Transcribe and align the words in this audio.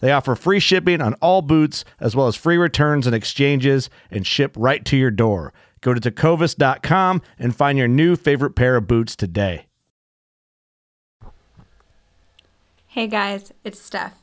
They 0.00 0.12
offer 0.12 0.34
free 0.34 0.60
shipping 0.60 1.00
on 1.00 1.14
all 1.14 1.42
boots, 1.42 1.84
as 2.00 2.14
well 2.14 2.26
as 2.26 2.36
free 2.36 2.56
returns 2.56 3.06
and 3.06 3.14
exchanges, 3.14 3.88
and 4.10 4.26
ship 4.26 4.54
right 4.56 4.84
to 4.84 4.96
your 4.96 5.10
door. 5.10 5.52
Go 5.80 5.94
to 5.94 6.00
tecovas.com 6.00 7.22
and 7.38 7.54
find 7.54 7.78
your 7.78 7.88
new 7.88 8.16
favorite 8.16 8.56
pair 8.56 8.76
of 8.76 8.86
boots 8.86 9.14
today. 9.16 9.66
Hey 12.88 13.06
guys, 13.06 13.52
it's 13.62 13.80
Steph. 13.80 14.22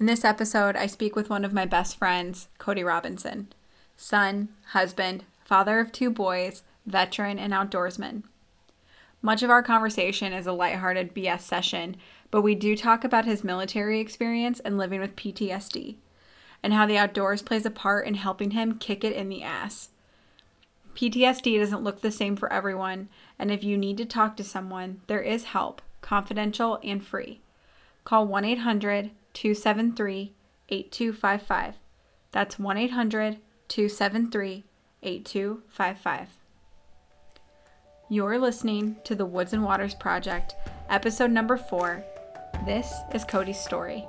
In 0.00 0.06
this 0.06 0.24
episode, 0.24 0.74
I 0.76 0.86
speak 0.86 1.14
with 1.14 1.30
one 1.30 1.44
of 1.44 1.52
my 1.52 1.64
best 1.64 1.96
friends, 1.96 2.48
Cody 2.58 2.82
Robinson, 2.82 3.52
son, 3.96 4.48
husband, 4.68 5.24
father 5.44 5.78
of 5.78 5.92
two 5.92 6.10
boys, 6.10 6.62
veteran, 6.86 7.38
and 7.38 7.52
outdoorsman. 7.52 8.24
Much 9.22 9.42
of 9.42 9.50
our 9.50 9.62
conversation 9.62 10.32
is 10.32 10.46
a 10.46 10.52
lighthearted 10.52 11.14
BS 11.14 11.42
session, 11.42 11.96
but 12.30 12.42
we 12.42 12.54
do 12.54 12.76
talk 12.76 13.04
about 13.04 13.24
his 13.24 13.44
military 13.44 14.00
experience 14.00 14.60
and 14.60 14.78
living 14.78 15.00
with 15.00 15.16
PTSD, 15.16 15.96
and 16.62 16.72
how 16.72 16.86
the 16.86 16.98
outdoors 16.98 17.42
plays 17.42 17.66
a 17.66 17.70
part 17.70 18.06
in 18.06 18.14
helping 18.14 18.52
him 18.52 18.78
kick 18.78 19.04
it 19.04 19.14
in 19.14 19.28
the 19.28 19.42
ass. 19.42 19.90
PTSD 20.94 21.58
doesn't 21.58 21.82
look 21.82 22.00
the 22.00 22.10
same 22.10 22.36
for 22.36 22.52
everyone, 22.52 23.08
and 23.38 23.50
if 23.50 23.64
you 23.64 23.76
need 23.76 23.96
to 23.96 24.04
talk 24.04 24.36
to 24.36 24.44
someone, 24.44 25.00
there 25.06 25.22
is 25.22 25.44
help, 25.44 25.80
confidential 26.00 26.78
and 26.82 27.04
free. 27.04 27.40
Call 28.04 28.26
1 28.26 28.44
800 28.44 29.10
273 29.32 30.32
8255. 30.68 31.74
That's 32.32 32.58
1 32.58 32.76
800 32.76 33.38
273 33.68 34.64
8255. 35.02 36.28
You're 38.08 38.38
listening 38.38 38.96
to 39.04 39.14
the 39.14 39.24
Woods 39.24 39.52
and 39.52 39.62
Waters 39.62 39.94
Project, 39.94 40.54
episode 40.88 41.30
number 41.30 41.56
four. 41.56 42.04
This 42.64 42.92
is 43.14 43.24
Cody's 43.24 43.58
story. 43.58 44.06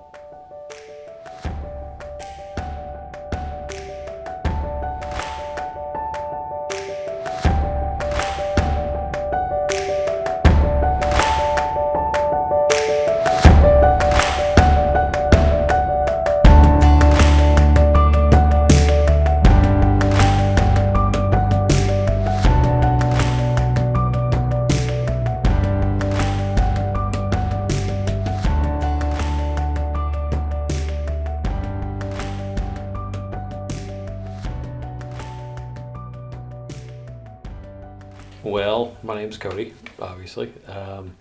Name's 39.31 39.41
Cody, 39.41 39.73
obviously. 39.97 40.51
Um, 40.67 41.15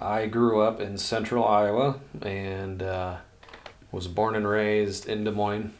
I 0.00 0.26
grew 0.26 0.60
up 0.60 0.80
in 0.80 0.96
central 0.96 1.44
Iowa 1.44 1.98
and 2.22 2.80
uh, 2.80 3.16
was 3.90 4.06
born 4.06 4.36
and 4.36 4.46
raised 4.46 5.08
in 5.08 5.24
Des 5.24 5.32
Moines. 5.32 5.72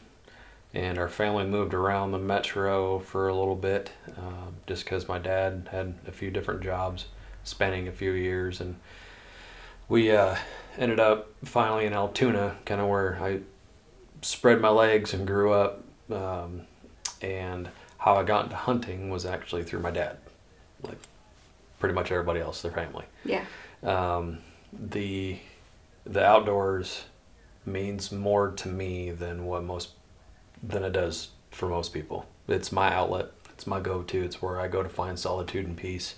And 0.73 0.97
our 0.97 1.07
family 1.07 1.45
moved 1.45 1.73
around 1.73 2.11
the 2.11 2.19
metro 2.19 2.99
for 2.99 3.29
a 3.29 3.33
little 3.33 3.55
bit 3.55 3.91
uh, 4.09 4.51
just 4.67 4.83
because 4.83 5.07
my 5.07 5.19
dad 5.19 5.69
had 5.71 5.93
a 6.05 6.11
few 6.11 6.29
different 6.31 6.63
jobs 6.63 7.05
spanning 7.45 7.87
a 7.87 7.93
few 7.93 8.11
years. 8.11 8.59
And 8.59 8.75
we 9.87 10.11
uh, 10.11 10.35
ended 10.77 10.99
up 10.99 11.29
finally 11.45 11.85
in 11.85 11.93
Altoona, 11.93 12.57
kind 12.65 12.81
of 12.81 12.89
where 12.89 13.17
I 13.21 13.39
spread 14.21 14.59
my 14.59 14.67
legs 14.67 15.13
and 15.13 15.25
grew 15.25 15.53
up. 15.53 15.81
Um, 16.11 16.63
and 17.21 17.69
how 17.99 18.15
I 18.15 18.23
got 18.23 18.45
into 18.45 18.57
hunting 18.57 19.09
was 19.09 19.25
actually 19.25 19.63
through 19.63 19.79
my 19.79 19.91
dad 19.91 20.17
like 20.83 20.97
pretty 21.79 21.95
much 21.95 22.11
everybody 22.11 22.39
else, 22.39 22.61
their 22.61 22.71
family. 22.71 23.05
Yeah. 23.25 23.45
Um, 23.83 24.39
the 24.71 25.37
the 26.05 26.23
outdoors 26.23 27.05
means 27.65 28.11
more 28.11 28.51
to 28.51 28.67
me 28.67 29.11
than 29.11 29.45
what 29.45 29.63
most 29.63 29.91
than 30.61 30.83
it 30.83 30.91
does 30.91 31.29
for 31.51 31.67
most 31.67 31.93
people. 31.93 32.25
It's 32.47 32.71
my 32.71 32.93
outlet. 32.93 33.31
It's 33.53 33.67
my 33.67 33.79
go-to. 33.79 34.23
It's 34.23 34.41
where 34.41 34.59
I 34.59 34.67
go 34.67 34.83
to 34.83 34.89
find 34.89 35.17
solitude 35.17 35.65
and 35.65 35.75
peace. 35.75 36.15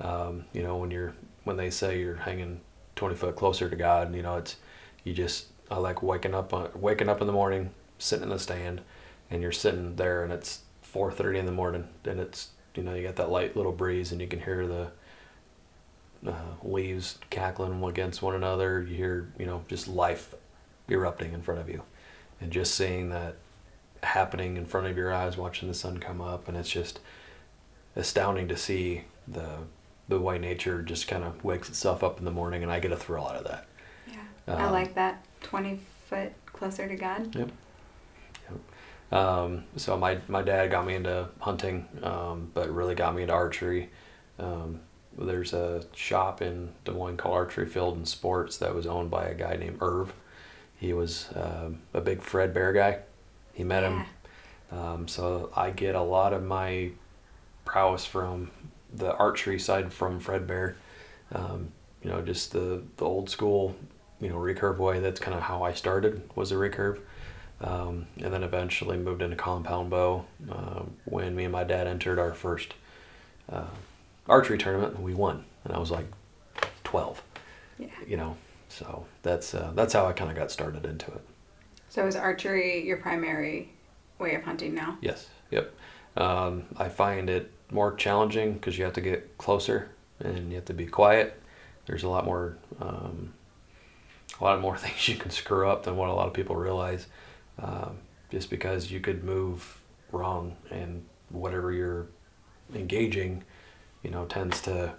Um, 0.00 0.44
you 0.52 0.62
know, 0.62 0.76
when 0.76 0.90
you're 0.90 1.14
when 1.44 1.56
they 1.56 1.70
say 1.70 2.00
you're 2.00 2.16
hanging 2.16 2.60
twenty 2.96 3.14
foot 3.14 3.36
closer 3.36 3.68
to 3.68 3.76
God, 3.76 4.14
you 4.14 4.22
know, 4.22 4.36
it's 4.36 4.56
you 5.04 5.12
just 5.12 5.46
I 5.70 5.78
like 5.78 6.02
waking 6.02 6.34
up 6.34 6.54
on 6.54 6.70
waking 6.74 7.08
up 7.08 7.20
in 7.20 7.26
the 7.26 7.32
morning, 7.32 7.70
sitting 7.98 8.24
in 8.24 8.30
the 8.30 8.38
stand, 8.38 8.80
and 9.30 9.42
you're 9.42 9.52
sitting 9.52 9.96
there, 9.96 10.22
and 10.22 10.32
it's 10.32 10.60
four 10.82 11.10
thirty 11.10 11.38
in 11.38 11.46
the 11.46 11.52
morning, 11.52 11.88
and 12.04 12.20
it's 12.20 12.50
you 12.74 12.82
know 12.82 12.94
you 12.94 13.02
got 13.02 13.16
that 13.16 13.30
light 13.30 13.56
little 13.56 13.72
breeze 13.72 14.12
and 14.12 14.20
you 14.20 14.26
can 14.26 14.40
hear 14.40 14.66
the 14.66 14.90
uh, 16.26 16.32
leaves 16.62 17.18
cackling 17.30 17.82
against 17.84 18.20
one 18.22 18.34
another 18.34 18.82
you 18.82 18.94
hear 18.94 19.32
you 19.38 19.46
know 19.46 19.64
just 19.68 19.88
life 19.88 20.34
erupting 20.88 21.32
in 21.32 21.40
front 21.40 21.60
of 21.60 21.68
you 21.68 21.82
and 22.40 22.50
just 22.50 22.74
seeing 22.74 23.08
that 23.10 23.36
happening 24.02 24.56
in 24.56 24.64
front 24.66 24.86
of 24.86 24.96
your 24.96 25.12
eyes 25.12 25.36
watching 25.36 25.68
the 25.68 25.74
sun 25.74 25.98
come 25.98 26.20
up 26.20 26.48
and 26.48 26.56
it's 26.56 26.70
just 26.70 27.00
astounding 27.96 28.48
to 28.48 28.56
see 28.56 29.02
the 29.28 29.58
the 30.08 30.18
way 30.18 30.38
nature 30.38 30.82
just 30.82 31.06
kind 31.06 31.22
of 31.22 31.42
wakes 31.44 31.68
itself 31.68 32.02
up 32.02 32.18
in 32.18 32.24
the 32.24 32.30
morning 32.30 32.62
and 32.62 32.72
I 32.72 32.80
get 32.80 32.92
a 32.92 32.96
thrill 32.96 33.26
out 33.26 33.36
of 33.36 33.44
that 33.44 33.66
Yeah. 34.08 34.56
I 34.56 34.70
like 34.70 34.94
that. 34.94 35.24
20 35.42 35.80
foot 36.08 36.32
closer 36.46 36.88
to 36.88 36.96
God. 36.96 37.34
Yep. 37.34 37.50
Yep. 38.50 39.18
Um, 39.18 39.64
so 39.76 39.96
my, 39.96 40.18
my 40.28 40.42
dad 40.42 40.70
got 40.70 40.86
me 40.86 40.94
into 40.94 41.28
hunting, 41.40 41.86
um, 42.02 42.50
but 42.54 42.70
really 42.70 42.94
got 42.94 43.14
me 43.14 43.22
into 43.22 43.34
archery. 43.34 43.90
Um, 44.38 44.80
there's 45.18 45.52
a 45.52 45.84
shop 45.94 46.40
in 46.40 46.70
Des 46.84 46.92
Moines 46.92 47.16
called 47.16 47.34
Archery 47.34 47.66
Field 47.66 47.96
and 47.96 48.06
Sports 48.06 48.56
that 48.58 48.74
was 48.74 48.86
owned 48.86 49.10
by 49.10 49.26
a 49.26 49.34
guy 49.34 49.56
named 49.56 49.78
Irv. 49.80 50.12
He 50.78 50.92
was 50.92 51.28
um, 51.34 51.80
a 51.92 52.00
big 52.00 52.22
Fred 52.22 52.54
Bear 52.54 52.72
guy. 52.72 53.00
He 53.52 53.64
met 53.64 53.82
him. 53.82 54.04
Um, 54.72 55.08
so 55.08 55.50
I 55.54 55.70
get 55.70 55.94
a 55.94 56.00
lot 56.00 56.32
of 56.32 56.42
my 56.42 56.90
prowess 57.64 58.06
from 58.06 58.50
the 58.92 59.14
archery 59.16 59.58
side 59.58 59.92
from 59.92 60.20
Fred 60.20 60.46
Bear. 60.46 60.76
Um, 61.32 61.72
you 62.02 62.10
know, 62.10 62.22
just 62.22 62.52
the, 62.52 62.82
the 62.96 63.04
old 63.04 63.28
school, 63.28 63.76
you 64.20 64.28
know, 64.28 64.36
recurve 64.36 64.78
way. 64.78 65.00
That's 65.00 65.20
kind 65.20 65.36
of 65.36 65.42
how 65.42 65.62
I 65.62 65.74
started 65.74 66.22
was 66.34 66.52
a 66.52 66.54
recurve. 66.54 67.00
Um, 67.60 68.06
and 68.22 68.32
then 68.32 68.42
eventually 68.42 68.96
moved 68.96 69.20
into 69.20 69.36
compound 69.36 69.90
bow, 69.90 70.24
uh, 70.50 70.84
and 71.12 71.36
me 71.36 71.44
and 71.44 71.52
my 71.52 71.62
dad 71.62 71.86
entered 71.86 72.18
our 72.18 72.32
first 72.32 72.72
uh, 73.52 73.66
archery 74.30 74.58
tournament, 74.58 74.94
and 74.94 75.04
we 75.04 75.14
won. 75.14 75.44
And 75.64 75.72
I 75.74 75.78
was 75.78 75.90
like 75.90 76.06
12. 76.84 77.22
Yeah. 77.78 77.86
You 78.06 78.16
know, 78.16 78.36
so 78.68 79.06
that's 79.22 79.54
uh, 79.54 79.72
that's 79.74 79.92
how 79.92 80.06
I 80.06 80.12
kind 80.12 80.30
of 80.30 80.36
got 80.36 80.50
started 80.50 80.86
into 80.86 81.06
it. 81.12 81.24
So 81.88 82.06
is 82.06 82.16
archery 82.16 82.86
your 82.86 82.98
primary 82.98 83.72
way 84.18 84.34
of 84.34 84.44
hunting 84.44 84.74
now? 84.74 84.98
Yes. 85.00 85.28
Yep. 85.50 85.74
Um, 86.16 86.64
I 86.76 86.88
find 86.88 87.28
it 87.28 87.50
more 87.70 87.94
challenging 87.94 88.54
because 88.54 88.78
you 88.78 88.84
have 88.84 88.94
to 88.94 89.00
get 89.00 89.38
closer 89.38 89.90
and 90.20 90.50
you 90.50 90.56
have 90.56 90.64
to 90.66 90.74
be 90.74 90.86
quiet. 90.86 91.40
There's 91.86 92.02
a 92.02 92.08
lot 92.08 92.24
more, 92.24 92.56
um, 92.80 93.32
a 94.40 94.44
lot 94.44 94.60
more 94.60 94.76
things 94.78 95.08
you 95.08 95.16
can 95.16 95.30
screw 95.30 95.68
up 95.68 95.84
than 95.84 95.96
what 95.96 96.08
a 96.08 96.12
lot 96.12 96.26
of 96.26 96.32
people 96.32 96.56
realize. 96.56 97.06
Um, 97.58 97.98
just 98.30 98.50
because 98.50 98.90
you 98.90 99.00
could 99.00 99.24
move 99.24 99.80
wrong 100.12 100.56
and 100.70 101.04
whatever 101.30 101.72
you're 101.72 102.06
engaging, 102.74 103.42
you 104.02 104.10
know, 104.10 104.24
tends 104.26 104.60
to. 104.62 104.94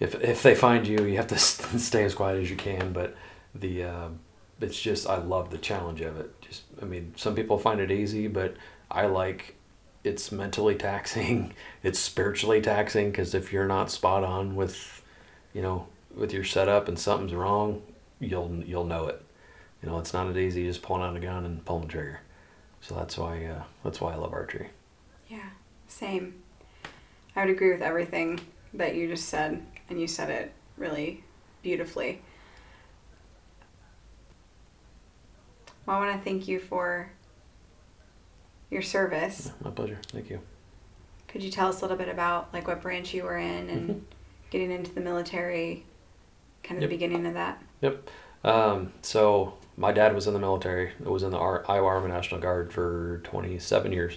If 0.00 0.14
if 0.16 0.42
they 0.42 0.54
find 0.54 0.86
you, 0.86 1.04
you 1.04 1.16
have 1.16 1.28
to 1.28 1.38
stay 1.38 2.04
as 2.04 2.14
quiet 2.14 2.42
as 2.42 2.50
you 2.50 2.56
can. 2.56 2.92
But 2.92 3.16
the 3.54 3.84
uh, 3.84 4.08
it's 4.60 4.80
just 4.80 5.08
I 5.08 5.16
love 5.18 5.50
the 5.50 5.58
challenge 5.58 6.00
of 6.00 6.18
it. 6.18 6.40
Just 6.40 6.62
I 6.80 6.84
mean, 6.84 7.14
some 7.16 7.34
people 7.34 7.58
find 7.58 7.80
it 7.80 7.90
easy, 7.90 8.28
but 8.28 8.56
I 8.90 9.06
like 9.06 9.56
it's 10.02 10.30
mentally 10.30 10.74
taxing. 10.74 11.52
It's 11.82 11.98
spiritually 11.98 12.62
taxing 12.62 13.10
because 13.10 13.34
if 13.34 13.52
you're 13.52 13.68
not 13.68 13.90
spot 13.90 14.24
on 14.24 14.56
with, 14.56 15.02
you 15.52 15.60
know, 15.60 15.86
with 16.16 16.32
your 16.32 16.44
setup 16.44 16.88
and 16.88 16.98
something's 16.98 17.34
wrong, 17.34 17.82
you'll 18.20 18.62
you'll 18.64 18.86
know 18.86 19.06
it. 19.08 19.22
You 19.82 19.90
know, 19.90 19.98
it's 19.98 20.14
not 20.14 20.28
as 20.28 20.36
easy 20.36 20.66
as 20.66 20.78
pulling 20.78 21.02
out 21.02 21.14
a 21.14 21.20
gun 21.20 21.44
and 21.44 21.62
pulling 21.64 21.82
the 21.82 21.88
trigger. 21.88 22.20
So 22.80 22.94
that's 22.94 23.18
why 23.18 23.44
uh, 23.44 23.64
that's 23.82 24.00
why 24.00 24.12
I 24.12 24.16
love 24.16 24.32
archery. 24.32 24.70
Yeah, 25.28 25.50
same. 25.88 26.42
I 27.36 27.40
would 27.44 27.50
agree 27.54 27.72
with 27.72 27.82
everything 27.82 28.40
that 28.74 28.94
you 28.94 29.08
just 29.08 29.28
said, 29.28 29.64
and 29.88 30.00
you 30.00 30.06
said 30.06 30.30
it 30.30 30.52
really 30.76 31.24
beautifully. 31.62 32.22
Well, 35.86 35.96
I 35.96 36.06
want 36.06 36.18
to 36.18 36.24
thank 36.24 36.48
you 36.48 36.58
for 36.60 37.10
your 38.70 38.82
service. 38.82 39.50
My 39.62 39.70
pleasure. 39.70 39.98
Thank 40.08 40.30
you. 40.30 40.40
Could 41.28 41.42
you 41.42 41.50
tell 41.50 41.68
us 41.68 41.80
a 41.80 41.82
little 41.82 41.96
bit 41.96 42.08
about 42.08 42.52
like 42.54 42.66
what 42.68 42.80
branch 42.80 43.12
you 43.12 43.24
were 43.24 43.36
in 43.36 43.68
and 43.68 43.90
Mhm. 43.90 44.00
getting 44.50 44.70
into 44.70 44.92
the 44.92 45.00
military, 45.00 45.84
kind 46.62 46.78
of 46.78 46.82
Yep. 46.82 46.90
the 46.90 46.96
beginning 46.96 47.26
of 47.26 47.34
that? 47.34 47.62
Yep. 47.82 48.08
Um, 48.44 48.92
so 49.02 49.54
my 49.76 49.92
dad 49.92 50.14
was 50.14 50.26
in 50.26 50.32
the 50.34 50.38
military. 50.40 50.90
It 51.00 51.06
was 51.10 51.22
in 51.22 51.30
the 51.32 51.38
Iowa 51.38 51.86
Army 51.86 52.08
National 52.08 52.40
Guard 52.40 52.72
for 52.72 53.20
27 53.24 53.92
years, 53.92 54.16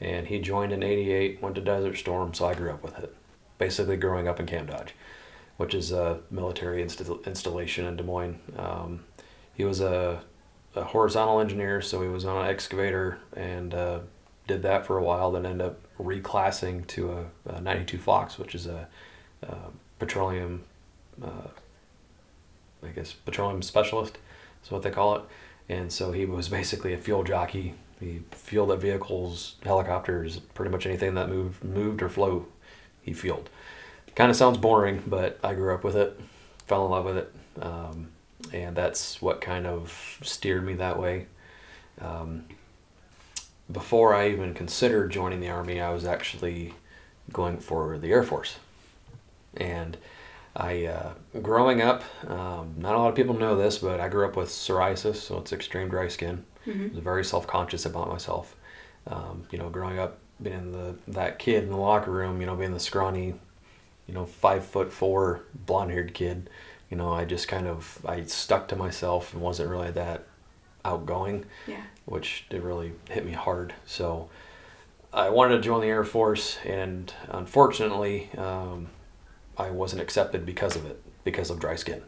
and 0.00 0.26
he 0.26 0.38
joined 0.40 0.72
in 0.72 0.82
'88. 0.82 1.42
Went 1.42 1.54
to 1.56 1.60
Desert 1.60 1.96
Storm, 1.96 2.34
so 2.34 2.46
I 2.46 2.54
grew 2.54 2.70
up 2.70 2.82
with 2.82 2.98
it. 2.98 3.14
Basically, 3.58 3.96
growing 3.96 4.28
up 4.28 4.40
in 4.40 4.46
Camp 4.46 4.70
Dodge, 4.70 4.94
which 5.56 5.74
is 5.74 5.92
a 5.92 6.20
military 6.30 6.82
insta- 6.82 7.24
installation 7.26 7.86
in 7.86 7.96
Des 7.96 8.02
Moines. 8.02 8.38
Um, 8.58 9.04
he 9.54 9.64
was 9.64 9.80
a, 9.80 10.20
a 10.74 10.84
horizontal 10.84 11.40
engineer, 11.40 11.80
so 11.80 12.02
he 12.02 12.08
was 12.08 12.24
on 12.24 12.44
an 12.44 12.50
excavator 12.50 13.18
and 13.36 13.72
uh, 13.72 14.00
did 14.46 14.62
that 14.62 14.84
for 14.86 14.98
a 14.98 15.02
while. 15.02 15.30
Then 15.32 15.46
ended 15.46 15.66
up 15.68 15.78
reclassing 15.98 16.86
to 16.88 17.12
a, 17.46 17.50
a 17.54 17.60
92 17.60 17.98
Fox, 17.98 18.38
which 18.38 18.54
is 18.54 18.66
a, 18.66 18.88
uh 19.46 19.70
petroleum. 19.98 20.64
Uh, 21.22 21.48
I 22.82 22.88
guess 22.88 23.12
petroleum 23.12 23.62
specialist 23.62 24.18
is 24.64 24.70
what 24.70 24.82
they 24.82 24.90
call 24.90 25.16
it. 25.16 25.22
And 25.68 25.90
so 25.90 26.12
he 26.12 26.26
was 26.26 26.48
basically 26.48 26.92
a 26.92 26.98
fuel 26.98 27.24
jockey. 27.24 27.74
He 28.00 28.22
fueled 28.32 28.70
up 28.70 28.80
vehicles, 28.80 29.56
helicopters, 29.62 30.38
pretty 30.38 30.70
much 30.70 30.86
anything 30.86 31.14
that 31.14 31.28
moved 31.28 31.62
moved 31.64 32.02
or 32.02 32.08
flew, 32.08 32.46
he 33.02 33.12
fueled. 33.12 33.48
Kind 34.14 34.30
of 34.30 34.36
sounds 34.36 34.58
boring, 34.58 35.02
but 35.06 35.38
I 35.42 35.54
grew 35.54 35.74
up 35.74 35.84
with 35.84 35.96
it, 35.96 36.18
fell 36.66 36.84
in 36.84 36.90
love 36.90 37.04
with 37.04 37.16
it, 37.18 37.34
um, 37.62 38.08
and 38.52 38.76
that's 38.76 39.20
what 39.20 39.40
kind 39.40 39.66
of 39.66 40.18
steered 40.22 40.64
me 40.64 40.74
that 40.74 40.98
way. 40.98 41.26
Um, 42.00 42.44
before 43.70 44.14
I 44.14 44.28
even 44.30 44.54
considered 44.54 45.10
joining 45.10 45.40
the 45.40 45.48
army, 45.48 45.80
I 45.80 45.90
was 45.90 46.04
actually 46.04 46.74
going 47.32 47.58
for 47.58 47.98
the 47.98 48.10
Air 48.12 48.22
Force, 48.22 48.56
and 49.56 49.96
I, 50.54 50.86
uh, 50.86 51.14
growing 51.42 51.82
up, 51.82 52.04
um, 52.28 52.74
not 52.76 52.94
a 52.94 52.98
lot 52.98 53.08
of 53.08 53.16
people 53.16 53.34
know 53.34 53.56
this, 53.56 53.78
but 53.78 53.98
I 53.98 54.08
grew 54.08 54.26
up 54.26 54.36
with 54.36 54.48
psoriasis, 54.48 55.16
so 55.16 55.38
it's 55.38 55.52
extreme 55.52 55.88
dry 55.88 56.08
skin. 56.08 56.44
I 56.66 56.70
was 56.94 56.98
very 57.02 57.24
self 57.24 57.46
conscious 57.46 57.84
about 57.86 58.08
myself. 58.08 58.54
Um, 59.06 59.46
you 59.50 59.58
know, 59.58 59.68
growing 59.68 59.98
up, 59.98 60.18
being 60.42 60.72
the 60.72 60.94
that 61.08 61.38
kid 61.38 61.64
in 61.64 61.70
the 61.70 61.76
locker 61.76 62.10
room, 62.10 62.40
you 62.40 62.46
know, 62.46 62.56
being 62.56 62.72
the 62.72 62.80
scrawny, 62.80 63.34
you 64.06 64.14
know, 64.14 64.24
five 64.26 64.64
foot 64.64 64.92
four, 64.92 65.42
blonde 65.66 65.90
haired 65.90 66.14
kid. 66.14 66.48
You 66.90 66.96
know, 66.96 67.12
I 67.12 67.24
just 67.24 67.48
kind 67.48 67.66
of 67.66 67.98
I 68.06 68.24
stuck 68.24 68.68
to 68.68 68.76
myself 68.76 69.32
and 69.32 69.42
wasn't 69.42 69.68
really 69.70 69.90
that 69.92 70.24
outgoing, 70.84 71.44
Yeah. 71.66 71.82
which 72.04 72.46
did 72.50 72.62
really 72.62 72.92
hit 73.08 73.24
me 73.24 73.32
hard. 73.32 73.74
So 73.86 74.28
I 75.12 75.30
wanted 75.30 75.56
to 75.56 75.62
join 75.62 75.80
the 75.80 75.86
Air 75.88 76.04
Force, 76.04 76.58
and 76.64 77.12
unfortunately, 77.28 78.30
um, 78.36 78.88
I 79.56 79.70
wasn't 79.70 80.02
accepted 80.02 80.44
because 80.44 80.76
of 80.76 80.84
it, 80.86 81.00
because 81.24 81.50
of 81.50 81.58
dry 81.60 81.76
skin. 81.76 82.02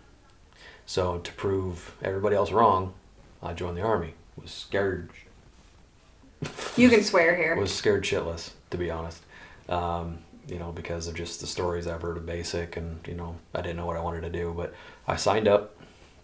So 0.84 1.18
to 1.18 1.32
prove 1.32 1.94
everybody 2.02 2.36
else 2.36 2.52
wrong, 2.52 2.94
I 3.42 3.52
joined 3.54 3.76
the 3.76 3.82
army. 3.82 4.14
Was 4.40 4.50
scared, 4.50 5.10
You 6.76 6.88
can 6.90 7.02
swear 7.02 7.34
here. 7.34 7.56
was 7.56 7.74
scared 7.74 8.04
shitless, 8.04 8.50
to 8.70 8.76
be 8.78 8.90
honest. 8.90 9.22
Um, 9.68 10.18
you 10.46 10.58
know, 10.58 10.70
because 10.72 11.08
of 11.08 11.14
just 11.14 11.40
the 11.40 11.46
stories 11.46 11.86
I've 11.86 12.02
heard 12.02 12.16
of 12.16 12.26
basic, 12.26 12.76
and 12.76 12.98
you 13.08 13.14
know, 13.14 13.36
I 13.54 13.62
didn't 13.62 13.76
know 13.78 13.86
what 13.86 13.96
I 13.96 14.00
wanted 14.00 14.20
to 14.22 14.30
do, 14.30 14.52
but 14.56 14.74
I 15.08 15.16
signed 15.16 15.48
up, 15.48 15.74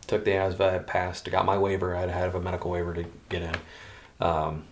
took 0.07 0.25
the 0.25 0.33
ASVAB, 0.33 0.87
passed, 0.87 1.29
got 1.31 1.45
my 1.47 1.57
waiver. 1.59 1.97
I 1.97 2.01
had 2.01 2.07
to 2.07 2.13
have 2.13 2.35
a 2.35 2.41
medical 2.41 2.71
waiver 2.71 2.95
to 2.95 3.05
get 3.29 3.43
in. 3.43 3.55
Um, 4.21 4.65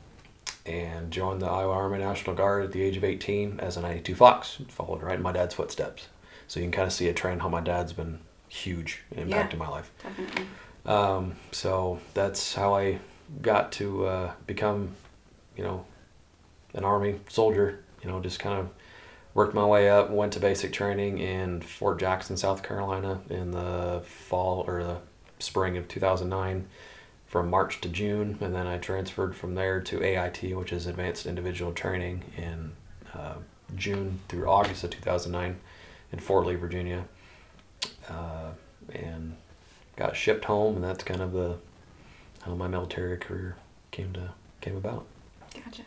and 0.67 1.11
joined 1.11 1.41
the 1.41 1.47
Iowa 1.47 1.73
Army 1.73 1.99
National 1.99 2.37
Guard 2.37 2.65
at 2.65 2.73
the 2.73 2.83
age 2.83 2.97
of 2.97 3.03
18 3.03 3.59
as 3.61 3.77
a 3.77 3.81
92 3.81 4.15
Fox. 4.15 4.59
Followed 4.69 5.03
right 5.03 5.17
in 5.17 5.23
my 5.23 5.33
dad's 5.33 5.55
footsteps. 5.55 6.07
So 6.47 6.61
you 6.61 6.65
can 6.67 6.73
kind 6.73 6.87
of 6.87 6.93
see 6.93 7.09
a 7.09 7.15
trend 7.15 7.41
how 7.43 7.49
my 7.49 7.61
dad's 7.63 7.93
been 7.95 8.21
huge 8.49 9.01
Yeah. 9.17 9.25
impacting 9.25 9.57
my 9.59 9.69
life. 9.69 9.91
Definitely. 10.03 10.45
Um, 10.87 11.37
so 11.51 11.99
that's 12.15 12.55
how 12.55 12.75
I 12.75 12.99
got 13.43 13.73
to 13.73 14.07
uh, 14.07 14.33
become, 14.47 14.95
you 15.57 15.65
know, 15.65 15.85
an 16.75 16.85
Army 16.85 17.21
soldier. 17.29 17.81
You 18.03 18.09
know, 18.09 18.21
just 18.21 18.39
kind 18.39 18.59
of 18.59 18.71
worked 19.35 19.55
my 19.55 19.65
way 19.65 19.89
up. 19.91 20.11
Went 20.11 20.33
to 20.35 20.41
basic 20.41 20.73
training 20.73 21.19
in 21.19 21.61
Fort 21.61 21.99
Jackson, 21.99 22.37
South 22.37 22.63
Carolina, 22.63 23.21
in 23.29 23.51
the 23.51 24.03
fall 24.05 24.65
or 24.67 24.83
the 24.83 24.99
spring 25.39 25.77
of 25.77 25.89
2009, 25.89 26.67
from 27.27 27.49
March 27.49 27.81
to 27.81 27.89
June, 27.89 28.39
and 28.41 28.55
then 28.55 28.67
I 28.67 28.79
transferred 28.79 29.37
from 29.37 29.55
there 29.55 29.81
to 29.81 30.03
AIT, 30.03 30.57
which 30.57 30.73
is 30.73 30.87
Advanced 30.87 31.27
Individual 31.27 31.73
Training, 31.73 32.25
in 32.37 32.73
uh, 33.15 33.35
June 33.77 34.21
through 34.29 34.49
August 34.49 34.85
of 34.85 34.91
2009 34.91 35.61
in 36.13 36.19
Fort 36.19 36.47
Lee, 36.47 36.57
Virginia. 36.57 37.05
Uh, 38.09 38.51
and 38.93 39.37
got 39.97 40.17
shipped 40.17 40.47
home, 40.47 40.77
and 40.77 40.85
that's 40.85 41.05
kind 41.05 41.21
of 41.21 41.33
the 41.33 41.57
how 42.43 42.55
my 42.55 42.69
military 42.69 43.17
career 43.19 43.57
came 43.91 44.13
to 44.15 44.31
came 44.61 44.77
about. 44.77 45.07
Gotcha. 45.55 45.83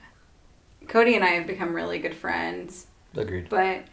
Cody 0.88 1.16
and 1.16 1.24
I 1.24 1.30
have 1.30 1.48
become 1.48 1.74
really 1.74 2.00
good 2.00 2.16
friends, 2.16 2.88
Agreed. 3.16 3.50
but 3.50 3.86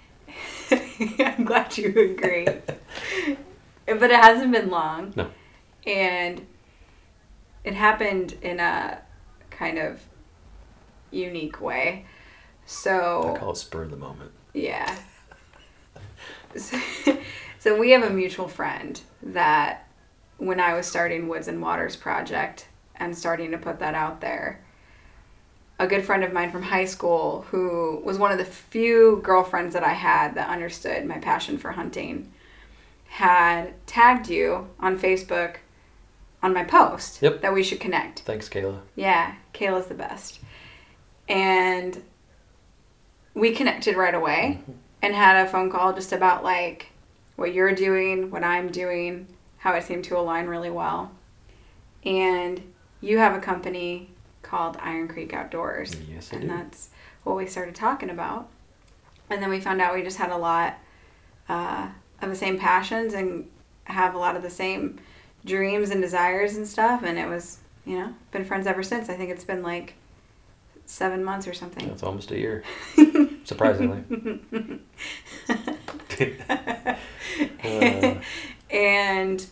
I'm 1.18 1.44
glad 1.44 1.76
you 1.78 1.88
agree. 1.88 2.44
but 3.86 4.10
it 4.10 4.20
hasn't 4.20 4.52
been 4.52 4.70
long. 4.70 5.12
No. 5.16 5.30
And 5.86 6.46
it 7.64 7.74
happened 7.74 8.34
in 8.42 8.60
a 8.60 8.98
kind 9.50 9.78
of 9.78 10.00
unique 11.10 11.60
way. 11.60 12.06
So 12.66 13.34
I 13.34 13.38
call 13.38 13.52
it 13.52 13.56
spur 13.56 13.82
of 13.84 13.90
the 13.90 13.96
moment. 13.96 14.32
Yeah. 14.52 14.96
So, 16.56 16.78
so 17.58 17.78
we 17.78 17.90
have 17.92 18.02
a 18.02 18.10
mutual 18.10 18.48
friend 18.48 19.00
that 19.22 19.86
when 20.40 20.58
I 20.58 20.74
was 20.74 20.86
starting 20.86 21.28
Woods 21.28 21.48
and 21.48 21.60
Waters 21.60 21.96
project 21.96 22.66
and 22.96 23.16
starting 23.16 23.50
to 23.52 23.58
put 23.58 23.78
that 23.78 23.94
out 23.94 24.20
there, 24.20 24.60
a 25.78 25.86
good 25.86 26.04
friend 26.04 26.24
of 26.24 26.32
mine 26.32 26.50
from 26.50 26.62
high 26.62 26.86
school 26.86 27.46
who 27.50 28.00
was 28.04 28.18
one 28.18 28.32
of 28.32 28.38
the 28.38 28.44
few 28.44 29.20
girlfriends 29.22 29.74
that 29.74 29.84
I 29.84 29.92
had 29.92 30.34
that 30.34 30.48
understood 30.48 31.06
my 31.06 31.18
passion 31.18 31.58
for 31.58 31.72
hunting 31.72 32.32
had 33.06 33.74
tagged 33.86 34.28
you 34.28 34.68
on 34.78 34.98
Facebook 34.98 35.56
on 36.42 36.54
my 36.54 36.64
post 36.64 37.20
Yep. 37.20 37.42
that 37.42 37.52
we 37.52 37.62
should 37.62 37.80
connect. 37.80 38.20
Thanks, 38.20 38.48
Kayla. 38.48 38.80
Yeah, 38.96 39.34
Kayla's 39.52 39.86
the 39.86 39.94
best. 39.94 40.40
And 41.28 42.02
we 43.34 43.52
connected 43.52 43.96
right 43.96 44.14
away 44.14 44.60
mm-hmm. 44.60 44.72
and 45.02 45.14
had 45.14 45.46
a 45.46 45.50
phone 45.50 45.70
call 45.70 45.92
just 45.92 46.12
about 46.12 46.42
like 46.44 46.86
what 47.36 47.52
you're 47.52 47.74
doing, 47.74 48.30
what 48.30 48.44
I'm 48.44 48.70
doing, 48.70 49.26
how 49.60 49.74
it 49.74 49.84
seemed 49.84 50.04
to 50.04 50.18
align 50.18 50.46
really 50.46 50.70
well. 50.70 51.12
And 52.04 52.72
you 53.00 53.18
have 53.18 53.34
a 53.34 53.40
company 53.40 54.10
called 54.42 54.76
Iron 54.80 55.06
Creek 55.06 55.34
Outdoors. 55.34 55.94
Yes, 56.10 56.30
I 56.32 56.36
and 56.36 56.48
do. 56.48 56.48
that's 56.48 56.88
what 57.24 57.36
we 57.36 57.46
started 57.46 57.74
talking 57.74 58.10
about. 58.10 58.48
And 59.28 59.42
then 59.42 59.50
we 59.50 59.60
found 59.60 59.80
out 59.80 59.94
we 59.94 60.02
just 60.02 60.16
had 60.16 60.30
a 60.30 60.36
lot 60.36 60.78
uh, 61.48 61.88
of 62.22 62.30
the 62.30 62.36
same 62.36 62.58
passions 62.58 63.12
and 63.12 63.48
have 63.84 64.14
a 64.14 64.18
lot 64.18 64.34
of 64.34 64.42
the 64.42 64.50
same 64.50 64.98
dreams 65.44 65.90
and 65.90 66.00
desires 66.00 66.56
and 66.56 66.66
stuff. 66.66 67.02
And 67.02 67.18
it 67.18 67.28
was, 67.28 67.58
you 67.84 67.98
know, 67.98 68.14
been 68.32 68.46
friends 68.46 68.66
ever 68.66 68.82
since. 68.82 69.10
I 69.10 69.14
think 69.14 69.30
it's 69.30 69.44
been 69.44 69.62
like 69.62 69.94
seven 70.86 71.22
months 71.22 71.46
or 71.46 71.52
something. 71.52 71.86
That's 71.86 72.02
almost 72.02 72.30
a 72.30 72.38
year, 72.38 72.64
surprisingly. 73.44 74.02
Uh, 77.64 78.16
and 78.72 79.44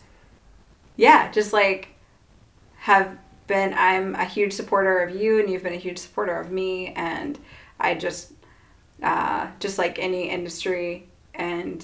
yeah, 0.95 1.31
just 1.31 1.53
like 1.53 1.89
have 2.77 3.17
been, 3.47 3.73
I'm 3.73 4.15
a 4.15 4.25
huge 4.25 4.53
supporter 4.53 4.99
of 4.99 5.15
you, 5.15 5.39
and 5.39 5.49
you've 5.49 5.63
been 5.63 5.73
a 5.73 5.77
huge 5.77 5.97
supporter 5.97 6.39
of 6.39 6.51
me. 6.51 6.93
And 6.93 7.37
I 7.79 7.95
just, 7.95 8.33
uh, 9.01 9.47
just 9.59 9.77
like 9.77 9.99
any 9.99 10.29
industry, 10.29 11.07
and 11.33 11.83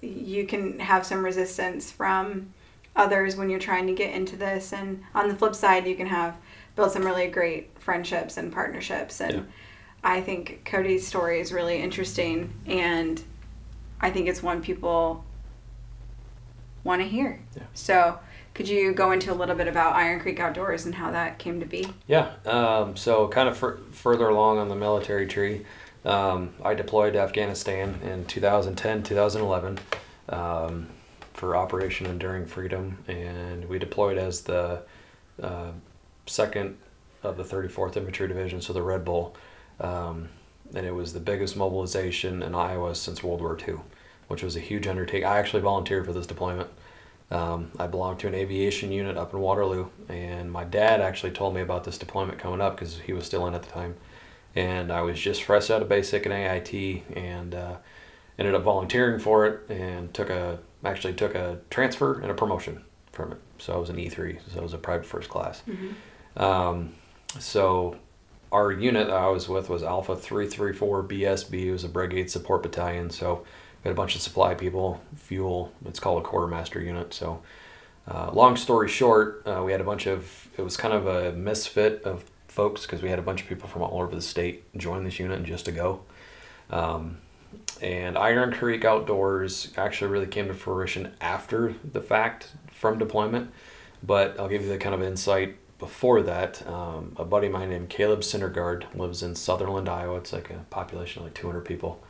you 0.00 0.46
can 0.46 0.78
have 0.78 1.04
some 1.04 1.24
resistance 1.24 1.90
from 1.90 2.52
others 2.96 3.36
when 3.36 3.50
you're 3.50 3.60
trying 3.60 3.86
to 3.86 3.92
get 3.92 4.14
into 4.14 4.36
this. 4.36 4.72
And 4.72 5.02
on 5.14 5.28
the 5.28 5.34
flip 5.34 5.54
side, 5.54 5.86
you 5.86 5.96
can 5.96 6.06
have 6.06 6.36
build 6.76 6.92
some 6.92 7.04
really 7.04 7.28
great 7.28 7.70
friendships 7.78 8.36
and 8.36 8.52
partnerships. 8.52 9.20
And 9.20 9.32
Yeah. 9.32 9.42
I 10.02 10.20
think 10.20 10.62
Cody's 10.64 11.06
story 11.06 11.40
is 11.40 11.52
really 11.52 11.80
interesting, 11.80 12.52
and 12.66 13.22
I 14.00 14.10
think 14.10 14.28
it's 14.28 14.42
one 14.42 14.60
people 14.62 15.24
want 16.84 17.02
to 17.02 17.08
hear. 17.08 17.40
Yeah. 17.56 17.62
So, 17.74 18.18
could 18.54 18.68
you 18.68 18.92
go 18.92 19.10
into 19.10 19.32
a 19.32 19.34
little 19.34 19.56
bit 19.56 19.66
about 19.66 19.96
Iron 19.96 20.20
Creek 20.20 20.38
Outdoors 20.38 20.86
and 20.86 20.94
how 20.94 21.10
that 21.10 21.40
came 21.40 21.58
to 21.58 21.66
be? 21.66 21.88
Yeah. 22.06 22.30
Um, 22.46 22.96
so 22.96 23.26
kind 23.26 23.48
of 23.48 23.56
fur 23.56 23.78
further 23.90 24.28
along 24.28 24.58
on 24.58 24.68
the 24.68 24.76
military 24.76 25.26
tree, 25.26 25.66
um, 26.04 26.54
I 26.62 26.74
deployed 26.74 27.14
to 27.14 27.20
Afghanistan 27.20 27.98
in 28.04 28.26
2010, 28.26 29.02
2011 29.02 29.78
um, 30.28 30.86
for 31.32 31.56
Operation 31.56 32.06
Enduring 32.06 32.46
Freedom, 32.46 32.98
and 33.08 33.64
we 33.68 33.78
deployed 33.78 34.18
as 34.18 34.42
the 34.42 34.82
uh, 35.42 35.72
second 36.26 36.76
of 37.22 37.36
the 37.36 37.42
34th 37.42 37.96
Infantry 37.96 38.28
Division, 38.28 38.60
so 38.60 38.72
the 38.72 38.82
Red 38.82 39.04
Bull, 39.04 39.34
um, 39.80 40.28
and 40.74 40.86
it 40.86 40.94
was 40.94 41.12
the 41.12 41.20
biggest 41.20 41.56
mobilization 41.56 42.42
in 42.42 42.54
Iowa 42.54 42.94
since 42.94 43.22
World 43.22 43.40
War 43.40 43.58
II, 43.58 43.76
which 44.28 44.42
was 44.42 44.56
a 44.56 44.60
huge 44.60 44.86
undertaking. 44.86 45.26
I 45.26 45.38
actually 45.38 45.62
volunteered 45.62 46.06
for 46.06 46.12
this 46.12 46.26
deployment. 46.26 46.68
Um, 47.30 47.70
I 47.78 47.86
belonged 47.86 48.20
to 48.20 48.28
an 48.28 48.34
aviation 48.34 48.92
unit 48.92 49.16
up 49.16 49.32
in 49.32 49.40
Waterloo, 49.40 49.88
and 50.08 50.52
my 50.52 50.64
dad 50.64 51.00
actually 51.00 51.32
told 51.32 51.54
me 51.54 51.62
about 51.62 51.84
this 51.84 51.98
deployment 51.98 52.38
coming 52.38 52.60
up 52.60 52.76
because 52.76 52.98
he 52.98 53.12
was 53.12 53.24
still 53.24 53.46
in 53.46 53.54
at 53.54 53.62
the 53.62 53.70
time. 53.70 53.96
And 54.54 54.92
I 54.92 55.02
was 55.02 55.18
just 55.18 55.42
fresh 55.42 55.70
out 55.70 55.82
of 55.82 55.88
basic 55.88 56.26
and 56.26 56.34
AIT, 56.34 57.02
and 57.16 57.54
uh, 57.54 57.76
ended 58.38 58.54
up 58.54 58.62
volunteering 58.62 59.18
for 59.18 59.46
it, 59.46 59.68
and 59.70 60.12
took 60.14 60.30
a 60.30 60.58
actually 60.84 61.14
took 61.14 61.34
a 61.34 61.58
transfer 61.70 62.20
and 62.20 62.30
a 62.30 62.34
promotion 62.34 62.84
from 63.10 63.32
it. 63.32 63.38
So 63.58 63.72
I 63.72 63.76
was 63.78 63.88
an 63.90 63.96
E3, 63.96 64.38
so 64.52 64.60
I 64.60 64.62
was 64.62 64.74
a 64.74 64.78
private 64.78 65.06
first 65.06 65.30
class. 65.30 65.62
Um, 66.36 66.92
so 67.38 67.96
our 68.52 68.70
unit 68.70 69.08
that 69.08 69.16
I 69.16 69.28
was 69.28 69.48
with 69.48 69.68
was 69.68 69.82
Alpha 69.82 70.14
334 70.14 71.04
BSB. 71.04 71.66
It 71.66 71.72
was 71.72 71.84
a 71.84 71.88
brigade 71.88 72.30
support 72.30 72.62
battalion. 72.62 73.10
So 73.10 73.44
had 73.84 73.92
a 73.92 73.96
bunch 73.96 74.14
of 74.14 74.22
supply 74.22 74.54
people, 74.54 75.00
fuel. 75.14 75.72
It's 75.86 76.00
called 76.00 76.22
a 76.22 76.26
quartermaster 76.26 76.80
unit. 76.80 77.14
So 77.14 77.42
uh, 78.08 78.30
long 78.32 78.56
story 78.56 78.88
short, 78.88 79.42
uh, 79.46 79.62
we 79.64 79.72
had 79.72 79.80
a 79.80 79.84
bunch 79.84 80.06
of, 80.06 80.48
it 80.56 80.62
was 80.62 80.76
kind 80.76 80.92
of 80.92 81.06
a 81.06 81.32
misfit 81.32 82.02
of 82.02 82.24
folks 82.48 82.82
because 82.82 83.02
we 83.02 83.10
had 83.10 83.18
a 83.18 83.22
bunch 83.22 83.42
of 83.42 83.48
people 83.48 83.68
from 83.68 83.82
all 83.82 84.00
over 84.00 84.14
the 84.14 84.22
state 84.22 84.64
join 84.76 85.04
this 85.04 85.18
unit 85.18 85.36
and 85.36 85.46
just 85.46 85.64
to 85.66 85.72
go. 85.72 86.00
Um, 86.70 87.18
and 87.80 88.16
Iron 88.16 88.52
Creek 88.52 88.84
Outdoors 88.84 89.72
actually 89.76 90.10
really 90.10 90.26
came 90.26 90.48
to 90.48 90.54
fruition 90.54 91.14
after 91.20 91.74
the 91.92 92.00
fact 92.00 92.52
from 92.72 92.98
deployment. 92.98 93.50
But 94.02 94.38
I'll 94.38 94.48
give 94.48 94.62
you 94.62 94.68
the 94.68 94.78
kind 94.78 94.94
of 94.94 95.02
insight 95.02 95.56
before 95.78 96.22
that. 96.22 96.66
Um, 96.66 97.14
a 97.16 97.24
buddy 97.24 97.46
of 97.46 97.52
mine 97.52 97.70
named 97.70 97.88
Caleb 97.88 98.20
Syndergaard 98.20 98.94
lives 98.94 99.22
in 99.22 99.34
Sutherland, 99.34 99.88
Iowa. 99.88 100.18
It's 100.18 100.32
like 100.32 100.50
a 100.50 100.64
population 100.70 101.20
of 101.20 101.26
like 101.26 101.34
200 101.34 101.62
people. 101.62 102.03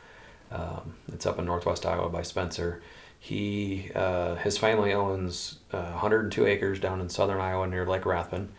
Um, 0.51 0.95
it's 1.11 1.25
up 1.25 1.39
in 1.39 1.45
northwest 1.45 1.85
Iowa 1.85 2.09
by 2.09 2.21
Spencer. 2.21 2.81
He, 3.19 3.91
uh, 3.95 4.35
his 4.35 4.57
family 4.57 4.93
owns 4.93 5.59
uh, 5.71 5.91
102 5.91 6.45
acres 6.45 6.79
down 6.79 7.01
in 7.01 7.09
southern 7.09 7.39
Iowa 7.39 7.67
near 7.67 7.85
Lake 7.85 8.05
Rathbun, 8.05 8.49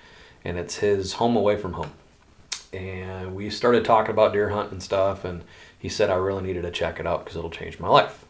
and 0.45 0.59
it's 0.59 0.77
his 0.77 1.15
home 1.15 1.37
away 1.37 1.57
from 1.57 1.75
home. 1.75 1.93
And 2.73 3.37
we 3.37 3.49
started 3.49 3.85
talking 3.85 4.11
about 4.11 4.33
deer 4.33 4.51
hunt 4.51 4.73
and 4.73 4.83
stuff, 4.83 5.25
and 5.25 5.45
he 5.79 5.89
said 5.89 6.11
I 6.11 6.17
really 6.17 6.43
needed 6.43 6.63
to 6.63 6.71
check 6.71 6.99
it 6.99 7.07
out 7.07 7.25
because 7.25 7.37
it'll 7.37 7.51
change 7.51 7.79
my 7.79 7.89
life. 7.89 8.25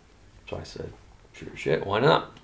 So 0.48 0.58
I 0.58 0.62
said, 0.62 0.92
sure 1.32 1.48
shit, 1.56 1.86
why 1.86 2.00
not? 2.00 2.38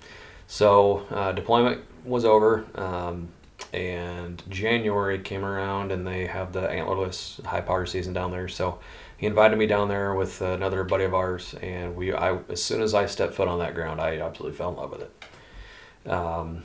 So 0.47 1.05
uh, 1.11 1.31
deployment 1.31 1.83
was 2.03 2.25
over, 2.25 2.65
um, 2.75 3.29
and 3.71 4.41
January 4.49 5.19
came 5.19 5.45
around, 5.45 5.91
and 5.91 6.05
they 6.05 6.25
have 6.25 6.51
the 6.51 6.67
antlerless 6.67 7.43
high 7.45 7.61
power 7.61 7.85
season 7.85 8.13
down 8.13 8.31
there. 8.31 8.47
So 8.47 8.79
he 9.23 9.27
invited 9.27 9.57
me 9.57 9.67
down 9.67 9.87
there 9.87 10.13
with 10.13 10.41
another 10.41 10.83
buddy 10.83 11.05
of 11.05 11.13
ours, 11.13 11.55
and 11.61 11.95
we. 11.95 12.11
I 12.11 12.39
as 12.49 12.61
soon 12.61 12.81
as 12.81 12.93
I 12.93 13.05
stepped 13.05 13.35
foot 13.35 13.47
on 13.47 13.59
that 13.59 13.73
ground, 13.73 14.01
I 14.01 14.19
absolutely 14.19 14.57
fell 14.57 14.71
in 14.71 14.75
love 14.75 14.91
with 14.91 15.01
it. 15.03 16.11
Um, 16.11 16.63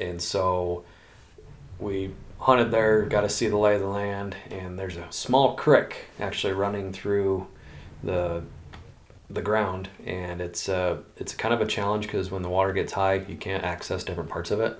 and 0.00 0.20
so 0.20 0.82
we 1.78 2.12
hunted 2.40 2.72
there, 2.72 3.02
got 3.02 3.20
to 3.20 3.28
see 3.28 3.46
the 3.46 3.56
lay 3.56 3.76
of 3.76 3.82
the 3.82 3.86
land, 3.86 4.34
and 4.50 4.76
there's 4.76 4.96
a 4.96 5.06
small 5.10 5.54
creek 5.54 6.06
actually 6.18 6.54
running 6.54 6.92
through 6.92 7.46
the 8.02 8.42
the 9.30 9.42
ground, 9.42 9.88
and 10.04 10.40
it's 10.40 10.68
uh, 10.68 10.96
it's 11.18 11.36
kind 11.36 11.54
of 11.54 11.60
a 11.60 11.66
challenge 11.66 12.06
because 12.06 12.32
when 12.32 12.42
the 12.42 12.48
water 12.48 12.72
gets 12.72 12.94
high, 12.94 13.24
you 13.28 13.36
can't 13.36 13.62
access 13.62 14.02
different 14.02 14.28
parts 14.28 14.50
of 14.50 14.58
it 14.58 14.76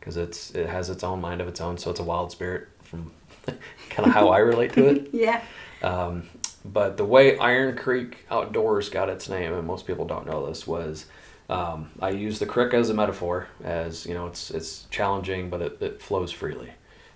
because 0.00 0.16
it's 0.16 0.50
it 0.56 0.68
has 0.68 0.90
its 0.90 1.04
own 1.04 1.20
mind 1.20 1.40
of 1.40 1.46
its 1.46 1.60
own, 1.60 1.78
so 1.78 1.92
it's 1.92 2.00
a 2.00 2.04
wild 2.04 2.32
spirit 2.32 2.66
from 2.82 3.12
kind 3.90 4.08
of 4.08 4.12
how 4.12 4.30
I 4.30 4.38
relate 4.38 4.72
to 4.72 4.88
it. 4.88 5.10
Yeah. 5.12 5.40
Um, 5.80 6.28
but 6.64 6.96
the 6.96 7.04
way 7.04 7.36
Iron 7.38 7.76
Creek 7.76 8.24
Outdoors 8.30 8.88
got 8.88 9.08
its 9.08 9.28
name, 9.28 9.52
and 9.52 9.66
most 9.66 9.86
people 9.86 10.06
don't 10.06 10.26
know 10.26 10.46
this, 10.46 10.66
was 10.66 11.06
um, 11.50 11.90
I 12.00 12.10
use 12.10 12.38
the 12.38 12.46
creek 12.46 12.72
as 12.72 12.88
a 12.88 12.94
metaphor, 12.94 13.48
as 13.62 14.06
you 14.06 14.14
know, 14.14 14.26
it's 14.26 14.50
it's 14.50 14.86
challenging, 14.90 15.50
but 15.50 15.60
it, 15.60 15.82
it 15.82 16.02
flows 16.02 16.32
freely, 16.32 16.70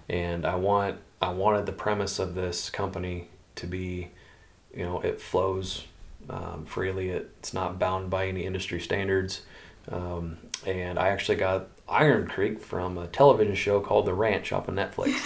and 0.09 0.45
I 0.45 0.57
want 0.57 0.99
I 1.23 1.31
wanted 1.31 1.65
the 1.65 1.73
premise 1.73 2.19
of 2.19 2.35
this 2.35 2.69
company 2.69 3.29
to 3.57 3.67
be, 3.67 4.11
you 4.75 4.85
know, 4.85 5.01
it 5.01 5.21
flows 5.21 5.85
um, 6.29 6.67
freely. 6.67 7.09
It, 7.09 7.31
it's 7.39 7.55
not 7.55 7.79
bound 7.79 8.11
by 8.11 8.27
any 8.29 8.45
industry 8.45 8.81
standards, 8.81 9.43
um, 9.91 10.37
and 10.67 10.99
I 10.99 11.09
actually 11.09 11.37
got 11.37 11.69
Iron 11.89 12.27
Creek 12.27 12.61
from 12.61 12.99
a 12.99 13.07
television 13.07 13.55
show 13.55 13.81
called 13.81 14.05
The 14.05 14.15
Ranch 14.15 14.53
off 14.53 14.69
of 14.69 14.75
Netflix. 14.75 15.17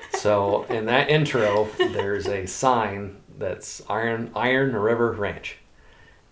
so 0.18 0.64
in 0.64 0.86
that 0.86 1.08
intro, 1.08 1.68
there's 1.78 2.26
a 2.26 2.46
sign 2.46 3.19
that's 3.40 3.82
Iron 3.88 4.30
Iron 4.36 4.76
River 4.76 5.10
Ranch, 5.12 5.56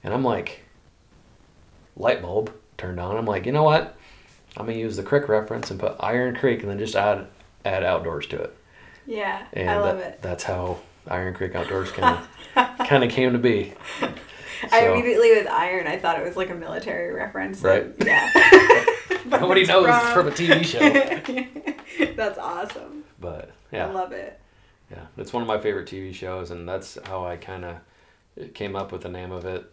and 0.04 0.14
I'm 0.14 0.22
like, 0.22 0.60
light 1.96 2.22
bulb 2.22 2.52
turned 2.76 3.00
on. 3.00 3.16
I'm 3.16 3.26
like, 3.26 3.46
you 3.46 3.52
know 3.52 3.64
what? 3.64 3.96
I'm 4.56 4.66
gonna 4.66 4.78
use 4.78 4.96
the 4.96 5.02
creek 5.02 5.28
reference 5.28 5.70
and 5.70 5.80
put 5.80 5.96
Iron 5.98 6.36
Creek, 6.36 6.62
and 6.62 6.70
then 6.70 6.78
just 6.78 6.94
add 6.94 7.26
add 7.64 7.82
outdoors 7.82 8.26
to 8.28 8.40
it. 8.40 8.56
Yeah. 9.06 9.46
And 9.52 9.70
I 9.70 9.78
love 9.78 9.98
that, 9.98 10.14
it. 10.14 10.22
That's 10.22 10.44
how 10.44 10.78
Iron 11.08 11.34
Creek 11.34 11.54
Outdoors 11.54 11.90
kind 11.90 12.18
of 12.56 12.78
kind 12.86 13.02
of 13.02 13.10
came 13.10 13.32
to 13.32 13.38
be. 13.38 13.72
I 14.72 14.88
immediately 14.88 15.30
with 15.32 15.46
iron, 15.46 15.86
I 15.86 15.98
thought 15.98 16.18
it 16.18 16.24
was 16.24 16.36
like 16.36 16.50
a 16.50 16.54
military 16.54 17.12
reference. 17.12 17.62
Right. 17.62 17.86
Yeah. 18.04 18.30
But 19.28 19.42
Nobody 19.42 19.66
knows 19.66 19.86
it's 19.88 20.12
from 20.12 20.28
a 20.28 20.30
TV 20.30 20.64
show, 20.64 22.06
That's 22.14 22.38
awesome. 22.38 23.04
but 23.20 23.50
yeah, 23.70 23.86
I 23.86 23.90
love 23.90 24.12
it. 24.12 24.40
Yeah, 24.90 25.06
it's 25.16 25.32
one 25.32 25.42
of 25.42 25.46
my 25.46 25.58
favorite 25.58 25.88
TV 25.88 26.14
shows, 26.14 26.50
and 26.50 26.68
that's 26.68 26.98
how 27.04 27.26
I 27.26 27.36
kind 27.36 27.64
of 27.64 28.54
came 28.54 28.76
up 28.76 28.92
with 28.92 29.02
the 29.02 29.08
name 29.08 29.32
of 29.32 29.44
it 29.44 29.72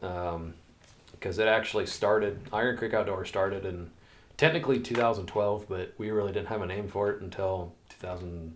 because 1.11 1.39
it 1.39 1.47
actually 1.47 1.85
started. 1.85 2.39
Iron 2.51 2.77
Creek 2.77 2.93
Outdoors 2.93 3.27
started 3.27 3.65
in 3.65 3.89
technically 4.37 4.79
2012, 4.79 5.65
but 5.69 5.93
we 5.97 6.11
really 6.11 6.31
didn't 6.31 6.47
have 6.47 6.61
a 6.61 6.65
name 6.65 6.87
for 6.87 7.11
it 7.11 7.21
until 7.21 7.73
2000, 7.89 8.53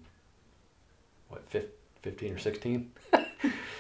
what, 1.30 1.44
15 2.02 2.34
or 2.34 2.38
16. 2.38 2.92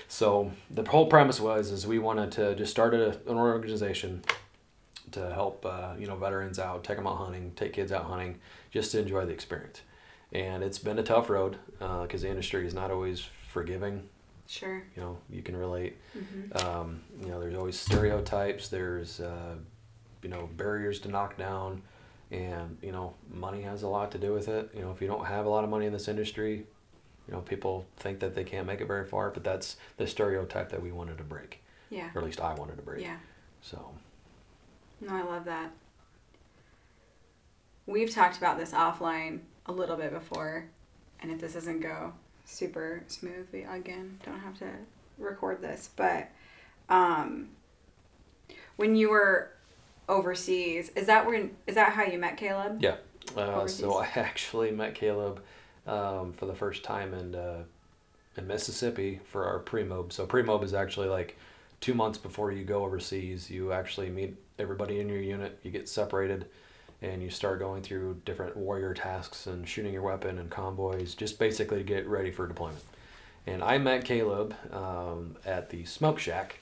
so 0.08 0.52
the 0.72 0.84
whole 0.86 1.08
premise 1.08 1.40
was 1.40 1.72
is 1.72 1.86
we 1.86 2.00
wanted 2.00 2.32
to 2.34 2.56
just 2.56 2.72
start 2.72 2.94
a, 2.94 3.10
an 3.28 3.38
organization 3.38 4.24
to 5.12 5.34
help 5.34 5.66
uh, 5.66 5.94
you 5.98 6.08
know 6.08 6.16
veterans 6.16 6.60
out, 6.60 6.84
take 6.84 6.98
them 6.98 7.08
out 7.08 7.18
hunting, 7.18 7.52
take 7.56 7.74
kids 7.74 7.92
out 7.92 8.06
hunting, 8.06 8.40
just 8.72 8.92
to 8.92 9.00
enjoy 9.00 9.26
the 9.26 9.34
experience. 9.34 9.82
And 10.32 10.64
it's 10.64 10.78
been 10.80 11.00
a 11.00 11.04
tough 11.04 11.30
road 11.30 11.58
because 11.80 12.22
the 12.22 12.30
industry 12.30 12.66
is 12.68 12.74
not 12.74 12.92
always 12.92 13.28
forgiving. 13.52 14.08
Sure. 14.48 14.84
You 14.96 15.02
know, 15.02 15.18
you 15.30 15.42
can 15.42 15.56
relate. 15.58 15.98
Mm-hmm. 16.18 16.68
Um, 16.68 17.02
you 17.22 17.28
know, 17.28 17.40
there's 17.40 17.56
always 17.56 17.80
stereotypes. 17.80 18.70
There's 18.70 19.20
uh, 19.20 19.56
you 20.24 20.30
know 20.30 20.50
barriers 20.58 21.00
to 21.02 21.08
knock 21.10 21.38
down, 21.38 21.82
and 22.32 22.78
you 22.82 22.92
know 22.92 23.14
money 23.32 23.62
has 23.64 23.84
a 23.84 23.88
lot 23.88 24.12
to 24.12 24.18
do 24.18 24.34
with 24.34 24.48
it. 24.48 24.70
You 24.76 24.82
know, 24.82 24.92
if 24.92 25.02
you 25.02 25.08
don't 25.08 25.26
have 25.26 25.46
a 25.46 25.50
lot 25.50 25.64
of 25.64 25.70
money 25.70 25.86
in 25.86 25.94
this 25.94 26.08
industry, 26.08 26.66
You 27.28 27.36
know, 27.36 27.42
people 27.42 27.86
think 27.98 28.20
that 28.22 28.34
they 28.34 28.44
can't 28.44 28.66
make 28.66 28.82
it 28.82 28.88
very 28.88 29.06
far, 29.06 29.30
but 29.30 29.44
that's 29.44 29.78
the 29.98 30.08
stereotype 30.08 30.70
that 30.70 30.82
we 30.82 30.92
wanted 30.92 31.20
to 31.20 31.24
break, 31.24 31.62
Yeah. 31.92 32.10
or 32.16 32.20
at 32.22 32.26
least 32.26 32.42
I 32.42 32.56
wanted 32.56 32.78
to 32.78 32.82
break. 32.82 33.04
Yeah. 33.04 33.18
So, 33.62 33.94
No, 35.00 35.14
I 35.14 35.22
love 35.22 35.46
that. 35.46 35.70
We've 37.86 38.10
talked 38.10 38.38
about 38.38 38.58
this 38.58 38.72
offline 38.72 39.42
a 39.70 39.72
little 39.72 39.96
bit 39.96 40.12
before, 40.12 40.66
and 41.22 41.32
if 41.32 41.40
this 41.40 41.54
doesn't 41.54 41.80
go 41.80 42.14
super 42.44 43.04
smooth, 43.08 43.48
we 43.54 43.64
again 43.64 44.20
don't 44.26 44.40
have 44.40 44.58
to 44.60 44.70
record 45.18 45.62
this. 45.62 45.90
But 45.96 46.30
um, 46.90 47.50
when 48.76 48.96
you 48.96 49.10
were 49.10 49.52
overseas, 50.10 50.90
is 50.96 51.06
that 51.08 51.26
when 51.26 51.52
is 51.68 51.76
that 51.76 51.94
how 51.94 52.04
you 52.04 52.18
met 52.18 52.36
Caleb? 52.36 52.82
yeah. 52.82 52.96
Uh, 53.38 53.68
so 53.68 54.00
I 54.00 54.06
actually 54.16 54.72
met 54.72 54.96
Caleb 54.96 55.44
um, 55.86 56.34
for 56.34 56.48
the 56.48 56.56
first 56.56 56.84
time 56.84 57.14
in 57.14 57.36
uh, 57.36 57.64
in 58.38 58.48
Mississippi 58.48 59.20
for 59.24 59.46
our 59.46 59.60
pre-mob. 59.60 60.12
So 60.12 60.26
pre-mob 60.26 60.64
is 60.64 60.74
actually 60.74 61.10
like 61.10 61.38
two 61.80 61.94
months 61.94 62.18
before 62.18 62.52
you 62.52 62.64
go 62.64 62.84
overseas. 62.84 63.52
You 63.52 63.72
actually 63.72 64.10
meet 64.10 64.36
everybody 64.58 65.00
in 65.00 65.10
your 65.10 65.22
unit. 65.22 65.60
You 65.62 65.70
get 65.70 65.88
separated, 65.88 66.48
and 67.02 67.22
you 67.24 67.30
start 67.30 67.60
going 67.60 67.82
through 67.82 68.22
different 68.26 68.58
warrior 68.58 68.94
tasks 68.94 69.48
and 69.48 69.68
shooting 69.68 69.94
your 69.94 70.02
weapon 70.02 70.38
and 70.38 70.50
convoys, 70.50 71.16
just 71.16 71.40
basically 71.40 71.78
to 71.78 71.84
get 71.84 72.08
ready 72.08 72.32
for 72.32 72.48
deployment. 72.48 72.84
And 73.48 73.64
I 73.64 73.78
met 73.78 74.04
Caleb 74.06 74.54
um, 74.74 75.38
at 75.46 75.70
the 75.70 75.86
Smoke 75.86 76.20
Shack. 76.20 76.60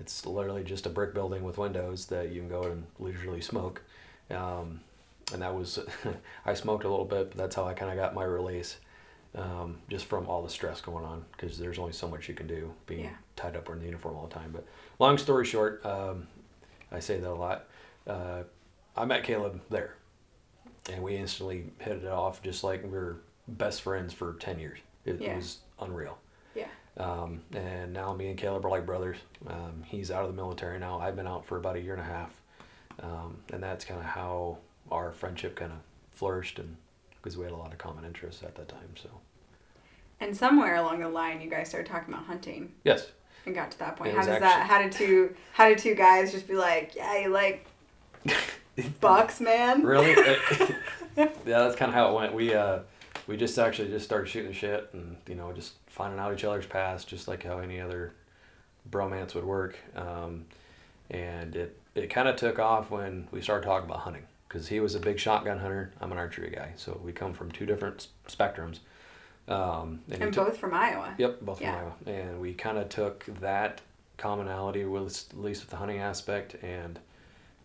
It's 0.00 0.24
literally 0.26 0.64
just 0.64 0.86
a 0.86 0.90
brick 0.90 1.12
building 1.14 1.42
with 1.42 1.58
windows 1.58 2.06
that 2.06 2.30
you 2.30 2.40
can 2.40 2.48
go 2.48 2.62
and 2.64 2.84
leisurely 2.98 3.40
smoke. 3.40 3.82
Um, 4.30 4.80
and 5.32 5.42
that 5.42 5.54
was, 5.54 5.78
I 6.46 6.54
smoked 6.54 6.84
a 6.84 6.88
little 6.88 7.04
bit, 7.04 7.30
but 7.30 7.36
that's 7.36 7.56
how 7.56 7.64
I 7.64 7.74
kind 7.74 7.90
of 7.90 7.96
got 7.96 8.14
my 8.14 8.24
release, 8.24 8.76
um, 9.34 9.78
just 9.90 10.06
from 10.06 10.26
all 10.28 10.42
the 10.42 10.50
stress 10.50 10.80
going 10.80 11.04
on, 11.04 11.24
because 11.32 11.58
there's 11.58 11.78
only 11.78 11.92
so 11.92 12.08
much 12.08 12.28
you 12.28 12.34
can 12.34 12.46
do 12.46 12.72
being 12.86 13.04
Yeah. 13.04 13.10
tied 13.36 13.56
up 13.56 13.68
in 13.70 13.78
the 13.80 13.86
uniform 13.86 14.16
all 14.16 14.26
the 14.26 14.34
time. 14.34 14.50
But 14.52 14.64
long 14.98 15.18
story 15.18 15.44
short, 15.44 15.84
um, 15.84 16.26
I 16.92 17.00
say 17.00 17.18
that 17.18 17.30
a 17.30 17.34
lot. 17.34 17.66
Uh, 18.06 18.42
I 18.96 19.04
met 19.04 19.24
Caleb 19.24 19.60
there, 19.70 19.94
and 20.90 21.02
we 21.02 21.16
instantly 21.16 21.64
hit 21.78 21.96
it 21.98 22.06
off, 22.06 22.42
just 22.42 22.62
like 22.64 22.82
we 22.82 22.90
were 22.90 23.16
best 23.48 23.82
friends 23.82 24.12
for 24.14 24.34
ten 24.34 24.58
years. 24.58 24.78
It 25.04 25.20
Yeah. 25.20 25.36
was 25.36 25.58
unreal. 25.80 26.18
Yeah. 26.54 26.68
Um, 26.96 27.42
and 27.52 27.92
now 27.92 28.14
me 28.14 28.28
and 28.28 28.38
Caleb 28.38 28.64
are 28.64 28.70
like 28.70 28.86
brothers. 28.86 29.18
Um, 29.46 29.82
he's 29.86 30.10
out 30.10 30.22
of 30.22 30.28
the 30.28 30.36
military 30.36 30.78
now. 30.78 30.98
I've 31.00 31.16
been 31.16 31.26
out 31.26 31.44
for 31.44 31.56
about 31.56 31.76
a 31.76 31.80
year 31.80 31.92
and 31.94 32.02
a 32.02 32.04
half. 32.04 32.30
Um, 33.02 33.38
and 33.52 33.60
that's 33.62 33.84
kind 33.84 33.98
of 33.98 34.06
how 34.06 34.58
our 34.92 35.10
friendship 35.12 35.56
kind 35.56 35.72
of 35.72 35.78
flourished 36.12 36.60
and 36.60 36.76
because 37.16 37.36
we 37.36 37.42
had 37.44 37.52
a 37.52 37.56
lot 37.56 37.72
of 37.72 37.78
common 37.78 38.04
interests 38.04 38.42
at 38.44 38.54
that 38.54 38.68
time. 38.68 38.94
So, 38.94 39.08
And 40.20 40.36
somewhere 40.36 40.76
along 40.76 41.00
the 41.00 41.08
line, 41.08 41.40
you 41.40 41.50
guys 41.50 41.68
started 41.68 41.90
talking 41.90 42.14
about 42.14 42.26
hunting 42.26 42.72
yes. 42.84 43.08
and 43.46 43.54
got 43.54 43.72
to 43.72 43.78
that 43.80 43.96
point. 43.96 44.12
How 44.14 44.18
does 44.24 44.38
that? 44.40 44.66
How 44.68 44.80
did 44.80 44.92
two? 44.92 45.34
How 45.52 45.68
did 45.68 45.78
two 45.78 45.96
guys 45.96 46.30
just 46.30 46.46
be 46.46 46.54
like, 46.54 46.94
yeah, 46.94 47.18
you 47.18 47.30
like 47.30 47.66
bucks, 49.00 49.40
man? 49.40 49.82
really? 49.82 50.10
yeah, 51.16 51.28
that's 51.44 51.76
kind 51.76 51.90
of 51.90 51.94
how 51.94 52.10
it 52.10 52.14
went. 52.14 52.34
We, 52.34 52.54
uh, 52.54 52.80
we 53.26 53.36
just 53.36 53.58
actually 53.58 53.88
just 53.88 54.04
started 54.04 54.28
shooting 54.28 54.48
the 54.50 54.54
shit 54.56 54.90
and, 54.92 55.16
you 55.28 55.34
know, 55.34 55.52
just 55.52 55.74
finding 55.86 56.18
out 56.18 56.32
each 56.32 56.44
other's 56.44 56.66
past, 56.66 57.08
just 57.08 57.28
like 57.28 57.42
how 57.44 57.58
any 57.58 57.80
other 57.80 58.12
bromance 58.90 59.34
would 59.34 59.44
work. 59.44 59.78
Um, 59.96 60.44
and 61.10 61.54
it, 61.56 61.78
it 61.94 62.08
kind 62.08 62.28
of 62.28 62.36
took 62.36 62.58
off 62.58 62.90
when 62.90 63.28
we 63.30 63.40
started 63.40 63.64
talking 63.66 63.88
about 63.88 64.00
hunting 64.02 64.24
because 64.48 64.68
he 64.68 64.80
was 64.80 64.94
a 64.94 65.00
big 65.00 65.18
shotgun 65.18 65.58
hunter. 65.58 65.92
I'm 66.00 66.12
an 66.12 66.18
archery 66.18 66.50
guy. 66.50 66.72
So 66.76 67.00
we 67.02 67.12
come 67.12 67.32
from 67.32 67.50
two 67.50 67.66
different 67.66 68.08
s- 68.28 68.34
spectrums. 68.36 68.78
Um, 69.46 70.00
And 70.10 70.32
took- 70.32 70.46
both 70.48 70.56
from 70.58 70.74
Iowa. 70.74 71.14
Yep, 71.18 71.40
both 71.42 71.60
Yeah. 71.60 71.72
from 71.78 71.92
Iowa. 72.08 72.18
And 72.20 72.40
we 72.40 72.54
kind 72.54 72.78
of 72.78 72.88
took 72.88 73.24
that 73.40 73.80
commonality, 74.16 74.84
with, 74.84 75.26
at 75.32 75.38
least 75.38 75.62
with 75.62 75.70
the 75.70 75.76
hunting 75.76 75.98
aspect, 75.98 76.54
and 76.62 76.98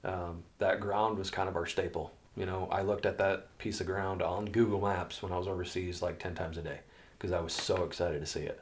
um, 0.04 0.44
that 0.60 0.80
ground 0.80 1.18
was 1.18 1.30
kind 1.30 1.50
of 1.50 1.56
our 1.56 1.66
staple. 1.66 2.12
You 2.36 2.46
know, 2.46 2.68
I 2.72 2.84
looked 2.84 3.06
at 3.06 3.18
that 3.18 3.58
piece 3.58 3.82
of 3.82 3.88
ground 3.88 4.22
on 4.22 4.46
Google 4.46 4.82
Maps 4.82 5.22
when 5.22 5.32
I 5.32 5.38
was 5.38 5.48
overseas 5.48 6.02
like 6.02 6.20
10 6.20 6.36
times 6.36 6.58
a 6.58 6.62
day 6.62 6.80
because 7.18 7.32
I 7.32 7.40
was 7.42 7.54
so 7.54 7.84
excited 7.84 8.20
to 8.22 8.26
see 8.26 8.42
it. 8.42 8.62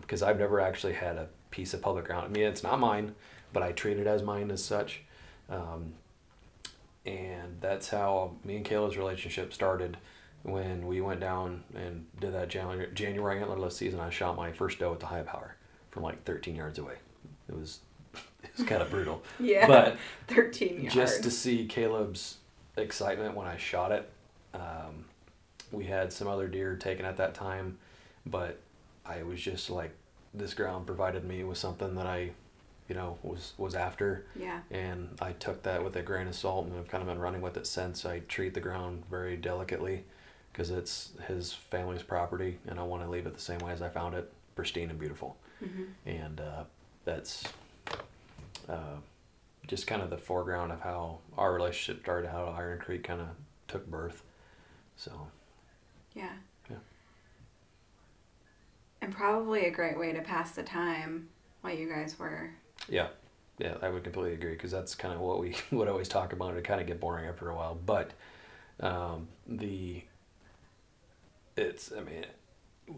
Because 0.00 0.22
I've 0.22 0.38
never 0.38 0.60
actually 0.60 0.92
had 0.92 1.16
a 1.16 1.28
piece 1.50 1.74
of 1.74 1.82
public 1.82 2.04
ground. 2.04 2.26
I 2.26 2.28
mean, 2.28 2.44
it's 2.44 2.62
not 2.62 2.78
mine, 2.78 3.14
but 3.52 3.62
I 3.62 3.72
treat 3.72 3.98
it 3.98 4.06
as 4.06 4.22
mine 4.22 4.50
as 4.50 4.62
such. 4.62 5.02
Um, 5.50 5.94
and 7.04 7.56
that's 7.60 7.88
how 7.88 8.36
me 8.44 8.56
and 8.56 8.64
Caleb's 8.64 8.96
relationship 8.96 9.52
started 9.52 9.96
when 10.42 10.86
we 10.86 11.00
went 11.00 11.20
down 11.20 11.64
and 11.74 12.06
did 12.20 12.34
that 12.34 12.48
January, 12.48 12.88
January 12.94 13.40
antlerless 13.40 13.72
season. 13.72 13.98
I 13.98 14.10
shot 14.10 14.36
my 14.36 14.52
first 14.52 14.78
doe 14.78 14.90
with 14.90 15.00
the 15.00 15.06
high 15.06 15.22
power 15.22 15.56
from 15.90 16.02
like 16.02 16.22
13 16.24 16.54
yards 16.54 16.78
away. 16.78 16.94
It 17.48 17.56
was 17.56 17.80
it 18.44 18.50
was 18.58 18.66
kind 18.66 18.82
of 18.82 18.90
brutal. 18.90 19.22
Yeah. 19.40 19.66
But 19.66 19.96
Thirteen 20.28 20.80
yards. 20.82 20.94
just 20.94 21.22
to 21.24 21.30
see 21.30 21.66
Caleb's 21.66 22.38
excitement 22.76 23.34
when 23.36 23.46
I 23.46 23.56
shot 23.56 23.92
it. 23.92 24.10
Um, 24.52 25.04
we 25.72 25.84
had 25.84 26.12
some 26.12 26.28
other 26.28 26.46
deer 26.46 26.76
taken 26.76 27.04
at 27.04 27.16
that 27.16 27.34
time, 27.34 27.78
but 28.26 28.60
I 29.04 29.22
was 29.22 29.40
just 29.40 29.70
like, 29.70 29.92
this 30.32 30.54
ground 30.54 30.86
provided 30.86 31.24
me 31.24 31.42
with 31.44 31.58
something 31.58 31.94
that 31.96 32.06
I, 32.06 32.30
you 32.88 32.94
know, 32.94 33.18
was 33.22 33.54
was 33.58 33.74
after, 33.74 34.26
yeah. 34.36 34.60
and 34.70 35.08
I 35.20 35.32
took 35.32 35.62
that 35.64 35.82
with 35.82 35.96
a 35.96 36.02
grain 36.02 36.28
of 36.28 36.34
salt, 36.34 36.66
and 36.66 36.76
I've 36.76 36.88
kind 36.88 37.02
of 37.02 37.08
been 37.08 37.18
running 37.18 37.40
with 37.40 37.56
it 37.56 37.66
since. 37.66 38.04
I 38.04 38.20
treat 38.20 38.54
the 38.54 38.60
ground 38.60 39.04
very 39.10 39.36
delicately, 39.36 40.04
because 40.52 40.70
it's 40.70 41.12
his 41.26 41.52
family's 41.52 42.02
property, 42.02 42.58
and 42.66 42.78
I 42.78 42.82
want 42.84 43.02
to 43.02 43.10
leave 43.10 43.26
it 43.26 43.34
the 43.34 43.40
same 43.40 43.58
way 43.58 43.72
as 43.72 43.82
I 43.82 43.88
found 43.88 44.14
it, 44.14 44.32
pristine 44.54 44.90
and 44.90 44.98
beautiful 44.98 45.36
hmm 45.60 45.84
and 46.04 46.40
uh, 46.40 46.64
that's 47.04 47.44
uh, 48.68 48.96
just 49.66 49.86
kind 49.86 50.02
of 50.02 50.10
the 50.10 50.18
foreground 50.18 50.72
of 50.72 50.80
how 50.80 51.18
our 51.38 51.52
relationship 51.54 52.02
started, 52.02 52.30
how 52.30 52.54
Iron 52.56 52.78
Creek 52.78 53.04
kind 53.04 53.20
of 53.20 53.28
took 53.68 53.86
birth. 53.88 54.22
So 54.96 55.28
Yeah. 56.14 56.32
Yeah. 56.70 56.76
And 59.00 59.12
probably 59.12 59.66
a 59.66 59.70
great 59.70 59.98
way 59.98 60.12
to 60.12 60.20
pass 60.22 60.52
the 60.52 60.62
time 60.62 61.28
while 61.60 61.74
you 61.74 61.88
guys 61.88 62.18
were. 62.18 62.50
yeah, 62.88 63.08
yeah, 63.58 63.74
I 63.82 63.88
would 63.88 64.04
completely 64.04 64.34
agree 64.34 64.52
because 64.52 64.70
that's 64.70 64.94
kind 64.94 65.14
of 65.14 65.20
what 65.20 65.38
we 65.40 65.56
would 65.70 65.88
always 65.88 66.08
talk 66.08 66.32
about. 66.32 66.56
It 66.56 66.64
kind 66.64 66.80
of 66.80 66.86
get 66.86 67.00
boring 67.00 67.26
after 67.26 67.48
a 67.50 67.54
while, 67.54 67.78
but 67.86 68.12
um, 68.80 69.28
the 69.46 70.02
it's 71.56 71.92
I 71.96 72.00
mean 72.00 72.26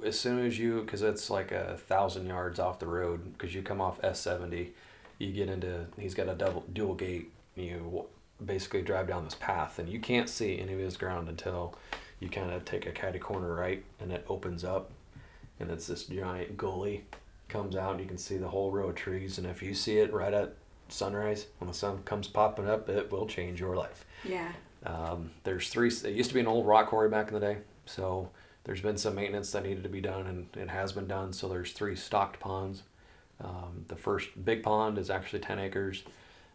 as 0.04 0.18
soon 0.18 0.44
as 0.44 0.58
you 0.58 0.80
because 0.80 1.02
it's 1.02 1.28
like 1.30 1.52
a 1.52 1.76
thousand 1.76 2.26
yards 2.26 2.58
off 2.58 2.78
the 2.78 2.86
road 2.86 3.32
because 3.32 3.54
you 3.54 3.62
come 3.62 3.80
off 3.80 4.02
S 4.02 4.18
seventy, 4.20 4.72
you 5.18 5.32
get 5.32 5.48
into 5.48 5.86
he's 5.98 6.14
got 6.14 6.28
a 6.28 6.34
double 6.34 6.64
dual 6.72 6.94
gate. 6.94 7.30
You 7.54 8.04
basically 8.44 8.82
drive 8.82 9.08
down 9.08 9.24
this 9.24 9.34
path 9.34 9.78
and 9.78 9.88
you 9.88 9.98
can't 9.98 10.28
see 10.28 10.58
any 10.58 10.74
of 10.74 10.78
his 10.78 10.96
ground 10.96 11.28
until 11.28 11.74
you 12.20 12.28
kind 12.28 12.50
of 12.50 12.64
take 12.64 12.86
a 12.86 12.90
catty 12.92 13.18
corner 13.18 13.54
right 13.54 13.82
and 14.00 14.12
it 14.12 14.24
opens 14.28 14.62
up 14.62 14.90
and 15.58 15.70
it's 15.70 15.86
this 15.86 16.04
giant 16.04 16.56
gully 16.58 17.04
comes 17.48 17.76
out 17.76 17.92
and 17.92 18.00
you 18.00 18.06
can 18.06 18.18
see 18.18 18.36
the 18.36 18.48
whole 18.48 18.70
row 18.70 18.88
of 18.90 18.94
trees 18.94 19.38
and 19.38 19.46
if 19.46 19.62
you 19.62 19.72
see 19.72 19.98
it 19.98 20.12
right 20.12 20.34
at 20.34 20.54
sunrise 20.88 21.46
when 21.58 21.68
the 21.68 21.74
sun 21.74 22.02
comes 22.04 22.28
popping 22.28 22.68
up 22.68 22.88
it 22.90 23.10
will 23.10 23.26
change 23.26 23.58
your 23.58 23.74
life 23.74 24.04
Yeah. 24.22 24.52
um, 24.84 25.30
there's 25.44 25.70
three. 25.70 25.88
It 25.88 26.12
used 26.14 26.28
to 26.30 26.34
be 26.34 26.40
an 26.40 26.46
old 26.46 26.66
rock 26.66 26.88
quarry 26.88 27.08
back 27.08 27.28
in 27.28 27.34
the 27.34 27.40
day, 27.40 27.58
so 27.86 28.28
there's 28.64 28.80
been 28.82 28.96
some 28.98 29.14
maintenance 29.14 29.50
that 29.52 29.62
needed 29.64 29.82
to 29.84 29.88
be 29.88 30.00
done, 30.00 30.26
and 30.26 30.48
it 30.56 30.68
has 30.70 30.92
been 30.92 31.06
done. 31.06 31.32
So 31.32 31.48
there's 31.48 31.72
three 31.72 31.96
stocked 31.96 32.38
ponds. 32.40 32.82
Um, 33.42 33.84
the 33.88 33.96
first 33.96 34.28
big 34.44 34.62
pond 34.62 34.98
is 34.98 35.10
actually 35.10 35.40
10 35.40 35.58
acres. 35.58 36.02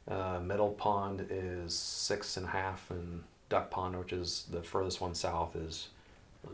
Uh, 0.07 0.39
middle 0.39 0.71
pond 0.71 1.25
is 1.29 1.75
six 1.75 2.37
and 2.37 2.47
a 2.47 2.49
half, 2.49 2.89
and 2.89 3.23
duck 3.49 3.69
pond, 3.69 3.97
which 3.97 4.13
is 4.13 4.47
the 4.49 4.63
furthest 4.63 4.99
one 4.99 5.13
south, 5.13 5.55
is 5.55 5.89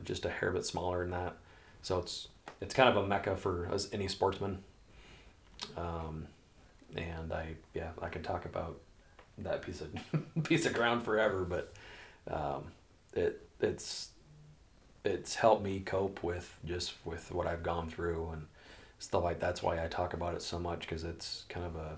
just 0.03 0.25
a 0.25 0.29
hair 0.29 0.51
bit 0.51 0.65
smaller 0.65 1.01
than 1.01 1.11
that. 1.11 1.37
So 1.81 1.99
it's 1.99 2.27
it's 2.59 2.73
kind 2.73 2.89
of 2.89 2.97
a 2.97 3.07
mecca 3.07 3.37
for 3.37 3.69
us, 3.71 3.87
any 3.93 4.07
sportsman. 4.07 4.63
Um, 5.77 6.27
and 6.95 7.31
I 7.31 7.55
yeah 7.73 7.91
I 8.01 8.09
could 8.09 8.23
talk 8.23 8.45
about 8.45 8.79
that 9.39 9.61
piece 9.61 9.81
of 9.81 9.89
piece 10.43 10.65
of 10.65 10.73
ground 10.73 11.03
forever, 11.03 11.45
but 11.45 11.73
um, 12.29 12.65
it 13.13 13.47
it's 13.61 14.09
it's 15.05 15.35
helped 15.35 15.63
me 15.63 15.79
cope 15.79 16.21
with 16.23 16.59
just 16.65 16.93
with 17.05 17.31
what 17.31 17.47
I've 17.47 17.63
gone 17.63 17.89
through 17.89 18.29
and 18.33 18.47
stuff 18.99 19.23
like 19.23 19.39
that's 19.39 19.61
why 19.61 19.83
I 19.83 19.87
talk 19.87 20.13
about 20.13 20.33
it 20.33 20.41
so 20.41 20.57
much 20.59 20.81
because 20.81 21.03
it's 21.03 21.45
kind 21.49 21.65
of 21.65 21.75
a 21.75 21.97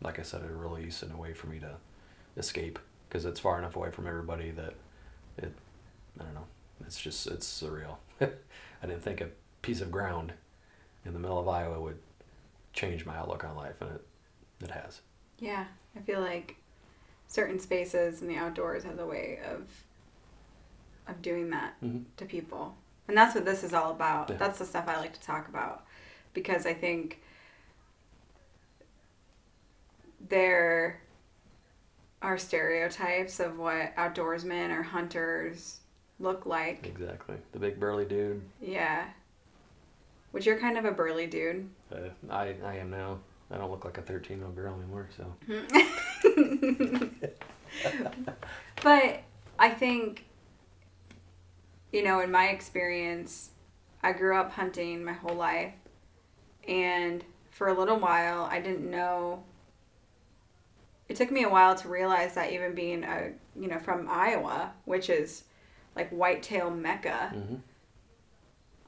like 0.00 0.18
I 0.18 0.22
said 0.22 0.42
a 0.42 0.52
release 0.54 1.02
and 1.02 1.12
a 1.12 1.16
way 1.16 1.32
for 1.34 1.46
me 1.48 1.58
to 1.60 1.76
escape 2.36 2.78
because 3.08 3.24
it's 3.24 3.40
far 3.40 3.58
enough 3.58 3.76
away 3.76 3.90
from 3.90 4.06
everybody 4.06 4.50
that 4.52 4.74
it 5.38 5.52
I 6.20 6.24
don't 6.24 6.34
know 6.34 6.46
it's 6.86 7.00
just 7.00 7.26
it's 7.26 7.46
surreal. 7.46 7.96
I 8.20 8.86
didn't 8.86 9.02
think 9.02 9.20
a 9.20 9.28
piece 9.62 9.80
of 9.80 9.90
ground 9.90 10.32
in 11.04 11.12
the 11.12 11.18
middle 11.18 11.38
of 11.38 11.48
Iowa 11.48 11.80
would 11.80 11.98
change 12.72 13.04
my 13.04 13.16
outlook 13.16 13.44
on 13.44 13.56
life 13.56 13.80
and 13.80 13.90
it 13.90 14.04
it 14.62 14.70
has. 14.70 15.00
Yeah. 15.38 15.66
I 15.96 16.00
feel 16.00 16.20
like 16.20 16.56
certain 17.26 17.58
spaces 17.58 18.22
in 18.22 18.28
the 18.28 18.36
outdoors 18.36 18.84
has 18.84 18.98
a 18.98 19.06
way 19.06 19.40
of 19.44 19.68
of 21.06 21.22
doing 21.22 21.50
that 21.50 21.74
Mhm. 21.82 22.04
to 22.18 22.24
people. 22.26 22.76
And 23.08 23.16
that's 23.16 23.34
what 23.34 23.44
this 23.46 23.64
is 23.64 23.72
all 23.72 23.90
about. 23.92 24.28
Yeah. 24.30 24.36
That's 24.36 24.58
the 24.58 24.66
stuff 24.66 24.86
I 24.86 24.98
like 24.98 25.14
to 25.14 25.20
talk 25.20 25.48
about 25.48 25.84
because 26.38 26.66
I 26.66 26.74
think 26.74 27.20
there 30.28 31.00
are 32.22 32.38
stereotypes 32.38 33.40
of 33.40 33.58
what 33.58 33.94
outdoorsmen 33.96 34.70
or 34.70 34.82
hunters 34.82 35.80
look 36.20 36.46
like. 36.46 36.86
Exactly. 36.86 37.36
The 37.52 37.58
big 37.58 37.80
burly 37.80 38.04
dude. 38.04 38.40
Yeah. 38.60 39.06
Which 40.30 40.46
you're 40.46 40.60
kind 40.60 40.78
of 40.78 40.84
a 40.84 40.92
burly 40.92 41.26
dude. 41.26 41.68
Uh, 41.92 42.10
I 42.30 42.54
I 42.64 42.76
am 42.76 42.90
now. 42.90 43.18
I 43.50 43.56
don't 43.56 43.70
look 43.70 43.84
like 43.84 43.98
a 43.98 44.02
13 44.02 44.38
year 44.38 44.46
old 44.46 44.54
girl 44.54 44.74
anymore. 44.74 45.08
So 45.16 45.34
But 48.82 49.22
I 49.58 49.70
think, 49.70 50.24
you 51.92 52.04
know, 52.04 52.20
in 52.20 52.30
my 52.30 52.48
experience, 52.48 53.50
I 54.02 54.12
grew 54.12 54.36
up 54.36 54.52
hunting 54.52 55.04
my 55.04 55.14
whole 55.14 55.34
life. 55.34 55.72
And 56.68 57.24
for 57.50 57.68
a 57.68 57.74
little 57.74 57.98
while, 57.98 58.44
I 58.44 58.60
didn't 58.60 58.88
know. 58.88 59.42
It 61.08 61.16
took 61.16 61.30
me 61.30 61.42
a 61.42 61.48
while 61.48 61.74
to 61.74 61.88
realize 61.88 62.34
that 62.34 62.52
even 62.52 62.74
being 62.74 63.02
a, 63.02 63.32
you 63.58 63.66
know, 63.66 63.78
from 63.78 64.06
Iowa, 64.08 64.74
which 64.84 65.08
is 65.08 65.44
like 65.96 66.10
whitetail 66.10 66.70
mecca, 66.70 67.32
Mhm. 67.34 67.60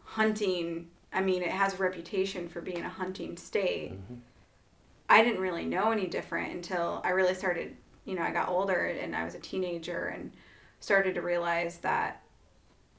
hunting, 0.05 0.91
I 1.13 1.23
mean, 1.23 1.43
it 1.43 1.51
has 1.51 1.75
a 1.75 1.79
reputation 1.79 2.49
for 2.49 2.61
being 2.61 2.83
a 2.83 2.89
hunting 2.89 3.37
state. 3.37 3.93
Mhm. 3.93 4.21
I 5.09 5.25
didn't 5.25 5.41
really 5.41 5.65
know 5.65 5.91
any 5.91 6.07
different 6.07 6.53
until 6.53 7.01
I 7.03 7.11
really 7.11 7.35
started, 7.35 7.77
you 8.05 8.15
know, 8.15 8.23
I 8.23 8.31
got 8.31 8.49
older 8.49 8.87
and 8.87 9.17
I 9.17 9.25
was 9.25 9.35
a 9.35 9.41
teenager 9.41 10.07
and 10.07 10.33
started 10.79 11.15
to 11.15 11.23
realize 11.23 11.79
that 11.79 12.23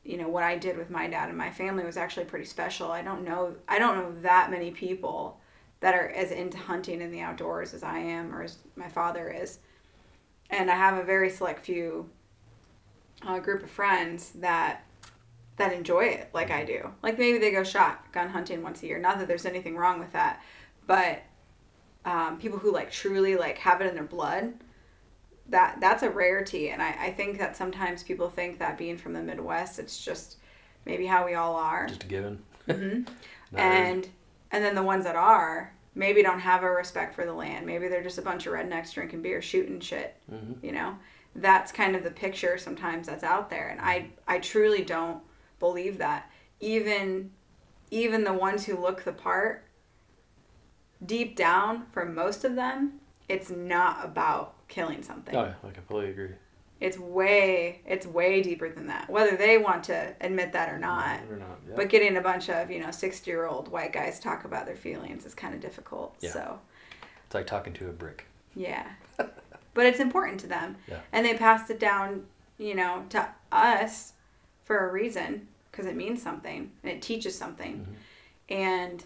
you 0.04 0.18
know 0.18 0.28
what 0.28 0.44
I 0.44 0.58
did 0.58 0.78
with 0.78 0.90
my 0.90 1.08
dad 1.08 1.30
and 1.30 1.38
my 1.38 1.52
family 1.52 1.84
was 1.84 1.98
actually 1.98 2.26
pretty 2.26 2.46
special. 2.46 2.92
I 2.92 3.02
don't 3.02 3.24
know 3.24 3.56
I 3.68 3.80
don't 3.80 3.98
know 3.98 4.22
that 4.22 4.52
many 4.52 4.72
people 4.72 5.40
that 5.80 5.96
are 5.96 6.10
as 6.10 6.32
into 6.32 6.58
hunting 6.58 7.02
in 7.02 7.12
the 7.12 7.22
outdoors 7.22 7.74
as 7.74 7.84
I 7.84 8.00
am 8.00 8.34
or 8.34 8.44
as 8.44 8.58
my 8.76 8.88
father 8.88 9.30
is. 9.30 9.60
And 10.50 10.70
I 10.70 10.76
have 10.76 10.98
a 10.98 11.04
very 11.04 11.30
select 11.30 11.66
few 11.66 12.10
uh, 13.26 13.40
group 13.40 13.64
of 13.64 13.70
friends 13.70 14.32
that 14.36 14.86
that 15.58 15.74
enjoy 15.74 16.06
it 16.06 16.30
like 16.34 16.50
I 16.50 16.64
do. 16.64 16.92
Like 17.04 17.20
maybe 17.20 17.38
they 17.38 17.52
go 17.52 17.64
shotgun 17.64 18.30
hunting 18.30 18.64
once 18.64 18.82
a 18.82 18.88
year. 18.88 18.98
Not 19.00 19.20
that 19.20 19.28
there's 19.28 19.46
anything 19.46 19.76
wrong 19.76 20.00
with 20.00 20.12
that, 20.14 20.42
but 20.88 21.22
um, 22.06 22.40
people 22.40 22.58
who 22.58 22.72
like 22.72 22.92
truly 22.92 23.36
like 23.36 23.60
have 23.60 23.82
it 23.82 23.88
in 23.88 23.94
their 23.94 24.04
blood 24.04 24.54
that 25.52 25.78
that's 25.80 26.02
a 26.04 26.10
rarity 26.10 26.70
and 26.70 26.82
I, 26.82 26.96
I 27.00 27.12
think 27.12 27.38
that 27.38 27.56
sometimes 27.56 28.04
people 28.04 28.30
think 28.30 28.58
that 28.60 28.78
being 28.78 28.98
from 28.98 29.14
the 29.14 29.22
midwest 29.22 29.80
it's 29.80 30.04
just 30.04 30.38
maybe 30.86 31.06
how 31.06 31.26
we 31.26 31.36
all 31.36 31.56
are. 31.56 31.88
Just 31.88 32.04
a 32.04 32.08
given. 32.08 32.42
hmm 32.70 33.02
Not 33.52 33.62
and 33.62 34.08
and 34.52 34.64
then 34.64 34.76
the 34.76 34.84
ones 34.84 35.04
that 35.04 35.16
are 35.16 35.74
maybe 35.94 36.24
don't 36.24 36.40
have 36.40 36.64
a 36.64 36.72
respect 36.72 37.14
for 37.16 37.26
the 37.26 37.34
land. 37.34 37.66
Maybe 37.66 37.88
they're 37.90 38.02
just 38.04 38.18
a 38.18 38.22
bunch 38.22 38.48
of 38.48 38.54
rednecks 38.54 38.94
drinking 38.94 39.22
beer 39.22 39.42
shooting 39.42 39.80
shit 39.80 40.16
Mhm. 40.32 40.64
you 40.64 40.72
know? 40.72 40.98
That's 41.36 41.72
kind 41.72 41.96
of 41.96 42.04
the 42.04 42.12
picture 42.12 42.58
sometimes 42.58 43.08
that's 43.08 43.24
out 43.24 43.50
there 43.50 43.70
and 43.70 43.80
i 43.82 44.08
i 44.28 44.40
truly 44.40 44.84
don't 44.84 45.22
believe 45.60 45.98
that. 46.00 46.32
Even 46.62 47.32
even 47.92 48.24
the 48.24 48.34
ones 48.34 48.66
who 48.66 48.78
look 48.78 49.04
the 49.04 49.12
part 49.12 49.66
deep 51.06 51.36
down 51.36 51.86
for 51.92 52.06
most 52.06 52.46
of 52.46 52.56
them 52.56 53.01
it's 53.32 53.50
not 53.50 54.04
about 54.04 54.54
killing 54.68 55.02
something 55.04 55.36
Oh 55.36 55.44
yeah, 55.46 55.54
I 55.68 55.72
completely 55.72 56.10
agree. 56.12 56.36
it's 56.80 56.98
way 56.98 57.82
it's 57.86 58.06
way 58.06 58.42
deeper 58.42 58.70
than 58.70 58.88
that 58.88 59.10
whether 59.10 59.36
they 59.38 59.58
want 59.58 59.84
to 59.86 60.14
admit 60.22 60.54
that 60.54 60.70
or 60.74 60.78
not 60.80 61.20
Or 61.30 61.38
not. 61.38 61.60
Yeah. 61.68 61.76
but 61.76 61.90
getting 61.90 62.18
a 62.18 62.22
bunch 62.22 62.50
of 62.50 62.72
you 62.72 62.80
know 62.80 62.92
60 62.92 63.30
year 63.30 63.46
old 63.46 63.68
white 63.70 63.94
guys 63.94 64.20
talk 64.20 64.46
about 64.46 64.66
their 64.66 64.76
feelings 64.76 65.26
is 65.26 65.34
kind 65.36 65.54
of 65.54 65.60
difficult 65.62 66.16
Yeah. 66.20 66.32
so 66.32 66.60
it's 67.26 67.36
like 67.36 67.48
talking 67.48 67.74
to 67.74 67.88
a 67.90 67.92
brick. 67.92 68.26
yeah 68.56 68.86
but 69.18 69.86
it's 69.86 70.00
important 70.00 70.40
to 70.42 70.48
them 70.48 70.76
Yeah. 70.88 71.00
and 71.12 71.26
they 71.26 71.34
passed 71.36 71.70
it 71.70 71.80
down 71.80 72.26
you 72.58 72.76
know 72.76 73.06
to 73.10 73.28
us 73.52 74.14
for 74.64 74.88
a 74.88 74.92
reason 74.92 75.48
because 75.72 75.86
it 75.86 75.96
means 75.96 76.22
something 76.22 76.72
and 76.84 76.92
it 76.92 77.02
teaches 77.02 77.38
something 77.38 77.74
Mm-hmm. 77.82 78.54
and 78.54 79.06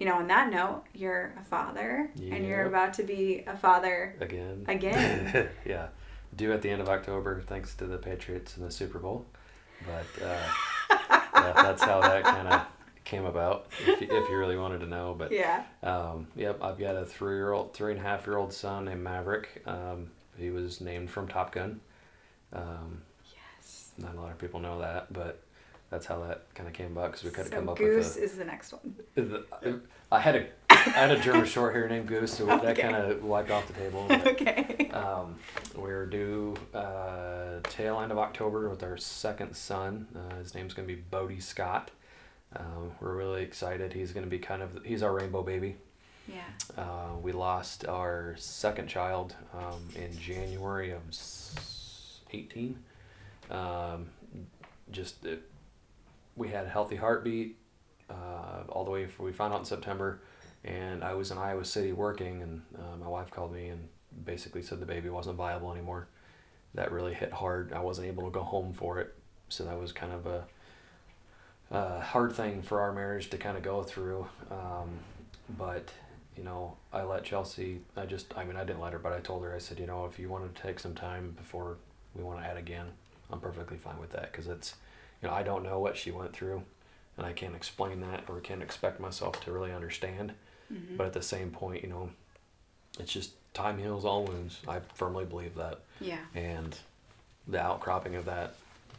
you 0.00 0.06
know 0.06 0.16
on 0.16 0.26
that 0.26 0.50
note 0.50 0.82
you're 0.94 1.32
a 1.38 1.44
father 1.44 2.10
and 2.16 2.44
you're 2.44 2.64
about 2.64 2.94
to 2.94 3.04
be 3.04 3.44
a 3.46 3.56
father 3.56 4.16
Again. 4.18 4.64
Again. 4.66 5.48
yeah. 5.64 5.88
Due 6.34 6.52
at 6.52 6.62
the 6.62 6.70
end 6.70 6.80
of 6.80 6.88
October, 6.88 7.42
thanks 7.46 7.74
to 7.76 7.86
the 7.86 7.98
Patriots 7.98 8.56
and 8.56 8.66
the 8.66 8.70
Super 8.70 8.98
Bowl. 8.98 9.26
But 9.86 10.24
uh, 10.24 10.42
yeah, 10.90 11.52
that's 11.54 11.82
how 11.82 12.00
that 12.00 12.24
kind 12.24 12.48
of 12.48 12.62
came 13.04 13.24
about, 13.24 13.66
if 13.80 14.00
you, 14.00 14.08
if 14.10 14.28
you 14.30 14.36
really 14.36 14.56
wanted 14.56 14.80
to 14.80 14.86
know. 14.86 15.14
But 15.16 15.32
yeah 15.32 15.64
um, 15.82 16.28
yep, 16.34 16.62
I've 16.62 16.78
got 16.78 16.96
a 16.96 17.04
three-year-old, 17.04 17.74
three 17.74 17.92
and 17.92 18.00
a 18.00 18.02
half-year-old 18.02 18.52
son 18.52 18.86
named 18.86 19.02
Maverick. 19.02 19.62
Um, 19.66 20.10
he 20.38 20.50
was 20.50 20.80
named 20.80 21.10
from 21.10 21.28
Top 21.28 21.52
Gun. 21.52 21.80
Um, 22.52 23.02
yes 23.32 23.92
not 23.98 24.14
a 24.14 24.20
lot 24.20 24.30
of 24.30 24.38
people 24.38 24.60
know 24.60 24.80
that, 24.80 25.12
but 25.12 25.42
that's 25.90 26.06
how 26.06 26.20
that 26.24 26.52
kind 26.54 26.68
of 26.68 26.72
came 26.74 26.92
about 26.96 27.12
because 27.12 27.24
we 27.24 27.30
couldn't 27.30 27.50
so 27.50 27.56
come 27.56 27.68
up 27.68 27.76
goose 27.78 28.06
with 28.06 28.14
Goose 28.16 28.30
is 28.32 28.38
the 28.38 28.44
next 28.44 28.72
one. 28.72 28.94
The, 29.14 29.80
I 30.12 30.20
had 30.20 30.36
a 30.36 30.46
I 30.70 30.74
had 30.76 31.10
a 31.10 31.18
German 31.20 31.44
short 31.46 31.74
hair 31.74 31.88
named 31.88 32.06
Goose, 32.08 32.32
so 32.34 32.46
that 32.46 32.78
kind 32.78 32.96
of 32.96 33.22
wiped 33.22 33.50
off 33.50 33.66
the 33.66 33.74
table. 33.74 34.06
but- 34.08 34.26
okay 34.26 34.90
um, 34.92 35.36
we're 35.76 36.06
due 36.06 36.56
uh, 36.74 37.60
tail 37.64 38.00
end 38.00 38.12
of 38.12 38.18
October 38.18 38.68
with 38.68 38.82
our 38.82 38.96
second 38.96 39.54
son. 39.54 40.06
Uh, 40.14 40.36
his 40.36 40.54
name's 40.54 40.74
going 40.74 40.86
to 40.88 40.94
be 40.94 41.00
Bodie 41.00 41.40
Scott. 41.40 41.90
Um, 42.56 42.92
we're 43.00 43.14
really 43.14 43.42
excited. 43.42 43.92
He's 43.92 44.12
going 44.12 44.24
to 44.24 44.30
be 44.30 44.38
kind 44.38 44.62
of 44.62 44.84
he's 44.84 45.02
our 45.02 45.12
rainbow 45.14 45.42
baby. 45.42 45.76
yeah 46.26 46.42
Uh, 46.76 47.16
we 47.22 47.32
lost 47.32 47.86
our 47.86 48.34
second 48.38 48.88
child 48.88 49.36
um, 49.54 49.80
in 49.94 50.16
January 50.18 50.90
of 50.92 51.02
18. 52.32 52.78
Um, 53.50 54.06
just 54.90 55.24
it, 55.24 55.42
we 56.36 56.48
had 56.48 56.66
a 56.66 56.68
healthy 56.68 56.96
heartbeat 56.96 57.56
uh, 58.08 58.64
all 58.68 58.84
the 58.84 58.90
way. 58.90 59.06
For, 59.06 59.22
we 59.22 59.32
found 59.32 59.52
out 59.52 59.60
in 59.60 59.64
September, 59.64 60.20
and 60.64 61.02
I 61.04 61.14
was 61.14 61.30
in 61.30 61.38
Iowa 61.38 61.64
City 61.64 61.92
working, 61.92 62.42
and 62.42 62.62
uh, 62.76 62.96
my 62.98 63.08
wife 63.08 63.30
called 63.30 63.52
me 63.52 63.68
and 63.68 63.88
basically 64.24 64.62
said 64.62 64.80
the 64.80 64.86
baby 64.86 65.08
wasn't 65.08 65.36
viable 65.36 65.72
anymore. 65.72 66.08
That 66.74 66.92
really 66.92 67.14
hit 67.14 67.32
hard. 67.32 67.72
I 67.72 67.80
wasn't 67.80 68.08
able 68.08 68.24
to 68.24 68.30
go 68.30 68.42
home 68.42 68.72
for 68.72 69.00
it, 69.00 69.14
so 69.48 69.64
that 69.64 69.78
was 69.78 69.92
kind 69.92 70.12
of 70.12 70.26
a, 70.26 70.44
a 71.70 72.00
hard 72.00 72.32
thing 72.32 72.62
for 72.62 72.80
our 72.80 72.92
marriage 72.92 73.30
to 73.30 73.38
kind 73.38 73.56
of 73.56 73.62
go 73.62 73.82
through. 73.82 74.26
Um, 74.50 74.90
but 75.58 75.90
you 76.36 76.44
know, 76.44 76.76
I 76.92 77.02
let 77.02 77.24
Chelsea. 77.24 77.80
I 77.96 78.06
just, 78.06 78.32
I 78.36 78.44
mean, 78.44 78.56
I 78.56 78.64
didn't 78.64 78.80
let 78.80 78.92
her, 78.92 78.98
but 78.98 79.12
I 79.12 79.20
told 79.20 79.42
her. 79.44 79.54
I 79.54 79.58
said, 79.58 79.78
you 79.78 79.86
know, 79.86 80.06
if 80.06 80.18
you 80.18 80.28
want 80.28 80.54
to 80.54 80.62
take 80.62 80.78
some 80.78 80.94
time 80.94 81.34
before 81.36 81.76
we 82.14 82.22
want 82.22 82.40
to 82.40 82.46
add 82.46 82.56
again, 82.56 82.86
I'm 83.30 83.40
perfectly 83.40 83.76
fine 83.76 83.98
with 84.00 84.10
that 84.12 84.32
because 84.32 84.46
it's, 84.48 84.74
you 85.22 85.28
know, 85.28 85.34
I 85.34 85.42
don't 85.42 85.62
know 85.64 85.78
what 85.78 85.96
she 85.96 86.10
went 86.10 86.32
through, 86.32 86.62
and 87.16 87.26
I 87.26 87.32
can't 87.32 87.54
explain 87.56 88.00
that 88.00 88.24
or 88.28 88.40
can't 88.40 88.62
expect 88.62 89.00
myself 89.00 89.42
to 89.44 89.52
really 89.52 89.72
understand. 89.72 90.32
Mm-hmm. 90.72 90.96
But 90.96 91.06
at 91.08 91.12
the 91.12 91.22
same 91.22 91.50
point, 91.50 91.82
you 91.82 91.88
know, 91.90 92.10
it's 92.98 93.12
just 93.12 93.32
time 93.54 93.78
heals 93.78 94.04
all 94.04 94.24
wounds. 94.24 94.60
I 94.68 94.80
firmly 94.94 95.24
believe 95.24 95.54
that, 95.56 95.80
yeah 96.00 96.18
and 96.34 96.76
the 97.48 97.60
outcropping 97.60 98.14
of 98.14 98.24
that 98.26 98.54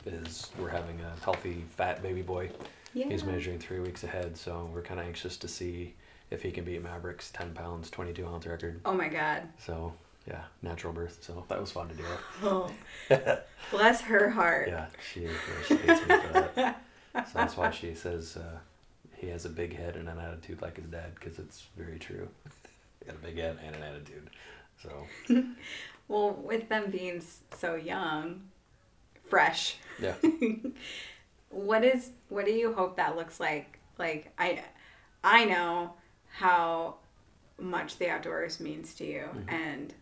is 0.05 0.49
we're 0.59 0.69
having 0.69 0.99
a 1.01 1.23
healthy, 1.23 1.63
fat 1.77 2.01
baby 2.03 2.21
boy. 2.21 2.49
yeah 2.93 3.07
He's 3.07 3.23
measuring 3.23 3.59
three 3.59 3.79
weeks 3.79 4.03
ahead, 4.03 4.35
so 4.35 4.69
we're 4.73 4.81
kind 4.81 4.99
of 4.99 5.05
anxious 5.05 5.37
to 5.37 5.47
see 5.47 5.93
if 6.31 6.41
he 6.41 6.51
can 6.51 6.63
beat 6.65 6.81
Maverick's 6.83 7.29
10 7.31 7.53
pounds, 7.53 7.89
22 7.89 8.25
ounce 8.27 8.45
record. 8.45 8.81
oh 8.85 8.93
my 8.93 9.07
god 9.07 9.43
So, 9.59 9.93
yeah, 10.27 10.43
natural 10.61 10.93
birth. 10.93 11.19
So 11.21 11.45
that 11.47 11.59
was 11.59 11.71
fun 11.71 11.89
to 11.89 11.95
do. 11.95 12.03
Oh, 12.43 12.71
bless 13.71 14.01
her 14.01 14.29
heart. 14.29 14.69
Yeah, 14.69 14.87
she, 15.11 15.27
she 15.67 15.75
hates 15.75 16.07
me 16.07 16.17
for 16.17 16.49
that. 16.55 16.83
So 17.13 17.21
that's 17.33 17.57
why 17.57 17.71
she 17.71 17.93
says 17.93 18.37
uh, 18.37 18.59
he 19.17 19.27
has 19.27 19.45
a 19.45 19.49
big 19.49 19.75
head 19.75 19.95
and 19.95 20.07
an 20.07 20.17
attitude 20.19 20.61
like 20.61 20.77
his 20.77 20.85
dad, 20.85 21.15
because 21.15 21.39
it's 21.39 21.67
very 21.77 21.99
true. 21.99 22.27
he 22.99 23.05
got 23.05 23.15
a 23.15 23.19
big 23.19 23.37
head 23.37 23.57
and 23.65 23.75
an 23.75 23.83
attitude. 23.83 24.29
So, 24.81 25.07
Well, 26.07 26.31
with 26.31 26.67
them 26.69 26.91
being 26.91 27.23
so 27.57 27.75
young, 27.75 28.41
fresh, 29.29 29.77
yeah. 30.01 30.15
what 31.49 31.83
is 31.83 32.09
what 32.29 32.45
do 32.45 32.51
you 32.51 32.73
hope 32.73 32.97
that 32.97 33.15
looks 33.15 33.39
like? 33.39 33.79
Like 33.97 34.33
I, 34.37 34.61
I 35.23 35.45
know 35.45 35.93
how 36.33 36.95
much 37.59 37.97
the 37.97 38.09
outdoors 38.09 38.59
means 38.59 38.93
to 38.95 39.05
you, 39.05 39.29
and 39.47 39.93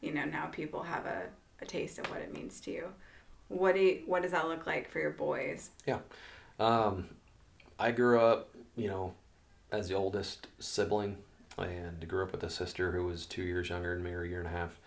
you 0.00 0.12
know 0.12 0.24
now 0.24 0.46
people 0.46 0.82
have 0.82 1.06
a, 1.06 1.24
a 1.60 1.66
taste 1.66 1.98
of 1.98 2.10
what 2.10 2.20
it 2.20 2.32
means 2.32 2.60
to 2.62 2.70
you. 2.70 2.88
What 3.48 3.74
do 3.74 3.80
you, 3.80 4.02
what 4.06 4.22
does 4.22 4.32
that 4.32 4.48
look 4.48 4.66
like 4.66 4.90
for 4.90 4.98
your 4.98 5.10
boys? 5.10 5.70
Yeah. 5.86 5.98
Um, 6.58 7.08
I 7.78 7.92
grew 7.92 8.20
up, 8.20 8.48
you 8.76 8.88
know, 8.88 9.14
as 9.70 9.88
the 9.88 9.94
oldest 9.94 10.48
sibling, 10.58 11.18
and 11.58 12.06
grew 12.08 12.24
up 12.24 12.32
with 12.32 12.42
a 12.42 12.50
sister 12.50 12.92
who 12.92 13.06
was 13.06 13.26
two 13.26 13.42
years 13.42 13.68
younger 13.68 13.94
than 13.94 14.02
me, 14.02 14.10
or 14.10 14.22
a 14.22 14.28
year 14.28 14.40
and 14.40 14.48
a 14.48 14.50
half. 14.50 14.78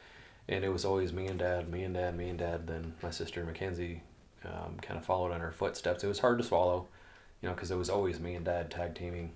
And 0.47 0.65
it 0.65 0.69
was 0.69 0.83
always 0.83 1.13
me 1.13 1.27
and 1.27 1.39
dad, 1.39 1.69
me 1.69 1.83
and 1.83 1.93
dad, 1.93 2.17
me 2.17 2.29
and 2.29 2.39
dad. 2.39 2.67
Then 2.67 2.95
my 3.01 3.11
sister 3.11 3.45
Mackenzie 3.45 4.01
um, 4.43 4.77
kind 4.81 4.97
of 4.97 5.05
followed 5.05 5.31
in 5.31 5.41
her 5.41 5.51
footsteps. 5.51 6.03
It 6.03 6.07
was 6.07 6.19
hard 6.19 6.39
to 6.39 6.43
swallow 6.43 6.87
you 7.41 7.47
know, 7.47 7.55
because 7.55 7.71
it 7.71 7.77
was 7.77 7.89
always 7.89 8.19
me 8.19 8.35
and 8.35 8.45
dad 8.45 8.69
tag 8.69 8.95
teaming, 8.95 9.31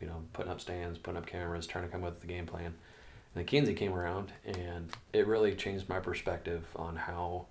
you 0.00 0.06
know, 0.06 0.22
putting 0.32 0.50
up 0.50 0.60
stands, 0.60 0.98
putting 0.98 1.18
up 1.18 1.26
cameras, 1.26 1.66
trying 1.66 1.84
to 1.84 1.90
come 1.90 2.04
up 2.04 2.14
with 2.14 2.20
the 2.20 2.26
game 2.26 2.46
plan. 2.46 2.74
Then 3.34 3.44
Kinsey 3.44 3.74
came 3.74 3.94
around, 3.94 4.32
and 4.44 4.90
it 5.12 5.26
really 5.26 5.54
changed 5.54 5.88
my 5.88 6.00
perspective 6.00 6.64
on 6.76 6.96
how 6.96 7.46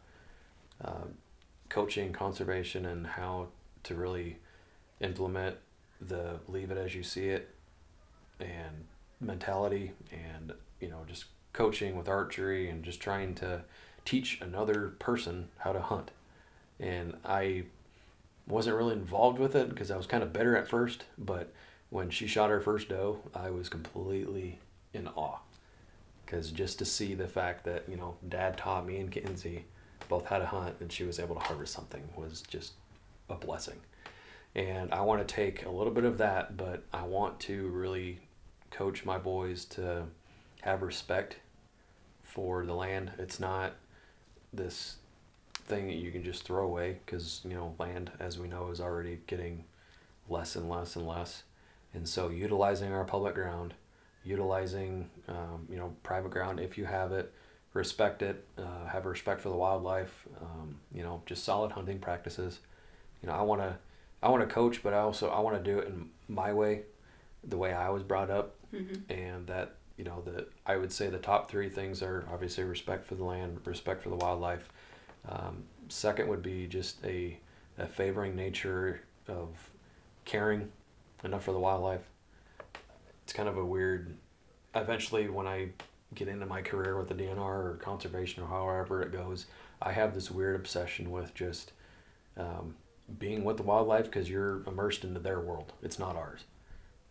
uh, 0.83 1.05
coaching, 1.69 2.13
conservation, 2.13 2.85
and 2.85 3.07
how 3.07 3.47
to 3.83 3.95
really 3.95 4.37
implement 4.99 5.55
the 5.99 6.39
leave 6.47 6.71
it 6.71 6.77
as 6.77 6.95
you 6.95 7.03
see 7.03 7.27
it 7.27 7.49
and 8.39 8.85
mentality 9.19 9.91
and 10.11 10.51
you 10.79 10.89
know 10.89 11.03
just 11.07 11.25
coaching 11.53 11.95
with 11.95 12.07
archery 12.09 12.69
and 12.69 12.83
just 12.83 12.99
trying 12.99 13.35
to 13.35 13.61
teach 14.03 14.39
another 14.41 14.93
person 14.99 15.47
how 15.59 15.71
to 15.71 15.79
hunt. 15.81 16.11
And 16.79 17.15
i 17.23 17.63
wasn't 18.47 18.75
really 18.75 18.93
involved 18.93 19.37
with 19.37 19.55
it 19.55 19.69
because 19.69 19.91
i 19.91 19.97
was 19.97 20.07
kind 20.07 20.23
of 20.23 20.33
bitter 20.33 20.57
at 20.57 20.67
first 20.67 21.05
but 21.17 21.53
when 21.91 22.09
she 22.09 22.25
shot 22.25 22.49
her 22.49 22.59
first 22.59 22.89
doe 22.89 23.19
i 23.35 23.51
was 23.51 23.69
completely 23.69 24.57
in 24.91 25.07
awe 25.09 25.37
because 26.31 26.49
just 26.51 26.79
to 26.79 26.85
see 26.85 27.13
the 27.13 27.27
fact 27.27 27.65
that 27.65 27.83
you 27.89 27.97
know 27.97 28.15
dad 28.29 28.57
taught 28.57 28.85
me 28.85 28.97
and 28.97 29.11
kinsey 29.11 29.65
both 30.07 30.25
how 30.25 30.37
to 30.37 30.45
hunt 30.45 30.75
and 30.79 30.91
she 30.91 31.03
was 31.03 31.19
able 31.19 31.35
to 31.35 31.41
harvest 31.41 31.73
something 31.73 32.01
was 32.15 32.41
just 32.49 32.73
a 33.29 33.35
blessing 33.35 33.77
and 34.55 34.91
I 34.93 35.01
want 35.01 35.25
to 35.25 35.33
take 35.33 35.65
a 35.65 35.69
little 35.69 35.93
bit 35.93 36.03
of 36.03 36.17
that, 36.17 36.57
but 36.57 36.83
I 36.91 37.03
want 37.03 37.39
to 37.41 37.67
really 37.69 38.19
coach 38.69 39.05
my 39.05 39.17
boys 39.17 39.65
to 39.65 40.03
have 40.61 40.81
respect 40.81 41.37
for 42.23 42.65
the 42.65 42.73
land. 42.73 43.11
It's 43.17 43.39
not 43.39 43.73
this 44.51 44.97
thing 45.53 45.87
that 45.87 45.95
you 45.95 46.11
can 46.11 46.23
just 46.23 46.43
throw 46.43 46.65
away 46.65 46.97
because 47.05 47.41
you 47.45 47.53
know 47.53 47.75
land, 47.79 48.11
as 48.19 48.37
we 48.37 48.49
know, 48.49 48.69
is 48.69 48.81
already 48.81 49.19
getting 49.25 49.63
less 50.27 50.55
and 50.55 50.69
less 50.69 50.95
and 50.95 51.07
less. 51.07 51.43
And 51.93 52.07
so, 52.07 52.29
utilizing 52.29 52.91
our 52.93 53.03
public 53.03 53.35
ground, 53.35 53.73
utilizing 54.23 55.09
um, 55.27 55.67
you 55.69 55.77
know 55.77 55.93
private 56.03 56.31
ground 56.31 56.59
if 56.59 56.77
you 56.77 56.85
have 56.85 57.11
it, 57.11 57.33
respect 57.73 58.21
it, 58.21 58.45
uh, 58.57 58.85
have 58.87 59.05
respect 59.05 59.41
for 59.41 59.49
the 59.49 59.55
wildlife. 59.55 60.27
Um, 60.41 60.77
you 60.93 61.03
know, 61.03 61.21
just 61.25 61.43
solid 61.43 61.71
hunting 61.71 61.99
practices. 61.99 62.59
You 63.21 63.29
know, 63.29 63.35
I 63.35 63.41
want 63.41 63.61
to 63.61 63.77
I 64.21 64.29
want 64.29 64.47
to 64.47 64.53
coach, 64.53 64.83
but 64.83 64.93
I 64.93 64.99
also 64.99 65.29
I 65.29 65.39
want 65.39 65.63
to 65.63 65.71
do 65.71 65.79
it 65.79 65.87
in 65.87 66.09
my 66.27 66.53
way, 66.53 66.83
the 67.43 67.57
way 67.57 67.73
I 67.73 67.89
was 67.89 68.03
brought 68.03 68.29
up, 68.29 68.55
mm-hmm. 68.73 69.11
and 69.11 69.47
that 69.47 69.75
you 69.97 70.03
know 70.03 70.21
that 70.25 70.51
I 70.65 70.77
would 70.77 70.91
say 70.91 71.09
the 71.09 71.17
top 71.17 71.49
three 71.49 71.69
things 71.69 72.01
are 72.01 72.25
obviously 72.31 72.63
respect 72.63 73.05
for 73.05 73.15
the 73.15 73.23
land, 73.23 73.59
respect 73.65 74.03
for 74.03 74.09
the 74.09 74.15
wildlife. 74.15 74.69
Um, 75.27 75.63
second 75.89 76.27
would 76.29 76.41
be 76.41 76.67
just 76.67 77.03
a, 77.05 77.37
a 77.77 77.85
favoring 77.85 78.35
nature 78.35 79.01
of 79.27 79.49
caring 80.25 80.71
enough 81.23 81.43
for 81.43 81.51
the 81.51 81.59
wildlife. 81.59 82.01
It's 83.31 83.37
kind 83.37 83.47
of 83.47 83.57
a 83.57 83.63
weird. 83.63 84.17
Eventually, 84.75 85.29
when 85.29 85.47
I 85.47 85.69
get 86.13 86.27
into 86.27 86.45
my 86.45 86.61
career 86.61 86.97
with 86.97 87.07
the 87.07 87.13
DNR 87.13 87.37
or 87.39 87.79
conservation 87.81 88.43
or 88.43 88.47
however 88.47 89.01
it 89.01 89.13
goes, 89.13 89.45
I 89.81 89.93
have 89.93 90.13
this 90.13 90.29
weird 90.29 90.57
obsession 90.57 91.11
with 91.11 91.33
just 91.33 91.71
um, 92.35 92.75
being 93.19 93.45
with 93.45 93.55
the 93.55 93.63
wildlife 93.63 94.03
because 94.03 94.29
you're 94.29 94.63
immersed 94.67 95.05
into 95.05 95.21
their 95.21 95.39
world. 95.39 95.71
It's 95.81 95.97
not 95.97 96.17
ours. 96.17 96.41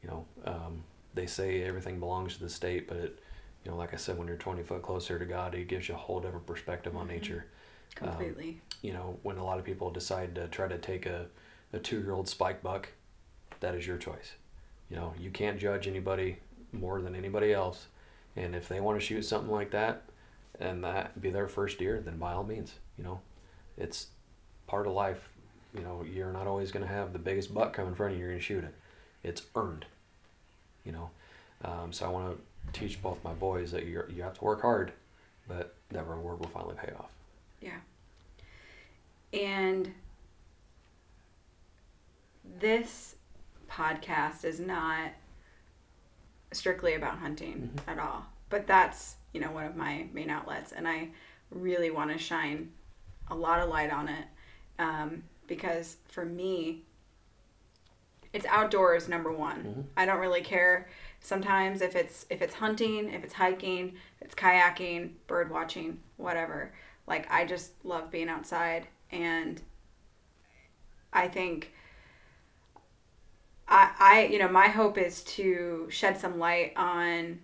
You 0.03 0.11
know, 0.11 0.27
um, 0.45 0.85
they 1.15 1.25
say 1.25 1.63
everything 1.63 1.99
belongs 1.99 2.35
to 2.35 2.41
the 2.41 2.51
state, 2.51 2.87
but 2.87 2.99
it, 2.99 3.19
you 3.65 3.71
know, 3.71 3.79
like 3.79 3.95
I 3.95 3.97
said, 3.97 4.19
when 4.19 4.29
you're 4.29 4.37
20 4.37 4.63
foot 4.63 4.83
closer 4.83 5.19
to 5.19 5.25
God, 5.25 5.55
it 5.55 5.69
gives 5.69 5.89
you 5.89 5.95
a 5.95 5.97
whole 5.97 6.21
different 6.21 6.45
perspective 6.45 6.97
on 6.97 7.07
mm-hmm. 7.07 7.15
nature. 7.15 7.47
Completely. 7.95 8.49
Um, 8.51 8.61
you 8.83 8.93
know, 8.93 9.19
when 9.23 9.39
a 9.39 9.45
lot 9.45 9.59
of 9.59 9.65
people 9.65 9.91
decide 9.91 10.35
to 10.35 10.49
try 10.49 10.69
to 10.69 10.77
take 10.77 11.07
a, 11.07 11.29
a 11.73 11.79
two 11.79 11.99
year 11.99 12.13
old 12.13 12.29
spike 12.29 12.63
buck, 12.63 12.91
that 13.61 13.75
is 13.75 13.87
your 13.87 13.97
choice. 13.97 14.35
You 14.90 14.96
know, 14.96 15.14
you 15.18 15.31
can't 15.31 15.59
judge 15.59 15.87
anybody 15.87 16.38
more 16.72 17.00
than 17.00 17.14
anybody 17.14 17.53
else. 17.53 17.87
And 18.37 18.55
if 18.55 18.68
they 18.68 18.81
want 18.81 19.00
to 19.00 19.05
shoot 19.05 19.22
something 19.22 19.50
like 19.50 19.70
that 19.70 20.03
and 20.59 20.85
that 20.85 21.20
be 21.20 21.31
their 21.31 21.48
first 21.48 21.79
deer, 21.79 22.00
then 22.05 22.18
by 22.18 22.33
all 22.33 22.44
means, 22.44 22.74
you 22.98 23.05
know, 23.05 23.20
it's 23.76 24.09
part 24.66 24.87
of 24.87 24.92
life 24.92 25.31
you 25.74 25.83
know, 25.83 26.03
you're 26.03 26.33
not 26.33 26.46
always 26.46 26.72
going 26.72 26.87
to 26.87 26.92
have 26.92 27.12
the 27.12 27.18
biggest 27.18 27.55
buck 27.55 27.72
come 27.72 27.88
in 27.88 27.94
front 27.94 28.12
of 28.12 28.18
you. 28.18 28.24
You're 28.24 28.33
going 28.33 28.40
to 28.40 28.44
shoot 28.44 28.64
it. 28.64 28.74
It's 29.22 29.42
earned. 29.55 29.87
You 30.85 30.92
know, 30.92 31.11
um, 31.64 31.92
so 31.92 32.07
I 32.07 32.09
want 32.09 32.37
to 32.72 32.81
teach 32.81 33.03
both 33.03 33.22
my 33.22 33.35
boys 33.35 33.70
that 33.72 33.85
you 33.85 34.03
you 34.09 34.22
have 34.22 34.38
to 34.38 34.44
work 34.44 34.62
hard, 34.62 34.92
but 35.46 35.74
that 35.90 36.07
reward 36.07 36.40
will 36.40 36.48
finally 36.48 36.74
pay 36.74 36.92
off. 36.98 37.11
Yeah. 37.61 37.79
And 39.33 39.92
this 42.59 43.16
podcast 43.71 44.45
is 44.45 44.61
not 44.61 45.13
strictly 46.53 46.95
about 46.95 47.19
hunting 47.19 47.71
mm-hmm. 47.75 47.91
at 47.91 47.99
all, 47.99 48.27
but 48.49 48.67
that's 48.67 49.17
you 49.33 49.41
know 49.41 49.51
one 49.51 49.67
of 49.67 49.77
my 49.77 50.07
main 50.13 50.31
outlets, 50.31 50.73
and 50.73 50.89
I 50.89 51.09
really 51.51 51.91
want 51.91 52.11
to 52.11 52.19
shine 52.19 52.71
a 53.29 53.35
lot 53.35 53.61
of 53.61 53.69
light 53.69 53.93
on 53.93 54.09
it. 54.09 54.25
Um, 54.79 55.23
because 55.47 55.97
for 56.09 56.25
me, 56.25 56.85
it's 58.33 58.47
outdoors 58.47 59.09
number 59.09 59.33
one. 59.33 59.65
Mm-hmm. 59.65 59.81
I 59.97 60.07
don't 60.07 60.21
really 60.21 60.43
care 60.43 60.89
sometimes 61.21 61.83
if 61.83 61.95
it's 61.97 62.27
if 62.31 62.43
it's 62.43 62.55
hunting, 62.55 63.13
if 63.13 63.25
it's 63.25 63.35
hiking, 63.35 63.95
if 64.21 64.27
it's 64.27 64.35
kayaking, 64.35 65.13
bird 65.27 65.51
watching, 65.51 66.01
whatever. 66.17 66.73
Like 67.07 67.31
I 67.31 67.45
just 67.45 67.73
love 67.85 68.11
being 68.11 68.29
outside 68.29 68.87
and 69.11 69.61
I 71.13 71.29
think 71.29 71.73
I 73.71 73.91
I 73.99 74.27
you 74.27 74.39
know, 74.39 74.49
my 74.49 74.69
hope 74.69 74.99
is 74.99 75.23
to 75.25 75.87
shed 75.91 76.19
some 76.19 76.39
light 76.39 76.73
on 76.77 77.39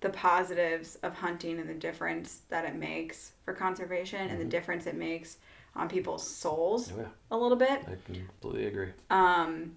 the 0.00 0.10
positives 0.10 0.96
of 1.02 1.14
hunting 1.14 1.58
and 1.58 1.68
the 1.68 1.74
difference 1.74 2.42
that 2.48 2.64
it 2.64 2.74
makes 2.74 3.32
for 3.44 3.52
conservation 3.52 4.20
mm-hmm. 4.20 4.30
and 4.30 4.38
the 4.38 4.44
mm-hmm. 4.44 4.50
difference 4.50 4.86
it 4.86 4.96
makes 4.96 5.38
on 5.76 5.88
people's 5.88 6.26
souls 6.26 6.92
oh, 6.96 7.00
yeah. 7.00 7.06
a 7.30 7.36
little 7.36 7.56
bit. 7.56 7.82
I 7.86 7.96
completely 8.04 8.66
agree. 8.66 8.88
Um, 9.10 9.76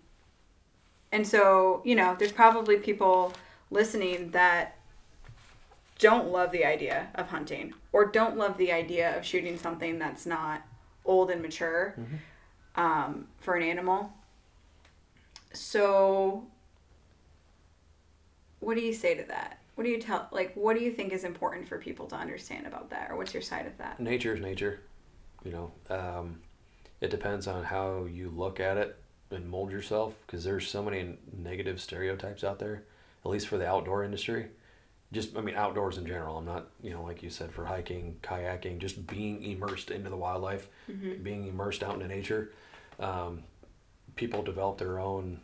and 1.11 1.27
so, 1.27 1.81
you 1.85 1.95
know, 1.95 2.15
there's 2.17 2.31
probably 2.31 2.77
people 2.77 3.33
listening 3.69 4.31
that 4.31 4.77
don't 5.99 6.31
love 6.31 6.51
the 6.51 6.65
idea 6.65 7.07
of 7.15 7.27
hunting 7.27 7.73
or 7.91 8.05
don't 8.05 8.37
love 8.37 8.57
the 8.57 8.71
idea 8.71 9.15
of 9.17 9.23
shooting 9.23 9.57
something 9.57 9.99
that's 9.99 10.25
not 10.25 10.63
old 11.05 11.29
and 11.29 11.41
mature 11.41 11.93
mm-hmm. 11.99 12.81
um, 12.81 13.27
for 13.39 13.55
an 13.55 13.63
animal. 13.63 14.11
So, 15.53 16.45
what 18.59 18.75
do 18.75 18.81
you 18.81 18.93
say 18.93 19.15
to 19.15 19.23
that? 19.23 19.59
What 19.75 19.85
do 19.85 19.89
you 19.89 19.99
tell, 19.99 20.27
like, 20.31 20.53
what 20.55 20.77
do 20.77 20.83
you 20.83 20.91
think 20.91 21.13
is 21.13 21.23
important 21.23 21.67
for 21.67 21.77
people 21.77 22.05
to 22.07 22.15
understand 22.15 22.67
about 22.67 22.89
that? 22.91 23.09
Or 23.09 23.17
what's 23.17 23.33
your 23.33 23.41
side 23.41 23.65
of 23.65 23.77
that? 23.77 23.99
Nature 23.99 24.35
is 24.35 24.41
nature. 24.41 24.81
You 25.43 25.51
know, 25.51 25.71
um, 25.89 26.41
it 27.01 27.09
depends 27.09 27.47
on 27.47 27.63
how 27.63 28.05
you 28.05 28.29
look 28.29 28.59
at 28.59 28.77
it 28.77 28.97
and 29.31 29.49
mold 29.49 29.71
yourself 29.71 30.13
because 30.25 30.43
there's 30.43 30.67
so 30.67 30.83
many 30.83 31.17
negative 31.35 31.81
stereotypes 31.81 32.43
out 32.43 32.59
there, 32.59 32.83
at 33.25 33.31
least 33.31 33.47
for 33.47 33.57
the 33.57 33.67
outdoor 33.67 34.03
industry. 34.03 34.47
Just, 35.11 35.35
I 35.35 35.41
mean, 35.41 35.55
outdoors 35.55 35.97
in 35.97 36.07
general. 36.07 36.37
I'm 36.37 36.45
not, 36.45 36.69
you 36.81 36.91
know, 36.91 37.03
like 37.03 37.21
you 37.21 37.29
said, 37.29 37.51
for 37.51 37.65
hiking, 37.65 38.17
kayaking, 38.23 38.79
just 38.79 39.05
being 39.05 39.43
immersed 39.43 39.91
into 39.91 40.09
the 40.09 40.15
wildlife, 40.15 40.67
mm-hmm. 40.89 41.21
being 41.21 41.47
immersed 41.47 41.83
out 41.83 41.95
into 41.95 42.07
nature. 42.07 42.51
Um, 42.99 43.43
people 44.15 44.43
develop 44.43 44.77
their 44.77 44.99
own 44.99 45.41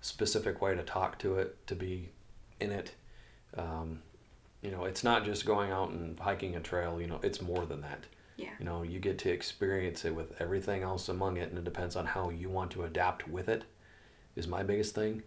specific 0.00 0.60
way 0.60 0.74
to 0.74 0.82
talk 0.82 1.18
to 1.18 1.36
it, 1.36 1.66
to 1.66 1.74
be 1.74 2.08
in 2.60 2.70
it. 2.70 2.94
Um, 3.56 4.02
you 4.62 4.70
know, 4.70 4.84
it's 4.84 5.02
not 5.02 5.24
just 5.24 5.46
going 5.46 5.70
out 5.70 5.90
and 5.90 6.18
hiking 6.18 6.56
a 6.56 6.60
trail, 6.60 7.00
you 7.00 7.06
know, 7.06 7.20
it's 7.22 7.40
more 7.40 7.66
than 7.66 7.80
that. 7.82 8.04
Yeah. 8.36 8.50
You 8.58 8.64
know, 8.64 8.82
you 8.82 8.98
get 8.98 9.18
to 9.20 9.30
experience 9.30 10.04
it 10.04 10.14
with 10.14 10.40
everything 10.40 10.82
else 10.82 11.08
among 11.08 11.36
it, 11.36 11.50
and 11.50 11.58
it 11.58 11.64
depends 11.64 11.96
on 11.96 12.06
how 12.06 12.30
you 12.30 12.48
want 12.48 12.70
to 12.72 12.84
adapt 12.84 13.28
with 13.28 13.48
it. 13.48 13.64
Is 14.36 14.46
my 14.46 14.62
biggest 14.62 14.94
thing, 14.94 15.22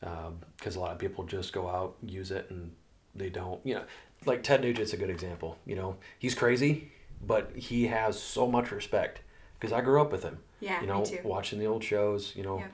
because 0.00 0.76
um, 0.76 0.76
a 0.76 0.80
lot 0.80 0.92
of 0.92 0.98
people 0.98 1.24
just 1.24 1.52
go 1.52 1.68
out, 1.68 1.96
use 2.02 2.30
it, 2.30 2.50
and 2.50 2.72
they 3.14 3.30
don't. 3.30 3.64
You 3.64 3.76
know, 3.76 3.84
like 4.26 4.42
Ted 4.42 4.60
Nugent's 4.60 4.92
a 4.92 4.96
good 4.96 5.10
example. 5.10 5.56
You 5.64 5.76
know, 5.76 5.96
he's 6.18 6.34
crazy, 6.34 6.90
but 7.26 7.52
he 7.54 7.86
has 7.86 8.20
so 8.20 8.46
much 8.46 8.70
respect 8.70 9.20
because 9.58 9.72
I 9.72 9.80
grew 9.80 10.00
up 10.00 10.12
with 10.12 10.24
him. 10.24 10.38
Yeah, 10.60 10.80
you 10.80 10.86
know, 10.86 11.04
watching 11.24 11.58
the 11.58 11.66
old 11.66 11.84
shows. 11.84 12.34
You 12.36 12.42
know, 12.44 12.64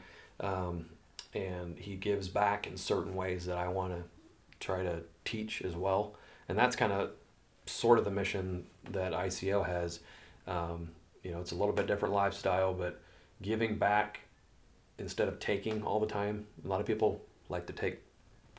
yeah. 0.41 0.49
um, 0.49 0.87
and 1.35 1.79
he 1.79 1.97
gives 1.97 2.29
back 2.29 2.67
in 2.67 2.77
certain 2.77 3.15
ways 3.15 3.47
that 3.47 3.57
I 3.57 3.69
want 3.69 3.93
to 3.93 4.03
try 4.61 4.83
to 4.83 5.01
teach 5.25 5.63
as 5.63 5.77
well, 5.77 6.15
and 6.49 6.59
that's 6.59 6.77
kind 6.77 6.93
of 6.93 7.11
sort 7.67 7.99
of 7.99 8.05
the 8.05 8.11
mission 8.11 8.67
that 8.91 9.13
ICO 9.13 9.67
has. 9.67 10.01
Um, 10.47 10.91
you 11.23 11.33
know, 11.33 11.41
it's 11.41 11.53
a 11.53 11.55
little 11.55 11.73
bit 11.75 11.87
different 11.87 12.15
lifestyle, 12.15 12.75
but 12.75 13.01
giving 13.41 13.77
back 13.77 14.21
instead 14.99 15.29
of 15.29 15.39
taking 15.39 15.83
all 15.83 16.01
the 16.01 16.07
time. 16.07 16.47
A 16.65 16.69
lot 16.69 16.81
of 16.81 16.87
people 16.87 17.21
like 17.49 17.67
to 17.67 17.73
take 17.73 18.01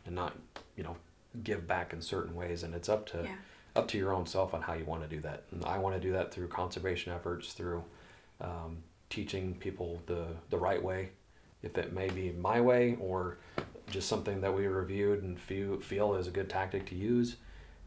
and 0.06 0.16
not, 0.16 0.36
you 0.76 0.84
know, 0.84 0.96
give 1.44 1.68
back 1.68 1.94
in 1.94 2.02
certain 2.02 2.36
ways, 2.36 2.64
and 2.64 2.74
it's 2.74 2.90
up 2.90 3.06
to 3.08 3.24
yeah. 3.24 3.36
up 3.76 3.88
to 3.90 3.98
your 3.98 4.14
own 4.14 4.26
self 4.26 4.54
on 4.54 4.62
how 4.62 4.74
you 4.74 4.86
want 4.86 5.02
to 5.04 5.08
do 5.08 5.22
that. 5.22 5.44
And 5.52 5.64
I 5.66 5.78
want 5.78 5.96
to 5.96 6.02
do 6.02 6.14
that 6.14 6.34
through 6.34 6.48
conservation 6.48 7.14
efforts, 7.14 7.54
through 7.54 7.84
um, 8.42 8.78
teaching 9.10 9.56
people 9.56 10.02
the 10.06 10.28
the 10.50 10.58
right 10.58 10.82
way, 10.82 11.10
if 11.64 11.78
it 11.78 11.94
may 11.94 12.10
be 12.10 12.32
my 12.32 12.62
way 12.62 12.98
or 13.00 13.38
just 13.90 14.08
something 14.08 14.42
that 14.42 14.54
we 14.54 14.68
reviewed 14.68 15.24
and 15.24 15.40
feel 15.40 15.80
feel 15.80 16.16
is 16.16 16.28
a 16.28 16.32
good 16.32 16.50
tactic 16.50 16.86
to 16.88 16.96
use. 16.96 17.38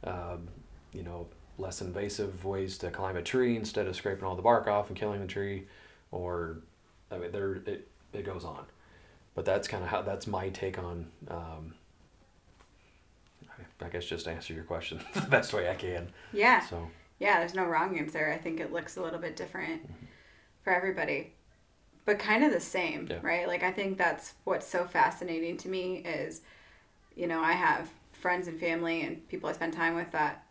Um, 0.04 0.48
you 0.92 1.02
know, 1.02 1.26
less 1.58 1.80
invasive 1.80 2.44
ways 2.44 2.78
to 2.78 2.90
climb 2.90 3.16
a 3.16 3.22
tree 3.22 3.56
instead 3.56 3.86
of 3.86 3.96
scraping 3.96 4.24
all 4.24 4.36
the 4.36 4.42
bark 4.42 4.66
off 4.68 4.88
and 4.88 4.96
killing 4.96 5.20
the 5.20 5.26
tree, 5.26 5.66
or 6.10 6.58
I 7.10 7.18
mean, 7.18 7.32
there 7.32 7.54
it 7.54 7.88
it 8.12 8.24
goes 8.24 8.44
on. 8.44 8.64
But 9.34 9.44
that's 9.44 9.68
kind 9.68 9.82
of 9.82 9.90
how 9.90 10.02
that's 10.02 10.26
my 10.26 10.48
take 10.50 10.78
on. 10.78 11.06
Um, 11.28 11.74
I 13.80 13.88
guess 13.88 14.04
just 14.04 14.26
answer 14.26 14.54
your 14.54 14.64
question 14.64 15.00
the 15.14 15.20
best 15.22 15.52
way 15.52 15.68
I 15.68 15.74
can. 15.74 16.08
Yeah. 16.32 16.60
So 16.66 16.88
Yeah, 17.18 17.38
there's 17.40 17.54
no 17.54 17.64
wrong 17.64 17.98
answer. 17.98 18.32
I 18.32 18.38
think 18.38 18.60
it 18.60 18.72
looks 18.72 18.96
a 18.96 19.02
little 19.02 19.18
bit 19.18 19.36
different 19.36 19.82
for 20.68 20.74
everybody, 20.74 21.32
but 22.04 22.18
kind 22.18 22.44
of 22.44 22.52
the 22.52 22.60
same, 22.60 23.06
Yeah. 23.08 23.20
right? 23.22 23.48
Like, 23.48 23.62
I 23.62 23.72
think 23.72 23.96
that's 23.96 24.34
what's 24.44 24.66
so 24.66 24.84
fascinating 24.84 25.56
to 25.58 25.68
me 25.68 25.96
is, 25.96 26.42
you 27.16 27.26
know, 27.26 27.40
I 27.40 27.52
have 27.52 27.88
friends 28.12 28.48
and 28.48 28.60
family 28.60 29.00
and 29.00 29.26
people 29.28 29.48
I 29.48 29.54
spend 29.54 29.72
time 29.72 29.94
with 29.94 30.10
that 30.12 30.44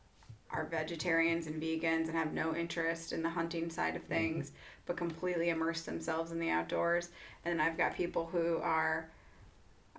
are 0.50 0.66
vegetarians 0.66 1.46
and 1.46 1.62
vegans 1.62 2.08
and 2.08 2.16
have 2.16 2.34
no 2.34 2.56
interest 2.56 3.14
in 3.14 3.22
the 3.22 3.30
hunting 3.30 3.70
side 3.70 3.96
of 3.96 4.02
mm-hmm. 4.04 4.14
things, 4.14 4.54
but 4.88 4.98
completely 4.98 5.50
immerse 5.50 5.84
themselves 5.84 6.32
in 6.32 6.40
the 6.40 6.50
outdoors. 6.50 7.10
And 7.46 7.60
then 7.60 7.68
I've 7.68 7.78
got 7.78 7.96
people 7.96 8.26
who 8.26 8.58
are. 8.58 9.10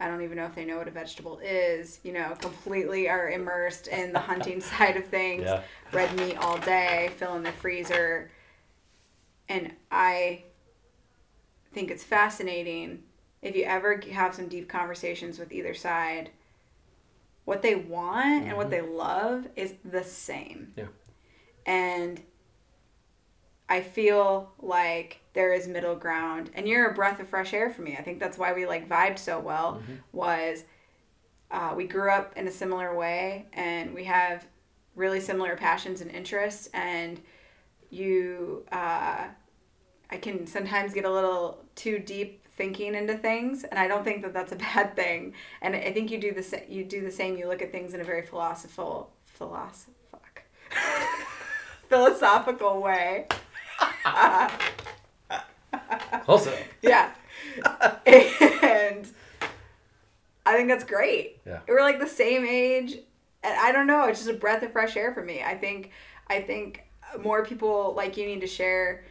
I 0.00 0.06
don't 0.06 0.22
even 0.22 0.36
know 0.36 0.46
if 0.46 0.54
they 0.54 0.64
know 0.64 0.78
what 0.78 0.86
a 0.86 0.92
vegetable 0.92 1.40
is, 1.42 1.98
you 2.04 2.12
know, 2.12 2.36
completely 2.40 3.08
are 3.08 3.30
immersed 3.30 3.88
in 3.88 4.12
the 4.12 4.20
hunting 4.20 4.60
side 4.72 4.96
of 4.96 5.04
things 5.06 5.42
yeah, 5.44 5.62
red 5.92 6.12
meat 6.16 6.36
all 6.36 6.58
day, 6.58 7.10
fill 7.16 7.36
in 7.36 7.42
the 7.44 7.52
freezer. 7.52 8.30
And 9.48 9.72
I 9.90 10.44
think 11.72 11.90
it's 11.90 12.04
fascinating 12.04 13.02
if 13.40 13.54
you 13.54 13.64
ever 13.64 14.00
have 14.12 14.34
some 14.34 14.48
deep 14.48 14.68
conversations 14.68 15.38
with 15.38 15.52
either 15.52 15.74
side, 15.74 16.30
what 17.44 17.62
they 17.62 17.74
want 17.74 18.44
and 18.44 18.56
what 18.56 18.70
they 18.70 18.80
love 18.80 19.46
is 19.56 19.74
the 19.84 20.04
same. 20.04 20.72
Yeah. 20.76 20.86
And 21.64 22.20
I 23.68 23.80
feel 23.80 24.52
like 24.60 25.20
there 25.34 25.52
is 25.52 25.68
middle 25.68 25.94
ground 25.94 26.50
and 26.54 26.66
you're 26.66 26.90
a 26.90 26.94
breath 26.94 27.20
of 27.20 27.28
fresh 27.28 27.52
air 27.52 27.70
for 27.70 27.82
me. 27.82 27.96
I 27.96 28.02
think 28.02 28.18
that's 28.18 28.38
why 28.38 28.52
we 28.52 28.66
like 28.66 28.88
vibed 28.88 29.18
so 29.18 29.38
well 29.38 29.80
was 30.12 30.64
uh, 31.50 31.74
we 31.76 31.86
grew 31.86 32.10
up 32.10 32.36
in 32.36 32.48
a 32.48 32.50
similar 32.50 32.94
way 32.96 33.46
and 33.52 33.94
we 33.94 34.04
have 34.04 34.46
really 34.96 35.20
similar 35.20 35.56
passions 35.56 36.00
and 36.00 36.10
interests 36.10 36.68
and 36.74 37.20
you 37.90 38.64
uh, 38.72 39.28
i 40.10 40.16
can 40.16 40.46
sometimes 40.46 40.92
get 40.94 41.04
a 41.04 41.10
little 41.10 41.62
too 41.74 41.98
deep 41.98 42.44
thinking 42.56 42.94
into 42.94 43.16
things 43.16 43.64
and 43.64 43.78
i 43.78 43.86
don't 43.86 44.04
think 44.04 44.22
that 44.22 44.32
that's 44.32 44.52
a 44.52 44.56
bad 44.68 44.94
thing. 44.96 45.32
And 45.62 45.74
i 45.76 45.92
think 45.92 46.10
you 46.10 46.18
do 46.18 46.32
the 46.32 46.42
sa- 46.42 46.66
you 46.68 46.84
do 46.84 47.00
the 47.02 47.10
same 47.10 47.36
you 47.36 47.46
look 47.48 47.62
at 47.62 47.70
things 47.72 47.94
in 47.94 48.00
a 48.00 48.04
very 48.04 48.22
philosophical 48.22 49.10
philosoph- 49.38 49.90
philosophical 51.88 52.80
way. 52.82 53.26
Also 56.26 56.52
yeah. 56.82 57.10
And 58.06 59.08
i 60.46 60.56
think 60.56 60.68
that's 60.68 60.84
great. 60.84 61.38
Yeah. 61.46 61.60
we're 61.68 61.80
like 61.80 61.98
the 62.00 62.06
same 62.08 62.44
age 62.44 62.92
and 63.42 63.54
i 63.60 63.70
don't 63.72 63.86
know 63.86 64.04
it's 64.04 64.18
just 64.20 64.30
a 64.30 64.34
breath 64.38 64.62
of 64.62 64.72
fresh 64.72 64.96
air 64.96 65.12
for 65.14 65.22
me. 65.22 65.42
I 65.42 65.54
think 65.56 65.90
i 66.28 66.40
think 66.40 66.84
more 67.22 67.44
people 67.44 67.94
like 67.96 68.16
you 68.16 68.26
need 68.26 68.40
to 68.42 68.46
share 68.46 69.04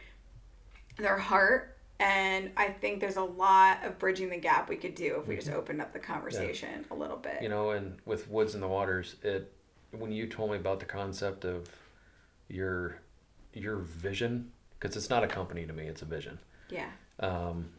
their 0.98 1.16
heart 1.18 1.76
and 2.00 2.50
i 2.56 2.68
think 2.68 3.00
there's 3.00 3.16
a 3.16 3.22
lot 3.22 3.84
of 3.84 3.98
bridging 3.98 4.28
the 4.30 4.36
gap 4.36 4.68
we 4.68 4.76
could 4.76 4.94
do 4.94 5.18
if 5.20 5.26
we 5.26 5.34
just 5.36 5.50
opened 5.50 5.80
up 5.80 5.92
the 5.92 5.98
conversation 5.98 6.84
a 6.90 6.94
little 6.94 7.16
bit 7.16 7.38
you 7.42 7.48
know, 7.48 7.70
and 7.70 7.96
with 8.04 8.28
Woods 8.28 8.54
and 8.54 8.62
the 8.62 8.68
Waters, 8.68 9.16
it 9.22 9.52
when 9.92 10.12
you 10.12 10.26
told 10.26 10.50
me 10.50 10.56
about 10.56 10.80
the 10.80 10.86
concept 10.86 11.44
of 11.44 11.68
your 12.48 13.00
your 13.54 13.76
vision, 13.78 14.52
because 14.78 14.96
it's 14.96 15.10
not 15.10 15.24
a 15.24 15.26
company 15.26 15.66
to 15.66 15.72
me, 15.72 15.84
it's 15.86 16.02
a 16.02 16.04
vision. 16.04 16.38
yeah 16.68 16.90
Um, 17.20 17.70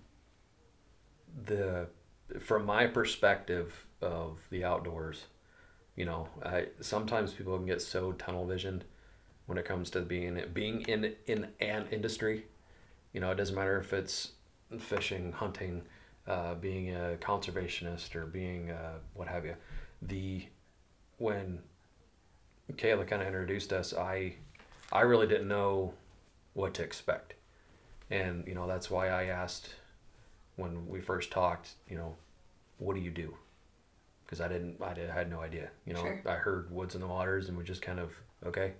the 1.46 1.88
from 2.40 2.66
my 2.66 2.88
perspective 2.88 3.86
of 4.02 4.40
the 4.50 4.64
outdoors, 4.64 5.26
you 5.96 6.06
know, 6.06 6.28
I 6.44 6.68
sometimes 6.82 7.34
people 7.34 7.56
can 7.58 7.66
get 7.66 7.82
so 7.82 8.14
tunnel 8.14 8.46
visioned 8.46 8.86
when 9.46 9.58
it 9.58 9.66
comes 9.66 9.90
to 9.92 10.02
being 10.02 10.42
being 10.54 10.82
in 10.82 11.16
in 11.28 11.48
an 11.60 11.88
industry. 11.92 12.46
You 13.14 13.22
know, 13.22 13.32
it 13.32 13.36
doesn't 13.36 13.56
matter 13.56 13.80
if 13.80 13.94
it's 13.94 14.34
fishing, 14.80 15.32
hunting, 15.32 15.82
uh, 16.28 16.56
being 16.56 16.96
a 16.96 17.18
conservationist, 17.20 18.16
or 18.16 18.26
being 18.26 18.72
uh, 18.72 19.00
what 19.14 19.28
have 19.28 19.46
you. 19.46 19.56
The 20.02 20.46
when 21.18 21.60
Kayla 22.74 23.08
kind 23.08 23.22
of 23.22 23.28
introduced 23.28 23.74
us, 23.74 23.94
I 23.94 24.36
I 24.92 25.02
really 25.02 25.28
didn't 25.28 25.48
know 25.48 25.94
what 26.54 26.74
to 26.76 26.84
expect, 26.84 27.34
and 28.10 28.48
you 28.48 28.54
know 28.56 28.68
that's 28.68 28.90
why 28.90 29.10
I 29.10 29.26
asked 29.26 29.70
when 30.56 30.88
we 30.88 31.02
first 31.02 31.32
talked. 31.32 31.72
You 31.90 31.98
know, 31.98 32.16
what 32.78 32.96
do 32.96 33.02
you 33.02 33.12
do? 33.12 33.36
Because 34.26 34.42
I 34.42 34.48
didn't, 34.48 34.80
I, 34.80 34.94
did, 34.94 35.10
I 35.10 35.16
had 35.16 35.32
no 35.32 35.40
idea. 35.40 35.70
You 35.88 35.94
know, 35.94 36.02
Sure. 36.02 36.22
I 36.28 36.34
heard 36.36 36.70
woods 36.70 36.94
in 36.94 37.02
the 37.02 37.08
waters, 37.08 37.50
and 37.50 37.58
we 37.58 37.64
just 37.64 37.82
kind 37.82 38.00
of 38.00 38.14
okay. 38.46 38.74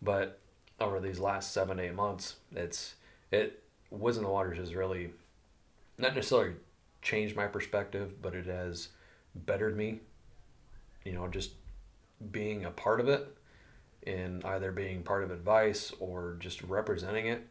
But 0.00 0.38
over 0.80 1.00
these 1.00 1.18
last 1.18 1.52
seven, 1.52 1.80
eight 1.80 1.94
months, 1.94 2.36
it's 2.52 2.94
it 3.30 3.62
woods 3.90 4.16
in 4.16 4.22
the 4.22 4.28
waters 4.30 4.58
has 4.58 4.74
really 4.74 5.10
not 5.98 6.14
necessarily 6.14 6.54
changed 7.02 7.36
my 7.36 7.46
perspective, 7.46 8.20
but 8.22 8.34
it 8.34 8.46
has 8.46 8.88
bettered 9.34 9.76
me. 9.76 10.00
You 11.04 11.12
know, 11.12 11.28
just 11.28 11.52
being 12.30 12.64
a 12.64 12.70
part 12.70 13.00
of 13.00 13.08
it, 13.08 13.36
in 14.02 14.42
either 14.44 14.72
being 14.72 15.02
part 15.02 15.24
of 15.24 15.30
advice 15.30 15.92
or 16.00 16.36
just 16.38 16.62
representing 16.62 17.26
it. 17.26 17.46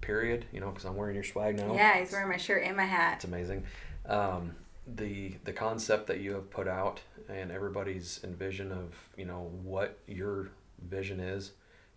Period. 0.00 0.46
You 0.52 0.60
know, 0.60 0.70
because 0.70 0.84
I'm 0.84 0.96
wearing 0.96 1.14
your 1.14 1.24
swag 1.24 1.56
now. 1.56 1.74
yeah 1.74 1.98
he's 1.98 2.12
wearing 2.12 2.28
my 2.28 2.36
shirt 2.36 2.62
and 2.64 2.76
my 2.76 2.84
hat 2.84 3.14
It's 3.16 3.24
amazing. 3.24 3.64
Um, 4.06 4.52
the 4.86 5.34
the 5.44 5.52
concept 5.52 6.06
that 6.06 6.20
you 6.20 6.32
have 6.32 6.50
put 6.50 6.66
out 6.68 7.00
and 7.28 7.50
everybody's 7.50 8.20
envision 8.24 8.72
of 8.72 8.94
you 9.16 9.26
know 9.26 9.50
what 9.62 9.98
your 10.06 10.48
vision 10.88 11.20
is 11.20 11.52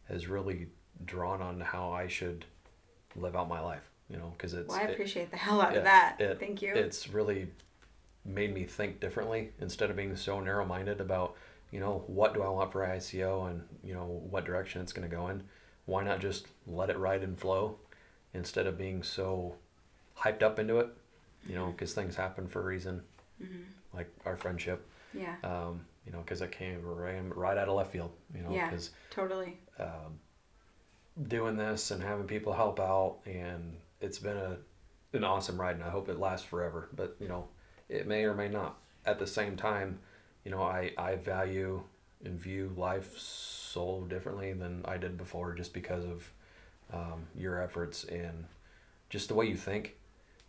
has 0.09 0.27
really 0.27 0.67
drawn 1.05 1.41
on 1.41 1.61
how 1.61 1.91
I 1.91 2.07
should 2.07 2.45
live 3.15 3.35
out 3.35 3.47
my 3.49 3.59
life. 3.59 3.83
You 4.09 4.17
know, 4.17 4.33
because 4.37 4.53
it's 4.53 4.67
well 4.67 4.77
i 4.79 4.83
it- 4.83 4.91
appreciate 4.91 5.31
the 5.31 5.37
hell 5.37 5.61
out 5.61 5.71
yeah, 5.71 5.77
of 5.79 5.83
that 5.85 6.15
it- 6.19 6.39
thank 6.39 6.61
you 6.61 6.73
It's 6.75 7.07
really 7.07 7.47
made 8.25 8.53
me 8.53 8.65
think 8.65 8.99
differently 8.99 9.51
instead 9.61 9.89
of 9.89 9.95
being 9.95 10.15
so 10.17 10.39
narrow 10.41 10.65
minded 10.65 10.99
about, 11.01 11.35
you 11.71 11.79
know, 11.79 12.03
what 12.07 12.33
do 12.33 12.43
I 12.43 12.49
want 12.49 12.71
for 12.73 12.81
ICO 12.85 13.49
and, 13.49 13.63
you 13.83 13.93
know, 13.93 14.05
what 14.29 14.43
direction 14.45 14.81
it's 14.81 14.91
going 14.93 15.09
to 15.09 15.15
go 15.15 15.29
in. 15.29 15.43
Why 15.85 16.03
not 16.03 16.19
just 16.19 16.45
let 16.67 16.89
it 16.89 16.97
ride 16.97 17.23
and 17.23 17.39
flow 17.39 17.77
instead 18.33 18.67
of 18.67 18.77
being 18.77 19.01
so 19.01 19.55
hyped 20.17 20.43
up 20.43 20.59
into 20.59 20.77
it, 20.79 20.89
you 21.47 21.55
know, 21.55 21.67
because 21.71 21.93
things 21.93 22.15
happen 22.15 22.47
for 22.47 22.59
a 22.61 22.65
reason, 22.65 23.01
Mm-hmm. 23.41 23.63
like 23.97 24.07
our 24.25 24.35
friendship, 24.37 24.85
yeah 25.15 25.35
um, 25.43 25.81
you 26.05 26.11
know, 26.11 26.19
because 26.19 26.41
it 26.41 26.51
came 26.51 26.79
right, 26.85 27.19
right 27.35 27.57
out 27.57 27.67
of 27.69 27.75
left 27.75 27.91
field, 27.91 28.11
you 28.35 28.43
know, 28.43 28.51
Yeah. 28.53 28.69
because 28.69 28.91
totally 29.09 29.57
um, 29.79 30.19
doing 31.27 31.57
this 31.57 31.91
and 31.91 32.01
having 32.01 32.25
people 32.25 32.53
help 32.53 32.79
out 32.79 33.17
and 33.25 33.75
it's 33.99 34.19
been 34.19 34.37
a 34.37 34.57
an 35.13 35.25
awesome 35.25 35.59
ride 35.59 35.75
and 35.75 35.83
I 35.83 35.89
hope 35.89 36.07
it 36.07 36.19
lasts 36.19 36.47
forever 36.47 36.87
but 36.95 37.17
you 37.19 37.27
know 37.27 37.47
it 37.89 38.07
may 38.07 38.23
or 38.23 38.33
may 38.33 38.47
not. 38.47 38.77
At 39.05 39.19
the 39.19 39.27
same 39.27 39.57
time 39.57 39.99
you 40.45 40.51
know 40.51 40.61
I 40.61 40.93
I 40.97 41.15
value 41.15 41.83
and 42.23 42.39
view 42.39 42.73
life 42.77 43.17
so 43.17 44.05
differently 44.09 44.53
than 44.53 44.83
I 44.85 44.97
did 44.97 45.17
before 45.17 45.53
just 45.53 45.73
because 45.73 46.05
of 46.05 46.31
um, 46.93 47.27
your 47.35 47.61
efforts 47.61 48.03
and 48.05 48.45
just 49.09 49.27
the 49.27 49.33
way 49.33 49.47
you 49.47 49.55
think 49.55 49.97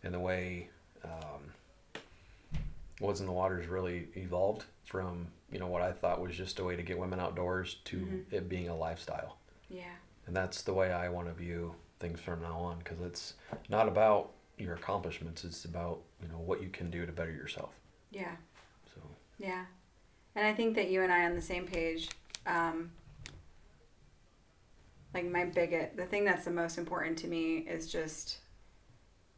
and 0.03 0.13
the 0.13 0.19
way 0.19 0.69
um, 1.03 2.61
Woods 2.99 3.19
in 3.19 3.25
the 3.25 3.31
Waters 3.31 3.67
really 3.67 4.07
evolved 4.15 4.63
from 4.85 5.27
you 5.51 5.59
know 5.59 5.67
what 5.67 5.81
I 5.81 5.91
thought 5.91 6.21
was 6.21 6.37
just 6.37 6.59
a 6.59 6.63
way 6.63 6.77
to 6.77 6.83
get 6.83 6.97
women 6.97 7.19
outdoors 7.19 7.77
to 7.85 8.25
it 8.31 8.47
being 8.47 8.69
a 8.69 8.75
lifestyle. 8.75 9.37
Yeah 9.69 9.91
and 10.27 10.35
that's 10.35 10.61
the 10.61 10.73
way 10.73 10.91
I 10.91 11.09
want 11.09 11.27
to 11.27 11.33
view 11.33 11.75
things 11.99 12.19
from 12.19 12.41
now 12.41 12.57
on 12.59 12.79
because 12.79 12.99
it's 13.01 13.33
not 13.69 13.87
about 13.87 14.31
your 14.57 14.75
accomplishments 14.75 15.43
it's 15.43 15.65
about 15.65 15.99
you 16.21 16.27
know 16.27 16.37
what 16.37 16.61
you 16.61 16.69
can 16.69 16.89
do 16.91 17.05
to 17.05 17.11
better 17.11 17.31
yourself 17.31 17.71
yeah 18.11 18.35
so 18.93 19.01
Yeah. 19.39 19.65
And 20.35 20.45
I 20.47 20.53
think 20.53 20.75
that 20.75 20.89
you 20.89 21.01
and 21.03 21.11
I 21.11 21.23
are 21.23 21.25
on 21.29 21.35
the 21.35 21.41
same 21.41 21.65
page. 21.67 22.09
Um, 22.47 22.91
like 25.13 25.25
my 25.25 25.45
biggest, 25.45 25.95
the 25.95 26.05
thing 26.05 26.25
that's 26.25 26.45
the 26.45 26.51
most 26.51 26.77
important 26.79 27.17
to 27.19 27.27
me 27.27 27.57
is 27.57 27.91
just 27.91 28.37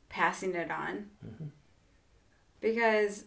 passing 0.07 0.55
it 0.55 0.71
on. 0.71 1.09
Mhm. 1.25 1.49
Because 2.61 3.25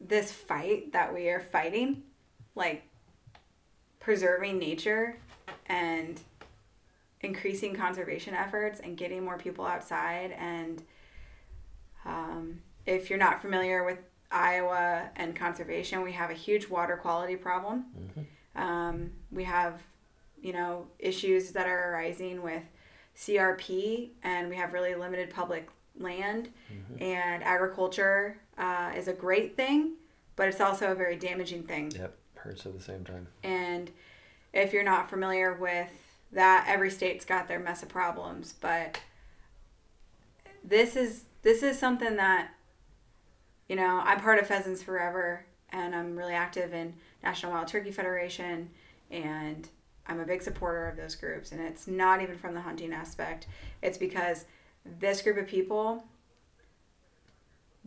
this 0.00 0.30
fight 0.30 0.92
that 0.92 1.12
we 1.12 1.28
are 1.28 1.40
fighting, 1.40 2.04
like 2.54 2.84
preserving 3.98 4.58
nature 4.58 5.18
and 5.66 6.20
increasing 7.20 7.74
conservation 7.74 8.34
efforts 8.34 8.80
and 8.80 8.96
getting 8.96 9.24
more 9.24 9.38
people 9.38 9.64
outside 9.64 10.32
and 10.38 10.82
um, 12.04 12.60
if 12.86 13.10
you're 13.10 13.18
not 13.18 13.42
familiar 13.42 13.84
with 13.84 13.98
Iowa 14.30 15.10
and 15.16 15.34
conservation, 15.34 16.02
we 16.02 16.12
have 16.12 16.30
a 16.30 16.34
huge 16.34 16.68
water 16.68 16.96
quality 16.96 17.36
problem. 17.36 17.86
Um, 18.54 19.10
we 19.30 19.44
have, 19.44 19.82
you 20.40 20.52
know, 20.52 20.86
issues 20.98 21.50
that 21.52 21.66
are 21.66 21.92
arising 21.92 22.42
with 22.42 22.62
CRP, 23.16 24.10
and 24.22 24.48
we 24.48 24.56
have 24.56 24.72
really 24.72 24.94
limited 24.94 25.30
public 25.30 25.68
land. 25.98 26.50
And 27.00 27.42
agriculture 27.42 28.38
uh, 28.58 28.92
is 28.96 29.08
a 29.08 29.12
great 29.12 29.56
thing, 29.56 29.94
but 30.36 30.48
it's 30.48 30.60
also 30.60 30.92
a 30.92 30.94
very 30.94 31.16
damaging 31.16 31.64
thing. 31.64 31.92
Yep. 31.92 32.16
Hurts 32.36 32.66
at 32.66 32.76
the 32.76 32.82
same 32.82 33.04
time. 33.04 33.26
And 33.42 33.90
if 34.52 34.72
you're 34.72 34.84
not 34.84 35.10
familiar 35.10 35.54
with 35.54 35.88
that, 36.36 36.66
every 36.68 36.90
state's 36.90 37.24
got 37.24 37.48
their 37.48 37.58
mess 37.58 37.82
of 37.82 37.88
problems. 37.88 38.54
But 38.60 39.00
this 40.62 40.94
is 40.94 41.24
this 41.42 41.62
is 41.62 41.78
something 41.78 42.16
that 42.16 42.50
you 43.68 43.76
know 43.76 44.02
I'm 44.04 44.20
part 44.20 44.38
of 44.38 44.46
Pheasants 44.46 44.82
Forever, 44.82 45.44
and 45.70 45.94
I'm 45.94 46.14
really 46.14 46.34
active 46.34 46.74
in 46.74 46.94
National 47.22 47.52
Wild 47.52 47.68
Turkey 47.68 47.90
Federation, 47.90 48.68
and 49.10 49.66
I'm 50.06 50.20
a 50.20 50.26
big 50.26 50.42
supporter 50.42 50.88
of 50.88 50.96
those 50.96 51.14
groups. 51.14 51.52
And 51.52 51.60
it's 51.60 51.86
not 51.86 52.20
even 52.20 52.36
from 52.36 52.52
the 52.52 52.60
hunting 52.60 52.92
aspect; 52.92 53.46
it's 53.80 53.98
because 53.98 54.44
this 55.00 55.22
group 55.22 55.38
of 55.38 55.46
people 55.46 56.04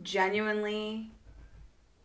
genuinely 0.02 1.12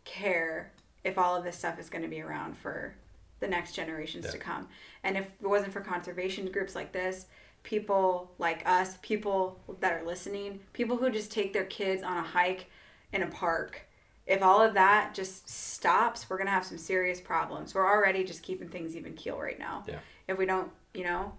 care 0.04 0.70
if 1.02 1.18
all 1.18 1.34
of 1.34 1.42
this 1.42 1.56
stuff 1.56 1.80
is 1.80 1.90
going 1.90 2.02
to 2.02 2.08
be 2.08 2.22
around 2.22 2.56
for 2.56 2.94
the 3.40 3.48
next 3.48 3.72
generations 3.74 4.30
to 4.30 4.38
come. 4.38 4.68
And 5.04 5.16
if 5.16 5.26
it 5.40 5.46
wasn't 5.46 5.72
for 5.72 5.80
conservation 5.80 6.50
groups 6.50 6.74
like 6.74 6.92
this, 6.92 7.26
people 7.62 8.32
like 8.38 8.62
us, 8.66 8.96
people 9.02 9.60
that 9.80 9.92
are 9.92 10.04
listening, 10.04 10.60
people 10.72 10.96
who 10.96 11.10
just 11.10 11.30
take 11.32 11.52
their 11.52 11.64
kids 11.64 12.02
on 12.02 12.16
a 12.16 12.22
hike 12.22 12.66
in 13.12 13.22
a 13.22 13.26
park, 13.26 13.82
if 14.26 14.42
all 14.42 14.60
of 14.62 14.74
that 14.74 15.14
just 15.14 15.48
stops, 15.48 16.28
we're 16.28 16.36
going 16.36 16.46
to 16.48 16.52
have 16.52 16.64
some 16.64 16.78
serious 16.78 17.20
problems. 17.20 17.74
We're 17.74 17.86
already 17.88 18.24
just 18.24 18.42
keeping 18.42 18.68
things 18.68 18.96
even 18.96 19.14
keel 19.14 19.38
right 19.38 19.58
now. 19.58 19.84
Yeah. 19.86 19.98
If 20.28 20.38
we 20.38 20.46
don't, 20.46 20.70
you 20.94 21.04
know, 21.04 21.32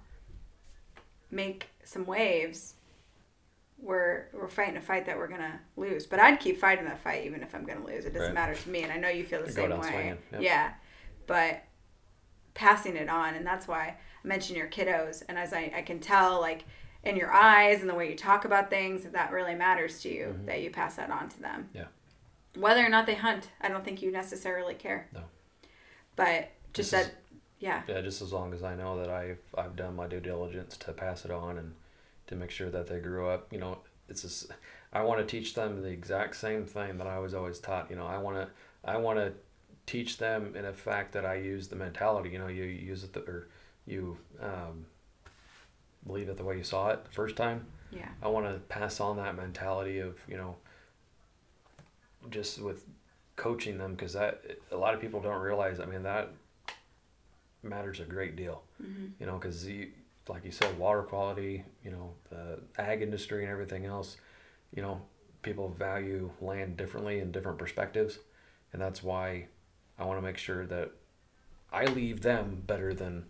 make 1.32 1.68
some 1.84 2.06
waves, 2.06 2.76
we're 3.80 4.26
we're 4.34 4.48
fighting 4.48 4.78
a 4.78 4.82
fight 4.82 5.06
that 5.06 5.18
we're 5.18 5.28
gonna 5.28 5.60
lose. 5.76 6.06
But 6.08 6.20
I'd 6.20 6.40
keep 6.40 6.58
fighting 6.60 6.86
that 6.86 7.00
fight 7.04 7.26
even 7.26 7.44
if 7.44 7.54
I'm 7.54 7.64
gonna 7.66 7.86
lose. 7.86 8.06
It 8.06 8.14
doesn't 8.14 8.30
Right. 8.30 8.34
matter 8.34 8.56
to 8.56 8.70
me, 8.70 8.84
and 8.84 8.92
I 8.92 8.98
know 8.98 9.10
you 9.10 9.24
feel 9.24 9.42
the 9.42 9.52
Go 9.52 9.68
same 9.70 9.80
way. 9.80 9.88
swinging, 9.88 10.18
yep. 10.32 10.42
Yeah, 10.42 10.74
but 11.28 11.62
passing 12.58 12.96
it 12.96 13.08
on, 13.08 13.36
and 13.36 13.46
that's 13.46 13.68
why 13.68 13.80
I 14.24 14.28
mentioned 14.28 14.58
your 14.58 14.68
kiddos, 14.68 15.24
and 15.30 15.38
as 15.38 15.54
I, 15.54 15.72
I 15.76 15.82
can 15.84 16.00
tell, 16.00 16.42
like 16.42 16.66
in 17.04 17.16
your 17.16 17.32
eyes 17.32 17.82
and 17.82 17.90
the 17.90 17.94
way 17.94 18.10
you 18.10 18.18
talk 18.18 18.46
about 18.46 18.70
things, 18.70 19.04
that 19.04 19.14
that 19.14 19.32
really 19.32 19.54
matters 19.54 20.02
to 20.02 20.10
you. 20.10 20.26
Mm-hmm. 20.26 20.46
That 20.48 20.62
you 20.62 20.72
pass 20.72 20.96
that 20.96 21.12
on 21.12 21.30
to 21.30 21.40
them. 21.40 21.70
Yeah. 21.74 21.86
Whether 22.56 22.84
or 22.84 22.90
not 22.90 23.06
they 23.06 23.14
hunt, 23.14 23.50
I 23.62 23.70
don't 23.70 23.86
think 23.86 24.02
you 24.02 24.12
necessarily 24.12 24.74
care. 24.74 25.08
No. 25.14 25.22
But 26.16 26.50
just 26.74 26.92
is- 26.92 27.06
that, 27.06 27.16
yeah, 27.60 27.84
Yeah, 27.88 28.02
just 28.02 28.22
as 28.22 28.34
long 28.34 28.54
as 28.54 28.64
I 28.64 28.76
know 28.76 29.00
that 29.00 29.10
I've 29.10 29.40
I've 29.56 29.76
done 29.76 29.96
my 29.96 30.08
due 30.08 30.20
diligence 30.20 30.78
to 30.78 30.92
pass 30.92 31.26
it 31.26 31.32
on 31.32 31.60
and 31.60 31.76
to 32.28 32.36
make 32.36 32.50
sure 32.52 32.70
that 32.72 32.88
they 32.88 33.00
grew 33.00 33.30
up. 33.30 33.54
You 33.54 33.60
know, 33.60 33.78
it's 34.10 34.24
just 34.24 34.52
I 34.92 35.04
want 35.04 35.20
to 35.20 35.26
teach 35.26 35.54
them 35.54 35.82
the 35.84 35.90
exact 35.90 36.36
same 36.36 36.66
thing 36.66 36.98
that 36.98 37.08
I 37.08 37.20
was 37.20 37.36
always 37.36 37.60
taught. 37.60 37.92
You 37.92 37.98
know, 37.98 38.08
I 38.08 38.18
want 38.18 38.38
to 38.38 38.50
I 38.84 38.98
want 38.98 39.20
to 39.20 39.34
teach 39.88 40.18
them 40.18 40.54
in 40.56 40.66
a 40.66 40.74
fact 40.74 41.14
that 41.14 41.26
I 41.26 41.36
use 41.36 41.70
the 41.70 41.76
mentality. 41.76 42.30
You 42.30 42.40
know, 42.40 42.48
you 42.48 42.66
use 42.66 43.04
it 43.04 43.14
the, 43.14 43.22
or 43.22 43.48
you 43.88 44.18
um, 44.40 44.86
believe 46.06 46.30
it 46.30 46.38
the 46.38 46.44
way 46.44 46.58
you 46.58 46.64
saw 46.64 46.90
it 46.90 47.04
the 47.06 47.12
first 47.12 47.36
time. 47.36 47.66
yeah, 47.90 48.10
I 48.22 48.28
want 48.28 48.46
to 48.46 48.60
pass 48.60 49.00
on 49.00 49.18
that 49.18 49.36
mentality 49.36 50.00
of 50.00 50.20
you 50.28 50.38
know 50.38 50.58
just 52.30 52.62
with 52.62 52.86
coaching 53.38 53.78
them 53.78 53.94
because 53.94 54.14
that 54.14 54.44
a 54.72 54.78
lot 54.78 54.94
of 54.94 55.02
people 55.02 55.22
don't 55.22 55.42
realize. 55.42 55.80
I 55.80 55.86
mean 55.86 56.04
that 56.04 56.30
matters 57.64 58.00
a 58.00 58.04
great 58.04 58.36
deal. 58.36 58.62
You 59.20 59.26
know 59.26 59.38
because 59.38 59.68
like 60.28 60.44
you 60.44 60.52
said 60.52 60.78
water 60.78 61.02
quality. 61.02 61.64
You 61.84 61.92
know 61.92 62.12
the 62.30 62.60
ag 62.78 63.02
industry 63.02 63.44
and 63.44 63.52
everything 63.52 63.86
else. 63.86 64.18
You 64.76 64.82
know 64.82 65.02
people 65.44 65.70
value 65.70 66.30
land 66.42 66.76
differently 66.76 67.20
in 67.20 67.32
different 67.32 67.58
perspectives, 67.58 68.20
and 68.74 68.82
that's 68.82 69.02
why 69.02 69.48
I 70.00 70.06
want 70.06 70.20
to 70.20 70.26
make 70.26 70.38
sure 70.38 70.66
that 70.68 70.92
I 71.72 71.86
leave 71.86 72.22
them 72.22 72.64
better 72.66 72.94
than 72.94 73.26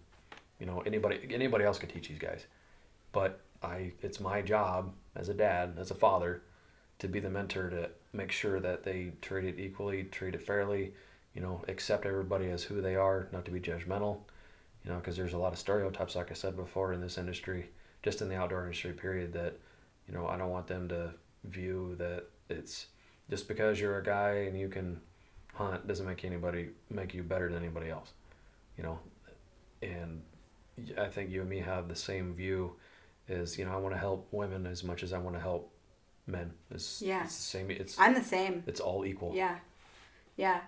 you 0.59 0.65
know 0.65 0.82
anybody 0.86 1.20
anybody 1.32 1.65
else 1.65 1.80
could 1.80 1.89
teach 1.89 2.07
these 2.07 2.20
guys. 2.20 2.45
But 3.11 3.41
I 3.63 3.93
it's 4.01 4.20
my 4.20 4.41
job 4.41 4.93
as 5.15 5.30
a 5.30 5.34
dad, 5.34 5.76
as 5.80 5.91
a 5.91 5.95
father, 5.95 6.41
to 6.99 7.07
be 7.07 7.20
the 7.20 7.30
mentor 7.30 7.70
to 7.70 7.89
make 8.13 8.32
sure 8.32 8.59
that 8.59 8.84
they 8.84 9.11
treat 9.22 9.45
it 9.45 9.59
equally, 9.59 10.03
treat 10.05 10.36
it 10.36 10.41
fairly, 10.41 10.93
you 11.34 11.41
know, 11.41 11.61
accept 11.68 12.05
everybody 12.05 12.49
as 12.49 12.63
who 12.63 12.82
they 12.82 12.95
are, 12.95 13.28
not 13.32 13.45
to 13.45 13.51
be 13.51 13.59
judgmental, 13.59 14.20
you 14.84 14.91
know, 14.91 14.97
because 14.97 15.15
there's 15.15 15.34
a 15.34 15.38
lot 15.38 15.53
of 15.53 15.59
stereotypes, 15.59 16.15
like 16.15 16.32
I 16.32 16.34
said 16.34 16.55
before, 16.55 16.93
in 16.93 17.01
this 17.01 17.18
industry, 17.18 17.70
just 18.01 18.22
in 18.22 18.30
the 18.30 18.36
outdoor 18.36 18.63
industry, 18.63 18.93
period, 18.93 19.34
that, 19.34 19.59
you 20.07 20.13
know, 20.13 20.28
I 20.28 20.38
don't 20.38 20.49
want 20.49 20.68
them 20.68 20.88
to 20.89 21.13
view 21.43 21.95
that 21.99 22.26
it's 22.49 22.88
just 23.30 23.47
because 23.47 23.80
you're 23.80 23.99
a 23.99 24.03
guy 24.03 24.45
and 24.47 24.57
you 24.57 24.70
can 24.70 24.99
hunt 25.58 25.88
doesn't 25.88 26.05
make 26.05 26.24
anybody 26.26 26.70
make 26.89 27.14
you 27.14 27.24
better 27.24 27.49
than 27.51 27.64
anybody 27.64 27.89
else, 27.89 28.12
you 28.78 28.84
know, 28.84 28.99
and 29.82 30.22
I 30.97 31.08
think 31.08 31.30
you 31.32 31.41
and 31.41 31.49
me 31.49 31.60
have 31.60 31.88
the 31.88 31.95
same 31.95 32.34
view 32.34 32.74
is 33.28 33.58
you 33.58 33.66
know 33.66 33.72
I 33.74 33.78
want 33.78 33.93
to 33.95 33.99
help 33.99 34.28
women 34.32 34.66
as 34.66 34.84
much 34.84 35.03
as 35.03 35.12
I 35.14 35.18
want 35.18 35.36
to 35.36 35.41
help 35.41 35.72
men. 36.28 36.51
It's, 36.72 37.01
Yeah. 37.01 37.24
it's 37.24 37.36
the 37.36 37.41
same. 37.41 37.72
It's 37.72 37.99
I'm 37.99 38.14
the 38.14 38.24
same. 38.24 38.64
it's 38.68 38.80
all 38.80 39.05
equal. 39.05 39.34
Yeah. 39.36 39.58
Yeah. 40.36 40.62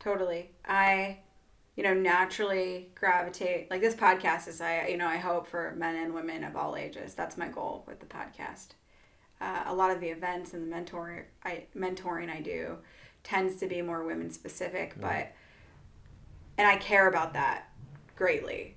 Totally. 0.00 0.50
I, 0.66 1.18
you 1.76 1.82
know, 1.82 1.94
naturally 1.94 2.90
gravitate 2.94 3.70
like 3.70 3.80
this 3.80 3.94
podcast 3.94 4.48
is 4.48 4.60
I 4.60 4.86
you 4.88 4.96
know, 4.96 5.06
I 5.08 5.16
hope 5.16 5.46
for 5.46 5.74
men 5.76 5.96
and 5.96 6.12
women 6.14 6.44
of 6.44 6.56
all 6.56 6.76
ages. 6.76 7.14
That's 7.14 7.36
my 7.36 7.48
goal 7.48 7.84
with 7.86 8.00
the 8.00 8.06
podcast. 8.06 8.68
Uh, 9.40 9.64
a 9.66 9.74
lot 9.74 9.90
of 9.90 10.00
the 10.00 10.08
events 10.08 10.52
and 10.54 10.62
the 10.62 10.66
mentor 10.70 11.26
I 11.44 11.64
mentoring 11.76 12.30
I 12.30 12.40
do 12.40 12.78
tends 13.24 13.56
to 13.56 13.66
be 13.66 13.82
more 13.82 14.04
women 14.04 14.30
specific, 14.30 14.92
mm-hmm. 14.92 15.02
but 15.02 15.32
and 16.56 16.68
I 16.68 16.76
care 16.76 17.08
about 17.08 17.32
that 17.32 17.70
greatly. 18.14 18.76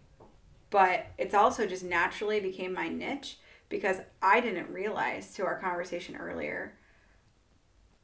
But 0.72 1.06
it's 1.18 1.36
also 1.36 1.68
just 1.68 1.84
naturally 1.84 2.40
became 2.40 2.74
my 2.74 2.90
niche 2.90 3.38
because 3.70 3.98
I 4.22 4.40
didn't 4.40 4.72
realize 4.72 5.34
to 5.36 5.46
our 5.46 5.60
conversation 5.60 6.16
earlier 6.16 6.74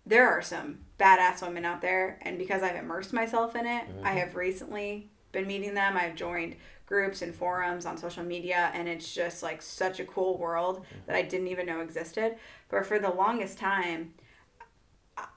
there 0.05 0.27
are 0.27 0.41
some 0.41 0.79
badass 0.99 1.41
women 1.41 1.63
out 1.63 1.79
there 1.79 2.19
and 2.23 2.37
because 2.37 2.61
i've 2.61 2.75
immersed 2.75 3.13
myself 3.13 3.55
in 3.55 3.65
it 3.65 3.85
i 4.03 4.09
mm-hmm. 4.09 4.17
have 4.17 4.35
recently 4.35 5.09
been 5.33 5.47
meeting 5.47 5.73
them. 5.73 5.97
I've 5.97 6.15
joined 6.15 6.55
groups 6.85 7.21
and 7.21 7.35
forums 7.35 7.85
on 7.85 7.97
social 7.97 8.23
media 8.23 8.71
and 8.73 8.87
it's 8.87 9.13
just 9.13 9.43
like 9.43 9.61
such 9.61 9.99
a 9.99 10.05
cool 10.05 10.37
world 10.37 10.77
mm-hmm. 10.77 10.99
that 11.07 11.15
i 11.17 11.21
didn't 11.21 11.47
even 11.47 11.65
know 11.65 11.81
existed. 11.81 12.37
But 12.69 12.85
for 12.85 12.99
the 12.99 13.09
longest 13.09 13.57
time 13.57 14.13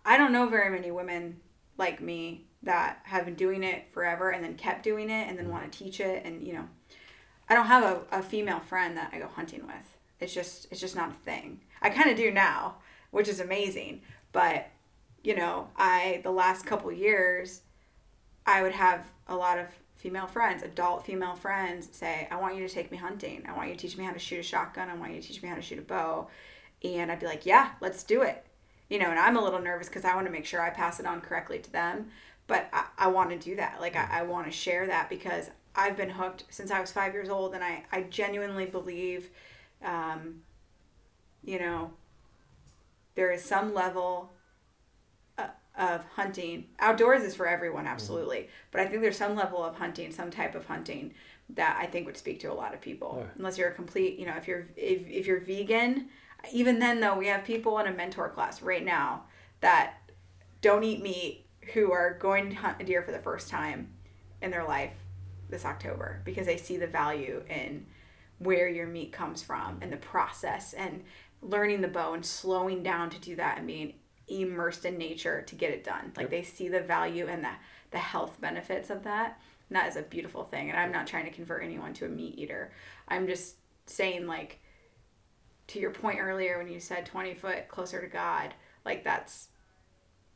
I- 0.05 0.17
don't 0.17 0.33
know 0.33 0.47
very 0.49 0.71
many 0.71 0.91
women 0.91 1.41
like 1.77 2.01
me 2.01 2.47
that 2.63 3.01
have 3.05 3.25
been 3.25 3.35
doing 3.35 3.63
it 3.63 3.91
forever 3.91 4.31
and 4.31 4.43
then 4.43 4.55
kept 4.55 4.83
doing 4.83 5.11
it 5.11 5.29
and 5.29 5.39
then 5.39 5.51
want 5.51 5.71
to 5.71 5.79
teach 5.79 6.01
it 6.01 6.25
and 6.25 6.47
you 6.47 6.53
know 6.53 6.67
i 7.49 7.55
don't 7.55 7.67
have 7.67 7.85
a, 7.85 8.19
a 8.19 8.23
female 8.23 8.61
friend 8.61 8.97
that 8.97 9.11
i 9.13 9.19
go 9.19 9.29
hunting 9.29 9.67
with. 9.67 9.99
It's 10.19 10.33
just 10.33 10.67
it's 10.71 10.81
just 10.81 10.97
not 10.97 11.11
a 11.11 11.25
thing. 11.25 11.61
I 11.83 11.91
kind 11.91 12.11
of 12.11 12.17
do 12.17 12.31
now 12.31 12.77
which 13.11 13.29
is 13.29 13.41
amazing 13.41 14.03
but 14.33 14.69
you 15.23 15.35
know 15.35 15.69
i 15.77 16.21
the 16.25 16.31
last 16.31 16.67
couple 16.67 16.91
years 16.93 17.63
i 18.47 18.63
would 18.63 18.73
have 18.73 19.05
a 19.29 19.37
lot 19.37 19.59
of 19.59 19.67
female 19.97 20.27
friends 20.27 20.63
adult 20.63 21.05
female 21.05 21.35
friends 21.35 21.89
say 21.93 22.27
i 22.31 22.37
want 22.37 22.57
you 22.57 22.67
to 22.67 22.73
take 22.73 22.91
me 22.91 22.97
hunting. 22.97 23.45
I 23.49 23.57
want 23.57 23.69
you 23.69 23.75
to 23.75 23.81
teach 23.81 23.97
me 23.97 24.05
how 24.05 24.13
to 24.13 24.19
shoot 24.19 24.41
a 24.41 24.43
shotgun. 24.43 24.89
I 24.89 24.95
want 24.95 25.15
you 25.15 25.21
to 25.21 25.27
teach 25.27 25.43
me 25.43 25.49
how 25.49 25.55
to 25.57 25.63
shoot 25.63 25.79
a 25.79 25.83
bow. 25.83 26.29
And 26.83 27.13
i'd 27.13 27.21
be 27.21 27.27
like 27.27 27.47
yeah 27.47 27.71
let's 27.81 28.03
do 28.05 28.23
it 28.23 28.47
you 28.89 28.99
know 28.99 29.11
and 29.11 29.19
i'm 29.19 29.37
a 29.37 29.43
little 29.43 29.61
nervous 29.61 29.89
because 29.89 30.05
i 30.05 30.15
want 30.15 30.27
to 30.27 30.33
make 30.33 30.45
sure 30.45 30.61
i 30.61 30.71
pass 30.71 31.01
it 31.01 31.07
on 31.07 31.21
correctly 31.21 31.59
to 31.59 31.71
them 31.73 32.07
but 32.47 32.69
i, 32.73 32.85
I 32.99 33.07
want 33.09 33.31
to 33.31 33.39
do 33.39 33.57
that. 33.57 33.81
Like 33.81 33.97
i, 33.97 34.21
I 34.21 34.23
want 34.23 34.47
to 34.47 34.53
share 34.53 34.87
that 34.87 35.09
because 35.09 35.51
i've 35.75 35.97
been 35.97 36.11
hooked 36.11 36.45
since 36.51 36.71
i 36.71 36.81
was 36.81 36.93
five 36.93 37.13
years 37.13 37.29
old 37.29 37.55
and 37.55 37.65
i, 37.65 37.85
I 37.93 38.03
genuinely 38.03 38.67
believe 38.67 39.31
um, 39.85 40.43
you 41.45 41.59
know 41.59 41.91
there 43.15 43.31
is 43.33 43.43
some 43.43 43.73
level 43.73 44.33
uh, 45.39 45.47
of 45.79 46.05
hunting. 46.17 46.67
Outdoors 46.81 47.23
is 47.23 47.35
for 47.35 47.47
everyone 47.47 47.87
absolutely 47.87 48.49
but 48.71 48.81
i 48.81 48.87
think 48.87 49.03
there's 49.03 49.17
some 49.19 49.35
level 49.35 49.63
of 49.65 49.77
hunting 49.77 50.13
some 50.13 50.31
type 50.31 50.55
of 50.55 50.67
hunting 50.67 51.15
that 51.51 51.79
i 51.81 51.87
think 51.87 52.07
would 52.07 52.17
speak 52.17 52.41
to 52.41 52.51
a 52.51 52.55
lot 52.55 52.75
of 52.75 52.81
people. 52.81 53.19
Yeah. 53.19 53.31
unless 53.37 53.59
you're 53.59 53.69
a 53.69 53.75
complete 53.75 54.19
you 54.19 54.27
know 54.27 54.35
if 54.37 54.49
you're 54.49 54.67
if, 54.77 55.07
if 55.07 55.27
you're 55.27 55.41
vegan 55.41 56.09
even 56.53 56.79
then 56.79 57.01
though 57.01 57.17
we 57.17 57.27
have 57.27 57.45
people 57.45 57.79
in 57.79 57.87
a 57.87 57.93
mentor 57.93 58.29
class 58.29 58.63
right 58.63 58.85
now 58.85 59.25
that 59.61 59.95
don't 60.61 60.85
eat 60.85 61.03
meat 61.03 61.47
who 61.73 61.93
are 61.93 62.15
going 62.19 62.51
to 62.51 62.57
hunt 62.57 62.81
a 62.81 62.85
deer 62.85 63.03
for 63.03 63.13
the 63.13 63.19
first 63.19 63.49
time 63.49 63.89
in 64.43 64.51
their 64.51 64.65
life 64.65 64.93
this 65.49 65.65
october 65.65 66.21
because 66.25 66.47
they 66.47 66.57
see 66.57 66.77
the 66.77 66.87
value 66.87 67.43
in 67.49 67.87
where 68.39 68.69
your 68.69 68.87
meat 68.87 69.13
comes 69.13 69.43
from 69.43 69.79
and 69.81 69.93
the 69.93 69.97
process 69.97 70.73
and 70.75 71.03
learning 71.43 71.81
the 71.81 71.89
bow 71.89 72.15
and 72.15 72.25
slowing 72.25 72.83
down 72.83 73.11
to 73.11 73.21
do 73.21 73.37
that 73.37 73.59
and 73.59 73.67
being 73.67 73.95
immersed 74.29 74.85
in 74.85 74.99
nature 74.99 75.43
to 75.43 75.55
get 75.55 75.71
it 75.71 75.85
done. 75.85 76.13
Like 76.17 76.31
they 76.31 76.43
see 76.43 76.69
the 76.69 76.81
value 76.81 77.27
and 77.27 77.45
the 77.45 77.53
the 77.93 77.99
health 77.99 78.41
benefits 78.41 78.91
of 78.91 79.05
that. 79.05 79.41
And 79.69 79.77
that 79.77 79.89
is 79.89 79.97
a 79.97 80.03
beautiful 80.03 80.45
thing. 80.45 80.71
And 80.71 80.79
I'm 80.79 80.93
not 80.93 81.07
trying 81.07 81.25
to 81.25 81.31
convert 81.31 81.63
anyone 81.63 81.95
to 81.95 82.07
a 82.07 82.09
meat 82.09 82.39
eater. 82.39 82.73
I'm 83.09 83.27
just 83.27 83.57
saying 83.87 84.27
like 84.27 84.61
to 85.69 85.79
your 85.79 85.91
point 85.91 86.21
earlier 86.21 86.59
when 86.59 86.69
you 86.69 86.81
said 86.81 87.07
20 87.07 87.35
foot 87.35 87.69
closer 87.69 88.01
to 88.01 88.07
God, 88.07 88.55
like 88.85 89.05
that's 89.05 89.49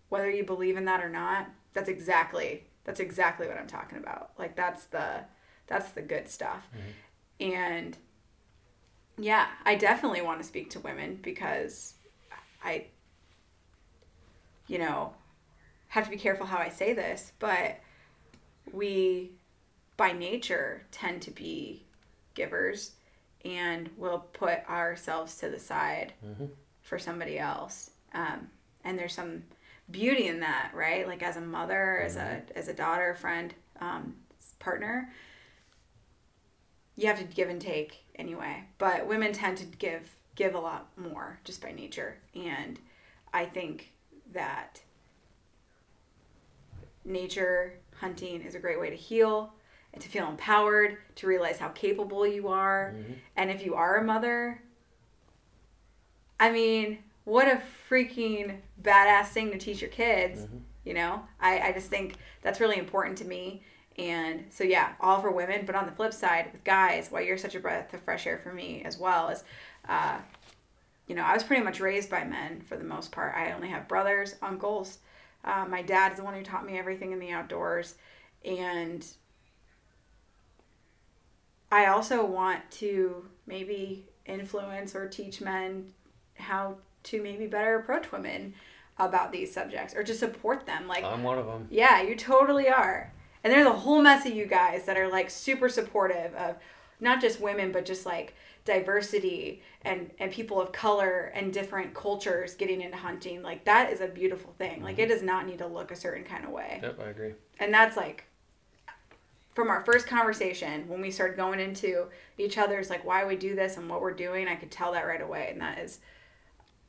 whether 0.09 0.31
you 0.31 0.45
believe 0.45 0.77
in 0.77 0.85
that 0.87 1.03
or 1.03 1.09
not, 1.09 1.49
that's 1.73 1.89
exactly 1.89 2.65
that's 2.85 3.01
exactly 3.01 3.47
what 3.47 3.59
I'm 3.59 3.67
talking 3.67 3.99
about. 3.99 4.31
Like 4.39 4.57
that's 4.57 4.85
the 4.87 5.25
that's 5.67 5.91
the 5.93 6.03
good 6.03 6.29
stuff. 6.29 6.67
Mm-hmm. 6.75 7.55
And 7.55 7.97
yeah, 9.19 9.49
I 9.65 9.77
definitely 9.77 10.23
want 10.23 10.41
to 10.41 10.47
speak 10.47 10.71
to 10.71 10.81
women 10.81 11.19
because 11.23 11.95
I 12.65 12.87
you 14.71 14.79
know, 14.79 15.13
have 15.89 16.05
to 16.05 16.11
be 16.11 16.17
careful 16.17 16.47
how 16.47 16.59
I 16.59 16.69
say 16.69 16.93
this, 16.93 17.33
but 17.41 17.81
we 18.73 19.33
by 19.97 20.13
nature 20.13 20.83
tend 20.93 21.23
to 21.23 21.33
be 21.33 21.83
givers 22.35 22.93
and 23.45 23.89
we'll 23.97 24.19
put 24.33 24.69
ourselves 24.69 25.37
to 25.39 25.49
the 25.49 25.59
side 25.59 26.13
for 26.83 26.99
somebody 26.99 27.39
else. 27.39 27.91
Um, 28.15 28.49
and 28.85 28.99
there's 28.99 29.15
some 29.15 29.45
beauty 29.91 30.27
in 30.29 30.41
that, 30.41 30.73
right? 30.75 31.07
Like 31.07 31.23
as 31.23 31.37
a 31.37 31.41
mother, 31.41 32.01
as 32.01 32.17
a 32.17 32.43
as 32.55 32.69
a 32.69 32.75
daughter, 32.75 33.15
friend, 33.15 33.55
um, 33.81 34.15
partner, 34.59 35.11
you 36.97 37.07
have 37.07 37.19
to 37.19 37.25
give 37.25 37.49
and 37.49 37.61
take 37.61 38.05
anyway. 38.17 38.65
But 38.79 39.07
women 39.07 39.33
tend 39.33 39.59
to 39.59 39.65
give 39.65 40.15
give 40.35 40.55
a 40.55 40.61
lot 40.61 40.89
more 40.97 41.39
just 41.45 41.63
by 41.63 41.73
nature, 41.73 42.19
and 42.35 42.79
I 43.33 43.45
think 43.47 43.93
that 44.33 44.81
nature 47.05 47.75
hunting 47.97 48.43
is 48.43 48.55
a 48.55 48.59
great 48.59 48.81
way 48.81 48.91
to 48.91 48.97
heal 48.97 49.53
to 49.99 50.09
feel 50.09 50.29
empowered, 50.29 50.99
to 51.17 51.27
realize 51.27 51.59
how 51.59 51.69
capable 51.69 52.27
you 52.27 52.49
are. 52.49 52.95
And 53.37 53.51
if 53.51 53.65
you 53.65 53.75
are 53.75 53.97
a 53.97 54.05
mother, 54.05 54.63
I 56.39 56.51
mean, 56.51 56.99
what 57.25 57.49
a 57.49 57.61
freaking 57.89 58.57
badass 58.83 59.27
thing 59.29 59.51
to 59.51 59.59
teach 59.59 59.81
your 59.81 59.91
kids. 59.91 60.47
You 60.85 60.95
know, 60.95 61.23
I, 61.41 61.61
I 61.61 61.73
just 61.73 61.89
think 61.89 62.15
that's 62.43 62.61
really 62.61 62.79
important 62.79 63.19
to 63.19 63.25
me. 63.25 63.63
And 63.99 64.47
so, 64.49 64.65
yeah, 64.65 64.93
all 65.01 65.21
for 65.21 65.31
women. 65.31 65.67
But 65.67 65.75
on 65.75 65.85
the 65.85 65.93
flip 65.93 66.15
side, 66.15 66.51
with 66.53 66.65
guys, 66.65 67.09
why 67.11 67.21
you're 67.21 67.37
such 67.37 67.55
a 67.55 67.61
breath 67.61 67.93
of 67.93 68.01
fresh 68.03 68.27
air 68.27 68.39
for 68.43 68.53
me 68.53 68.83
as 68.85 68.97
well 68.97 69.29
is, 69.29 69.45
uh, 69.89 70.19
you 71.07 71.15
know, 71.15 71.23
I 71.23 71.35
was 71.35 71.43
pretty 71.43 71.63
much 71.63 71.81
raised 71.81 72.09
by 72.09 72.25
men 72.25 72.63
for 72.63 72.77
the 72.79 72.85
most 72.85 73.13
part. 73.13 73.35
I 73.37 73.53
only 73.53 73.69
have 73.69 73.89
brothers, 73.89 74.37
uncles. 74.41 74.99
Uh, 75.45 75.67
my 75.69 75.83
dad 75.83 76.13
is 76.13 76.19
the 76.19 76.25
one 76.25 76.35
who 76.35 76.43
taught 76.43 76.65
me 76.65 76.79
everything 76.79 77.13
in 77.13 77.19
the 77.19 77.31
outdoors. 77.31 77.97
And 78.45 79.07
I 81.71 81.87
also 81.87 82.25
want 82.25 82.69
to 82.73 83.27
maybe 83.47 84.07
influence 84.27 84.95
or 84.95 85.09
teach 85.09 85.41
men 85.41 85.93
how 86.35 86.77
to 87.05 87.23
maybe 87.23 87.47
better 87.47 87.77
approach 87.77 88.13
women 88.13 88.55
about 88.99 89.33
these 89.33 89.53
subjects 89.53 89.95
or 89.95 90.03
to 90.05 90.15
support 90.15 90.67
them. 90.67 90.87
Like, 90.87 91.05
I'm 91.05 91.23
one 91.23 91.39
of 91.39 91.47
them. 91.47 91.67
yeah, 91.71 92.03
you 92.03 92.15
totally 92.17 92.69
are. 92.69 93.13
And 93.43 93.53
there's 93.53 93.67
a 93.67 93.73
whole 93.73 94.03
mess 94.03 94.27
of 94.27 94.35
you 94.35 94.47
guys 94.47 94.85
that 94.85 94.99
are 94.99 95.09
like 95.09 95.31
super 95.31 95.69
supportive 95.69 96.35
of 96.35 96.57
not 97.01 97.21
just 97.21 97.41
women, 97.41 97.73
but 97.73 97.87
just 97.87 98.05
like 98.05 98.35
diversity 98.67 99.63
and 99.83 100.11
and 100.19 100.31
people 100.31 100.61
of 100.61 100.71
color 100.73 101.33
and 101.35 101.53
different 101.53 101.95
cultures 101.95 102.55
getting 102.55 102.83
into 102.83 102.97
hunting. 102.97 103.43
Like 103.43 103.65
that 103.65 103.91
is 103.91 104.03
a 104.03 104.09
beautiful 104.09 104.55
thing. 104.59 104.83
Like 104.83 104.97
mm-hmm. 104.97 105.05
it 105.05 105.09
does 105.09 105.23
not 105.23 105.47
need 105.47 105.59
to 105.59 105.67
look 105.67 105.91
a 105.91 105.97
certain 105.97 106.25
kind 106.25 106.45
of 106.45 106.51
way. 106.51 106.81
Yep, 106.83 107.01
I 107.01 107.09
agree. 107.09 107.33
And 107.59 107.73
that's 107.73 107.97
like 107.97 108.25
from 109.61 109.69
our 109.69 109.85
first 109.85 110.07
conversation 110.07 110.89
when 110.89 111.03
we 111.03 111.11
started 111.11 111.37
going 111.37 111.61
into 111.61 112.07
each 112.39 112.57
other's 112.57 112.89
like 112.89 113.05
why 113.05 113.27
we 113.27 113.37
do 113.37 113.55
this 113.55 113.77
and 113.77 113.91
what 113.91 114.01
we're 114.01 114.15
doing, 114.15 114.49
I 114.49 114.55
could 114.55 114.71
tell 114.71 114.93
that 114.93 115.07
right 115.07 115.21
away. 115.21 115.49
And 115.53 115.61
that 115.61 115.79
is 115.79 115.99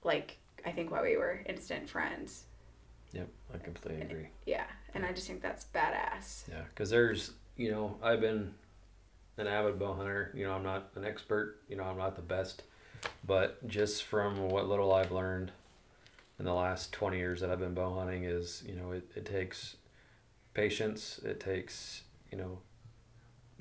like 0.05 0.37
I 0.65 0.71
think 0.71 0.89
why 0.89 1.01
we 1.01 1.17
were 1.17 1.41
instant 1.47 1.89
friends. 1.89 2.45
Yep, 3.11 3.27
I 3.53 3.57
completely 3.57 4.01
agree. 4.01 4.27
Yeah. 4.45 4.63
And 4.93 5.05
I 5.05 5.11
just 5.11 5.27
think 5.27 5.41
that's 5.41 5.65
badass. 5.75 6.47
Yeah, 6.47 6.61
because 6.69 6.89
there's, 6.89 7.31
you 7.57 7.71
know, 7.71 7.97
I've 8.01 8.21
been 8.21 8.53
an 9.37 9.47
avid 9.47 9.77
bow 9.77 9.93
hunter. 9.93 10.31
You 10.33 10.45
know, 10.45 10.53
I'm 10.53 10.63
not 10.63 10.91
an 10.95 11.03
expert. 11.03 11.57
You 11.67 11.75
know, 11.75 11.83
I'm 11.83 11.97
not 11.97 12.15
the 12.15 12.21
best, 12.21 12.63
but 13.25 13.67
just 13.67 14.03
from 14.03 14.47
what 14.47 14.69
little 14.69 14.93
I've 14.93 15.11
learned 15.11 15.51
in 16.39 16.45
the 16.45 16.53
last 16.53 16.93
20 16.93 17.17
years 17.17 17.41
that 17.41 17.49
I've 17.49 17.59
been 17.59 17.73
bow 17.73 17.93
hunting 17.93 18.23
is, 18.23 18.63
you 18.65 18.75
know, 18.75 18.91
it, 18.91 19.11
it 19.13 19.25
takes 19.25 19.75
patience. 20.53 21.19
It 21.25 21.41
takes, 21.41 22.03
you 22.31 22.37
know, 22.37 22.59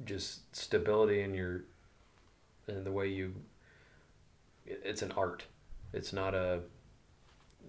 just 0.04 0.54
stability 0.54 1.20
in 1.22 1.34
your, 1.34 1.64
in 2.68 2.84
the 2.84 2.92
way 2.92 3.08
you, 3.08 3.34
it's 4.66 5.02
an 5.02 5.12
art. 5.12 5.44
It's 5.92 6.12
not 6.12 6.34
a, 6.34 6.60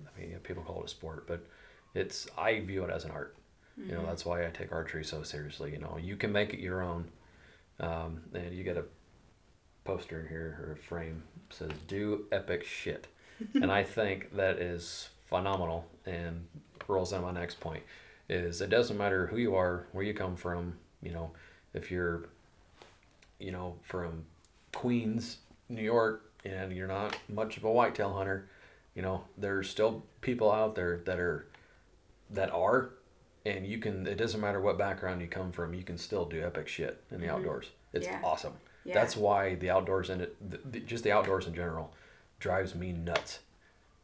I 0.06 0.20
mean, 0.20 0.38
people 0.44 0.64
call 0.64 0.82
it 0.82 0.86
a 0.86 0.90
sport, 0.90 1.28
but 1.28 1.46
it's, 1.96 2.28
I 2.38 2.60
view 2.60 2.84
it 2.84 2.90
as 2.90 3.04
an 3.04 3.12
art. 3.12 3.36
You 3.78 3.94
know, 3.94 4.06
that's 4.06 4.26
why 4.26 4.46
I 4.46 4.50
take 4.50 4.72
archery 4.72 5.04
so 5.04 5.24
seriously. 5.24 5.72
You 5.72 5.80
know, 5.80 5.98
you 6.00 6.16
can 6.16 6.32
make 6.32 6.54
it 6.54 6.60
your 6.60 6.82
own. 6.82 7.08
Um, 7.80 8.22
and 8.34 8.54
you 8.54 8.64
get 8.64 8.78
a 8.78 8.84
poster 9.84 10.20
in 10.20 10.28
here 10.28 10.64
or 10.64 10.74
a 10.74 10.78
frame 10.78 11.24
says 11.50 11.72
"Do 11.88 12.26
epic 12.32 12.64
shit," 12.64 13.08
and 13.56 13.72
I 13.72 13.84
think 13.98 14.36
that 14.36 14.60
is 14.60 15.10
phenomenal. 15.28 15.88
And 16.06 16.46
rolls 16.88 17.14
on 17.14 17.24
my 17.24 17.32
next 17.32 17.60
point 17.60 17.84
is 18.30 18.62
it 18.62 18.70
doesn't 18.70 18.98
matter 18.98 19.28
who 19.28 19.38
you 19.38 19.56
are, 19.56 19.88
where 19.94 20.04
you 20.04 20.14
come 20.14 20.36
from. 20.36 20.78
You 21.02 21.12
know, 21.12 21.32
if 21.74 21.92
you're, 21.92 22.30
you 23.40 23.52
know, 23.52 23.76
from 23.84 24.26
Queens, 24.74 25.38
New 25.70 25.82
York, 25.82 26.32
and 26.46 26.74
you're 26.74 26.88
not 26.88 27.18
much 27.30 27.58
of 27.58 27.64
a 27.64 27.72
whitetail 27.72 28.14
hunter, 28.14 28.50
you 28.96 29.02
know, 29.02 29.24
there's 29.38 29.70
still 29.70 30.04
people 30.22 30.52
out 30.52 30.76
there 30.76 31.02
that 31.06 31.20
are 31.20 31.48
that 32.30 32.52
are 32.52 32.92
and 33.46 33.66
you 33.66 33.78
can 33.78 34.08
it 34.08 34.16
doesn't 34.16 34.42
matter 34.42 34.60
what 34.60 34.78
background 34.78 35.22
you 35.22 35.28
come 35.28 35.52
from 35.52 35.74
you 35.74 35.84
can 35.84 35.98
still 35.98 36.26
do 36.26 36.44
epic 36.44 36.68
shit 36.68 37.04
in 37.12 37.20
the 37.20 37.28
mm-hmm. 37.28 37.38
outdoors 37.38 37.70
it's 37.94 38.08
Yeah. 38.08 38.20
awesome 38.24 38.54
Yeah. 38.86 38.94
that's 38.94 39.18
why 39.18 39.56
the 39.56 39.70
outdoors 39.70 40.10
and 40.10 40.22
it 40.22 40.50
the, 40.50 40.58
the, 40.58 40.80
just 40.80 41.04
the 41.04 41.12
outdoors 41.12 41.48
in 41.48 41.54
general 41.54 41.94
drives 42.40 42.76
me 42.76 42.92
nuts 42.92 43.40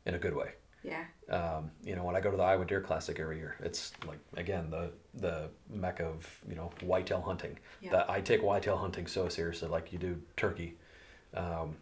in 0.05 0.13
a 0.13 0.19
good 0.19 0.35
way 0.35 0.53
Yeah. 0.87 1.03
um, 1.29 1.71
you 1.83 1.95
know 1.95 2.03
when 2.05 2.15
i 2.15 2.21
go 2.21 2.31
to 2.31 2.37
the 2.37 2.43
iowa 2.43 2.63
deer 2.65 2.79
classic 2.81 3.19
every 3.19 3.37
year 3.37 3.55
it's 3.59 3.91
like 4.07 4.19
again 4.37 4.69
the 4.69 4.91
the 5.15 5.49
mecca 5.69 6.05
of 6.05 6.25
you 6.47 6.55
know 6.55 6.71
whitetail 6.81 7.21
hunting 7.21 7.57
Yeah. 7.81 7.91
that 7.91 8.09
i 8.09 8.21
take 8.21 8.41
whitetail 8.41 8.77
hunting 8.77 9.05
so 9.07 9.27
seriously 9.27 9.67
like 9.67 9.91
you 9.91 9.99
do 9.99 10.21
turkey 10.37 10.75
um, 11.33 11.75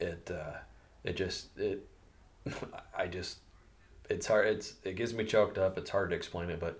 it 0.00 0.30
uh, 0.30 0.58
it 1.04 1.16
just 1.16 1.56
it 1.58 1.88
i 2.96 3.06
just 3.06 3.38
it's 4.10 4.26
hard 4.26 4.46
it's 4.48 4.74
it 4.84 4.96
gets 4.96 5.12
me 5.14 5.24
choked 5.24 5.56
up 5.56 5.78
it's 5.78 5.90
hard 5.90 6.10
to 6.10 6.16
explain 6.16 6.50
it 6.50 6.60
but 6.60 6.78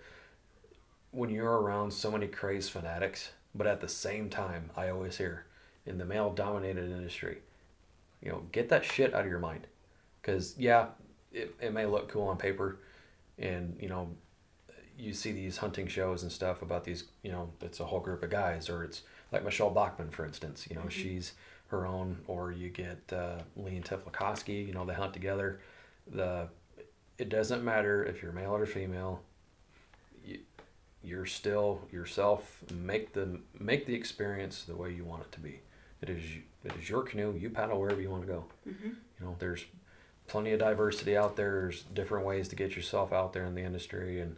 when 1.10 1.30
you're 1.30 1.60
around 1.60 1.90
so 1.92 2.10
many 2.10 2.26
crazed 2.26 2.70
fanatics 2.70 3.30
but 3.54 3.66
at 3.66 3.80
the 3.80 3.88
same 3.88 4.28
time 4.28 4.70
i 4.76 4.88
always 4.88 5.16
hear 5.18 5.46
in 5.86 5.96
the 5.98 6.04
male 6.04 6.30
dominated 6.30 6.90
industry 6.90 7.38
you 8.20 8.30
know 8.30 8.42
get 8.52 8.68
that 8.68 8.84
shit 8.84 9.14
out 9.14 9.24
of 9.24 9.30
your 9.30 9.38
mind 9.38 9.66
because 10.20 10.54
yeah 10.58 10.86
it, 11.32 11.54
it 11.60 11.72
may 11.72 11.86
look 11.86 12.08
cool 12.08 12.28
on 12.28 12.36
paper 12.36 12.78
and 13.38 13.76
you 13.80 13.88
know 13.88 14.10
you 14.98 15.12
see 15.12 15.32
these 15.32 15.56
hunting 15.56 15.88
shows 15.88 16.22
and 16.22 16.30
stuff 16.30 16.62
about 16.62 16.84
these 16.84 17.04
you 17.22 17.32
know 17.32 17.50
it's 17.60 17.80
a 17.80 17.84
whole 17.84 18.00
group 18.00 18.22
of 18.22 18.30
guys 18.30 18.68
or 18.68 18.84
it's 18.84 19.02
like 19.32 19.42
michelle 19.42 19.70
bachman 19.70 20.10
for 20.10 20.24
instance 20.24 20.66
you 20.68 20.76
know 20.76 20.88
she's 20.88 21.32
her 21.72 21.86
own 21.86 22.18
or 22.26 22.52
you 22.52 22.68
get 22.68 23.00
uh, 23.12 23.38
lee 23.56 23.76
and 23.76 23.84
tiff 23.84 24.04
Lakosky, 24.04 24.64
you 24.64 24.74
know 24.74 24.84
they 24.84 24.92
hunt 24.92 25.12
together. 25.12 25.58
The 26.06 26.48
it 27.18 27.30
doesn't 27.30 27.64
matter 27.64 28.04
if 28.04 28.22
you're 28.22 28.32
male 28.32 28.54
or 28.54 28.66
female 28.66 29.22
you, 30.24 30.40
you're 31.02 31.26
still 31.26 31.80
yourself. 31.90 32.62
Make 32.72 33.14
the 33.14 33.40
make 33.58 33.86
the 33.86 33.94
experience 33.94 34.64
the 34.64 34.76
way 34.76 34.92
you 34.92 35.04
want 35.04 35.22
it 35.22 35.32
to 35.32 35.40
be. 35.40 35.60
It 36.02 36.10
is 36.10 36.22
it 36.62 36.72
is 36.78 36.88
your 36.90 37.02
canoe. 37.02 37.34
You 37.36 37.48
paddle 37.48 37.80
wherever 37.80 38.00
you 38.00 38.10
want 38.10 38.22
to 38.22 38.28
go 38.28 38.44
you 39.22 39.28
know 39.28 39.36
there's 39.38 39.64
plenty 40.32 40.52
of 40.52 40.60
diversity 40.60 41.14
out 41.14 41.36
there 41.36 41.60
there's 41.60 41.82
different 41.92 42.24
ways 42.24 42.48
to 42.48 42.56
get 42.56 42.74
yourself 42.74 43.12
out 43.12 43.34
there 43.34 43.44
in 43.44 43.54
the 43.54 43.60
industry 43.60 44.18
and 44.18 44.34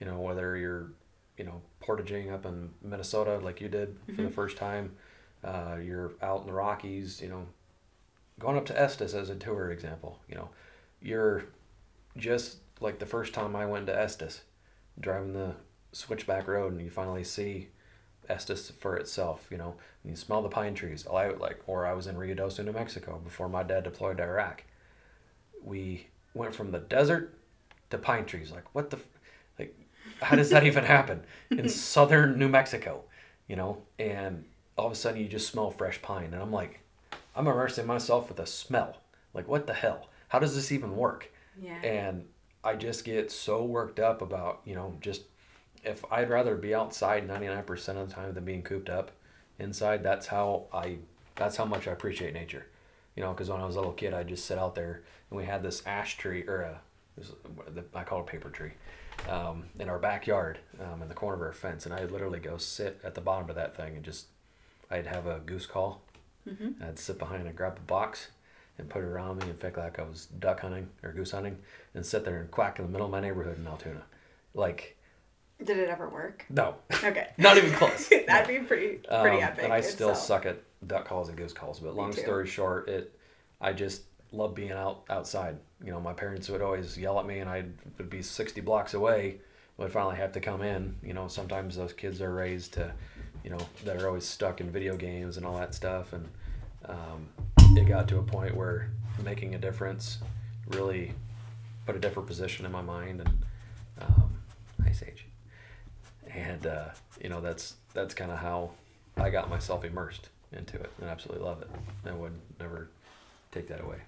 you 0.00 0.06
know 0.06 0.18
whether 0.18 0.56
you're 0.56 0.92
you 1.36 1.44
know 1.44 1.60
portaging 1.78 2.32
up 2.32 2.46
in 2.46 2.70
minnesota 2.80 3.36
like 3.42 3.60
you 3.60 3.68
did 3.68 3.94
for 4.16 4.22
the 4.22 4.30
first 4.30 4.56
time 4.56 4.92
uh, 5.44 5.76
you're 5.76 6.12
out 6.22 6.40
in 6.40 6.46
the 6.46 6.52
rockies 6.54 7.20
you 7.20 7.28
know 7.28 7.44
going 8.38 8.56
up 8.56 8.64
to 8.64 8.80
estes 8.80 9.12
as 9.12 9.28
a 9.28 9.36
tour 9.36 9.70
example 9.70 10.18
you 10.26 10.34
know 10.34 10.48
you're 11.02 11.44
just 12.16 12.56
like 12.80 12.98
the 12.98 13.04
first 13.04 13.34
time 13.34 13.54
i 13.54 13.66
went 13.66 13.84
to 13.84 13.94
estes 13.94 14.40
driving 14.98 15.34
the 15.34 15.54
switchback 15.92 16.48
road 16.48 16.72
and 16.72 16.80
you 16.80 16.88
finally 16.88 17.24
see 17.24 17.68
Estes 18.28 18.72
for 18.80 18.96
itself, 18.96 19.46
you 19.52 19.56
know, 19.56 19.76
and 20.02 20.10
you 20.10 20.16
smell 20.16 20.42
the 20.42 20.48
pine 20.48 20.74
trees. 20.74 21.06
I 21.06 21.28
like, 21.28 21.60
or 21.68 21.86
I 21.86 21.92
was 21.92 22.08
in 22.08 22.16
Ruidoso, 22.16 22.64
New 22.64 22.72
Mexico 22.72 23.20
before 23.22 23.48
my 23.48 23.62
dad 23.62 23.84
deployed 23.84 24.16
to 24.16 24.24
Iraq. 24.24 24.64
We 25.66 26.06
went 26.32 26.54
from 26.54 26.70
the 26.70 26.78
desert 26.78 27.34
to 27.90 27.98
pine 27.98 28.24
trees. 28.24 28.50
Like 28.50 28.74
what 28.74 28.88
the, 28.88 28.98
like, 29.58 29.76
how 30.22 30.36
does 30.36 30.48
that 30.50 30.64
even 30.64 30.84
happen 30.96 31.22
in 31.50 31.68
southern 31.92 32.38
New 32.38 32.48
Mexico? 32.48 33.02
You 33.48 33.56
know, 33.56 33.82
and 33.98 34.44
all 34.78 34.86
of 34.86 34.92
a 34.92 34.96
sudden 34.96 35.20
you 35.20 35.28
just 35.28 35.48
smell 35.48 35.70
fresh 35.70 36.00
pine, 36.00 36.32
and 36.32 36.42
I'm 36.42 36.52
like, 36.52 36.80
I'm 37.34 37.46
immersing 37.46 37.86
myself 37.86 38.28
with 38.28 38.40
a 38.40 38.46
smell. 38.46 38.96
Like 39.34 39.46
what 39.46 39.66
the 39.66 39.74
hell? 39.74 40.08
How 40.28 40.38
does 40.38 40.54
this 40.54 40.72
even 40.72 40.96
work? 40.96 41.30
Yeah. 41.60 41.80
And 41.82 42.24
I 42.64 42.74
just 42.74 43.04
get 43.04 43.30
so 43.30 43.64
worked 43.64 44.00
up 44.00 44.22
about 44.22 44.62
you 44.64 44.74
know 44.74 44.96
just 45.00 45.22
if 45.84 46.04
I'd 46.10 46.30
rather 46.30 46.56
be 46.56 46.74
outside 46.74 47.28
99% 47.28 47.88
of 47.88 48.08
the 48.08 48.14
time 48.14 48.34
than 48.34 48.44
being 48.44 48.62
cooped 48.62 48.90
up 48.90 49.12
inside. 49.58 50.02
That's 50.02 50.26
how 50.26 50.66
I 50.72 50.98
that's 51.36 51.56
how 51.56 51.64
much 51.64 51.86
I 51.86 51.92
appreciate 51.92 52.34
nature. 52.34 52.66
You 53.16 53.22
know, 53.22 53.32
because 53.32 53.48
when 53.50 53.60
I 53.60 53.66
was 53.66 53.76
a 53.76 53.78
little 53.78 53.94
kid, 53.94 54.12
I'd 54.14 54.28
just 54.28 54.44
sit 54.44 54.58
out 54.58 54.74
there 54.74 55.02
and 55.30 55.38
we 55.38 55.44
had 55.46 55.62
this 55.62 55.82
ash 55.86 56.16
tree 56.18 56.42
or 56.46 56.60
a 56.60 56.80
this- 57.16 57.32
I 57.94 58.04
call 58.04 58.18
it 58.20 58.22
a 58.22 58.30
paper 58.30 58.50
tree 58.50 58.72
um, 59.28 59.64
in 59.78 59.88
our 59.88 59.98
backyard 59.98 60.58
um, 60.80 61.00
in 61.02 61.08
the 61.08 61.14
corner 61.14 61.36
of 61.36 61.42
our 61.42 61.52
fence, 61.54 61.86
and 61.86 61.94
I'd 61.94 62.10
literally 62.10 62.38
go 62.40 62.58
sit 62.58 63.00
at 63.02 63.14
the 63.14 63.22
bottom 63.22 63.48
of 63.48 63.56
that 63.56 63.74
thing 63.76 63.96
and 63.96 64.04
just 64.04 64.26
I'd 64.90 65.06
have 65.06 65.26
a 65.26 65.38
goose 65.40 65.66
call. 65.66 66.02
I'd 66.82 66.98
sit 66.98 67.18
behind 67.18 67.46
and 67.46 67.56
grab 67.56 67.76
a 67.78 67.80
box 67.80 68.28
and 68.78 68.88
put 68.90 69.02
it 69.02 69.06
around 69.06 69.38
me 69.42 69.48
and 69.48 69.58
fake 69.58 69.78
like 69.78 69.98
I 69.98 70.02
was 70.02 70.26
duck 70.26 70.60
hunting 70.60 70.88
or 71.02 71.10
goose 71.12 71.30
hunting 71.30 71.58
and 71.94 72.04
sit 72.04 72.24
there 72.24 72.38
and 72.38 72.50
quack 72.50 72.78
in 72.78 72.84
the 72.84 72.90
middle 72.92 73.06
of 73.06 73.10
my 73.10 73.20
neighborhood 73.20 73.58
in 73.58 73.66
Altoona. 73.66 74.02
Like, 74.54 74.95
Did 75.62 75.78
it 75.78 75.88
ever 75.88 76.08
work? 76.08 76.44
no, 76.50 76.74
Okay. 77.02 77.28
not 77.38 77.56
even 77.56 77.72
close. 77.72 78.08
That'd 78.26 78.48
be 78.48 78.64
pretty 78.66 78.96
pretty 78.98 79.38
Um, 79.38 79.42
epic. 79.42 79.64
And 79.64 79.72
I 79.72 79.80
still 79.80 80.10
itself. 80.10 80.26
suck 80.26 80.46
at 80.46 80.58
duck 80.86 81.06
calls 81.06 81.28
and 81.28 81.36
goose 81.36 81.52
calls. 81.52 81.80
But 81.80 81.94
long 81.94 82.12
story 82.12 82.46
short, 82.46 82.88
it 82.88 83.18
I 83.60 83.72
just 83.72 84.02
love 84.32 84.54
being 84.54 84.72
out 84.72 85.04
outside. 85.08 85.56
You 85.84 85.92
know, 85.92 86.00
my 86.00 86.12
parents 86.12 86.48
would 86.50 86.60
always 86.62 86.96
yell 86.98 87.18
at 87.18 87.26
me, 87.26 87.38
and 87.38 87.48
I 87.50 87.64
would 87.98 88.10
be 88.10 88.22
sixty 88.22 88.60
blocks 88.60 88.94
away. 88.94 89.38
Would 89.78 89.92
finally 89.92 90.16
have 90.16 90.32
to 90.32 90.40
come 90.40 90.62
in. 90.62 90.94
You 91.02 91.12
know, 91.14 91.28
sometimes 91.28 91.76
those 91.76 91.92
kids 91.92 92.20
are 92.22 92.32
raised 92.32 92.72
to, 92.74 92.92
you 93.44 93.50
know, 93.50 93.58
that 93.84 94.00
are 94.02 94.08
always 94.08 94.24
stuck 94.26 94.60
in 94.60 94.70
video 94.70 94.96
games 94.96 95.36
and 95.36 95.44
all 95.44 95.56
that 95.58 95.74
stuff, 95.74 96.12
and 96.14 96.26
um, 96.86 97.28
it 97.76 97.86
got 97.86 98.08
to 98.08 98.18
a 98.18 98.22
point 98.22 98.54
where 98.56 98.90
making 99.24 99.54
a 99.54 99.58
difference 99.58 100.18
really 100.68 101.12
put 101.86 101.94
a 101.94 101.98
different 101.98 102.26
position 102.26 102.64
in 102.66 102.72
my 102.72 102.80
mind. 102.82 103.20
And 103.20 103.44
um, 104.00 104.38
hi, 104.82 104.92
Sage 104.92 105.25
and 106.36 106.66
uh, 106.66 106.88
you 107.20 107.28
know 107.28 107.40
that's 107.40 107.76
that's 107.94 108.14
kind 108.14 108.30
of 108.30 108.38
how 108.38 108.70
I 109.16 109.30
got 109.30 109.48
myself 109.48 109.84
immersed 109.84 110.28
into 110.52 110.76
it 110.76 110.92
and 111.00 111.08
absolutely 111.08 111.44
love 111.44 111.62
it. 111.62 111.70
I 112.04 112.12
would 112.12 112.32
never 112.60 112.88
take 113.50 113.66
that 113.68 113.82
away. 113.82 113.98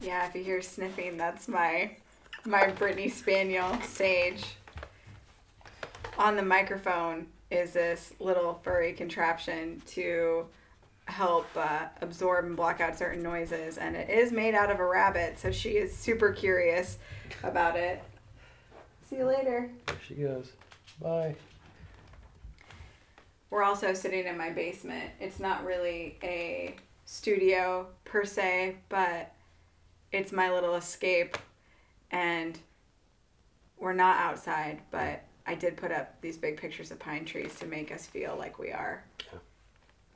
Yeah, 0.00 0.26
if 0.26 0.34
you 0.34 0.42
hear 0.42 0.62
sniffing, 0.62 1.16
that's 1.16 1.46
my 1.46 1.96
my 2.44 2.68
Brittany 2.68 3.08
Spaniel 3.08 3.78
Sage. 3.82 4.56
On 6.18 6.36
the 6.36 6.42
microphone 6.42 7.26
is 7.50 7.72
this 7.72 8.14
little 8.18 8.60
furry 8.64 8.92
contraption 8.92 9.82
to 9.86 10.46
help 11.06 11.46
uh, 11.56 11.86
absorb 12.00 12.46
and 12.46 12.56
block 12.56 12.80
out 12.80 12.96
certain 12.96 13.22
noises, 13.22 13.76
and 13.76 13.94
it 13.94 14.08
is 14.08 14.32
made 14.32 14.54
out 14.54 14.70
of 14.70 14.80
a 14.80 14.86
rabbit, 14.86 15.38
so 15.38 15.50
she 15.50 15.70
is 15.70 15.94
super 15.94 16.32
curious 16.32 16.98
about 17.42 17.76
it. 17.76 18.02
See 19.12 19.18
you 19.18 19.26
later. 19.26 19.70
There 19.84 19.96
she 20.08 20.14
goes. 20.14 20.52
Bye. 20.98 21.34
We're 23.50 23.62
also 23.62 23.92
sitting 23.92 24.26
in 24.26 24.38
my 24.38 24.48
basement. 24.48 25.10
It's 25.20 25.38
not 25.38 25.66
really 25.66 26.16
a 26.22 26.76
studio 27.04 27.88
per 28.06 28.24
se, 28.24 28.76
but 28.88 29.34
it's 30.12 30.32
my 30.32 30.50
little 30.50 30.76
escape. 30.76 31.36
And 32.10 32.58
we're 33.78 33.92
not 33.92 34.16
outside, 34.16 34.80
but 34.90 35.22
I 35.46 35.56
did 35.56 35.76
put 35.76 35.92
up 35.92 36.18
these 36.22 36.38
big 36.38 36.56
pictures 36.56 36.90
of 36.90 36.98
pine 36.98 37.26
trees 37.26 37.54
to 37.56 37.66
make 37.66 37.92
us 37.92 38.06
feel 38.06 38.34
like 38.38 38.58
we 38.58 38.72
are. 38.72 39.04
Yeah. 39.30 39.38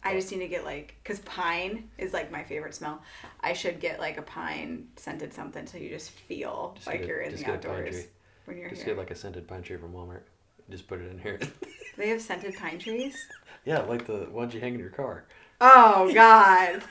I 0.04 0.14
just 0.14 0.32
need 0.32 0.38
to 0.38 0.48
get 0.48 0.64
like, 0.64 0.94
because 1.02 1.18
pine 1.18 1.90
is 1.98 2.14
like 2.14 2.32
my 2.32 2.44
favorite 2.44 2.74
smell. 2.74 3.02
I 3.42 3.52
should 3.52 3.78
get 3.78 4.00
like 4.00 4.16
a 4.16 4.22
pine 4.22 4.86
scented 4.96 5.34
something 5.34 5.66
so 5.66 5.76
you 5.76 5.90
just 5.90 6.12
feel 6.12 6.72
Just 6.76 6.86
like 6.86 7.02
a- 7.02 7.06
you're 7.06 7.20
in 7.20 7.32
just 7.32 7.44
the 7.44 7.50
get 7.50 7.62
a 7.62 7.68
pine 7.68 7.76
outdoors 7.76 7.94
tree. 8.02 8.10
When 8.46 8.56
you're 8.58 8.68
Just 8.70 8.82
here. 8.82 8.94
get 8.94 8.98
like 8.98 9.10
a 9.10 9.14
scented 9.14 9.46
pine 9.46 9.62
tree 9.62 9.76
from 9.76 9.92
Walmart. 9.92 10.22
Just 10.70 10.88
put 10.88 11.00
it 11.00 11.10
in 11.10 11.18
here. 11.18 11.38
they 11.96 12.08
have 12.08 12.20
scented 12.20 12.56
pine 12.56 12.78
trees? 12.78 13.16
yeah, 13.64 13.80
like 13.80 14.06
the 14.06 14.28
ones 14.30 14.54
you 14.54 14.60
hang 14.60 14.74
in 14.74 14.80
your 14.80 14.90
car. 14.90 15.24
Oh 15.60 16.10
God. 16.14 16.82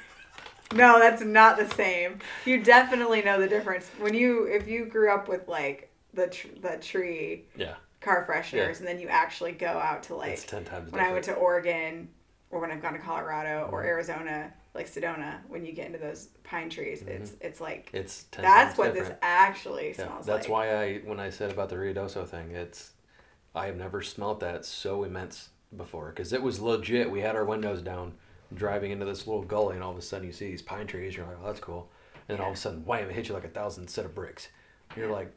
No, 0.74 1.00
that's 1.00 1.22
not 1.22 1.58
the 1.58 1.70
same. 1.76 2.20
You 2.46 2.64
definitely 2.64 3.22
know 3.22 3.40
the 3.40 3.48
difference 3.48 3.90
when 4.00 4.14
you 4.14 4.46
if 4.46 4.68
you 4.68 4.86
grew 4.86 5.12
up 5.12 5.28
with 5.28 5.48
like 5.48 5.92
the 6.14 6.28
tr- 6.28 6.48
the 6.62 6.78
tree 6.78 7.46
Yeah, 7.56 7.76
car 8.02 8.26
fresheners 8.28 8.54
Yeah. 8.54 8.78
and 8.80 8.88
then 8.88 9.00
you 9.00 9.08
actually 9.08 9.52
go 9.52 9.68
out 9.68 10.04
to 10.04 10.16
like 10.16 10.32
it's 10.32 10.44
ten 10.44 10.64
times. 10.66 10.92
when 10.92 11.02
I 11.02 11.12
went 11.12 11.26
to. 11.26 11.34
Oregon 11.34 12.10
or 12.50 12.60
when 12.62 12.72
I've 12.72 12.82
gone 12.82 12.94
to 12.94 13.00
Colorado 13.00 13.68
or. 13.72 13.84
Arizona, 13.84 14.54
like 14.76 14.88
Sedona, 14.88 15.38
when 15.48 15.66
you 15.66 15.72
get 15.72 15.88
into 15.88 16.00
those 16.00 16.30
pine 16.44 16.70
trees, 16.70 17.00
Mm-hmm. 17.02 17.12
it's 17.24 17.34
it's 17.42 17.62
like 17.62 17.90
it's 17.94 18.26
that's 18.32 18.78
what 18.78 18.94
different. 18.94 19.12
this 19.14 19.20
actually 19.22 19.90
Yeah, 19.90 20.06
smells 20.06 20.26
that's 20.26 20.48
like. 20.50 20.52
why 20.52 20.76
I 20.84 20.98
when 21.00 21.20
I 21.20 21.30
said 21.30 21.52
about 21.52 21.70
the 21.70 21.78
Ruidoso 21.78 22.28
thing, 22.28 22.52
it's 22.52 22.92
I 23.56 23.68
have 23.68 23.78
never 23.78 24.02
smelt 24.02 24.40
that 24.42 24.66
so 24.66 25.04
immense 25.04 25.50
before 25.76 26.10
because 26.10 26.34
it 26.34 26.42
was 26.44 26.60
legit. 26.60 27.10
We 27.10 27.22
had 27.22 27.36
our 27.36 27.46
windows 27.46 27.82
down, 27.82 28.14
driving 28.54 28.92
into 28.92 29.06
this 29.06 29.26
little 29.28 29.44
gully, 29.44 29.76
and 29.76 29.84
all 29.84 29.92
of 29.92 29.98
a 29.98 30.02
sudden 30.02 30.28
you 30.28 30.34
see 30.34 30.50
these 30.52 30.62
pine 30.62 30.88
trees. 30.88 31.16
You're 31.16 31.26
like, 31.26 31.38
oh, 31.42 31.48
that's 31.48 31.60
cool. 31.62 31.90
And 32.28 32.38
then 32.38 32.44
all 32.44 32.52
of 32.52 32.58
a 32.58 32.60
sudden, 32.60 32.86
wham! 32.86 33.10
It 33.10 33.14
hits 33.16 33.30
you 33.30 33.36
like 33.36 33.46
a 33.46 33.50
thousand 33.50 33.88
set 33.90 34.04
of 34.06 34.14
bricks. 34.16 34.50
You're 34.98 35.12
like, 35.12 35.32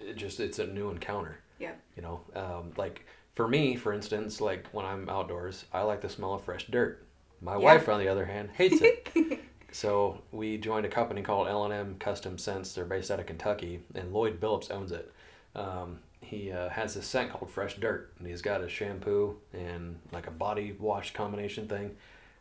it 0.00 0.16
just 0.16 0.40
it's 0.40 0.58
a 0.58 0.66
new 0.66 0.90
encounter. 0.90 1.38
Yeah. 1.58 1.72
You 1.96 2.02
know, 2.02 2.20
um, 2.34 2.72
like 2.76 3.04
for 3.34 3.48
me, 3.48 3.76
for 3.76 3.92
instance, 3.92 4.40
like 4.40 4.66
when 4.72 4.84
I'm 4.84 5.08
outdoors, 5.08 5.64
I 5.72 5.82
like 5.82 6.00
the 6.00 6.08
smell 6.08 6.34
of 6.34 6.42
fresh 6.42 6.66
dirt. 6.66 7.04
My 7.40 7.52
Yeah. 7.52 7.58
wife, 7.58 7.88
on 7.88 8.00
the 8.00 8.08
other 8.08 8.24
hand, 8.26 8.50
hates 8.54 8.80
it. 8.82 9.40
so 9.72 10.22
we 10.32 10.58
joined 10.58 10.86
a 10.86 10.88
company 10.88 11.22
called 11.22 11.48
L&M 11.48 11.96
Custom 11.98 12.38
Scents. 12.38 12.74
They're 12.74 12.84
based 12.84 13.10
out 13.10 13.20
of 13.20 13.26
Kentucky, 13.26 13.80
and 13.94 14.12
Lloyd 14.12 14.40
Billups 14.40 14.70
owns 14.70 14.92
it. 14.92 15.12
Um, 15.54 16.00
he 16.20 16.50
uh, 16.52 16.68
has 16.70 16.94
this 16.94 17.06
scent 17.06 17.30
called 17.32 17.50
Fresh 17.50 17.76
Dirt, 17.76 18.12
and 18.18 18.26
he's 18.26 18.42
got 18.42 18.60
a 18.62 18.68
shampoo 18.68 19.36
and 19.52 19.98
like 20.12 20.26
a 20.26 20.30
body 20.32 20.76
wash 20.78 21.12
combination 21.14 21.68
thing 21.68 21.96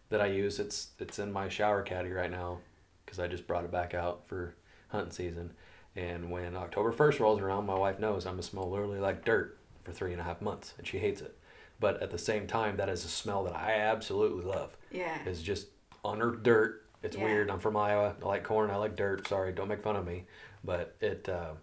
that 0.10 0.20
I 0.22 0.28
use. 0.28 0.60
It's 0.60 0.90
it's 1.00 1.20
in 1.20 1.32
my 1.32 1.48
shower 1.48 1.82
caddy 1.84 2.12
right 2.12 2.32
now 2.32 2.60
because 3.06 3.20
I 3.20 3.28
just 3.28 3.48
brought 3.48 3.64
it 3.64 3.72
back 3.72 3.94
out 3.94 4.28
for 4.28 4.56
hunting 4.90 5.12
season. 5.12 5.52
And 5.96 6.30
when 6.30 6.56
October 6.56 6.92
1st 6.92 7.20
rolls 7.20 7.40
around, 7.42 7.66
my 7.66 7.74
wife 7.78 7.98
knows 8.00 8.26
I'm 8.26 8.34
going 8.34 8.44
to 8.44 8.48
smell 8.48 8.70
literally 8.70 9.00
like 9.00 9.26
dirt 9.26 9.58
for 9.84 9.92
three 9.92 10.12
and 10.12 10.22
a 10.22 10.24
half 10.24 10.42
months, 10.42 10.74
and 10.78 10.86
she 10.86 11.00
hates 11.00 11.22
it. 11.22 11.36
But 11.80 12.02
at 12.04 12.12
the 12.12 12.18
same 12.20 12.46
time, 12.46 12.78
that 12.78 12.90
is 12.90 13.04
a 13.06 13.08
smell 13.10 13.44
that 13.46 13.56
I 13.56 13.74
absolutely 13.74 14.44
love. 14.44 14.77
Yeah. 14.92 15.18
It's 15.26 15.42
just 15.42 15.68
unearthed 16.06 16.44
dirt. 16.44 16.84
It's 17.04 17.16
Yeah. 17.16 17.24
weird. 17.26 17.50
I'm 17.52 17.60
from 17.60 17.78
Iowa. 17.78 18.16
I 18.22 18.26
like 18.26 18.44
corn. 18.44 18.70
I 18.72 18.76
like 18.78 18.96
dirt. 18.96 19.28
Sorry, 19.28 19.52
don't 19.52 19.68
make 19.68 19.82
fun 19.84 19.96
of 19.96 20.06
me. 20.06 20.26
But 20.64 20.96
it, 21.02 21.28
uh, 21.30 21.54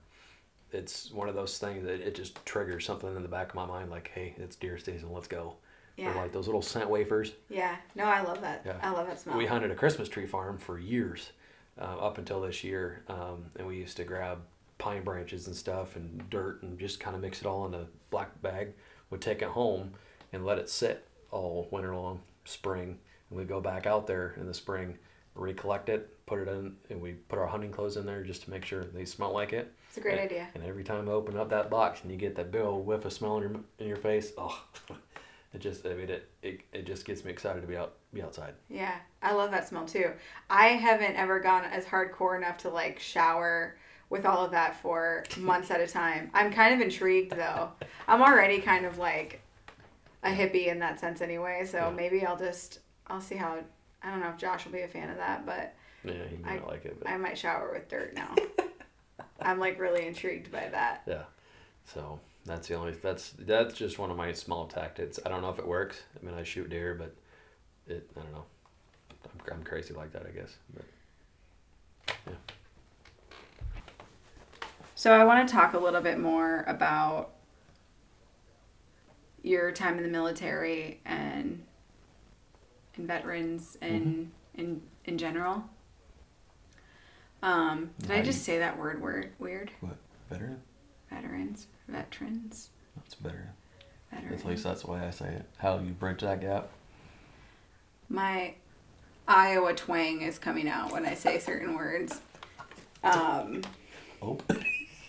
it's 0.72 1.11
one 1.11 1.29
of 1.29 1.35
those 1.35 1.59
things 1.59 1.85
that 1.85 2.01
it 2.01 2.14
just 2.14 2.45
triggers 2.47 2.85
something 2.87 3.14
in 3.14 3.22
the 3.22 3.29
back 3.29 3.51
of 3.51 3.55
my 3.55 3.66
mind, 3.66 3.91
like, 3.91 4.11
hey, 4.14 4.35
it's 4.39 4.57
deer 4.57 4.79
season. 4.79 5.12
Let's 5.12 5.29
go. 5.29 5.57
Or 5.97 6.03
Yeah. 6.03 6.14
like 6.14 6.33
those 6.33 6.47
little 6.47 6.62
scent 6.62 6.91
wafers. 6.91 7.33
Yeah. 7.49 7.77
No, 7.95 8.05
I 8.05 8.20
love 8.22 8.41
that. 8.41 8.62
Yeah. 8.64 8.79
I 8.83 8.91
love 8.91 9.07
that 9.07 9.18
smell. 9.20 9.37
We 9.37 9.47
hunted 9.47 9.70
a 9.70 9.77
Christmas 9.77 10.09
tree 10.09 10.27
farm 10.27 10.59
for 10.59 10.79
years, 10.79 11.31
uh, 11.79 11.83
up 11.99 12.18
until 12.18 12.41
this 12.41 12.64
year, 12.64 13.03
um, 13.09 13.51
and 13.57 13.66
we 13.68 13.77
used 13.77 13.97
to 13.99 14.05
grab 14.05 14.41
pine 14.79 15.05
branches 15.05 15.47
and 15.47 15.55
stuff 15.55 15.95
and 15.95 16.29
dirt 16.31 16.62
and 16.62 16.79
just 16.81 16.99
kind 16.99 17.14
of 17.14 17.22
mix 17.22 17.41
it 17.41 17.47
all 17.47 17.64
in 17.66 17.75
a 17.75 17.87
black 18.11 18.43
bag. 18.43 18.72
Would 19.11 19.20
take 19.20 19.41
it 19.43 19.49
home 19.49 19.95
and 20.33 20.45
let 20.45 20.59
it 20.59 20.68
sit 20.68 21.07
all 21.31 21.68
winter 21.70 21.95
long, 21.95 22.22
spring, 22.45 22.99
and 23.35 23.39
we'd 23.41 23.49
go 23.49 23.61
back 23.61 23.85
out 23.87 24.07
there 24.07 24.35
in 24.39 24.47
the 24.47 24.55
spring, 24.55 24.97
recollect 25.35 25.89
it, 25.89 26.24
put 26.26 26.39
it 26.39 26.47
in, 26.49 26.76
and 26.89 27.01
we 27.01 27.12
put 27.12 27.39
our 27.39 27.49
hunting 27.49 27.72
clothes 27.72 27.97
in 27.97 28.07
there 28.07 28.22
just 28.22 28.43
to 28.45 28.51
make 28.51 28.64
sure 28.64 28.85
they 28.85 29.05
smell 29.05 29.32
like 29.32 29.53
it. 29.53 29.72
It's 29.89 29.99
a 29.99 30.01
great 30.01 30.12
And- 30.18 30.30
idea. 30.30 30.49
And 30.55 30.62
every 30.64 30.85
time 30.85 31.09
I 31.09 31.12
open 31.12 31.37
up 31.37 31.51
that 31.51 31.68
box 31.68 32.03
and 32.03 32.11
you 32.12 32.16
get 32.16 32.37
that 32.37 32.53
big 32.53 32.62
old 32.62 32.87
whiff 32.87 33.05
of 33.05 33.12
smell 33.12 33.37
in 33.39 33.43
your 33.43 33.61
in 33.80 33.89
your 33.89 33.97
face, 33.97 34.32
oh, 34.39 34.62
it 35.53 35.59
just 35.59 35.85
I 35.85 35.95
mean 35.95 36.11
it, 36.11 36.28
it 36.43 36.61
it 36.72 36.87
just 36.87 37.05
gets 37.05 37.24
me 37.24 37.32
excited 37.32 37.61
to 37.61 37.66
be 37.66 37.76
out 37.76 37.95
be 38.12 38.22
outside. 38.22 38.55
Yeah, 38.68 38.95
I 39.22 39.32
love 39.35 39.51
that 39.51 39.66
smell 39.66 39.85
too. 39.85 40.12
I 40.49 40.68
haven't 40.68 41.16
ever 41.16 41.41
gone 41.41 41.64
as 41.64 41.85
hardcore 41.85 42.37
enough 42.37 42.59
to 42.59 42.68
like 42.70 43.01
shower 43.01 43.76
with 44.11 44.24
all 44.26 44.45
of 44.45 44.53
that 44.53 44.76
for 44.80 45.24
months 45.39 45.70
at 45.72 45.80
a 45.80 45.87
time. 45.89 46.30
I'm 46.35 46.53
kind 46.53 46.72
of 46.74 46.80
intrigued 46.80 47.32
though. 47.32 47.70
I'm 48.09 48.22
already 48.22 48.61
kind 48.61 48.87
of 48.87 48.99
like 48.99 49.41
a 50.22 50.28
hippie 50.30 50.68
in 50.68 50.78
that 50.78 50.99
sense 51.01 51.20
anyway, 51.20 51.66
so 51.66 51.78
Yeah. 51.78 51.91
maybe 51.91 52.24
I'll 52.24 52.37
just 52.39 52.78
I'll 53.07 53.21
see 53.21 53.37
how 53.37 53.59
I 54.03 54.11
don't 54.11 54.21
know 54.21 54.29
if 54.31 54.37
Josh 54.37 54.65
will 54.65 54.73
be 54.73 54.83
a 54.83 54.89
fan 54.89 55.11
of 55.11 55.17
that, 55.17 55.45
but 55.47 55.75
Yeah, 56.05 56.27
he 56.29 56.37
might 56.37 56.63
I- 56.63 56.67
like 56.67 56.85
it, 56.85 56.99
but 57.01 57.09
I 57.09 57.17
might 57.17 57.39
shower 57.39 57.71
with 57.73 57.89
dirt 57.89 58.15
now. 58.15 58.35
I'm 59.41 59.59
like 59.59 59.79
really 59.79 60.07
intrigued 60.07 60.51
by 60.53 60.69
that. 60.71 61.03
yeah. 61.07 61.25
So 61.87 62.19
that's 62.47 62.69
the 62.69 62.75
only 62.75 62.93
that's 62.93 63.31
that's 63.39 63.75
just 63.75 63.99
one 63.99 64.11
of 64.11 64.17
my 64.17 64.33
small 64.33 64.67
tactics. 64.67 65.19
I 65.25 65.29
don't 65.29 65.43
know 65.43 65.51
if 65.51 65.59
it 65.59 65.67
works. 65.67 66.03
I 66.21 66.25
mean, 66.25 66.35
I 66.35 66.43
shoot 66.43 66.71
deer, 66.71 66.95
but 66.95 67.15
it 67.93 68.09
I 68.17 68.21
don't 68.23 68.33
know. 68.33 68.45
I'm, 69.25 69.57
I'm 69.59 69.63
crazy 69.65 69.93
like 69.95 70.13
that, 70.13 70.25
I 70.27 70.31
guess. 70.31 70.57
But 70.75 70.85
yeah. 72.27 72.33
So 74.95 75.13
I 75.13 75.25
want 75.25 75.47
to 75.47 75.53
talk 75.55 75.75
a 75.75 75.79
little 75.79 76.01
bit 76.01 76.19
more 76.19 76.65
about 76.67 77.33
your 79.43 79.73
time 79.73 79.99
in 79.99 80.03
the 80.05 80.09
military 80.09 81.01
and 81.05 81.63
and 82.97 83.07
veterans 83.07 83.76
and 83.80 84.30
in 84.55 84.82
in 85.05 85.18
general. 85.18 85.64
Um, 87.42 87.90
did 88.01 88.11
I 88.11 88.22
just 88.22 88.38
you- 88.38 88.55
say 88.55 88.59
that 88.59 88.78
word 88.78 89.01
word 89.03 89.32
weird? 89.38 89.70
What 89.80 89.97
veteran? 90.30 90.62
Veterans, 91.11 91.66
veterans, 91.88 92.70
That's 92.97 93.14
better. 93.14 93.51
veterans. 94.12 94.40
At 94.40 94.47
least 94.49 94.64
that's 94.64 94.82
the 94.82 94.90
way 94.90 95.01
I 95.01 95.11
say 95.11 95.28
it. 95.28 95.45
How 95.59 95.76
do 95.78 95.86
you 95.86 95.92
bridge 95.92 96.22
that 96.22 96.40
gap? 96.40 96.68
My 98.09 98.55
Iowa 99.28 99.74
twang 99.74 100.22
is 100.22 100.38
coming 100.38 100.68
out 100.68 100.92
when 100.92 101.07
I 101.07 101.14
say 101.14 101.38
certain 101.38 101.74
words. 101.74 102.20
Um, 103.03 103.62
Oh. 104.22 104.38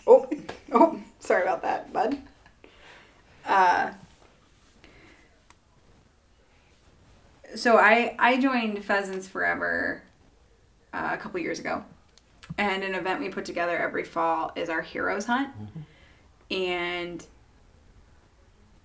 oh, 0.06 0.30
oh, 0.74 1.00
sorry 1.20 1.44
about 1.44 1.62
that, 1.64 1.92
bud. 1.94 2.18
Uh, 3.46 3.92
so 7.56 7.78
I 7.78 8.16
I 8.20 8.40
joined 8.40 8.84
Pheasants 8.84 9.28
Forever 9.28 10.04
uh, 10.94 11.10
a 11.14 11.18
couple 11.18 11.40
years 11.40 11.60
ago, 11.60 11.84
and 12.58 12.84
an 12.84 12.96
event 12.96 13.20
we 13.20 13.30
put 13.30 13.46
together 13.46 13.78
every 13.78 14.04
fall 14.04 14.52
is 14.56 14.70
our 14.70 14.82
Heroes 14.82 15.26
Hunt, 15.26 15.50
and 16.52 17.26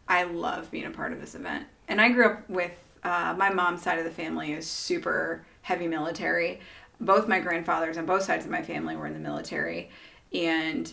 I 0.08 0.24
love 0.24 0.70
being 0.70 0.86
a 0.86 0.90
part 0.90 1.12
of 1.12 1.20
this 1.20 1.34
event. 1.34 1.66
And 1.88 2.00
I 2.00 2.10
grew 2.10 2.26
up 2.26 2.48
with 2.48 2.72
uh, 3.04 3.34
my 3.36 3.50
mom's 3.50 3.82
side 3.82 3.98
of 3.98 4.04
the 4.04 4.10
family 4.10 4.52
is 4.52 4.66
super 4.66 5.44
heavy 5.62 5.86
military. 5.86 6.60
Both 7.00 7.28
my 7.28 7.40
grandfathers 7.40 7.96
on 7.96 8.06
both 8.06 8.22
sides 8.22 8.44
of 8.44 8.50
my 8.50 8.62
family 8.62 8.96
were 8.96 9.06
in 9.06 9.14
the 9.14 9.20
military, 9.20 9.90
and 10.32 10.92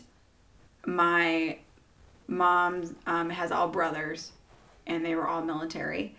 my 0.86 1.58
mom 2.28 2.96
um, 3.06 3.30
has 3.30 3.52
all 3.52 3.68
brothers, 3.68 4.32
and 4.86 5.06
they 5.06 5.16
were 5.16 5.28
all 5.28 5.42
military, 5.42 6.16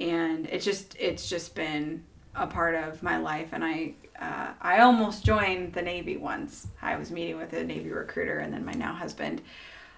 and 0.00 0.46
it's 0.46 0.64
just 0.64 0.96
it's 0.98 1.28
just 1.28 1.54
been 1.54 2.04
a 2.34 2.46
part 2.46 2.74
of 2.74 3.02
my 3.02 3.18
life. 3.18 3.48
And 3.52 3.64
I 3.64 3.94
uh, 4.20 4.52
I 4.60 4.80
almost 4.80 5.24
joined 5.24 5.72
the 5.72 5.82
Navy 5.82 6.16
once. 6.16 6.68
I 6.80 6.96
was 6.96 7.10
meeting 7.10 7.36
with 7.36 7.52
a 7.52 7.64
Navy 7.64 7.90
recruiter, 7.90 8.38
and 8.38 8.52
then 8.52 8.64
my 8.64 8.72
now 8.72 8.94
husband 8.94 9.42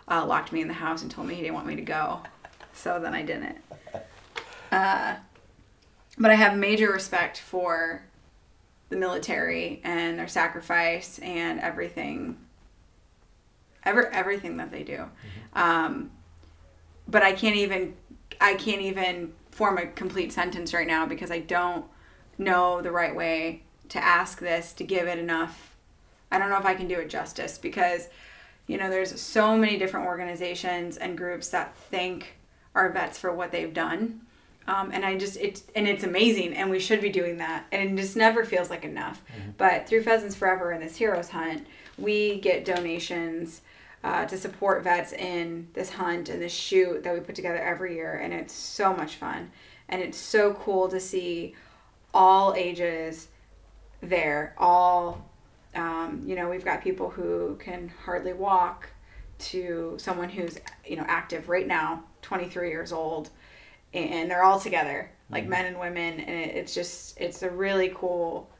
uh, 0.09 0.25
locked 0.25 0.53
me 0.53 0.61
in 0.61 0.69
the 0.69 0.75
house 0.75 1.03
and 1.03 1.11
told 1.11 1.27
me 1.27 1.35
he 1.35 1.43
didn't 1.43 1.55
want 1.55 1.67
me 1.67 1.77
to 1.77 1.83
go. 1.83 2.21
So 2.73 2.99
then 3.01 3.15
I 3.15 3.23
didn't. 3.23 3.59
Uh, 4.73 5.17
but 6.19 6.31
I 6.31 6.35
have 6.35 6.57
major 6.57 6.91
respect 6.91 7.39
for 7.39 8.05
the 8.89 8.97
military 8.97 9.81
and 9.85 10.19
their 10.19 10.29
sacrifice 10.29 11.19
and 11.21 11.61
everything. 11.61 12.39
Ever 13.85 14.11
everything 14.11 14.57
that 14.57 14.71
they 14.71 14.83
do. 14.83 15.05
Um, 15.55 16.11
but 17.07 17.23
I 17.23 17.33
can't 17.33 17.57
even 17.57 17.95
I 18.41 18.55
can't 18.55 18.81
even 18.81 19.33
form 19.55 19.79
a 19.79 19.87
complete 19.87 20.33
sentence 20.33 20.75
right 20.75 20.87
now 20.87 21.07
because 21.07 21.31
I 21.31 21.39
don't 21.39 21.85
know 22.37 22.83
the 22.83 22.91
right 22.91 23.15
way 23.15 23.63
to 23.89 24.03
ask 24.03 24.41
this 24.41 24.73
to 24.75 24.85
give 24.85 25.07
it 25.07 25.19
enough. 25.19 25.77
I 26.33 26.39
don't 26.39 26.51
know 26.51 26.59
if 26.59 26.67
I 26.67 26.75
can 26.75 26.89
do 26.89 26.99
it 26.99 27.09
justice 27.09 27.57
because 27.57 28.09
you 28.67 28.77
know 28.77 28.91
there's 28.91 29.21
so 29.21 29.57
many 29.57 29.79
different 29.79 30.07
organizations 30.07 30.97
and 30.97 31.17
groups 31.17 31.49
that 31.51 31.77
thank 31.77 32.35
our 32.75 32.91
vets 32.91 33.17
for 33.17 33.33
what 33.33 33.53
they've 33.53 33.73
done. 33.73 34.23
Um, 34.67 34.91
and 34.93 35.05
I 35.05 35.17
just 35.17 35.37
it's 35.37 35.63
and 35.77 35.87
it's 35.87 36.03
amazing, 36.03 36.55
and 36.55 36.69
we 36.69 36.81
should 36.81 37.01
be 37.01 37.11
doing 37.11 37.37
that. 37.37 37.67
And 37.71 37.97
it 37.97 38.03
just 38.03 38.17
never 38.17 38.45
feels 38.45 38.71
like 38.71 38.85
enough. 38.85 39.23
But 39.57 39.89
through 39.89 40.03
Pheasants 40.03 40.35
Forever 40.35 40.73
and 40.73 40.83
this 40.83 40.97
Heroes 40.97 41.29
Hunt, 41.29 41.65
we 41.97 42.41
get 42.41 42.65
donations 42.65 43.61
uh, 44.05 44.27
to 44.27 44.37
support 44.37 44.85
vets 44.85 45.15
in 45.15 45.67
this 45.73 45.89
hunt 45.89 46.29
and 46.29 46.41
this 46.41 46.53
shoot 46.53 47.03
that 47.03 47.15
we 47.15 47.21
put 47.21 47.35
together 47.35 47.59
every 47.59 47.95
year, 47.95 48.13
and 48.13 48.35
it's 48.35 48.53
so 48.53 48.95
much 48.95 49.17
fun. 49.17 49.51
And 49.89 50.03
it's 50.03 50.19
so 50.19 50.53
cool 50.55 50.89
to 50.89 51.01
see 51.01 51.55
all 52.13 52.55
ages 52.55 53.29
there. 54.03 54.55
All 54.59 55.31
um, 55.75 56.23
you 56.25 56.37
know, 56.37 56.51
we've 56.51 56.65
got 56.65 56.83
people 56.83 57.11
who 57.11 57.57
can 57.57 57.91
hardly 58.05 58.35
walk 58.35 58.91
to 59.39 59.95
someone 59.99 60.29
who's 60.29 60.59
you 60.87 60.97
know 60.97 61.05
active 61.09 61.49
right 61.49 61.67
now, 61.67 62.05
23 62.21 62.69
years 62.69 62.93
old, 62.93 63.31
and 63.95 64.31
they're 64.31 64.45
all 64.45 64.61
together, 64.61 65.11
like 65.31 65.47
men 65.47 65.65
and 65.65 65.81
women, 65.81 66.21
and 66.21 66.51
it, 66.51 66.55
it's 66.55 66.75
just 66.75 67.19
it's 67.19 67.43
a 67.43 67.49
really 67.51 67.91
cool 67.95 68.51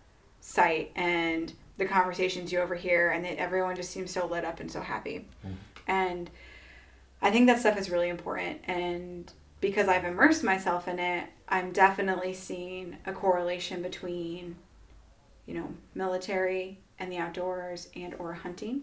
sight 0.41 0.91
and 0.97 1.53
the 1.77 1.85
conversations 1.85 2.53
you 2.53 2.61
overhear 2.61 3.11
and 3.11 3.25
that 3.25 3.39
everyone 3.39 3.75
just 3.77 3.91
seems 3.91 4.11
so 4.11 4.27
lit 4.27 4.45
up 4.45 4.61
and 4.61 4.71
so 4.71 4.81
happy 4.81 5.27
and 5.87 6.31
i 7.23 7.31
think 7.31 7.47
that 7.47 7.59
stuff 7.59 7.77
is 7.79 7.91
really 7.91 8.09
important 8.09 8.61
and 8.65 9.33
because 9.61 9.89
i've 9.89 10.05
immersed 10.05 10.43
myself 10.45 10.87
in 10.89 10.99
it 10.99 11.29
i'm 11.49 11.73
definitely 11.73 12.33
seeing 12.33 12.97
a 13.07 13.13
correlation 13.13 13.83
between 13.83 14.57
you 15.47 15.55
know 15.55 15.69
military 15.95 16.79
and 16.99 17.11
the 17.11 17.19
outdoors 17.19 17.89
and 17.97 18.15
or 18.19 18.33
hunting 18.35 18.83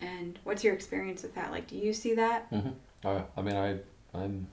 and 0.00 0.38
what's 0.44 0.62
your 0.62 0.74
experience 0.74 1.22
with 1.22 1.34
that 1.34 1.50
like 1.50 1.66
do 1.66 1.76
you 1.76 1.92
see 1.92 2.14
that 2.14 2.50
Mm-hmm. 2.50 2.70
Yeah. 3.04 3.22
I 3.36 3.42
mean, 3.42 3.54
I 3.56 3.78
I'm 4.14 4.46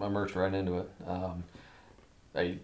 immersed 0.00 0.34
right 0.34 0.52
into 0.52 0.78
it. 0.78 0.90
Um, 1.06 1.44
I 2.34 2.58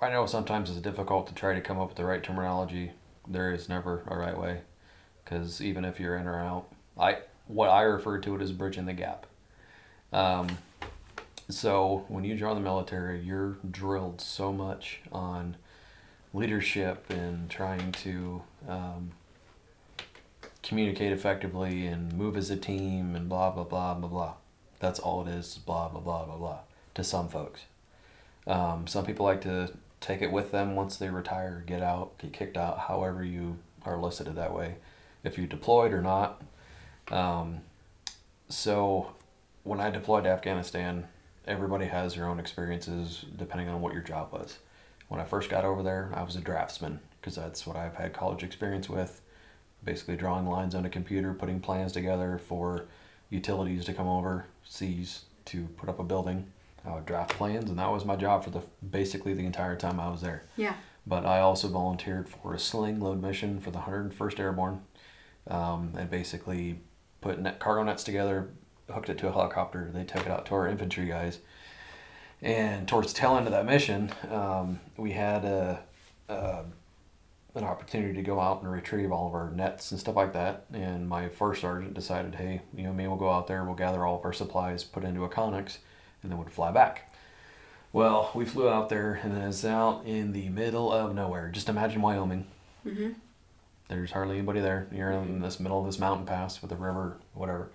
I 0.00 0.10
know 0.10 0.26
sometimes 0.26 0.68
it's 0.70 0.80
difficult 0.80 1.26
to 1.28 1.34
try 1.34 1.54
to 1.54 1.60
come 1.60 1.78
up 1.78 1.88
with 1.88 1.96
the 1.96 2.04
right 2.04 2.22
terminology. 2.22 2.92
There 3.26 3.52
is 3.52 3.68
never 3.68 4.04
a 4.06 4.16
right 4.16 4.38
way, 4.38 4.60
because 5.24 5.62
even 5.62 5.84
if 5.86 5.98
you're 5.98 6.16
in 6.16 6.26
or 6.26 6.38
out, 6.38 6.66
I 6.98 7.18
what 7.46 7.70
I 7.70 7.82
refer 7.82 8.18
to 8.18 8.34
it 8.34 8.42
as 8.42 8.52
bridging 8.52 8.86
the 8.86 8.92
gap. 8.92 9.26
Um, 10.12 10.58
so 11.48 12.04
when 12.08 12.24
you 12.24 12.36
join 12.36 12.56
the 12.56 12.60
military, 12.60 13.20
you're 13.20 13.56
drilled 13.68 14.20
so 14.20 14.52
much 14.52 15.00
on 15.12 15.56
leadership 16.34 17.06
and 17.08 17.48
trying 17.48 17.92
to 17.92 18.42
um, 18.68 19.12
communicate 20.62 21.12
effectively 21.12 21.86
and 21.86 22.12
move 22.12 22.36
as 22.36 22.50
a 22.50 22.56
team 22.56 23.16
and 23.16 23.28
blah 23.28 23.50
blah 23.50 23.64
blah 23.64 23.94
blah 23.94 24.08
blah. 24.08 24.34
That's 24.78 24.98
all 24.98 25.26
it 25.26 25.30
is. 25.30 25.56
Blah 25.56 25.88
blah 25.88 26.00
blah 26.00 26.26
blah 26.26 26.36
blah. 26.36 26.58
To 26.94 27.04
some 27.04 27.28
folks, 27.28 27.62
um, 28.46 28.86
some 28.86 29.06
people 29.06 29.24
like 29.24 29.40
to 29.42 29.72
take 30.00 30.22
it 30.22 30.32
with 30.32 30.52
them 30.52 30.76
once 30.76 30.96
they 30.96 31.08
retire, 31.08 31.62
get 31.66 31.82
out, 31.82 32.18
get 32.18 32.32
kicked 32.32 32.56
out. 32.56 32.80
However 32.80 33.24
you 33.24 33.58
are 33.84 33.98
listed 33.98 34.26
that 34.26 34.54
way, 34.54 34.76
if 35.24 35.38
you 35.38 35.46
deployed 35.46 35.92
or 35.92 36.02
not. 36.02 36.42
Um, 37.10 37.60
so 38.48 39.12
when 39.64 39.80
I 39.80 39.90
deployed 39.90 40.24
to 40.24 40.30
Afghanistan, 40.30 41.08
everybody 41.46 41.86
has 41.86 42.14
their 42.14 42.26
own 42.26 42.40
experiences 42.40 43.24
depending 43.36 43.68
on 43.68 43.80
what 43.80 43.92
your 43.92 44.02
job 44.02 44.32
was. 44.32 44.58
When 45.08 45.20
I 45.20 45.24
first 45.24 45.50
got 45.50 45.64
over 45.64 45.82
there, 45.82 46.10
I 46.14 46.22
was 46.22 46.36
a 46.36 46.40
draftsman 46.40 47.00
because 47.20 47.36
that's 47.36 47.66
what 47.66 47.76
I've 47.76 47.94
had 47.94 48.12
college 48.12 48.42
experience 48.42 48.88
with 48.88 49.20
basically 49.84 50.16
drawing 50.16 50.46
lines 50.46 50.74
on 50.74 50.84
a 50.84 50.90
computer, 50.90 51.32
putting 51.32 51.60
plans 51.60 51.92
together 51.92 52.40
for 52.48 52.86
utilities 53.30 53.84
to 53.84 53.94
come 53.94 54.08
over, 54.08 54.46
seas 54.64 55.22
to 55.46 55.66
put 55.76 55.88
up 55.88 55.98
a 55.98 56.04
building. 56.04 56.52
I 56.86 56.94
would 56.94 57.06
draft 57.06 57.32
plans, 57.32 57.68
and 57.68 57.78
that 57.78 57.90
was 57.90 58.04
my 58.04 58.16
job 58.16 58.44
for 58.44 58.50
the 58.50 58.62
basically 58.88 59.34
the 59.34 59.46
entire 59.46 59.76
time 59.76 59.98
I 59.98 60.08
was 60.08 60.20
there. 60.20 60.44
yeah 60.56 60.74
But 61.06 61.26
I 61.26 61.40
also 61.40 61.68
volunteered 61.68 62.28
for 62.28 62.54
a 62.54 62.58
sling 62.58 63.00
load 63.00 63.20
mission 63.20 63.60
for 63.60 63.70
the 63.70 63.80
101st 63.80 64.38
Airborne, 64.38 64.82
um, 65.48 65.92
and 65.98 66.10
basically 66.10 66.80
put 67.20 67.38
net, 67.40 67.58
cargo 67.58 67.82
nets 67.82 68.04
together, 68.04 68.50
hooked 68.90 69.08
it 69.08 69.18
to 69.18 69.28
a 69.28 69.32
helicopter. 69.32 69.90
They 69.92 70.04
took 70.04 70.26
it 70.26 70.30
out 70.30 70.46
to 70.46 70.54
our 70.54 70.68
infantry 70.68 71.06
guys. 71.06 71.38
And 72.42 72.86
towards 72.86 73.12
the 73.12 73.18
tail 73.18 73.36
end 73.36 73.46
of 73.46 73.52
that 73.52 73.66
mission, 73.66 74.12
um, 74.30 74.80
we 74.96 75.12
had 75.12 75.44
a, 75.44 75.82
a 76.28 76.64
an 77.56 77.64
opportunity 77.64 78.12
to 78.12 78.22
go 78.22 78.38
out 78.38 78.62
and 78.62 78.70
retrieve 78.70 79.10
all 79.10 79.28
of 79.28 79.34
our 79.34 79.50
nets 79.50 79.90
and 79.90 79.98
stuff 79.98 80.14
like 80.14 80.34
that. 80.34 80.66
And 80.72 81.08
my 81.08 81.28
first 81.28 81.62
sergeant 81.62 81.94
decided, 81.94 82.34
hey, 82.34 82.60
you 82.76 82.84
know, 82.84 82.92
me, 82.92 83.08
we'll 83.08 83.16
go 83.16 83.30
out 83.30 83.46
there, 83.46 83.64
we'll 83.64 83.74
gather 83.74 84.04
all 84.04 84.18
of 84.18 84.24
our 84.24 84.32
supplies, 84.32 84.84
put 84.84 85.04
into 85.04 85.24
a 85.24 85.28
Connex, 85.28 85.78
and 86.26 86.32
then 86.32 86.38
we'd 86.38 86.52
fly 86.52 86.72
back. 86.72 87.12
Well, 87.92 88.32
we 88.34 88.44
flew 88.44 88.68
out 88.68 88.88
there, 88.88 89.20
and 89.22 89.32
then 89.32 89.48
it's 89.48 89.64
out 89.64 90.04
in 90.04 90.32
the 90.32 90.48
middle 90.48 90.92
of 90.92 91.14
nowhere. 91.14 91.50
Just 91.50 91.68
imagine 91.68 92.02
Wyoming. 92.02 92.46
mm-hmm. 92.84 93.12
There's 93.88 94.10
hardly 94.10 94.38
anybody 94.38 94.60
there. 94.60 94.88
You're 94.90 95.12
in 95.12 95.40
this 95.40 95.60
middle 95.60 95.78
of 95.78 95.86
this 95.86 96.00
mountain 96.00 96.26
pass 96.26 96.60
with 96.60 96.72
a 96.72 96.76
river, 96.76 97.18
whatever. 97.34 97.70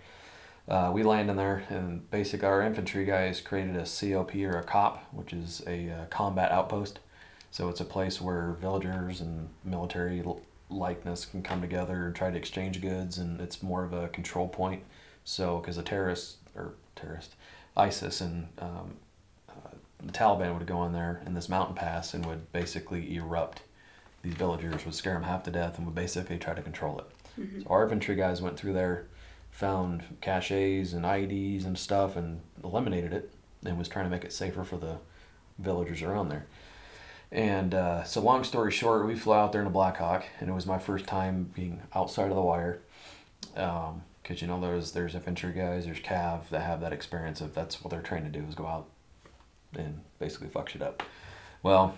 Uh, 0.67 0.91
we 0.93 1.03
land 1.03 1.29
in 1.29 1.37
there, 1.37 1.63
and 1.69 2.09
basically 2.11 2.45
our 2.45 2.61
infantry 2.61 3.05
guys 3.05 3.39
created 3.39 3.77
a 3.77 3.85
COP 3.85 4.35
or 4.35 4.59
a 4.59 4.63
COP, 4.63 5.01
which 5.13 5.31
is 5.31 5.63
a 5.65 5.89
uh, 5.89 6.05
combat 6.09 6.51
outpost. 6.51 6.99
So 7.49 7.69
it's 7.69 7.79
a 7.79 7.85
place 7.85 8.19
where 8.19 8.57
villagers 8.59 9.21
and 9.21 9.47
military 9.63 10.21
likeness 10.69 11.25
can 11.25 11.41
come 11.41 11.61
together 11.61 12.07
and 12.07 12.15
try 12.15 12.29
to 12.29 12.37
exchange 12.37 12.81
goods, 12.81 13.17
and 13.17 13.39
it's 13.39 13.63
more 13.63 13.85
of 13.85 13.93
a 13.93 14.09
control 14.09 14.49
point. 14.49 14.83
So 15.23 15.59
because 15.59 15.77
the 15.77 15.83
terrorists 15.83 16.37
or 16.55 16.73
terrorist, 16.97 17.35
ISIS 17.77 18.21
and 18.21 18.47
um, 18.59 18.95
uh, 19.49 19.69
the 20.03 20.11
Taliban 20.11 20.57
would 20.57 20.67
go 20.67 20.83
in 20.85 20.93
there 20.93 21.21
in 21.25 21.33
this 21.33 21.49
mountain 21.49 21.75
pass 21.75 22.13
and 22.13 22.25
would 22.25 22.51
basically 22.51 23.15
erupt 23.15 23.61
these 24.23 24.33
villagers 24.33 24.85
would 24.85 24.93
scare 24.93 25.13
them 25.13 25.23
half 25.23 25.43
to 25.43 25.51
death 25.51 25.77
and 25.77 25.85
would 25.85 25.95
basically 25.95 26.37
try 26.37 26.53
to 26.53 26.61
control 26.61 26.99
it. 26.99 27.05
So 27.63 27.69
our 27.69 27.83
infantry 27.83 28.15
guys 28.15 28.41
went 28.41 28.57
through 28.57 28.73
there, 28.73 29.07
found 29.49 30.03
caches 30.21 30.93
and 30.93 31.05
IDs 31.05 31.65
and 31.65 31.77
stuff, 31.77 32.15
and 32.15 32.41
eliminated 32.63 33.13
it, 33.13 33.31
and 33.65 33.77
was 33.77 33.87
trying 33.87 34.05
to 34.05 34.11
make 34.11 34.23
it 34.23 34.33
safer 34.33 34.63
for 34.63 34.77
the 34.77 34.97
villagers 35.57 36.01
around 36.01 36.29
there. 36.29 36.45
And 37.31 37.73
uh, 37.73 38.03
so, 38.03 38.19
long 38.21 38.43
story 38.43 38.71
short, 38.71 39.07
we 39.07 39.15
flew 39.15 39.33
out 39.33 39.53
there 39.53 39.61
in 39.61 39.67
a 39.67 39.71
Blackhawk, 39.71 40.25
and 40.39 40.49
it 40.49 40.53
was 40.53 40.65
my 40.65 40.77
first 40.77 41.05
time 41.07 41.49
being 41.55 41.81
outside 41.95 42.29
of 42.29 42.35
the 42.35 42.41
wire. 42.41 42.81
Because 44.21 44.41
you 44.41 44.47
know, 44.47 44.59
there's 44.59 44.91
there's 44.91 45.15
infantry 45.15 45.53
guys, 45.53 45.85
there's 45.85 45.99
Cav 45.99 46.49
that 46.49 46.61
have 46.61 46.81
that 46.81 46.93
experience 46.93 47.41
of 47.41 47.53
that's 47.53 47.83
what 47.83 47.91
they're 47.91 48.01
trained 48.01 48.31
to 48.31 48.39
do 48.39 48.45
is 48.47 48.55
go 48.55 48.67
out 48.67 48.87
and 49.75 50.01
basically 50.19 50.47
fuck 50.47 50.69
shit 50.69 50.81
up. 50.81 51.03
Well, 51.63 51.95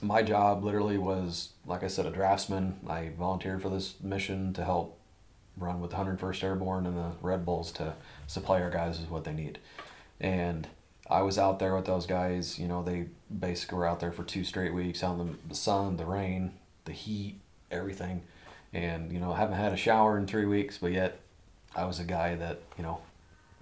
my 0.00 0.22
job 0.22 0.64
literally 0.64 0.98
was, 0.98 1.50
like 1.66 1.82
I 1.82 1.88
said, 1.88 2.06
a 2.06 2.10
draftsman. 2.10 2.78
I 2.88 3.10
volunteered 3.18 3.62
for 3.62 3.68
this 3.68 3.94
mission 4.02 4.52
to 4.54 4.64
help 4.64 4.98
run 5.56 5.80
with 5.80 5.90
the 5.90 5.96
101st 5.96 6.44
Airborne 6.44 6.86
and 6.86 6.96
the 6.96 7.12
Red 7.20 7.44
Bulls 7.44 7.72
to 7.72 7.94
supply 8.26 8.60
our 8.60 8.70
guys 8.70 9.00
with 9.00 9.10
what 9.10 9.24
they 9.24 9.32
need. 9.32 9.58
And 10.20 10.68
I 11.08 11.22
was 11.22 11.38
out 11.38 11.58
there 11.58 11.74
with 11.74 11.86
those 11.86 12.06
guys. 12.06 12.58
You 12.58 12.68
know, 12.68 12.82
they 12.82 13.06
basically 13.36 13.78
were 13.78 13.86
out 13.86 14.00
there 14.00 14.12
for 14.12 14.24
two 14.24 14.44
straight 14.44 14.74
weeks 14.74 15.02
out 15.02 15.18
in 15.18 15.38
the 15.48 15.54
sun, 15.54 15.96
the 15.96 16.04
rain, 16.04 16.52
the 16.84 16.92
heat, 16.92 17.40
everything. 17.70 18.22
And, 18.72 19.12
you 19.12 19.18
know, 19.20 19.32
I 19.32 19.38
haven't 19.38 19.56
had 19.56 19.72
a 19.72 19.76
shower 19.76 20.18
in 20.18 20.26
three 20.26 20.44
weeks, 20.44 20.78
but 20.78 20.92
yet 20.92 21.18
I 21.74 21.84
was 21.84 21.98
a 22.00 22.04
guy 22.04 22.34
that, 22.36 22.60
you 22.76 22.82
know, 22.82 23.00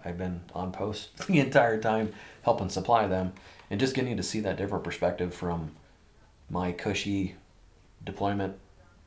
I've 0.04 0.18
been 0.18 0.40
on 0.54 0.72
post 0.72 1.16
the 1.26 1.40
entire 1.40 1.80
time 1.80 2.12
helping 2.42 2.68
supply 2.68 3.06
them 3.06 3.32
and 3.70 3.78
just 3.80 3.94
getting 3.94 4.16
to 4.16 4.22
see 4.22 4.40
that 4.40 4.56
different 4.56 4.84
perspective 4.84 5.34
from 5.34 5.72
my 6.50 6.72
cushy 6.72 7.34
deployment 8.04 8.56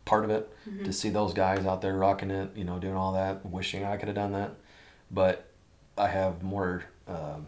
part 0.05 0.23
of 0.25 0.29
it 0.31 0.49
to 0.83 0.91
see 0.91 1.09
those 1.09 1.33
guys 1.33 1.65
out 1.65 1.81
there 1.81 1.95
rocking 1.95 2.31
it, 2.31 2.49
you 2.55 2.63
know, 2.63 2.79
doing 2.79 2.95
all 2.95 3.13
that, 3.13 3.45
wishing 3.45 3.83
I 3.85 3.95
could 3.97 4.07
have 4.07 4.15
done 4.15 4.31
that. 4.33 4.51
But 5.11 5.45
I 5.97 6.07
have 6.07 6.41
more, 6.43 6.83
um, 7.07 7.45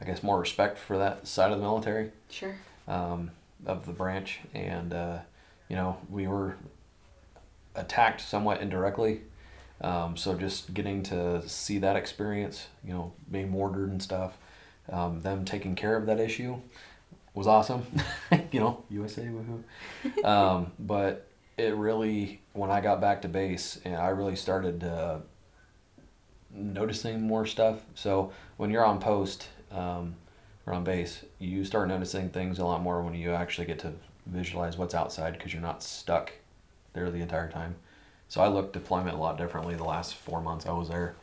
I 0.00 0.04
guess, 0.04 0.22
more 0.22 0.38
respect 0.40 0.78
for 0.78 0.98
that 0.98 1.26
side 1.26 1.52
of 1.52 1.58
the 1.58 1.64
military 1.64 2.10
Sure. 2.30 2.54
um, 2.88 3.30
of 3.66 3.86
the 3.86 3.92
branch, 3.92 4.40
and 4.54 4.92
uh, 4.92 5.18
you 5.68 5.76
know 5.76 5.96
we 6.10 6.26
were 6.26 6.56
attacked 7.74 8.20
somewhat 8.20 8.60
indirectly. 8.60 9.22
Um, 9.80 10.16
so 10.16 10.34
just 10.34 10.72
getting 10.74 11.02
to 11.04 11.46
see 11.48 11.78
that 11.78 11.96
experience, 11.96 12.68
you 12.84 12.92
know, 12.92 13.12
being 13.30 13.50
mortared 13.50 13.90
and 13.90 14.02
stuff, 14.02 14.38
um, 14.90 15.22
them 15.22 15.44
taking 15.44 15.74
care 15.74 15.96
of 15.96 16.06
that 16.06 16.20
issue 16.20 16.56
was 17.34 17.46
awesome. 17.46 17.84
you 18.52 18.60
know, 18.60 18.84
USA 18.90 19.22
woohoo. 19.22 19.62
Um, 20.24 20.72
but 20.78 21.26
it 21.58 21.74
really, 21.74 22.40
when 22.52 22.70
I 22.70 22.80
got 22.80 23.00
back 23.00 23.22
to 23.22 23.28
base, 23.28 23.80
and 23.84 23.96
I 23.96 24.08
really 24.08 24.36
started 24.36 24.84
uh, 24.84 25.18
noticing 26.54 27.22
more 27.22 27.46
stuff. 27.46 27.80
So 27.94 28.32
when 28.56 28.70
you're 28.70 28.84
on 28.84 29.00
post 29.00 29.48
um, 29.70 30.14
or 30.66 30.74
on 30.74 30.84
base, 30.84 31.24
you 31.38 31.64
start 31.64 31.88
noticing 31.88 32.30
things 32.30 32.58
a 32.58 32.64
lot 32.64 32.82
more 32.82 33.02
when 33.02 33.14
you 33.14 33.32
actually 33.32 33.66
get 33.66 33.80
to 33.80 33.92
visualize 34.26 34.78
what's 34.78 34.94
outside 34.94 35.32
because 35.32 35.52
you're 35.52 35.62
not 35.62 35.82
stuck 35.82 36.32
there 36.92 37.10
the 37.10 37.20
entire 37.20 37.50
time. 37.50 37.76
So 38.28 38.40
I 38.40 38.48
looked 38.48 38.72
deployment 38.72 39.16
a 39.16 39.20
lot 39.20 39.36
differently 39.36 39.74
the 39.74 39.84
last 39.84 40.14
four 40.14 40.40
months 40.40 40.66
I 40.66 40.72
was 40.72 40.88
there. 40.88 41.14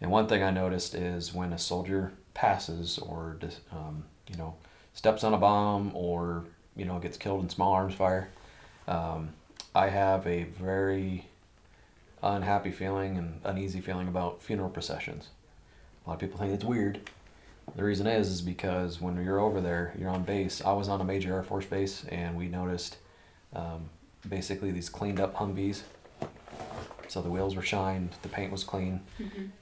And 0.00 0.10
one 0.10 0.26
thing 0.26 0.42
I 0.42 0.50
noticed 0.50 0.94
is 0.94 1.34
when 1.34 1.52
a 1.52 1.58
soldier 1.58 2.12
passes 2.34 2.98
or 2.98 3.38
um, 3.72 4.04
you 4.28 4.36
know 4.36 4.54
steps 4.94 5.24
on 5.24 5.34
a 5.34 5.38
bomb 5.38 5.90
or 5.94 6.44
you 6.76 6.84
know 6.84 6.98
gets 6.98 7.16
killed 7.16 7.42
in 7.42 7.48
small 7.48 7.72
arms 7.72 7.94
fire, 7.94 8.28
um, 8.88 9.30
I 9.74 9.88
have 9.88 10.26
a 10.26 10.44
very 10.44 11.26
unhappy 12.22 12.70
feeling 12.70 13.18
and 13.18 13.40
uneasy 13.44 13.80
feeling 13.80 14.08
about 14.08 14.42
funeral 14.42 14.70
processions. 14.70 15.28
A 16.04 16.10
lot 16.10 16.14
of 16.14 16.20
people 16.20 16.38
think 16.38 16.52
it's 16.52 16.64
weird. 16.64 17.10
The 17.74 17.84
reason 17.84 18.06
is 18.06 18.28
is 18.28 18.42
because 18.42 19.00
when 19.00 19.22
you're 19.22 19.40
over 19.40 19.60
there, 19.60 19.92
you're 19.98 20.10
on 20.10 20.22
base. 20.22 20.62
I 20.64 20.72
was 20.72 20.88
on 20.88 21.00
a 21.00 21.04
major 21.04 21.34
Air 21.34 21.42
Force 21.42 21.66
base, 21.66 22.04
and 22.08 22.36
we 22.36 22.48
noticed 22.48 22.96
um, 23.54 23.90
basically 24.28 24.70
these 24.70 24.88
cleaned 24.88 25.20
up 25.20 25.34
Humvees. 25.36 25.82
So 27.08 27.22
the 27.22 27.30
wheels 27.30 27.54
were 27.54 27.62
shined, 27.62 28.10
the 28.22 28.28
paint 28.28 28.50
was 28.50 28.64
clean. 28.64 29.00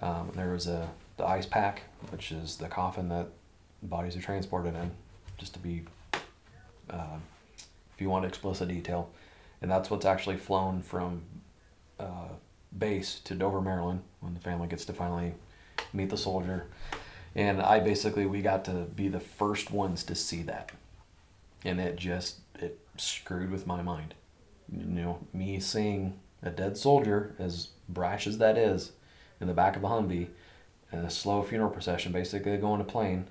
Um, 0.01 0.33
there 0.35 0.51
was 0.51 0.67
a 0.67 0.89
the 1.17 1.25
ice 1.27 1.47
pack, 1.47 1.83
which 2.11 2.33
is 2.33 2.57
the 2.57 2.69
coffin 2.69 3.09
that 3.09 3.29
bodies 3.83 4.17
are 4.17 4.21
transported 4.21 4.75
in, 4.75 4.91
just 5.39 5.53
to 5.55 5.61
be, 5.61 5.85
um, 6.91 7.23
if 7.95 8.01
you 8.01 8.09
want 8.09 8.25
explicit 8.25 8.69
detail, 8.69 9.11
and 9.63 9.71
that's 9.71 9.91
what's 9.91 10.05
actually 10.05 10.37
flown 10.37 10.83
from 10.83 11.23
uh, 12.01 12.29
base 12.79 13.21
to 13.21 13.35
Dover, 13.35 13.61
Maryland, 13.61 14.03
when 14.21 14.35
the 14.35 14.41
family 14.41 14.67
gets 14.67 14.85
to 14.87 14.93
finally 14.93 15.35
meet 15.93 16.11
the 16.11 16.17
soldier. 16.17 16.67
And 17.37 17.61
I 17.63 17.81
basically 17.81 18.27
we 18.27 18.43
got 18.43 18.65
to 18.65 18.87
be 18.97 19.09
the 19.09 19.21
first 19.21 19.71
ones 19.71 20.03
to 20.05 20.15
see 20.15 20.43
that, 20.43 20.73
and 21.65 21.81
it 21.81 21.97
just 21.97 22.41
it 22.59 22.79
screwed 22.97 23.51
with 23.51 23.67
my 23.67 23.83
mind. 23.83 24.15
You 24.71 24.85
know, 24.85 25.19
me 25.33 25.61
seeing 25.61 26.19
a 26.43 26.51
dead 26.51 26.77
soldier, 26.77 27.35
as 27.39 27.69
brash 27.89 28.27
as 28.27 28.39
that 28.39 28.57
is, 28.57 28.93
in 29.41 29.47
the 29.47 29.55
back 29.55 29.77
of 29.77 29.85
a 29.85 29.89
Humvee, 29.89 30.29
and 30.93 31.07
a 31.07 31.11
slow 31.11 31.43
funeral 31.43 31.71
procession, 31.71 32.13
basically 32.13 32.57
going 32.57 32.79
to 32.79 32.85
plane 32.85 33.27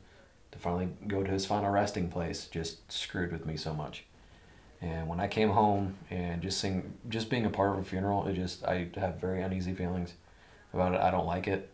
to 0.51 0.59
finally 0.59 0.89
go 1.07 1.23
to 1.23 1.31
his 1.31 1.45
final 1.45 1.71
resting 1.71 2.09
place, 2.09 2.47
just 2.47 2.91
screwed 2.91 3.31
with 3.31 3.45
me 3.45 3.57
so 3.57 3.73
much. 3.73 4.03
And 4.81 5.07
when 5.07 5.19
I 5.19 5.27
came 5.27 5.49
home 5.49 5.95
and 6.09 6.41
just 6.41 6.59
seeing, 6.59 6.93
just 7.09 7.29
being 7.29 7.45
a 7.45 7.49
part 7.49 7.71
of 7.71 7.79
a 7.79 7.83
funeral, 7.83 8.27
it 8.27 8.33
just 8.33 8.65
I 8.65 8.89
have 8.97 9.15
very 9.19 9.41
uneasy 9.41 9.73
feelings 9.73 10.13
about 10.73 10.93
it. 10.93 10.99
I 10.99 11.09
don't 11.09 11.25
like 11.25 11.47
it. 11.47 11.71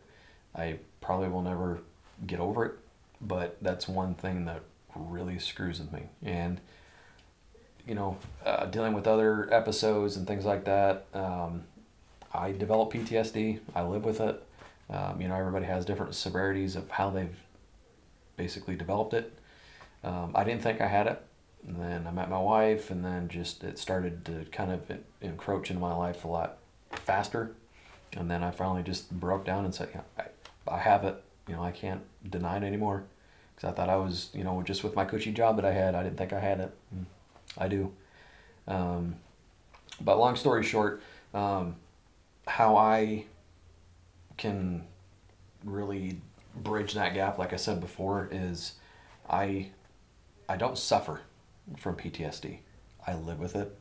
I 0.55 0.79
probably 1.01 1.27
will 1.27 1.41
never 1.41 1.79
get 2.27 2.39
over 2.39 2.65
it, 2.65 2.73
but 3.19 3.57
that's 3.61 3.87
one 3.87 4.13
thing 4.13 4.45
that 4.45 4.61
really 4.95 5.39
screws 5.39 5.79
with 5.79 5.91
me. 5.91 6.03
And 6.21 6.61
you 7.87 7.95
know, 7.95 8.17
uh, 8.45 8.65
dealing 8.65 8.93
with 8.93 9.07
other 9.07 9.51
episodes 9.53 10.17
and 10.17 10.27
things 10.27 10.45
like 10.45 10.65
that, 10.65 11.05
um, 11.13 11.63
I 12.33 12.51
develop 12.51 12.93
PTSD. 12.93 13.59
I 13.75 13.83
live 13.83 14.05
with 14.05 14.21
it. 14.21 14.43
Um, 14.89 15.21
you 15.21 15.27
know, 15.27 15.35
everybody 15.35 15.65
has 15.65 15.85
different 15.85 16.15
severities 16.15 16.75
of 16.75 16.89
how 16.89 17.09
they've 17.09 17.35
basically 18.37 18.75
developed 18.75 19.13
it. 19.13 19.33
Um, 20.03 20.31
I 20.35 20.43
didn't 20.43 20.61
think 20.61 20.81
I 20.81 20.87
had 20.87 21.07
it. 21.07 21.21
And 21.67 21.79
then 21.79 22.07
I 22.07 22.11
met 22.11 22.29
my 22.29 22.39
wife, 22.39 22.89
and 22.89 23.03
then 23.03 23.27
just 23.27 23.63
it 23.63 23.77
started 23.77 24.23
to 24.25 24.45
kind 24.51 24.71
of 24.71 24.81
encroach 25.21 25.69
into 25.69 25.81
my 25.81 25.93
life 25.93 26.23
a 26.23 26.27
lot 26.27 26.57
faster. 26.91 27.51
And 28.15 28.31
then 28.31 28.43
I 28.43 28.51
finally 28.51 28.81
just 28.81 29.11
broke 29.11 29.45
down 29.45 29.65
and 29.65 29.75
said, 29.75 29.89
yeah, 29.93 30.01
I, 30.17 30.73
I 30.73 30.79
have 30.79 31.03
it. 31.03 31.21
You 31.47 31.55
know, 31.55 31.63
I 31.63 31.71
can't 31.71 32.01
deny 32.29 32.57
it 32.57 32.63
anymore. 32.63 33.03
Because 33.55 33.69
I 33.69 33.73
thought 33.73 33.89
I 33.89 33.97
was, 33.97 34.29
you 34.33 34.43
know, 34.43 34.61
just 34.61 34.83
with 34.83 34.95
my 34.95 35.03
cushy 35.03 35.33
job 35.33 35.57
that 35.57 35.65
I 35.65 35.73
had, 35.73 35.95
I 35.95 36.03
didn't 36.03 36.17
think 36.17 36.31
I 36.31 36.39
had 36.39 36.59
it. 36.61 36.73
And 36.91 37.05
I 37.57 37.67
do. 37.67 37.91
Um, 38.67 39.15
but 40.01 40.19
long 40.19 40.35
story 40.35 40.63
short, 40.63 41.01
um, 41.33 41.75
how 42.47 42.77
I 42.77 43.25
can 44.37 44.85
really 45.63 46.21
bridge 46.55 46.93
that 46.93 47.13
gap, 47.13 47.37
like 47.37 47.53
I 47.53 47.57
said 47.57 47.79
before, 47.79 48.29
is 48.31 48.73
I 49.29 49.67
I 50.47 50.57
don't 50.57 50.77
suffer 50.77 51.21
from 51.77 51.95
PTSD. 51.95 52.59
I 53.05 53.15
live 53.15 53.39
with 53.39 53.55
it, 53.55 53.75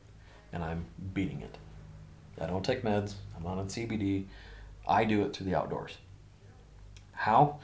and 0.53 0.63
I'm 0.63 0.87
beating 1.15 1.41
it. 1.41 1.57
I 2.41 2.47
don't 2.47 2.65
take 2.65 2.83
meds. 2.83 3.15
I'm 3.37 3.43
not 3.43 3.59
on 3.59 3.69
CBD. 3.69 4.25
I 4.87 5.05
do 5.05 5.23
it 5.23 5.35
through 5.35 5.47
the 5.47 5.55
outdoors. 5.55 5.97
How? 7.13 7.59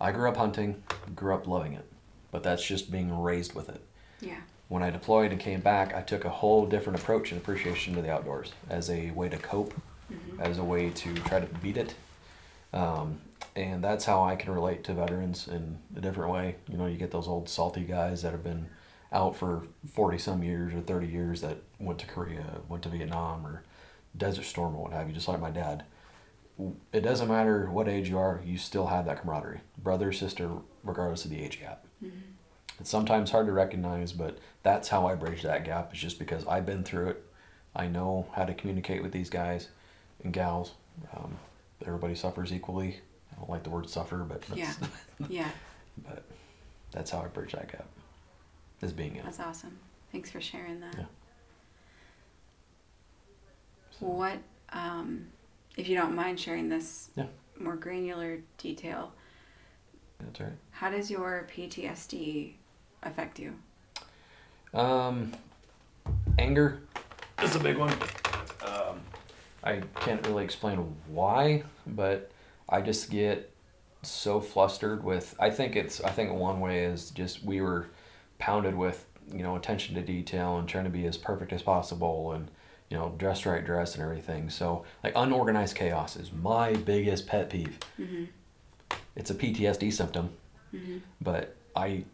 I 0.00 0.12
grew 0.12 0.28
up 0.28 0.36
hunting, 0.36 0.82
grew 1.14 1.34
up 1.34 1.46
loving 1.46 1.74
it, 1.74 1.84
but 2.30 2.42
that's 2.42 2.64
just 2.64 2.90
being 2.90 3.20
raised 3.20 3.54
with 3.54 3.68
it 3.68 3.82
Yeah. 4.20 4.40
When 4.70 4.84
I 4.84 4.90
deployed 4.90 5.32
and 5.32 5.40
came 5.40 5.60
back, 5.60 5.96
I 5.96 6.00
took 6.00 6.24
a 6.24 6.30
whole 6.30 6.64
different 6.64 7.00
approach 7.00 7.32
and 7.32 7.40
appreciation 7.40 7.92
to 7.96 8.02
the 8.02 8.12
outdoors 8.12 8.52
as 8.68 8.88
a 8.88 9.10
way 9.10 9.28
to 9.28 9.36
cope, 9.36 9.74
as 10.38 10.58
a 10.58 10.64
way 10.64 10.90
to 10.90 11.12
try 11.12 11.40
to 11.40 11.46
beat 11.58 11.76
it. 11.76 11.96
Um, 12.72 13.18
and 13.56 13.82
that's 13.82 14.04
how 14.04 14.22
I 14.22 14.36
can 14.36 14.54
relate 14.54 14.84
to 14.84 14.94
veterans 14.94 15.48
in 15.48 15.76
a 15.96 16.00
different 16.00 16.32
way. 16.32 16.54
You 16.68 16.78
know, 16.78 16.86
you 16.86 16.96
get 16.96 17.10
those 17.10 17.26
old 17.26 17.48
salty 17.48 17.80
guys 17.80 18.22
that 18.22 18.30
have 18.30 18.44
been 18.44 18.68
out 19.12 19.34
for 19.34 19.64
40 19.92 20.18
some 20.18 20.44
years 20.44 20.72
or 20.72 20.82
30 20.82 21.08
years 21.08 21.40
that 21.40 21.56
went 21.80 21.98
to 21.98 22.06
Korea, 22.06 22.60
went 22.68 22.84
to 22.84 22.90
Vietnam 22.90 23.44
or 23.44 23.64
Desert 24.16 24.44
Storm 24.44 24.76
or 24.76 24.84
what 24.84 24.92
have 24.92 25.08
you, 25.08 25.12
just 25.12 25.26
like 25.26 25.40
my 25.40 25.50
dad. 25.50 25.82
It 26.92 27.00
doesn't 27.00 27.26
matter 27.26 27.68
what 27.68 27.88
age 27.88 28.08
you 28.08 28.18
are, 28.18 28.40
you 28.44 28.56
still 28.56 28.86
have 28.86 29.04
that 29.06 29.20
camaraderie, 29.20 29.62
brother, 29.82 30.12
sister, 30.12 30.48
regardless 30.84 31.24
of 31.24 31.32
the 31.32 31.42
age 31.42 31.58
gap. 31.58 31.84
It's 32.80 32.90
sometimes 32.90 33.30
hard 33.30 33.46
to 33.46 33.52
recognize, 33.52 34.12
but 34.12 34.38
that's 34.62 34.88
how 34.88 35.06
I 35.06 35.14
bridge 35.14 35.42
that 35.42 35.64
gap. 35.64 35.92
Is 35.94 36.00
just 36.00 36.18
because 36.18 36.46
I've 36.46 36.64
been 36.66 36.82
through 36.82 37.08
it. 37.10 37.24
I 37.76 37.86
know 37.86 38.26
how 38.32 38.44
to 38.44 38.54
communicate 38.54 39.02
with 39.02 39.12
these 39.12 39.30
guys 39.30 39.68
and 40.24 40.32
gals. 40.32 40.72
Um, 41.16 41.36
everybody 41.86 42.14
suffers 42.14 42.52
equally. 42.52 42.98
I 43.32 43.36
don't 43.38 43.50
like 43.50 43.62
the 43.62 43.70
word 43.70 43.88
suffer, 43.88 44.18
but 44.18 44.42
that's, 44.42 44.58
Yeah. 44.58 44.72
Yeah. 45.28 45.50
but 46.08 46.24
that's 46.90 47.10
how 47.10 47.20
I 47.20 47.26
bridge 47.28 47.52
that 47.52 47.70
gap. 47.70 47.86
Is 48.80 48.92
being 48.92 49.14
it. 49.16 49.24
That's 49.24 49.40
awesome. 49.40 49.78
Thanks 50.10 50.30
for 50.30 50.40
sharing 50.40 50.80
that. 50.80 50.94
Yeah. 50.96 51.04
So- 53.98 54.06
What 54.06 54.38
um, 54.72 55.26
if 55.76 55.88
you 55.88 55.96
don't 55.96 56.14
mind 56.14 56.40
sharing 56.40 56.68
this 56.68 57.10
Yeah. 57.14 57.26
more 57.58 57.76
granular 57.76 58.38
detail, 58.56 59.12
That's 60.18 60.40
right. 60.40 60.52
how 60.70 60.90
does 60.90 61.10
your 61.10 61.46
PTSD 61.54 62.54
affect 63.02 63.38
you? 63.38 63.54
Um, 64.72 65.32
anger 66.38 66.80
is 67.42 67.56
a 67.56 67.58
big 67.58 67.76
one. 67.76 67.92
Um, 68.64 69.00
I 69.64 69.82
can't 70.00 70.24
really 70.26 70.44
explain 70.44 70.78
why, 71.08 71.64
but 71.86 72.30
I 72.68 72.80
just 72.80 73.10
get 73.10 73.52
so 74.02 74.40
flustered 74.40 75.04
with. 75.04 75.34
I 75.38 75.50
think 75.50 75.76
it's. 75.76 76.00
I 76.00 76.10
think 76.10 76.32
one 76.32 76.60
way 76.60 76.84
is 76.84 77.10
just 77.10 77.44
we 77.44 77.60
were 77.60 77.88
pounded 78.38 78.74
with 78.74 79.04
you 79.32 79.42
know 79.42 79.56
attention 79.56 79.94
to 79.96 80.02
detail 80.02 80.58
and 80.58 80.68
trying 80.68 80.84
to 80.84 80.90
be 80.90 81.06
as 81.06 81.16
perfect 81.16 81.52
as 81.52 81.62
possible 81.62 82.32
and 82.32 82.50
you 82.88 82.96
know 82.96 83.14
dress 83.18 83.44
right 83.46 83.64
dress 83.64 83.94
and 83.94 84.02
everything. 84.02 84.50
So 84.50 84.84
like 85.04 85.12
unorganized 85.16 85.76
chaos 85.76 86.16
is 86.16 86.32
my 86.32 86.72
biggest 86.74 87.26
pet 87.26 87.50
peeve. 87.50 87.78
It's 89.16 89.30
a 89.30 89.34
PTSD 89.34 89.92
symptom, 89.92 90.30
but 91.20 91.56
I 91.76 92.04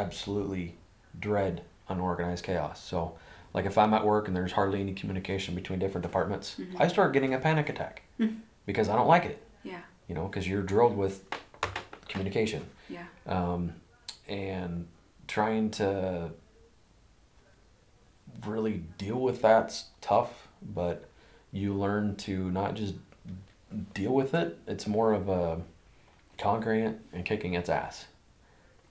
absolutely 0.00 0.74
dread 1.18 1.62
unorganized 1.88 2.44
chaos. 2.44 2.82
So, 2.82 3.16
like 3.52 3.66
if 3.66 3.76
I'm 3.76 3.92
at 3.94 4.04
work 4.04 4.28
and 4.28 4.36
there's 4.36 4.52
hardly 4.52 4.80
any 4.80 4.94
communication 4.94 5.54
between 5.54 5.78
different 5.78 6.02
departments, 6.02 6.56
I 6.78 6.88
start 6.88 7.12
getting 7.12 7.34
a 7.34 7.38
panic 7.38 7.68
attack 7.68 8.02
because 8.66 8.88
I 8.88 8.96
don't 8.96 9.08
like 9.08 9.24
it. 9.24 9.42
Yeah, 9.62 9.80
You 10.08 10.14
know, 10.14 10.26
because 10.26 10.48
you're 10.48 10.62
drilled 10.62 10.96
with 10.96 11.24
communication, 12.08 12.64
yeah, 12.88 13.04
um, 13.26 13.74
and 14.28 14.86
trying 15.28 15.70
to 15.72 16.30
really 18.46 18.82
deal 18.98 19.20
with 19.20 19.42
that's 19.42 19.86
tough. 20.00 20.48
But 20.62 21.08
you 21.52 21.74
learn 21.74 22.16
to 22.16 22.50
not 22.50 22.74
just 22.74 22.94
deal 23.94 24.12
with 24.12 24.32
it; 24.34 24.58
it's 24.66 24.86
more 24.86 25.12
of 25.12 25.28
a 25.28 25.60
conquering 26.38 26.84
it 26.84 26.98
and 27.12 27.24
kicking 27.24 27.52
its 27.54 27.68
ass 27.68 28.06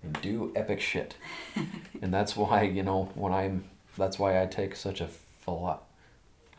and 0.04 0.20
do 0.22 0.52
epic 0.56 0.80
shit. 0.80 1.16
and 2.02 2.14
that's 2.14 2.36
why, 2.36 2.64
you 2.64 2.84
know, 2.84 3.10
when 3.16 3.34
I'm, 3.34 3.66
that's 3.98 4.18
why 4.18 4.42
I 4.42 4.46
take 4.46 4.76
such 4.76 5.02
a 5.02 5.08
philo- 5.08 5.82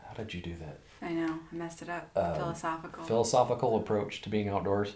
How 0.07 0.13
did 0.15 0.33
you 0.33 0.41
do 0.41 0.55
that? 0.59 0.79
I 1.01 1.13
know. 1.13 1.39
I 1.51 1.55
messed 1.55 1.81
it 1.81 1.89
up. 1.89 2.09
Um, 2.15 2.35
Philosophical. 2.35 3.03
Philosophical 3.03 3.77
approach 3.77 4.21
to 4.21 4.29
being 4.29 4.49
outdoors. 4.49 4.93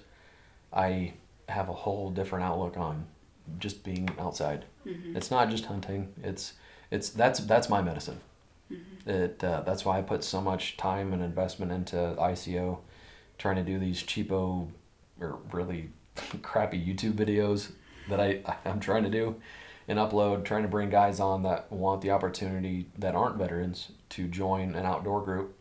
I 0.72 1.14
have 1.50 1.70
a 1.70 1.74
whole 1.74 2.12
different 2.12 2.46
outlook 2.46 2.78
on 2.78 3.06
just 3.60 3.84
being 3.84 4.10
outside. 4.20 4.66
It's 4.86 5.32
not 5.32 5.50
just 5.50 5.66
hunting. 5.66 6.14
It's 6.24 6.54
it's 6.92 7.10
that's 7.10 7.40
that's 7.40 7.70
my 7.70 7.82
medicine. 7.82 8.20
It 9.06 9.44
uh, 9.44 9.62
that's 9.62 9.84
why 9.86 9.98
I 9.98 10.02
put 10.02 10.24
so 10.24 10.42
much 10.42 10.78
time 10.78 11.14
and 11.14 11.24
investment 11.24 11.72
into 11.72 11.96
ICO, 12.20 12.80
trying 13.38 13.56
to 13.56 13.64
do 13.64 13.80
these 13.80 14.02
cheapo 14.04 14.68
or 15.20 15.40
really 15.52 15.90
crappy 16.44 16.84
YouTube 16.84 17.14
videos 17.14 17.72
that 18.10 18.20
I 18.20 18.42
I'm 18.66 18.80
trying 18.80 19.04
to 19.04 19.10
do 19.10 19.36
and 19.88 20.00
upload, 20.00 20.46
trying 20.46 20.64
to 20.64 20.68
bring 20.68 20.90
guys 20.90 21.20
on 21.20 21.44
that 21.44 21.72
want 21.72 22.02
the 22.02 22.12
opportunity 22.12 22.88
that 22.98 23.16
aren't 23.16 23.38
veterans 23.38 23.92
to 24.10 24.28
join 24.28 24.74
an 24.74 24.86
outdoor 24.86 25.22
group 25.24 25.56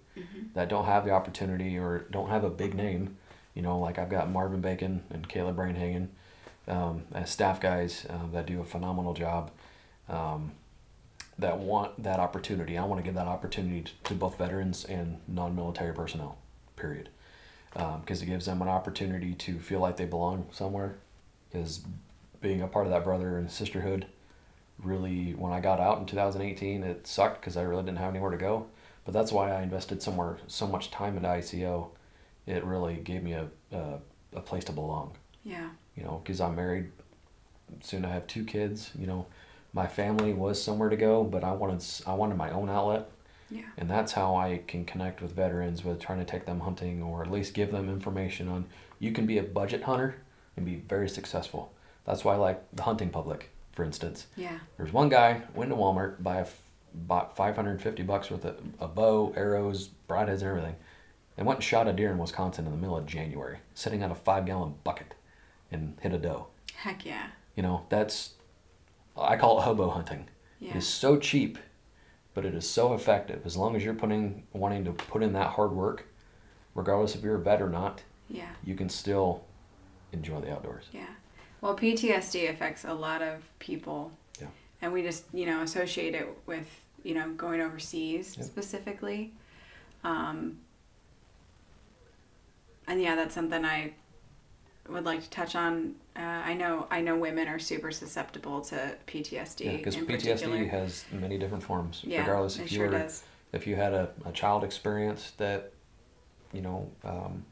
that 0.55 0.69
don't 0.69 0.87
have 0.87 1.05
the 1.05 1.11
opportunity 1.11 1.79
or 1.79 2.07
don't 2.11 2.31
have 2.31 2.45
a 2.45 2.51
big 2.51 2.75
name. 2.75 3.17
You 3.55 3.63
know, 3.63 3.79
like 3.79 3.99
I've 3.99 4.09
got 4.09 4.31
Marvin 4.31 4.61
Bacon 4.61 5.03
and 5.11 5.29
Caleb 5.29 5.57
Brainhagen 5.57 6.09
um, 6.69 7.03
as 7.13 7.31
staff 7.31 7.61
guys 7.61 8.07
um, 8.09 8.31
that 8.33 8.47
do 8.47 8.61
a 8.61 8.65
phenomenal 8.65 9.15
job. 9.15 9.51
Um, 10.09 10.53
that 11.39 11.59
want 11.59 12.01
that 12.03 12.21
opportunity. 12.21 12.79
I 12.79 12.85
want 12.85 13.01
to 13.01 13.05
give 13.05 13.15
that 13.15 13.27
opportunity 13.27 13.93
to, 14.05 14.15
both 14.15 14.39
veterans 14.39 14.85
and 14.85 15.19
non-military 15.27 15.93
personnel. 15.93 16.39
Period. 16.77 17.09
Because 17.73 18.23
it 18.23 18.27
gives 18.27 18.47
them 18.47 18.63
an 18.63 18.69
opportunity 18.69 19.35
to 19.35 19.59
feel 19.59 19.81
like 19.81 19.97
they 19.97 20.05
belong 20.05 20.47
somewhere. 20.53 20.97
Because 21.51 21.81
being 22.45 22.63
a 22.63 22.69
part 22.69 22.87
of 22.87 22.93
that 22.93 23.03
brother 23.03 23.37
and 23.37 23.51
sisterhood, 23.51 24.07
really, 24.79 25.33
when 25.33 25.53
I 25.53 25.59
got 25.61 25.81
out 25.81 25.99
in 25.99 26.07
2018, 26.07 26.85
it 26.85 27.07
sucked 27.07 27.41
because 27.41 27.57
I 27.57 27.63
really 27.63 27.83
didn't 27.83 27.99
have 27.99 28.11
anywhere 28.11 28.31
to 28.31 28.37
go. 28.37 28.67
But 29.05 29.13
that's 29.13 29.33
why 29.33 29.51
I 29.51 29.63
invested 29.63 30.01
somewhere 30.01 30.39
so 30.47 30.69
much 30.69 30.93
time 30.93 31.17
into 31.17 31.29
ICO. 31.29 31.89
It 32.47 32.65
really 32.65 32.95
gave 32.97 33.23
me 33.25 33.33
a, 33.33 33.49
a, 33.73 33.99
a 34.35 34.41
place 34.41 34.65
to 34.65 34.73
belong 34.73 35.17
yeah, 35.45 35.69
you 35.97 36.03
know, 36.03 36.21
because 36.23 36.41
I'm 36.41 36.57
married. 36.57 36.91
Soon 37.83 38.05
I 38.05 38.13
have 38.13 38.27
two 38.27 38.45
kids. 38.45 38.91
You 38.99 39.07
know, 39.07 39.27
my 39.73 39.87
family 39.87 40.33
was 40.33 40.63
somewhere 40.63 40.89
to 40.89 40.97
go, 40.97 41.23
but 41.23 41.45
I 41.45 41.53
wanted 41.53 41.85
I 42.07 42.15
wanted 42.15 42.37
my 42.37 42.51
own 42.51 42.69
outlet, 42.69 43.11
yeah, 43.51 43.63
and 43.77 43.89
that's 43.89 44.13
how 44.13 44.35
I 44.35 44.63
can 44.67 44.85
connect 44.85 45.21
with 45.21 45.33
veterans 45.33 45.85
with 45.85 46.01
trying 46.01 46.19
to 46.19 46.25
take 46.25 46.47
them 46.47 46.61
hunting 46.61 47.03
or 47.03 47.23
at 47.23 47.31
least 47.31 47.55
give 47.55 47.71
them 47.71 47.89
information 47.89 48.49
on 48.49 48.65
you 48.99 49.13
can 49.13 49.27
be 49.27 49.39
a 49.39 49.43
budget 49.43 49.83
hunter 49.83 50.17
and 50.57 50.65
be 50.65 50.77
very 50.77 51.09
successful. 51.09 51.73
That's 52.05 52.25
why 52.25 52.35
I 52.35 52.37
like 52.37 52.63
the 52.75 52.83
hunting 52.83 53.11
public, 53.11 53.51
for 53.73 53.85
instance. 53.85 54.27
yeah, 54.37 54.59
There's 54.77 54.93
one 54.93 55.09
guy 55.09 55.43
went 55.55 55.71
to 55.71 55.77
Walmart 55.77 56.23
buy 56.23 56.41
a 56.41 56.47
bought 56.95 57.37
550 57.37 58.03
bucks 58.05 58.31
worth 58.31 58.45
of 58.45 58.57
a 58.79 58.87
bow, 58.87 59.33
arrows, 59.37 59.91
broadheads, 60.09 60.41
and 60.41 60.45
everything, 60.45 60.77
and 61.37 61.47
went 61.47 61.59
and 61.59 61.65
shot 61.65 61.89
a 61.89 61.93
deer 61.93 62.13
in 62.13 62.19
Wisconsin 62.19 62.67
in 62.67 62.71
the 62.73 62.77
middle 62.79 62.97
of 62.97 63.07
January, 63.07 63.59
sitting 63.75 64.03
on 64.05 64.11
a 64.13 64.15
five 64.15 64.47
gallon 64.47 64.75
bucket, 64.85 65.15
and 65.73 65.97
hit 66.01 66.13
a 66.13 66.19
doe. 66.19 66.47
heck 66.77 67.05
yeah, 67.05 67.29
You 67.57 67.63
know 67.65 67.87
that's 67.89 68.35
I 69.17 69.37
call 69.37 69.59
it 69.59 69.63
hobo 69.63 69.91
hunting. 69.91 70.29
It 70.61 70.67
yeah, 70.69 70.77
is 70.77 70.87
so 70.87 71.17
cheap, 71.19 71.59
but 72.35 72.45
it 72.45 72.55
is 72.55 72.69
so 72.69 72.95
effective. 72.95 73.43
As 73.45 73.57
long 73.57 73.75
as 73.77 73.85
you're 73.85 73.95
putting 73.95 74.45
wanting 74.53 74.85
to 74.85 74.93
put 74.93 75.23
in 75.23 75.33
that 75.33 75.49
hard 75.49 75.73
work, 75.73 76.07
regardless 76.75 77.15
if 77.17 77.23
you're 77.23 77.37
a 77.37 77.41
vet 77.43 77.61
or 77.63 77.69
not, 77.69 78.03
yeah, 78.29 78.51
you 78.65 78.75
can 78.77 78.89
still 78.89 79.45
enjoy 80.13 80.41
the 80.41 80.53
outdoors. 80.53 80.85
yeah. 80.93 81.07
Well, 81.65 81.75
PTSD 81.75 82.51
affects 82.51 82.85
a 82.85 82.93
lot 82.93 83.23
of 83.23 83.41
people, 83.59 84.13
Yeah. 84.39 84.49
and 84.83 84.93
we 84.93 85.01
just 85.01 85.25
you 85.33 85.47
know 85.47 85.63
associate 85.63 86.15
it 86.15 86.29
with 86.45 86.69
you 87.03 87.15
know 87.15 87.31
going 87.33 87.63
overseas 87.63 88.37
Yep. 88.37 88.47
specifically. 88.47 89.33
Um, 90.05 90.59
and 92.87 93.01
yeah, 93.01 93.17
that's 93.17 93.35
something 93.35 93.65
I 93.65 93.95
would 94.91 95.07
like 95.07 95.23
to 95.23 95.31
touch 95.31 95.57
on. 95.57 95.95
Uh, 96.15 96.21
I 96.21 96.53
know 96.53 96.87
I 96.91 97.01
know 97.01 97.17
women 97.17 97.49
are 97.49 97.59
super 97.59 97.91
susceptible 97.91 98.61
to 98.67 98.99
PTSD 99.07 99.65
Yeah, 99.65 99.77
because 99.79 99.97
PTSD 99.97 100.07
particular. 100.07 100.67
has 100.67 101.07
many 101.13 101.39
different 101.39 101.63
forms. 101.65 102.03
yeah, 102.05 102.21
regardless 102.21 102.59
it 102.59 102.65
if 102.65 102.73
you 102.73 102.77
sure 102.77 102.87
were 102.91 102.99
does. 102.99 103.25
if 103.55 103.67
you 103.67 103.75
had 103.75 103.95
a, 103.95 104.11
a 104.27 104.33
child 104.33 104.65
experience 104.65 105.31
that 105.39 105.73
you 106.53 106.61
know 106.61 106.91
um, 107.05 107.43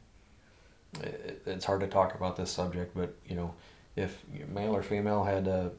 it, 1.01 1.41
it's 1.47 1.65
hard 1.65 1.79
to 1.81 1.87
talk 1.87 2.13
about 2.13 2.35
this 2.35 2.51
subject 2.51 2.95
but 2.95 3.15
you 3.27 3.35
know 3.35 3.55
if 3.95 4.21
male 4.53 4.75
or 4.75 4.83
female 4.83 5.23
had 5.23 5.47
a 5.47 5.71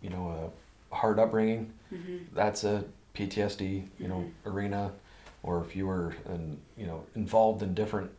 you 0.00 0.10
know 0.10 0.50
a 0.90 0.94
hard 0.94 1.18
upbringing 1.18 1.72
hmm 1.90 2.18
that's 2.34 2.64
a 2.64 2.84
ptsd 3.14 3.84
you 3.98 4.08
know 4.08 4.30
arena. 4.46 4.92
Or 5.44 5.64
if 5.64 5.76
you 5.76 5.86
were 5.86 6.14
in, 6.28 6.58
you 6.76 6.86
know 6.86 7.04
involved 7.14 7.62
in 7.62 7.72
different 7.72 8.10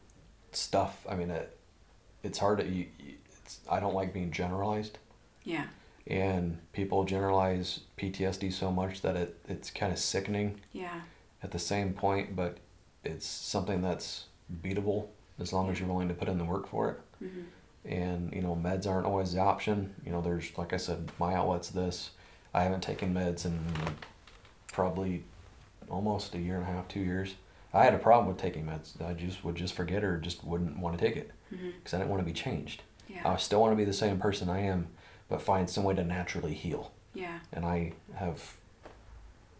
stuff 0.52 1.06
i 1.08 1.16
mean 1.16 1.30
it, 1.30 1.56
it's 2.24 2.40
hard 2.40 2.60
to 2.60 2.66
you, 2.66 2.86
it's, 3.44 3.60
i 3.70 3.80
don't 3.80 3.94
like 3.94 4.14
being 4.14 4.32
generalized. 4.32 4.98
Yeah, 5.44 5.66
and 6.08 6.58
people 6.74 7.04
generalize 7.04 7.82
ptsd 7.98 8.52
so 8.54 8.72
much 8.72 9.02
that 9.02 9.16
it, 9.16 9.38
it's 9.48 9.70
kind 9.70 9.92
of 9.92 10.00
sickening. 10.00 10.60
Yeah, 10.74 11.02
at 11.44 11.52
the 11.52 11.60
same 11.60 11.94
point, 11.94 12.36
but 12.36 12.58
it's 13.04 13.28
something 13.28 13.82
that's 13.82 14.26
beatable 14.64 15.08
as 15.40 15.54
long 15.54 15.70
as 15.70 15.80
you're 15.80 15.88
willing 15.90 16.08
to 16.08 16.14
put 16.14 16.28
in 16.30 16.38
the 16.38 16.46
work 16.46 16.68
for 16.68 16.90
it. 16.92 17.00
hmm 17.20 17.42
And 17.86 18.34
you 18.34 18.42
know, 18.42 18.56
meds 18.56 18.88
aren't 18.88 19.06
always 19.06 19.34
the 19.34 19.40
option. 19.40 19.94
You 20.06 20.12
know, 20.12 20.22
there's 20.22 20.58
like 20.58 20.74
I 20.74 20.78
said, 20.78 21.12
my 21.20 21.34
outlet's 21.34 21.70
this. 21.70 22.12
I 22.54 22.64
haven't 22.64 22.82
taken 22.82 23.14
meds 23.14 23.46
in 23.46 23.60
probably 24.72 25.24
almost 25.90 26.36
a 26.36 26.40
year 26.40 26.56
and 26.56 26.64
a 26.64 26.68
half, 26.68 26.88
two 26.88 27.00
years. 27.00 27.36
I 27.74 27.84
had 27.84 27.94
a 27.94 28.00
problem 28.00 28.28
with 28.28 28.42
taking 28.42 28.66
meds. 28.66 29.00
I 29.04 29.14
just 29.14 29.44
would 29.44 29.56
just 29.56 29.74
forget 29.76 30.04
or 30.04 30.18
just 30.18 30.44
wouldn't 30.44 30.80
want 30.80 30.98
to 30.98 31.06
take 31.06 31.16
it 31.16 31.32
because 31.52 31.94
I 31.94 31.98
didn't 32.00 32.10
want 32.10 32.22
to 32.22 32.26
be 32.26 32.34
changed. 32.34 32.82
yeah, 33.08 33.28
I 33.28 33.38
still 33.38 33.62
want 33.62 33.72
to 33.74 33.78
be 33.78 33.86
the 33.86 33.94
same 33.94 34.20
person 34.20 34.50
I 34.50 34.62
am, 34.62 34.88
but 35.30 35.42
find 35.42 35.70
some 35.70 35.84
way 35.84 35.96
to 35.96 36.04
naturally 36.04 36.54
heal 36.54 36.92
yeah, 37.14 37.40
and 37.52 37.66
I 37.66 37.94
have 38.16 38.56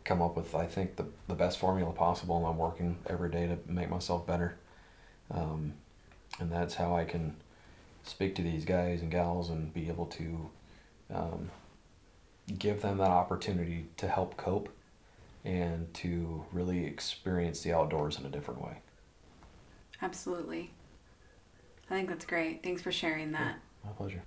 come 0.06 0.22
up 0.22 0.36
with 0.36 0.56
I 0.56 0.66
think 0.66 0.96
the 0.96 1.06
the 1.28 1.36
best 1.36 1.60
formula 1.60 1.92
possible, 1.92 2.38
and 2.38 2.46
I'm 2.46 2.58
working 2.58 2.98
every 3.08 3.30
day 3.30 3.48
to 3.48 3.58
make 3.72 3.90
myself 3.90 4.26
better. 4.26 4.58
Um, 5.32 5.74
and 6.40 6.52
that's 6.52 6.76
how 6.76 6.96
I 6.96 7.06
can 7.06 7.36
speak 8.10 8.36
to 8.36 8.42
these 8.42 8.66
guys 8.66 9.02
and 9.02 9.12
gals 9.12 9.50
and 9.50 9.74
be 9.74 9.88
able 9.88 10.06
to 10.08 10.50
um, 11.14 11.50
give 12.58 12.82
them 12.82 12.98
that 12.98 13.10
opportunity 13.10 13.86
to 13.98 14.08
help 14.08 14.38
cope 14.38 14.70
and 15.46 15.94
to 15.94 16.46
really 16.52 16.86
experience 16.86 17.62
the 17.62 17.74
outdoors 17.74 18.20
in 18.20 18.26
a 18.26 18.30
different 18.30 18.62
way. 18.62 18.78
absolutely. 20.02 20.72
I 21.90 21.96
think 21.96 22.10
that's 22.10 22.26
great. 22.26 22.62
Thanks 22.62 22.82
for 22.82 22.92
sharing 22.92 23.32
that. 23.32 23.58
My 23.84 23.92
pleasure. 23.92 24.22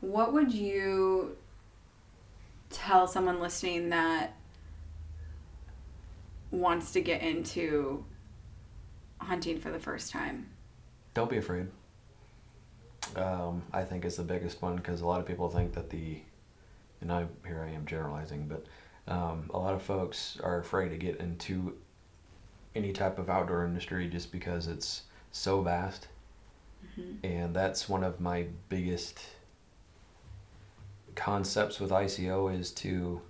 What 0.00 0.32
would 0.32 0.52
you 0.52 1.36
tell 2.70 3.08
someone 3.08 3.40
listening 3.40 3.88
that 3.88 4.34
wants 6.50 6.92
to 6.92 7.00
get 7.00 7.22
into 7.22 8.04
hunting 9.18 9.58
for 9.58 9.70
the 9.70 9.78
first 9.78 10.10
time? 10.12 10.46
Don't 11.14 11.30
be 11.30 11.38
afraid. 11.38 11.66
Um, 13.16 13.62
I 13.72 13.84
think 13.84 14.04
is 14.04 14.16
the 14.16 14.22
biggest 14.22 14.60
one 14.60 14.76
because 14.76 15.00
a 15.00 15.06
lot 15.06 15.20
of 15.20 15.26
people 15.26 15.48
think 15.48 15.72
that 15.74 15.90
the, 15.90 16.18
and 17.00 17.10
I 17.12 17.26
here 17.46 17.64
I 17.66 17.72
am 17.74 17.86
generalizing, 17.86 18.46
but 18.48 18.66
um, 19.12 19.50
a 19.54 19.58
lot 19.58 19.74
of 19.74 19.82
folks 19.82 20.38
are 20.42 20.58
afraid 20.58 20.90
to 20.90 20.96
get 20.96 21.16
into 21.20 21.74
any 22.74 22.92
type 22.92 23.18
of 23.18 23.30
outdoor 23.30 23.64
industry 23.64 24.08
just 24.08 24.30
because 24.30 24.66
it's 24.66 25.02
so 25.32 25.62
vast, 25.62 26.08
and 27.24 27.54
that's 27.54 27.88
one 27.88 28.04
of 28.04 28.20
my 28.20 28.46
biggest 28.68 29.20
concepts 31.14 31.80
with 31.80 31.90
ICO 31.90 32.56
is 32.56 32.70
to, 32.72 33.20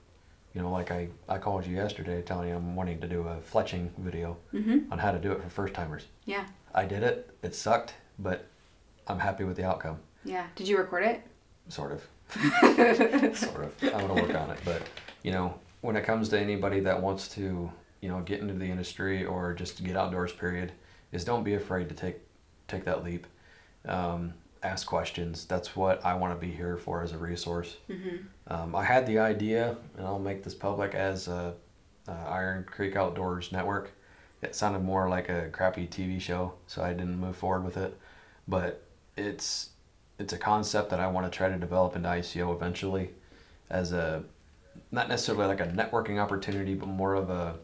you 0.58 0.64
know, 0.64 0.72
like 0.72 0.90
I, 0.90 1.06
I 1.28 1.38
called 1.38 1.64
you 1.64 1.76
yesterday 1.76 2.20
telling 2.20 2.48
you 2.48 2.56
I'm 2.56 2.74
wanting 2.74 3.00
to 3.00 3.06
do 3.06 3.20
a 3.28 3.36
fletching 3.36 3.90
video 3.98 4.36
on 4.90 4.98
how 4.98 5.12
to 5.12 5.18
do 5.20 5.30
it 5.30 5.40
for 5.40 5.48
first 5.48 5.72
timers. 5.72 6.06
Yeah. 6.24 6.46
I 6.74 6.84
did 6.84 7.04
it. 7.04 7.30
It 7.44 7.54
sucked, 7.54 7.94
but 8.18 8.44
I'm 9.06 9.20
happy 9.20 9.44
with 9.44 9.56
the 9.56 9.62
outcome. 9.62 10.00
Yeah. 10.24 10.48
Did 10.56 10.66
you 10.66 10.76
record 10.76 11.04
it? 11.04 11.22
Sort 11.68 11.92
of. 11.92 12.02
sort 13.38 13.66
of. 13.66 13.74
I'm 13.82 14.08
gonna 14.08 14.14
work 14.14 14.34
on 14.34 14.50
it, 14.50 14.58
but 14.64 14.82
you 15.22 15.30
know, 15.30 15.54
when 15.82 15.94
it 15.94 16.02
comes 16.02 16.28
to 16.30 16.40
anybody 16.40 16.80
that 16.80 17.00
wants 17.00 17.28
to, 17.36 17.70
you 18.00 18.08
know, 18.08 18.18
get 18.22 18.40
into 18.40 18.54
the 18.54 18.66
industry 18.66 19.24
or 19.24 19.54
just 19.54 19.84
get 19.84 19.96
outdoors, 19.96 20.32
period, 20.32 20.72
is 21.12 21.24
don't 21.24 21.44
be 21.44 21.54
afraid 21.54 21.88
to 21.88 21.94
take 21.94 22.16
take 22.66 22.84
that 22.84 23.04
leap. 23.04 23.28
Um, 23.86 24.34
ask 24.68 24.86
questions. 24.86 25.44
That's 25.46 25.74
what 25.74 26.04
I 26.04 26.14
want 26.14 26.38
to 26.38 26.46
be 26.46 26.52
here 26.52 26.76
for 26.76 27.02
as 27.02 27.12
a 27.12 27.18
resource. 27.18 27.76
Um, 28.48 28.74
I 28.76 28.84
had 28.84 29.06
the 29.06 29.18
idea, 29.18 29.76
and 29.96 30.06
I'll 30.06 30.18
make 30.18 30.42
this 30.44 30.54
public 30.54 30.94
as 30.94 31.28
a, 31.28 31.54
uh 32.06 32.12
Iron 32.40 32.64
Creek 32.64 32.96
Outdoors 32.96 33.52
Network. 33.52 33.90
It 34.42 34.54
sounded 34.54 34.82
more 34.82 35.08
like 35.08 35.28
a 35.28 35.48
crappy 35.50 35.86
TV 35.86 36.20
show, 36.20 36.52
so 36.66 36.82
I 36.82 36.92
didn't 36.92 37.18
move 37.18 37.36
forward 37.36 37.64
with 37.64 37.76
it. 37.76 37.92
But 38.46 38.82
it's 39.16 39.70
it's 40.18 40.32
a 40.32 40.38
concept 40.38 40.90
that 40.90 41.00
I 41.00 41.06
want 41.08 41.30
to 41.30 41.36
try 41.36 41.48
to 41.48 41.56
develop 41.58 41.96
into 41.96 42.08
ICO 42.08 42.54
eventually, 42.54 43.10
as 43.70 43.92
a 43.92 44.22
not 44.92 45.08
necessarily 45.08 45.46
like 45.46 45.60
a 45.60 45.66
networking 45.66 46.18
opportunity, 46.22 46.74
but 46.74 46.88
more 46.88 47.14
of 47.14 47.30
a 47.30 47.56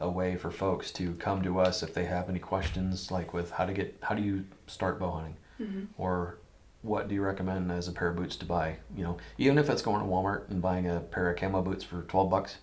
a 0.00 0.08
way 0.08 0.36
for 0.36 0.50
folks 0.50 0.92
to 0.92 1.12
come 1.14 1.42
to 1.42 1.58
us 1.58 1.82
if 1.82 1.92
they 1.92 2.04
have 2.04 2.28
any 2.30 2.38
questions, 2.38 3.10
like 3.10 3.34
with 3.34 3.50
how 3.50 3.64
to 3.66 3.72
get 3.72 3.96
how 4.02 4.14
do 4.14 4.22
you 4.22 4.44
start 4.66 4.98
bow 5.00 5.10
hunting, 5.10 5.36
or 5.96 6.38
what 6.82 7.08
do 7.08 7.14
you 7.14 7.22
recommend 7.22 7.70
as 7.72 7.88
a 7.88 7.92
pair 7.92 8.08
of 8.08 8.16
boots 8.16 8.36
to 8.36 8.44
buy? 8.46 8.76
You 8.96 9.04
know, 9.04 9.16
even 9.38 9.58
if 9.58 9.68
it's 9.68 9.82
going 9.82 10.00
to 10.00 10.06
Walmart 10.06 10.48
and 10.50 10.62
buying 10.62 10.88
a 10.88 11.00
pair 11.00 11.30
of 11.30 11.36
camo 11.36 11.62
boots 11.62 11.84
for 11.84 12.02
twelve 12.02 12.30
bucks, 12.30 12.56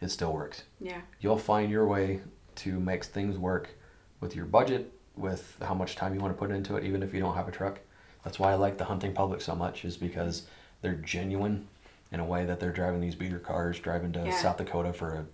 it 0.00 0.10
still 0.10 0.32
works. 0.32 0.62
Yeah. 0.80 1.00
You'll 1.20 1.38
find 1.38 1.70
your 1.70 1.86
way 1.86 2.20
to 2.56 2.78
make 2.80 3.04
things 3.04 3.38
work 3.38 3.68
with 4.20 4.34
your 4.36 4.44
budget, 4.46 4.92
with 5.16 5.56
how 5.62 5.74
much 5.74 5.96
time 5.96 6.14
you 6.14 6.20
want 6.20 6.34
to 6.34 6.38
put 6.38 6.50
into 6.50 6.76
it, 6.76 6.84
even 6.84 7.02
if 7.02 7.12
you 7.14 7.20
don't 7.20 7.34
have 7.34 7.48
a 7.48 7.52
truck. 7.52 7.78
That's 8.24 8.38
why 8.38 8.52
I 8.52 8.54
like 8.56 8.76
the 8.76 8.84
hunting 8.84 9.12
public 9.14 9.40
so 9.40 9.54
much, 9.54 9.84
is 9.84 9.96
because 9.96 10.42
they're 10.82 10.94
genuine 10.94 11.66
in 12.12 12.20
a 12.20 12.24
way 12.24 12.44
that 12.44 12.60
they're 12.60 12.72
driving 12.72 13.00
these 13.00 13.14
beater 13.14 13.38
cars, 13.38 13.78
driving 13.78 14.12
to 14.12 14.20
Yeah. 14.24 14.30
South 14.36 14.56
Dakota 14.58 14.92
for 14.92 15.26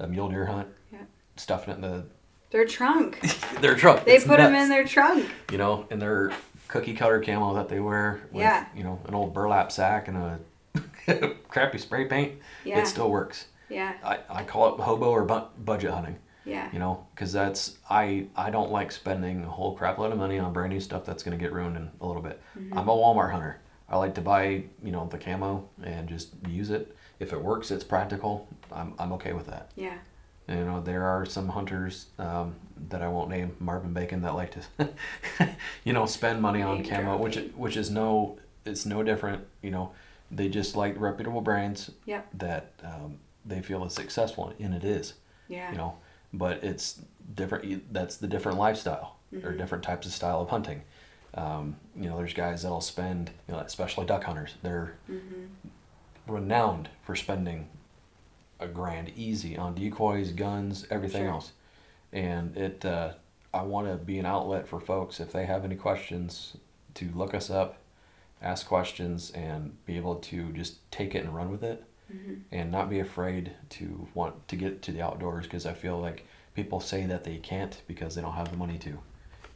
a, 0.00 0.04
a 0.04 0.08
mule 0.08 0.28
deer 0.28 0.46
hunt, 0.46 0.68
Yeah. 0.92 0.98
stuffing 1.36 1.72
it 1.72 1.76
in 1.76 1.82
the, 1.82 2.04
Their 2.50 2.64
trunk. 2.66 3.20
their 3.60 3.74
truck. 3.74 4.04
They 4.04 4.16
It's 4.16 4.24
put 4.24 4.38
them 4.38 4.54
in 4.54 4.68
their 4.68 4.84
trunk. 4.84 5.26
you 5.50 5.58
know, 5.58 5.86
in 5.90 5.98
their 5.98 6.32
cookie 6.72 6.94
cutter 6.94 7.20
camo 7.20 7.52
that 7.54 7.68
they 7.68 7.80
wear 7.80 8.22
with, 8.32 8.40
Yeah. 8.40 8.64
you 8.74 8.82
know, 8.82 8.98
an 9.06 9.14
old 9.14 9.34
burlap 9.34 9.70
sack 9.70 10.08
and 10.08 10.16
a 10.16 10.40
crappy 11.48 11.76
spray 11.78 12.06
paint. 12.06 12.32
Yeah. 12.64 12.78
It 12.80 12.86
still 12.86 13.10
works. 13.10 13.46
Yeah. 13.68 13.92
I, 14.02 14.20
I 14.30 14.42
call 14.44 14.74
it 14.74 14.80
hobo 14.80 15.10
or 15.10 15.24
bu- 15.24 15.48
budget 15.64 15.90
hunting. 15.92 16.16
Yeah. 16.44 16.68
you 16.72 16.80
know 16.80 17.06
because 17.14 17.32
that's 17.32 17.78
i 17.88 18.26
i 18.34 18.50
don't 18.50 18.72
like 18.72 18.90
spending 18.90 19.44
a 19.44 19.48
whole 19.48 19.76
crap 19.76 19.98
load 19.98 20.10
of 20.10 20.18
money 20.18 20.40
on 20.40 20.52
brand 20.52 20.72
new 20.72 20.80
stuff 20.80 21.04
that's 21.04 21.22
going 21.22 21.38
to 21.38 21.40
get 21.40 21.52
ruined 21.52 21.76
in 21.76 21.88
a 22.00 22.04
little 22.04 22.20
bit 22.20 22.40
Mm-hmm. 22.58 22.76
i'm 22.76 22.88
a 22.88 22.92
walmart 22.92 23.30
hunter 23.30 23.60
i 23.88 23.96
like 23.96 24.12
to 24.16 24.20
buy 24.20 24.64
you 24.82 24.90
know 24.90 25.06
the 25.08 25.18
camo 25.18 25.68
and 25.84 26.08
just 26.08 26.30
use 26.48 26.70
it 26.70 26.96
if 27.20 27.32
it 27.32 27.40
works 27.40 27.70
it's 27.70 27.84
practical 27.84 28.48
i'm, 28.72 28.92
I'm 28.98 29.12
okay 29.12 29.32
with 29.34 29.46
that 29.46 29.70
Yeah. 29.76 29.98
You 30.48 30.64
know 30.64 30.80
there 30.80 31.04
are 31.04 31.24
some 31.24 31.48
hunters 31.48 32.06
um, 32.18 32.54
that 32.88 33.00
i 33.00 33.08
won't 33.08 33.30
name 33.30 33.54
marvin 33.60 33.92
bacon 33.92 34.22
that 34.22 34.34
like 34.34 34.50
to 34.78 34.88
you 35.84 35.92
know 35.92 36.04
spend 36.06 36.42
money 36.42 36.60
on 36.62 36.82
camo 36.84 37.16
which 37.16 37.36
which 37.56 37.76
is 37.76 37.90
no 37.90 38.36
it's 38.64 38.84
no 38.86 39.02
different 39.02 39.44
you 39.62 39.70
know. 39.70 39.92
They 40.34 40.48
just 40.48 40.76
like 40.76 40.98
reputable 40.98 41.42
brands 41.42 41.90
Yep. 42.06 42.26
that 42.38 42.72
um, 42.82 43.18
they 43.44 43.60
feel 43.60 43.84
is 43.84 43.92
successful 43.92 44.52
and 44.58 44.74
it 44.74 44.82
is 44.84 45.14
Yeah. 45.48 45.70
you 45.70 45.76
know. 45.76 45.94
But 46.32 46.64
it's 46.64 47.00
different 47.34 47.92
that's 47.92 48.16
the 48.16 48.26
different 48.28 48.56
lifestyle 48.58 49.16
or 49.44 49.52
different 49.52 49.84
types 49.84 50.06
of 50.06 50.12
style 50.12 50.40
of 50.40 50.48
hunting. 50.48 50.82
Um, 51.34 51.76
you 51.94 52.08
know 52.08 52.16
there's 52.16 52.32
guys 52.34 52.62
that'll 52.62 52.80
spend 52.80 53.30
you 53.46 53.54
know 53.54 53.60
especially 53.60 54.06
duck 54.06 54.24
hunters 54.24 54.54
they're 54.62 54.94
renowned 56.26 56.88
for 57.04 57.14
spending 57.16 57.68
a 58.62 58.68
grand 58.68 59.10
easy 59.16 59.56
on 59.56 59.74
decoys 59.74 60.30
guns 60.32 60.86
everything 60.90 61.22
Sure. 61.24 61.30
else 61.32 61.52
and 62.12 62.56
it 62.56 62.84
uh, 62.84 63.12
i 63.54 63.62
want 63.62 63.86
to 63.88 63.94
be 63.96 64.18
an 64.18 64.26
outlet 64.26 64.66
for 64.68 64.80
folks 64.80 65.20
if 65.20 65.32
they 65.32 65.46
have 65.46 65.64
any 65.64 65.76
questions 65.76 66.56
to 66.94 67.08
look 67.14 67.34
us 67.34 67.50
up 67.50 67.78
ask 68.42 68.66
questions 68.66 69.30
and 69.32 69.76
be 69.86 69.96
able 69.96 70.16
to 70.16 70.52
just 70.52 70.90
take 70.90 71.14
it 71.14 71.24
and 71.24 71.34
run 71.34 71.50
with 71.50 71.62
it 71.62 71.84
and 72.50 72.70
not 72.70 72.90
be 72.90 72.98
afraid 73.00 73.50
to 73.70 74.06
want 74.12 74.46
to 74.46 74.54
get 74.54 74.82
to 74.82 74.92
the 74.92 75.00
outdoors 75.00 75.44
because 75.46 75.64
I 75.64 75.72
feel 75.72 75.98
like 75.98 76.26
people 76.54 76.78
say 76.78 77.06
that 77.06 77.24
they 77.24 77.38
can't 77.38 77.80
because 77.86 78.14
they 78.14 78.20
don't 78.20 78.34
have 78.34 78.50
the 78.50 78.56
money 78.58 78.76
to. 78.80 78.98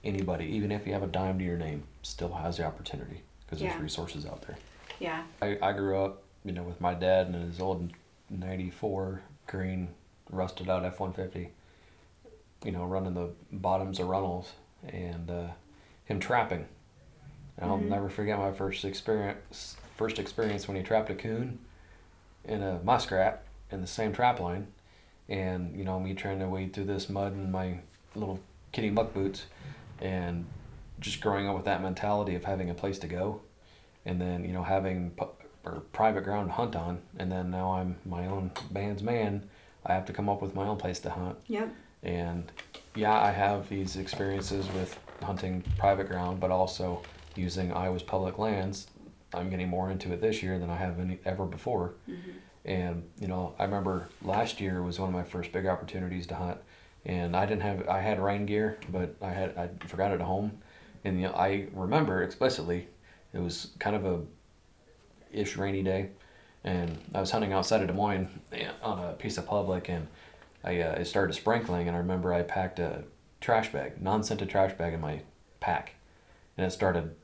Anybody, 0.03 0.47
even 0.47 0.73
if 0.73 0.87
you 0.87 0.95
have 0.95 1.03
a 1.03 1.07
dime 1.07 1.39
to 1.39 1.45
your 1.45 1.59
name, 1.59 1.83
still 2.03 2.33
has 2.33 2.57
the 2.57 2.65
opportunity 2.65 3.21
because 3.45 3.61
Yeah. 3.61 3.69
there's 3.71 3.83
resources 3.83 4.25
out 4.25 4.41
there. 4.47 4.57
Yeah. 5.01 5.25
I, 5.43 5.59
I 5.61 5.73
grew 5.75 5.99
up, 6.03 6.23
you 6.47 6.53
know, 6.53 6.63
with 6.63 6.81
my 6.81 6.95
dad 6.95 7.27
and 7.27 7.35
his 7.35 7.61
old 7.61 7.91
'94 8.31 9.22
green 9.47 9.89
rusted 10.31 10.68
out 10.68 10.85
F-150. 10.85 11.49
You 12.64 12.72
know, 12.72 12.85
running 12.85 13.14
the 13.14 13.30
bottoms 13.53 14.01
of 14.01 14.09
runnels 14.09 14.53
and 14.88 15.30
uh, 15.30 15.49
him 16.05 16.21
trapping. 16.21 16.67
And 17.59 17.71
I'll 17.71 17.79
never 17.79 18.09
forget 18.09 18.38
my 18.38 18.53
first 18.53 18.84
experience. 18.84 19.76
First 19.96 20.18
experience 20.18 20.68
when 20.68 20.76
he 20.76 20.83
trapped 20.83 21.11
a 21.11 21.14
coon 21.14 21.59
and 22.45 22.63
a 22.63 22.80
muskrat 22.84 23.45
in 23.71 23.80
the 23.80 23.87
same 23.87 24.13
trap 24.13 24.41
line, 24.41 24.67
and 25.29 25.76
you 25.76 25.84
know 25.84 25.99
me 25.99 26.14
trying 26.14 26.38
to 26.41 26.49
wade 26.49 26.72
through 26.72 26.84
this 26.84 27.09
mud 27.09 27.33
in 27.33 27.51
my 27.51 27.79
little 28.14 28.41
kitty 28.72 28.91
muck 28.91 29.14
boots, 29.14 29.46
and 30.01 30.45
just 31.01 31.21
growing 31.21 31.49
up 31.49 31.57
with 31.57 31.64
that 31.64 31.83
mentality 31.83 32.34
of 32.34 32.45
having 32.45 32.71
a 32.71 32.75
place 32.75 32.99
to 32.99 33.07
go, 33.07 33.41
and 34.05 34.21
then 34.21 34.45
you 34.45 34.53
know 34.53 34.63
having 34.63 35.11
or 35.67 35.80
private 35.93 36.22
ground 36.25 36.49
to 36.49 36.55
hunt 36.55 36.76
on, 36.76 37.01
and 37.18 37.30
then 37.30 37.51
now 37.51 37.72
I'm 37.72 37.97
my 38.07 38.26
own 38.26 38.53
band's 38.71 39.03
man. 39.03 39.49
I 39.84 39.93
have 39.95 40.07
to 40.07 40.13
come 40.13 40.29
up 40.29 40.41
with 40.41 40.55
my 40.55 40.67
own 40.67 40.76
place 40.79 41.01
to 41.01 41.11
hunt, 41.11 41.37
Yep. 41.49 41.75
and 42.03 42.51
yeah, 42.95 43.21
I 43.21 43.30
have 43.33 43.68
these 43.68 43.97
experiences 43.97 44.67
with 44.72 44.99
hunting 45.22 45.63
private 45.79 46.09
ground, 46.09 46.41
but 46.41 46.51
also 46.51 47.03
using 47.34 47.72
Iowa's 47.72 48.03
public 48.03 48.38
lands. 48.38 48.87
I'm 49.34 49.51
getting 49.51 49.68
more 49.68 49.91
into 49.91 50.13
it 50.13 50.21
this 50.21 50.43
year 50.43 50.59
than 50.59 50.71
I 50.71 50.76
have 50.76 50.99
any 50.99 51.18
ever 51.25 51.45
before. 51.45 51.95
Mm-hmm. 52.09 52.30
And 52.64 53.03
you 53.21 53.29
know, 53.29 53.55
I 53.59 53.64
remember 53.64 54.09
last 54.22 54.61
year 54.61 54.83
was 54.83 54.99
one 54.99 55.09
of 55.09 55.14
my 55.14 55.22
first 55.25 55.53
big 55.53 55.67
opportunities 55.67 56.26
to 56.29 56.34
hunt, 56.34 56.59
and 57.05 57.37
I 57.37 57.45
didn't 57.47 57.63
have 57.63 57.88
I 57.88 58.01
had 58.01 58.21
rain 58.21 58.47
gear, 58.47 58.79
but 58.91 59.14
I 59.21 59.30
had 59.30 59.57
I 59.57 59.68
forgot 59.87 60.11
it 60.13 60.14
at 60.14 60.21
home, 60.21 60.59
and 61.05 61.21
you 61.21 61.26
know, 61.29 61.34
I 61.34 61.67
remember 61.72 62.22
explicitly, 62.22 62.88
it 63.33 63.38
was 63.41 63.71
kind 63.79 63.95
of 63.95 64.05
a 64.05 64.21
ish 65.37 65.57
rainy 65.57 65.83
day, 65.83 66.11
and 66.64 66.99
I 67.14 67.21
was 67.21 67.30
hunting 67.30 67.53
outside 67.53 67.80
of 67.83 67.88
Des 67.88 67.92
Moines 67.92 68.29
eh, 68.53 68.68
on 68.83 68.99
a 68.99 69.13
piece 69.13 69.38
of 69.38 69.46
public, 69.46 69.88
and 69.88 70.08
I 70.64 70.80
uh, 70.80 70.92
it 70.92 71.07
started 71.07 71.34
sprinkling, 71.34 71.87
and 71.88 71.96
I 71.96 72.00
remember 72.00 72.33
I 72.33 72.42
packed 72.42 72.79
a 72.79 73.04
trash 73.41 73.71
bag, 73.72 74.00
non-scented 74.03 74.49
trash 74.49 74.72
bag 74.75 74.95
in 74.95 75.00
my 75.00 75.21
pack, 75.61 75.95
and 76.57 76.67
it 76.67 76.71
started 76.71 77.14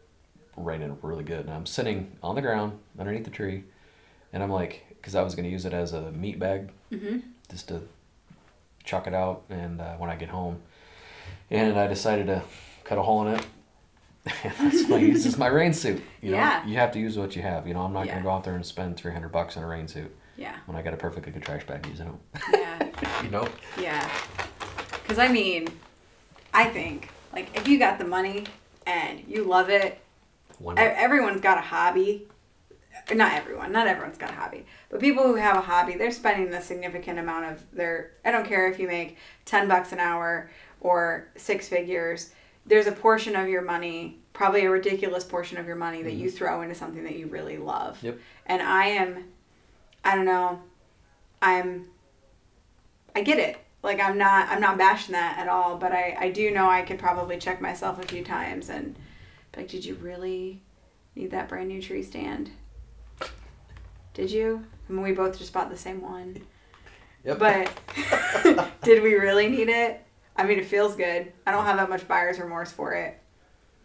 raining 0.56 0.98
really 1.02 1.24
good, 1.24 1.40
and 1.46 1.50
I'm 1.50 1.66
sitting 1.66 2.16
on 2.22 2.34
the 2.34 2.42
ground 2.42 2.78
underneath 2.98 3.24
the 3.24 3.30
tree, 3.30 3.64
and 4.32 4.42
I'm 4.42 4.50
like, 4.50 4.84
because 4.90 5.14
I 5.14 5.22
was 5.22 5.34
gonna 5.34 5.48
use 5.48 5.64
it 5.64 5.72
as 5.72 5.92
a 5.92 6.12
meat 6.12 6.38
bag, 6.38 6.70
just 7.50 7.68
to 7.68 7.80
chuck 8.84 9.06
it 9.06 9.14
out, 9.14 9.42
and 9.48 9.80
uh, 9.80 9.94
when 9.96 10.10
I 10.10 10.16
get 10.16 10.28
home, 10.28 10.60
and 11.50 11.78
I 11.78 11.86
decided 11.86 12.26
to 12.26 12.42
cut 12.84 12.98
a 12.98 13.02
hole 13.02 13.26
in 13.26 13.34
it. 13.34 13.46
That's 14.44 14.84
what 14.88 15.00
I 15.00 15.04
use 15.04 15.26
as 15.26 15.36
my 15.36 15.48
rain 15.48 15.72
suit. 15.72 16.02
You 16.20 16.30
know, 16.32 16.36
Yeah. 16.36 16.64
you 16.66 16.76
have 16.76 16.92
to 16.92 16.98
use 17.00 17.18
what 17.18 17.34
you 17.34 17.42
have. 17.42 17.66
You 17.66 17.74
know, 17.74 17.80
I'm 17.82 17.92
not 17.92 18.06
Yeah. 18.06 18.12
gonna 18.14 18.24
go 18.24 18.30
out 18.30 18.44
there 18.44 18.54
and 18.54 18.64
spend 18.64 18.96
300 18.96 19.30
bucks 19.32 19.56
on 19.56 19.64
a 19.64 19.66
rain 19.66 19.88
suit 19.88 20.14
Yeah. 20.36 20.54
when 20.66 20.76
I 20.76 20.82
got 20.82 20.94
a 20.94 20.96
perfectly 20.96 21.32
good 21.32 21.42
trash 21.42 21.64
bag 21.66 21.84
using 21.86 22.08
it. 22.34 22.42
Yeah. 22.52 23.22
you 23.22 23.30
know, 23.30 23.48
Yeah. 23.78 24.08
Because 25.02 25.18
I 25.18 25.28
mean, 25.28 25.68
I 26.54 26.66
think 26.66 27.08
like 27.32 27.56
if 27.56 27.66
you 27.66 27.78
got 27.78 27.98
the 27.98 28.04
money 28.04 28.46
and 28.86 29.24
you 29.26 29.42
love 29.44 29.68
it, 29.70 30.00
everyone's 30.76 31.40
got 31.40 31.58
a 31.58 31.62
hobby. 31.62 32.28
not 33.12 33.32
everyone, 33.32 33.72
not 33.72 33.88
everyone's 33.88 34.16
got 34.18 34.30
a 34.30 34.34
hobby, 34.34 34.64
but 34.88 35.00
people 35.00 35.24
who 35.24 35.34
have 35.34 35.56
a 35.56 35.60
hobby, 35.60 35.94
they're 35.94 36.12
spending 36.12 36.54
a 36.54 36.62
significant 36.62 37.18
amount 37.18 37.46
of 37.46 37.64
their. 37.72 38.12
I 38.24 38.30
don't 38.30 38.46
care 38.46 38.68
if 38.70 38.78
you 38.78 38.86
make 38.86 39.16
ten 39.44 39.66
bucks 39.66 39.90
an 39.90 39.98
hour 39.98 40.50
or 40.80 41.26
six 41.36 41.68
figures. 41.68 42.32
There's 42.66 42.86
a 42.86 42.92
portion 42.92 43.36
of 43.36 43.48
your 43.48 43.62
money, 43.62 44.18
probably 44.32 44.64
a 44.64 44.70
ridiculous 44.70 45.24
portion 45.24 45.58
of 45.58 45.66
your 45.66 45.76
money, 45.76 46.02
that 46.02 46.12
you 46.12 46.28
mm-hmm. 46.28 46.36
throw 46.36 46.62
into 46.62 46.74
something 46.74 47.04
that 47.04 47.16
you 47.16 47.26
really 47.26 47.58
love. 47.58 48.02
Yep. 48.02 48.18
And 48.46 48.62
I 48.62 48.86
am, 48.86 49.24
I 50.04 50.14
don't 50.14 50.24
know, 50.24 50.60
I'm, 51.40 51.86
I 53.14 53.22
get 53.22 53.38
it. 53.38 53.58
Like 53.82 54.00
I'm 54.00 54.16
not, 54.16 54.48
I'm 54.48 54.60
not 54.60 54.78
bashing 54.78 55.12
that 55.12 55.38
at 55.38 55.48
all. 55.48 55.76
But 55.76 55.92
I, 55.92 56.16
I 56.18 56.30
do 56.30 56.50
know 56.52 56.68
I 56.68 56.82
could 56.82 56.98
probably 56.98 57.36
check 57.38 57.60
myself 57.60 58.02
a 58.02 58.06
few 58.06 58.24
times 58.24 58.70
and, 58.70 58.94
be 59.52 59.60
like, 59.60 59.68
did 59.68 59.84
you 59.84 59.96
really 59.96 60.62
need 61.14 61.30
that 61.32 61.48
brand 61.48 61.68
new 61.68 61.82
tree 61.82 62.02
stand? 62.02 62.50
Did 64.14 64.30
you? 64.30 64.64
I 64.88 64.92
mean, 64.92 65.02
we 65.02 65.12
both 65.12 65.38
just 65.38 65.52
bought 65.52 65.70
the 65.70 65.76
same 65.76 66.00
one. 66.00 66.42
Yep. 67.24 67.38
But 67.38 68.70
did 68.82 69.02
we 69.02 69.14
really 69.14 69.48
need 69.48 69.68
it? 69.68 70.04
I 70.36 70.44
mean, 70.44 70.58
it 70.58 70.64
feels 70.66 70.96
good. 70.96 71.32
I 71.46 71.52
don't 71.52 71.64
have 71.64 71.76
that 71.76 71.90
much 71.90 72.06
buyer's 72.08 72.38
remorse 72.38 72.72
for 72.72 72.94
it. 72.94 73.18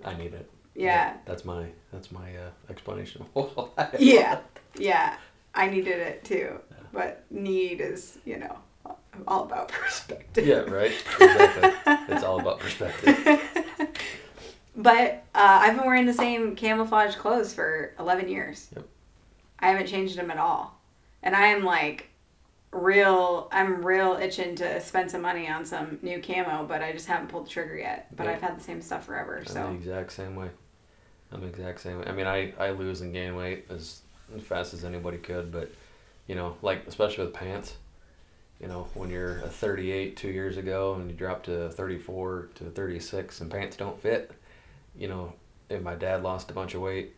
I 0.04 0.14
need 0.16 0.34
it. 0.34 0.50
Yeah. 0.76 1.18
That's 1.26 1.44
my 1.44 1.68
that's 1.92 2.12
my 2.12 2.36
uh, 2.36 2.50
explanation. 2.70 3.26
of 3.36 3.50
why. 3.56 3.90
Yeah. 4.00 4.40
Yeah. 4.78 5.18
I 5.56 5.70
needed 5.70 6.00
it 6.00 6.24
too. 6.24 6.60
But 6.94 7.26
need 7.30 7.82
is, 7.82 8.20
you 8.26 8.38
know, 8.38 8.58
all 9.28 9.44
about 9.44 9.68
perspective. 9.84 10.46
yeah. 10.46 10.60
Right. 10.60 10.92
Exactly. 11.20 11.96
it's 12.16 12.24
all 12.24 12.40
about 12.40 12.60
perspective. 12.60 13.42
But 14.80 15.24
uh, 15.34 15.60
I've 15.64 15.76
been 15.76 15.88
wearing 15.88 16.06
the 16.06 16.14
same 16.14 16.56
camouflage 16.56 17.16
clothes 17.16 17.52
for 17.52 17.96
11 18.00 18.30
years. 18.30 18.68
Yep. 18.76 18.86
I 19.60 19.70
haven't 19.70 19.88
changed 19.88 20.16
them 20.16 20.30
at 20.30 20.38
all. 20.38 20.80
And 21.24 21.36
I 21.36 21.48
am 21.48 21.64
like 21.66 22.10
real, 22.72 23.48
I'm 23.52 23.84
real 23.86 24.18
itching 24.22 24.56
to 24.58 24.80
spend 24.82 25.10
some 25.12 25.22
money 25.22 25.48
on 25.48 25.66
some 25.66 26.00
new 26.02 26.22
camo, 26.22 26.66
but 26.66 26.82
I 26.82 26.92
just 26.92 27.08
haven't 27.08 27.28
pulled 27.30 27.46
the 27.46 27.50
trigger 27.50 27.78
yet. 27.78 28.08
But 28.16 28.26
Yeah. 28.26 28.34
I've 28.34 28.42
had 28.42 28.60
the 28.60 28.64
same 28.64 28.82
stuff 28.82 29.06
forever. 29.06 29.38
I'm 29.38 29.44
the 29.44 29.50
So, 29.50 29.72
exact 29.72 30.12
same 30.12 30.36
way. 30.36 30.50
I'm 31.32 31.42
the 31.42 31.48
exact 31.48 31.82
same 31.82 32.00
way. 32.00 32.06
I 32.06 32.12
mean, 32.12 32.28
I, 32.28 32.54
I 32.60 32.72
lose 32.72 33.02
and 33.02 33.14
gain 33.14 33.36
weight 33.36 33.66
as 33.70 34.02
fast 34.44 34.74
as 34.74 34.84
anybody 34.86 35.18
could, 35.18 35.52
but 35.52 35.70
you 36.28 36.36
know, 36.36 36.58
like 36.62 36.86
especially 36.88 37.26
with 37.26 37.34
pants. 37.34 37.76
You 38.60 38.68
know, 38.68 38.88
when 38.96 39.12
you're 39.12 39.38
a 39.42 39.50
38 39.50 40.18
two 40.18 40.30
years 40.30 40.58
ago 40.58 40.96
and 40.96 41.12
you 41.12 41.16
drop 41.16 41.44
to 41.44 41.70
34 41.70 42.50
to 42.56 42.64
36 42.66 43.42
and 43.42 43.52
pants 43.52 43.78
don't 43.78 44.02
fit, 44.02 44.32
you 44.98 45.08
know, 45.08 45.34
if 45.70 45.84
my 45.84 45.94
dad 45.94 46.24
lost 46.24 46.50
a 46.50 46.54
bunch 46.54 46.74
of 46.74 46.82
weight, 46.82 47.14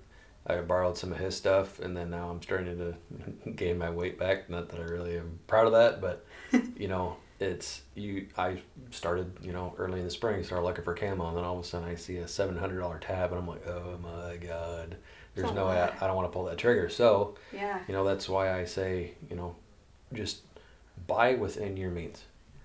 I 0.48 0.58
borrowed 0.62 0.98
some 0.98 1.12
of 1.12 1.20
his 1.20 1.36
stuff, 1.36 1.80
and 1.80 1.96
then 1.96 2.10
now 2.10 2.30
I'm 2.30 2.42
starting 2.42 2.78
to 2.78 3.52
gain 3.52 3.78
my 3.78 3.90
weight 3.90 4.18
back. 4.18 4.50
Not 4.50 4.70
that 4.70 4.80
I 4.80 4.84
really 4.84 5.18
am 5.18 5.40
proud 5.48 5.68
of 5.68 5.74
that, 5.74 6.02
but 6.02 6.26
you 6.78 6.88
know, 6.88 7.18
it's 7.40 7.82
you. 7.96 8.28
I 8.38 8.62
started, 8.92 9.32
you 9.42 9.52
know, 9.52 9.74
early 9.78 10.00
in 10.00 10.06
the 10.06 10.12
spring, 10.12 10.44
started 10.44 10.66
looking 10.66 10.84
for 10.84 10.94
camo, 10.94 11.28
and 11.30 11.38
then 11.38 11.44
all 11.44 11.60
of 11.60 11.64
a 11.64 11.68
sudden 11.68 11.88
I 11.88 11.96
see 11.96 12.18
a 12.18 12.28
seven 12.28 12.58
hundred 12.58 12.80
dollar 12.80 13.00
tab, 13.00 13.32
and 13.32 13.40
I'm 13.40 13.48
like, 13.48 13.66
oh 13.68 13.98
my 14.02 14.38
god, 14.38 14.98
there's 15.36 15.54
no 15.54 15.68
way 15.68 15.80
I. 15.80 15.88
I 16.04 16.08
don't 16.08 16.16
want 16.16 16.28
to 16.28 16.34
pull 16.34 16.46
that 16.46 16.58
trigger. 16.58 16.90
So, 16.90 17.36
yeah. 17.54 17.80
you 17.88 17.94
know, 17.94 18.04
that's 18.04 18.28
why 18.28 18.60
I 18.60 18.66
say, 18.66 19.14
you 19.30 19.36
know, 19.36 19.56
just 20.14 20.42
buy 21.08 21.36
within 21.36 21.78
your 21.78 21.92
means. 21.92 22.24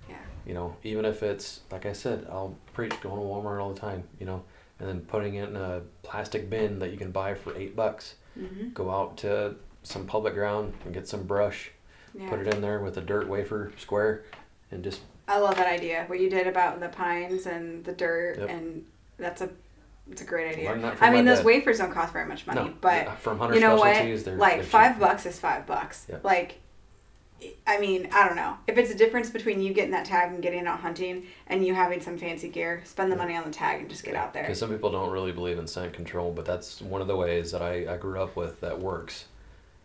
Yeah. 0.08 0.16
You 0.46 0.54
know, 0.54 0.76
even 0.82 1.04
if 1.04 1.22
it's 1.22 1.60
like 1.70 1.86
I 1.86 1.92
said, 1.92 2.26
I'll 2.30 2.56
preach 2.72 2.98
going 3.00 3.16
to 3.16 3.22
Walmart 3.22 3.62
all 3.62 3.72
the 3.72 3.80
time. 3.80 4.04
You 4.18 4.26
know, 4.26 4.44
and 4.78 4.88
then 4.88 5.00
putting 5.02 5.34
it 5.36 5.48
in 5.48 5.56
a 5.56 5.82
plastic 6.02 6.50
bin 6.50 6.78
that 6.80 6.90
you 6.90 6.96
can 6.98 7.10
buy 7.10 7.34
for 7.34 7.56
eight 7.56 7.76
bucks. 7.76 8.14
hmm 8.34 8.68
Go 8.70 8.90
out 8.90 9.16
to 9.18 9.54
some 9.82 10.06
public 10.06 10.34
ground 10.34 10.72
and 10.84 10.92
get 10.94 11.06
some 11.06 11.22
brush, 11.24 11.70
Yeah. 12.14 12.28
put 12.30 12.40
it 12.40 12.52
in 12.54 12.60
there 12.60 12.80
with 12.80 12.96
a 12.96 13.00
dirt 13.00 13.28
wafer 13.28 13.72
square, 13.78 14.24
and 14.70 14.82
just 14.82 15.00
I 15.28 15.38
love 15.38 15.56
that 15.56 15.66
idea. 15.68 16.04
What 16.06 16.20
you 16.20 16.28
did 16.28 16.46
about 16.46 16.80
the 16.80 16.88
pines 16.88 17.46
and 17.46 17.84
the 17.84 17.92
dirt, 17.92 18.38
Yep. 18.38 18.48
and 18.50 18.84
that's 19.18 19.40
a 19.42 19.48
it's 20.10 20.20
a 20.20 20.24
great 20.24 20.52
idea. 20.52 20.68
Learn 20.68 20.82
that 20.82 20.98
from 20.98 21.08
I 21.08 21.10
mean, 21.10 21.24
those 21.24 21.38
dad. 21.38 21.46
wafers 21.46 21.78
don't 21.78 21.90
cost 21.92 22.12
very 22.12 22.26
much 22.26 22.46
money, 22.46 22.60
no, 22.60 22.74
but 22.82 23.04
yeah, 23.04 23.14
from 23.16 23.38
Hunter 23.38 23.54
you 23.54 23.60
know 23.62 23.76
what? 23.76 23.94
Specialties, 23.94 24.24
they're 24.24 24.36
Like 24.36 24.62
five 24.64 24.92
cheap. 24.96 25.00
bucks 25.00 25.24
is 25.26 25.38
five 25.38 25.66
bucks. 25.66 26.06
Yeah. 26.10 26.18
Like, 26.22 26.58
I 27.66 27.80
mean, 27.80 28.08
I 28.12 28.26
don't 28.26 28.36
know 28.36 28.56
if 28.66 28.78
it's 28.78 28.90
a 28.90 28.94
difference 28.94 29.30
between 29.30 29.60
you 29.60 29.72
getting 29.72 29.92
that 29.92 30.04
tag 30.04 30.32
and 30.32 30.42
getting 30.42 30.66
out 30.66 30.80
hunting, 30.80 31.26
and 31.46 31.66
you 31.66 31.74
having 31.74 32.00
some 32.00 32.18
fancy 32.18 32.48
gear. 32.48 32.82
Spend 32.84 33.10
the 33.10 33.16
money 33.16 33.36
on 33.36 33.44
the 33.44 33.50
tag 33.50 33.80
and 33.80 33.90
just 33.90 34.04
get 34.04 34.14
out 34.14 34.32
there. 34.32 34.42
Because 34.42 34.58
some 34.58 34.70
people 34.70 34.90
don't 34.90 35.10
really 35.10 35.32
believe 35.32 35.58
in 35.58 35.66
scent 35.66 35.92
control, 35.92 36.32
but 36.32 36.44
that's 36.44 36.80
one 36.80 37.00
of 37.00 37.06
the 37.06 37.16
ways 37.16 37.52
that 37.52 37.62
I, 37.62 37.94
I 37.94 37.96
grew 37.96 38.20
up 38.20 38.36
with 38.36 38.60
that 38.60 38.78
works. 38.78 39.26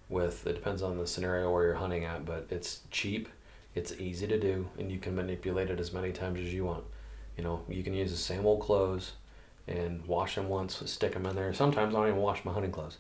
With 0.10 0.48
it 0.48 0.54
depends 0.54 0.82
on 0.82 0.98
the 0.98 1.06
scenario 1.06 1.52
where 1.54 1.66
you're 1.66 1.76
hunting 1.76 2.04
at, 2.06 2.26
but 2.26 2.48
it's 2.50 2.82
cheap, 2.90 3.30
it's 3.76 3.94
easy 3.94 4.26
to 4.26 4.40
do, 4.40 4.68
and 4.80 4.92
you 4.92 4.98
can 4.98 5.16
manipulate 5.16 5.70
it 5.70 5.80
as 5.80 5.94
many 5.94 6.12
times 6.12 6.40
as 6.40 6.52
you 6.52 6.66
want. 6.66 6.84
You 7.38 7.44
know, 7.44 7.62
you 7.70 7.84
can 7.84 7.94
use 7.94 8.12
the 8.12 8.18
same 8.18 8.46
old 8.46 8.62
clothes 8.62 9.14
and 9.68 10.04
wash 10.08 10.36
them 10.36 10.50
once, 10.50 10.82
stick 10.86 11.14
them 11.14 11.28
in 11.28 11.36
there. 11.36 11.54
Sometimes 11.54 11.94
I 11.94 12.00
don't 12.00 12.08
even 12.08 12.22
wash 12.22 12.44
my 12.44 12.52
hunting 12.52 12.72
clothes, 12.72 12.98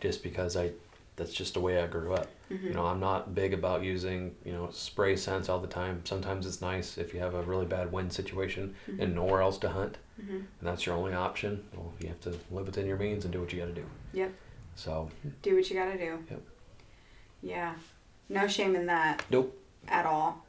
just 0.00 0.22
because 0.22 0.56
I 0.56 0.70
that's 1.16 1.32
just 1.32 1.54
the 1.54 1.60
way 1.60 1.80
I 1.82 1.86
grew 1.86 2.12
up. 2.12 2.28
You 2.50 2.70
know, 2.74 2.86
I'm 2.86 3.00
not 3.00 3.34
big 3.34 3.52
about 3.54 3.82
using, 3.82 4.36
you 4.44 4.52
know, 4.52 4.68
spray 4.70 5.16
scents 5.16 5.48
all 5.48 5.58
the 5.58 5.66
time. 5.66 6.02
Sometimes 6.04 6.46
it's 6.46 6.60
nice 6.60 6.96
if 6.98 7.12
you 7.12 7.18
have 7.20 7.34
a 7.34 7.42
really 7.42 7.66
bad 7.66 7.90
wind 7.90 8.12
situation 8.12 8.76
and 9.00 9.14
nowhere 9.14 9.40
else 9.42 9.58
to 9.58 9.68
hunt, 9.70 9.98
Mhm. 10.20 10.30
and 10.30 10.46
that's 10.62 10.86
your 10.86 10.94
only 10.94 11.12
option. 11.14 11.66
Well, 11.74 11.92
you 12.00 12.08
have 12.08 12.20
to 12.20 12.30
live 12.50 12.66
within 12.66 12.86
your 12.86 12.98
means 12.98 13.24
and 13.24 13.32
do 13.32 13.40
what 13.40 13.52
you 13.52 13.58
got 13.58 13.66
to 13.66 13.72
do. 13.74 13.84
Yep. 14.12 14.32
So, 14.76 15.10
Do 15.42 15.56
what 15.56 15.68
you 15.70 15.74
gotta 15.76 15.96
do. 15.98 16.22
Yep. 16.30 16.42
Yeah. 17.42 17.74
No 18.28 18.46
shame 18.46 18.76
in 18.76 18.86
that. 18.86 19.24
Nope. 19.30 19.58
At 19.88 20.04
all. 20.06 20.44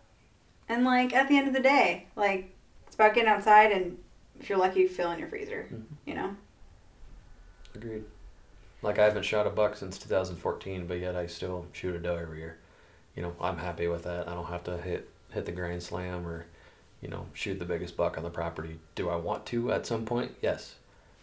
And 0.69 0.83
like 0.83 1.13
at 1.13 1.29
the 1.29 1.37
end 1.37 1.47
of 1.47 1.53
the 1.53 1.61
day, 1.61 2.07
like 2.17 2.53
it's 2.85 2.95
about 2.95 3.13
getting 3.13 3.29
outside 3.29 3.71
and 3.71 3.97
if 4.39 4.49
you're 4.49 4.57
lucky, 4.57 4.85
fill 4.87 5.11
in 5.11 5.19
your 5.19 5.29
freezer. 5.29 5.67
Mhm. 5.71 5.83
You 6.05 6.13
know. 6.15 6.35
agreed. 7.73 8.03
Like 8.81 8.99
I 8.99 9.05
haven't 9.05 9.23
shot 9.23 9.47
a 9.47 9.49
buck 9.49 9.75
since 9.75 9.97
2014, 9.97 10.85
but 10.87 10.99
yet 10.99 11.15
I 11.15 11.25
still 11.27 11.65
shoot 11.73 11.95
a 11.95 11.99
doe 11.99 12.15
every 12.15 12.39
year. 12.39 12.57
You 13.15 13.23
know, 13.23 13.33
I'm 13.41 13.57
happy 13.57 13.87
with 13.87 14.03
that. 14.03 14.27
I 14.27 14.33
don't 14.33 14.45
have 14.47 14.63
to 14.65 14.77
hit 14.77 15.09
hit 15.31 15.45
the 15.45 15.51
grand 15.51 15.81
slam 15.83 16.25
or, 16.25 16.45
you 17.01 17.09
know, 17.09 17.25
shoot 17.33 17.59
the 17.59 17.65
biggest 17.65 17.97
buck 17.97 18.17
on 18.17 18.23
the 18.23 18.29
property. 18.29 18.79
Do 18.95 19.09
I 19.09 19.15
want 19.15 19.45
to 19.47 19.71
at 19.71 19.85
some 19.85 20.05
point? 20.05 20.31
Yes. 20.41 20.75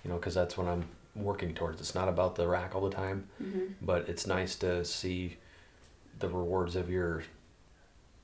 You 0.04 0.10
know, 0.10 0.16
because 0.16 0.34
that's 0.34 0.58
what 0.58 0.66
I'm 0.66 0.84
working 1.14 1.54
towards. 1.54 1.80
It's 1.80 1.94
not 1.94 2.08
about 2.08 2.34
the 2.34 2.46
rack 2.48 2.74
all 2.74 2.82
the 2.82 2.94
time, 2.94 3.28
Mm-hmm. 3.42 3.64
but 3.80 4.08
it's 4.08 4.26
nice 4.26 4.56
to 4.56 4.84
see 4.84 5.36
the 6.18 6.28
rewards 6.28 6.76
of 6.76 6.90
your, 6.90 7.22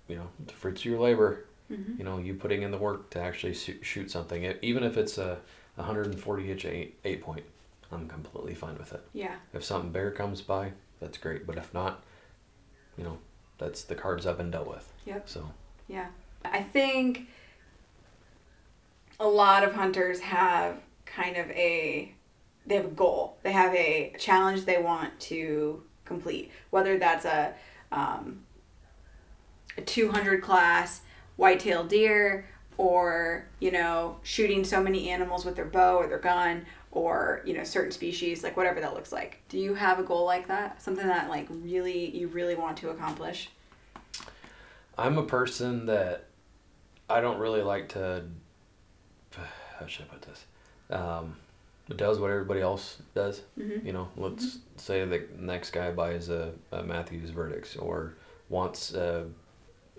you 0.09 0.17
know, 0.17 0.27
the 0.45 0.53
fruits 0.53 0.81
of 0.83 0.87
your 0.87 0.99
labor. 1.01 1.45
Mm-hmm. 1.73 1.95
You 1.99 2.05
know, 2.05 2.19
you 2.19 2.35
putting 2.35 2.63
in 2.63 2.73
the 2.73 2.79
work 2.79 3.11
to 3.11 3.21
actually 3.21 3.55
shoot, 3.55 4.11
something, 4.11 4.55
even 4.61 4.83
if 4.83 4.97
it's 4.97 5.17
a 5.19 5.39
140 5.77 6.51
inch 6.51 6.65
eight, 6.65 6.99
eight 7.05 7.23
point. 7.23 7.45
I'm 7.93 8.09
completely 8.09 8.55
fine 8.55 8.79
with 8.79 8.93
it. 8.93 9.03
Yeah. 9.13 9.37
If 9.53 9.65
something 9.65 9.91
bigger 9.91 10.11
comes 10.13 10.41
by, 10.43 10.73
that's 11.01 11.19
great. 11.19 11.47
But 11.47 11.57
if 11.57 11.73
not, 11.75 12.03
you 12.97 13.05
know, 13.05 13.19
that's 13.59 13.83
the 13.83 13.95
cards 13.95 14.27
I've 14.27 14.37
been 14.39 14.51
dealt 14.51 14.69
with. 14.69 14.93
Yep. 15.07 15.29
So 15.29 15.51
Yeah. 15.89 16.07
I 16.45 16.63
think 16.63 17.29
a 19.19 19.27
lot 19.27 19.65
of 19.65 19.75
hunters 19.75 20.21
have 20.21 20.81
kind 21.05 21.37
of 21.37 21.51
a 21.51 22.15
they 22.67 22.77
have 22.77 22.85
a 22.85 22.89
goal. 22.89 23.37
They 23.43 23.53
have 23.53 23.75
a 23.75 24.15
challenge 24.19 24.65
they 24.65 24.79
want 24.81 25.19
to 25.21 25.83
complete. 26.05 26.51
Whether 26.71 26.99
that's 26.99 27.25
a 27.25 27.55
um, 27.91 28.45
a 29.77 29.83
200 29.83 30.43
class 30.43 31.01
whitetail 31.37 31.85
deer 31.85 32.49
or, 32.77 33.47
you 33.59 33.71
know, 33.71 34.17
shooting 34.23 34.65
so 34.65 34.83
many 34.83 35.11
animals 35.11 35.45
with 35.45 35.57
their 35.57 35.65
bow 35.65 35.97
or 35.97 36.07
their 36.07 36.19
gun 36.19 36.65
or, 36.93 37.41
you 37.45 37.55
know, 37.55 37.63
certain 37.65 37.93
species, 37.93 38.43
like 38.43 38.57
whatever 38.57 38.81
that 38.81 38.95
looks 38.95 39.13
like. 39.13 39.41
Do 39.49 39.59
you 39.59 39.75
have 39.75 39.99
a 39.99 40.03
goal 40.03 40.25
like 40.25 40.49
that? 40.49 40.83
Something 40.83 41.07
that 41.07 41.29
like 41.29 41.47
really 41.51 42.11
you 42.17 42.29
really 42.29 42.55
want 42.57 42.77
to 42.79 42.91
accomplish? 42.91 43.51
I'm 44.99 45.17
a 45.19 45.23
person 45.23 45.87
that 45.87 46.27
I 47.09 47.21
don't 47.21 47.39
really 47.39 47.63
like 47.63 47.89
to. 47.91 48.25
How 49.79 49.87
should 49.87 50.07
I 50.07 50.15
put 50.15 50.23
this? 50.23 50.45
Um, 50.91 51.37
does 51.97 52.19
what 52.19 52.31
everybody 52.31 52.61
else 52.61 52.99
does. 53.15 53.43
Mhm. 53.59 53.85
You 53.85 53.93
know, 53.93 54.09
let's 54.17 54.59
say 54.77 55.05
the 55.05 55.25
next 55.39 55.71
guy 55.71 55.91
buys 55.91 56.29
a, 56.29 56.53
a 56.73 56.83
Mathews 56.83 57.31
Vertix 57.31 57.81
or 57.81 58.15
wants 58.49 58.95
uh, 58.95 59.25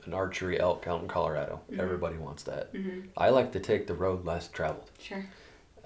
an 0.06 0.14
archery 0.14 0.60
elk 0.60 0.86
out 0.88 1.02
in 1.02 1.08
Colorado. 1.08 1.62
Mhm. 1.72 1.80
Everybody 1.80 2.18
wants 2.18 2.44
that. 2.44 2.72
Mhm. 2.74 3.08
I 3.18 3.30
like 3.30 3.52
to 3.54 3.60
take 3.60 3.88
the 3.88 3.94
road 3.94 4.26
less 4.26 4.48
traveled. 4.50 4.90
Sure. 5.00 5.26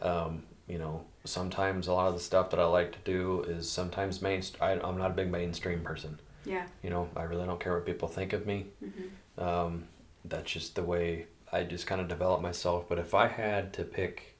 um, 0.01 0.43
you 0.67 0.77
know, 0.77 1.03
sometimes 1.23 1.87
a 1.87 1.93
lot 1.93 2.07
of 2.07 2.13
the 2.13 2.19
stuff 2.19 2.49
that 2.51 2.59
I 2.59 2.65
like 2.65 2.91
to 2.93 2.99
do 3.03 3.41
is 3.43 3.69
sometimes 3.69 4.21
main. 4.21 4.41
I, 4.61 4.71
I'm 4.73 4.97
not 4.97 5.11
a 5.11 5.13
big 5.13 5.31
mainstream 5.31 5.81
person. 5.81 6.19
Yeah. 6.43 6.65
You 6.83 6.89
know, 6.89 7.09
I 7.15 7.23
really 7.23 7.45
don't 7.45 7.59
care 7.59 7.73
what 7.73 7.85
people 7.85 8.07
think 8.07 8.33
of 8.33 8.45
me. 8.45 8.67
Mhm. 8.83 9.43
Um, 9.43 9.83
that's 10.23 10.51
just 10.51 10.75
the 10.75 10.83
way 10.83 11.27
I 11.51 11.63
just 11.63 11.87
kind 11.87 12.01
of 12.01 12.07
develop 12.07 12.41
myself. 12.41 12.87
But 12.89 12.99
if 12.99 13.13
I 13.13 13.27
had 13.27 13.73
to 13.73 13.83
pick 13.83 14.35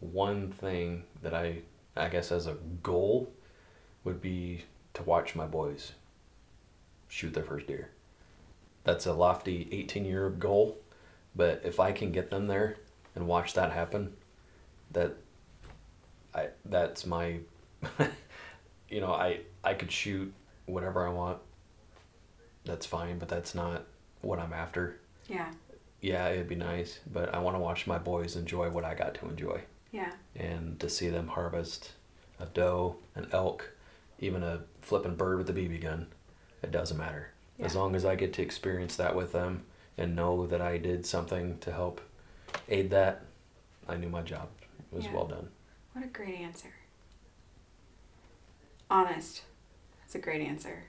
one 0.00 0.50
thing 0.52 1.04
that 1.22 1.34
I, 1.34 1.58
I 1.96 2.08
guess 2.08 2.32
as 2.32 2.46
a 2.46 2.56
goal, 2.82 3.32
would 4.04 4.20
be 4.20 4.64
to 4.94 5.02
watch 5.04 5.34
my 5.34 5.46
boys 5.46 5.92
shoot 7.08 7.34
their 7.34 7.44
first 7.44 7.66
deer. 7.66 7.90
That's 8.84 9.06
a 9.06 9.12
lofty 9.12 9.68
18 9.70 10.04
year 10.04 10.28
goal, 10.30 10.78
but 11.36 11.62
if 11.64 11.78
I 11.78 11.92
can 11.92 12.10
get 12.10 12.30
them 12.30 12.46
there 12.48 12.76
and 13.14 13.28
watch 13.28 13.54
that 13.54 13.72
happen, 13.72 14.14
that 14.90 15.16
I 16.34 16.48
that's 16.64 17.06
my 17.06 17.38
you 18.88 19.00
know, 19.00 19.12
I 19.12 19.40
I 19.64 19.74
could 19.74 19.90
shoot 19.90 20.32
whatever 20.66 21.06
I 21.06 21.10
want. 21.12 21.38
That's 22.64 22.86
fine, 22.86 23.18
but 23.18 23.28
that's 23.28 23.54
not 23.54 23.84
what 24.20 24.38
I'm 24.38 24.52
after. 24.52 24.98
Yeah. 25.28 25.50
Yeah, 26.00 26.28
it'd 26.28 26.48
be 26.48 26.54
nice, 26.56 27.00
but 27.12 27.32
I 27.34 27.38
want 27.38 27.56
to 27.56 27.60
watch 27.60 27.86
my 27.86 27.98
boys 27.98 28.36
enjoy 28.36 28.70
what 28.70 28.84
I 28.84 28.94
got 28.94 29.14
to 29.14 29.28
enjoy 29.28 29.60
Yeah. 29.92 30.10
and 30.34 30.78
to 30.80 30.88
see 30.88 31.08
them 31.08 31.28
harvest 31.28 31.92
a 32.40 32.46
doe, 32.46 32.96
an 33.14 33.28
elk, 33.32 33.70
even 34.18 34.42
a 34.42 34.62
flipping 34.80 35.14
bird 35.14 35.38
with 35.38 35.50
a 35.50 35.52
BB 35.52 35.80
gun. 35.82 36.08
It 36.62 36.72
doesn't 36.72 36.96
matter. 36.98 37.28
Yeah. 37.58 37.66
As 37.66 37.76
long 37.76 37.94
as 37.94 38.04
I 38.04 38.16
get 38.16 38.32
to 38.34 38.42
experience 38.42 38.96
that 38.96 39.14
with 39.14 39.32
them 39.32 39.62
and 39.96 40.16
know 40.16 40.46
that 40.48 40.60
I 40.60 40.78
did 40.78 41.06
something 41.06 41.58
to 41.58 41.72
help 41.72 42.00
aid 42.68 42.90
that, 42.90 43.22
I 43.88 43.96
knew 43.96 44.08
my 44.08 44.22
job 44.22 44.48
was 44.90 45.04
Yeah. 45.04 45.12
well 45.14 45.26
done. 45.26 45.50
What 45.92 46.04
a 46.04 46.08
great 46.08 46.34
answer. 46.40 46.68
Honest. 48.90 49.42
That's 50.00 50.14
a 50.14 50.18
great 50.18 50.46
answer. 50.46 50.84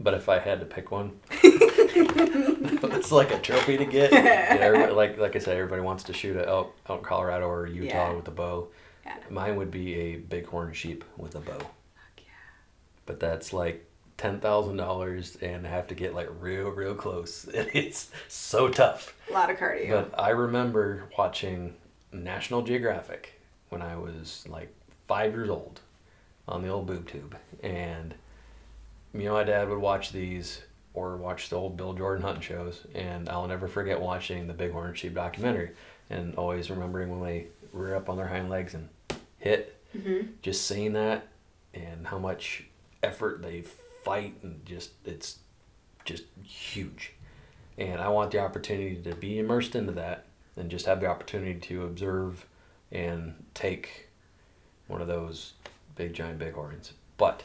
But 0.00 0.14
if 0.14 0.28
I 0.28 0.38
had 0.38 0.60
to 0.60 0.66
pick 0.66 0.90
one, 0.90 1.12
it's 1.30 3.12
like 3.12 3.30
a 3.32 3.38
trophy 3.38 3.76
to 3.76 3.84
get. 3.84 4.12
Everybody, 4.12 4.92
like 4.96 5.18
like 5.18 5.36
I 5.36 5.38
said, 5.38 5.56
everybody 5.56 5.82
wants 5.82 6.04
to 6.04 6.12
shoot 6.12 6.36
a 6.36 6.46
elk 6.48 6.74
out 6.88 6.98
in 6.98 7.04
Colorado 7.04 7.46
or 7.48 7.66
Utah 7.66 8.10
Yeah. 8.10 8.12
with 8.14 8.26
a 8.28 8.32
bow. 8.32 8.68
Yeah. 9.06 9.16
Mine 9.30 9.56
would 9.56 9.70
be 9.70 9.94
a 9.94 10.16
bighorn 10.16 10.72
sheep 10.72 11.04
with 11.16 11.36
a 11.36 11.40
bow. 11.40 11.58
yeah. 12.18 12.24
But 13.06 13.20
that's 13.20 13.52
like 13.52 13.88
ten 14.16 14.40
thousand 14.40 14.78
dollars, 14.78 15.36
and 15.40 15.64
I 15.64 15.70
have 15.70 15.86
to 15.88 15.94
get 15.94 16.12
like 16.12 16.28
real, 16.40 16.70
real 16.70 16.94
close. 16.96 17.48
It's 17.54 18.10
so 18.28 18.68
tough. 18.68 19.14
A 19.30 19.32
lot 19.32 19.48
of 19.50 19.58
cardio. 19.58 19.90
But 20.10 20.18
I 20.20 20.30
remember 20.30 21.04
watching 21.16 21.74
National 22.12 22.62
Geographic 22.62 23.33
when 23.74 23.82
I 23.82 23.96
was 23.96 24.44
like 24.48 24.72
five 25.08 25.32
years 25.32 25.50
old 25.50 25.80
on 26.48 26.62
the 26.62 26.68
old 26.68 26.86
boob 26.86 27.08
tube. 27.08 27.36
And 27.62 28.14
me 29.12 29.26
and 29.26 29.34
my 29.34 29.44
dad 29.44 29.68
would 29.68 29.78
watch 29.78 30.12
these 30.12 30.62
or 30.94 31.16
watch 31.16 31.48
the 31.48 31.56
old 31.56 31.76
Bill 31.76 31.92
Jordan 31.92 32.22
hunting 32.22 32.42
shows. 32.42 32.86
And 32.94 33.28
I'll 33.28 33.48
never 33.48 33.66
forget 33.68 34.00
watching 34.00 34.46
the 34.46 34.54
Bighorn 34.54 34.94
Sheep 34.94 35.14
documentary 35.14 35.72
and 36.08 36.36
always 36.36 36.70
remembering 36.70 37.10
when 37.10 37.28
they 37.28 37.46
rear 37.72 37.96
up 37.96 38.08
on 38.08 38.16
their 38.16 38.28
hind 38.28 38.48
legs 38.48 38.74
and 38.74 38.88
hit. 39.38 39.76
mm-hmm. 39.94 40.28
Just 40.40 40.66
seeing 40.66 40.92
that 40.92 41.26
and 41.74 42.06
how 42.06 42.18
much 42.18 42.64
effort 43.02 43.42
they 43.42 43.62
fight 44.04 44.36
and 44.42 44.64
just, 44.64 44.92
it's 45.04 45.38
just 46.04 46.24
huge 46.44 47.14
and 47.76 48.00
I 48.00 48.08
want 48.08 48.30
the 48.30 48.38
opportunity 48.38 48.96
to 49.02 49.14
be 49.14 49.38
immersed 49.38 49.74
into 49.74 49.92
that 49.92 50.26
and 50.56 50.70
just 50.70 50.86
have 50.86 51.00
the 51.00 51.06
opportunity 51.06 51.58
to 51.58 51.84
observe 51.84 52.46
and 52.94 53.34
take 53.52 54.08
one 54.86 55.02
of 55.02 55.08
those 55.08 55.54
big 55.96 56.14
giant 56.14 56.38
bighorns. 56.38 56.92
But 57.18 57.42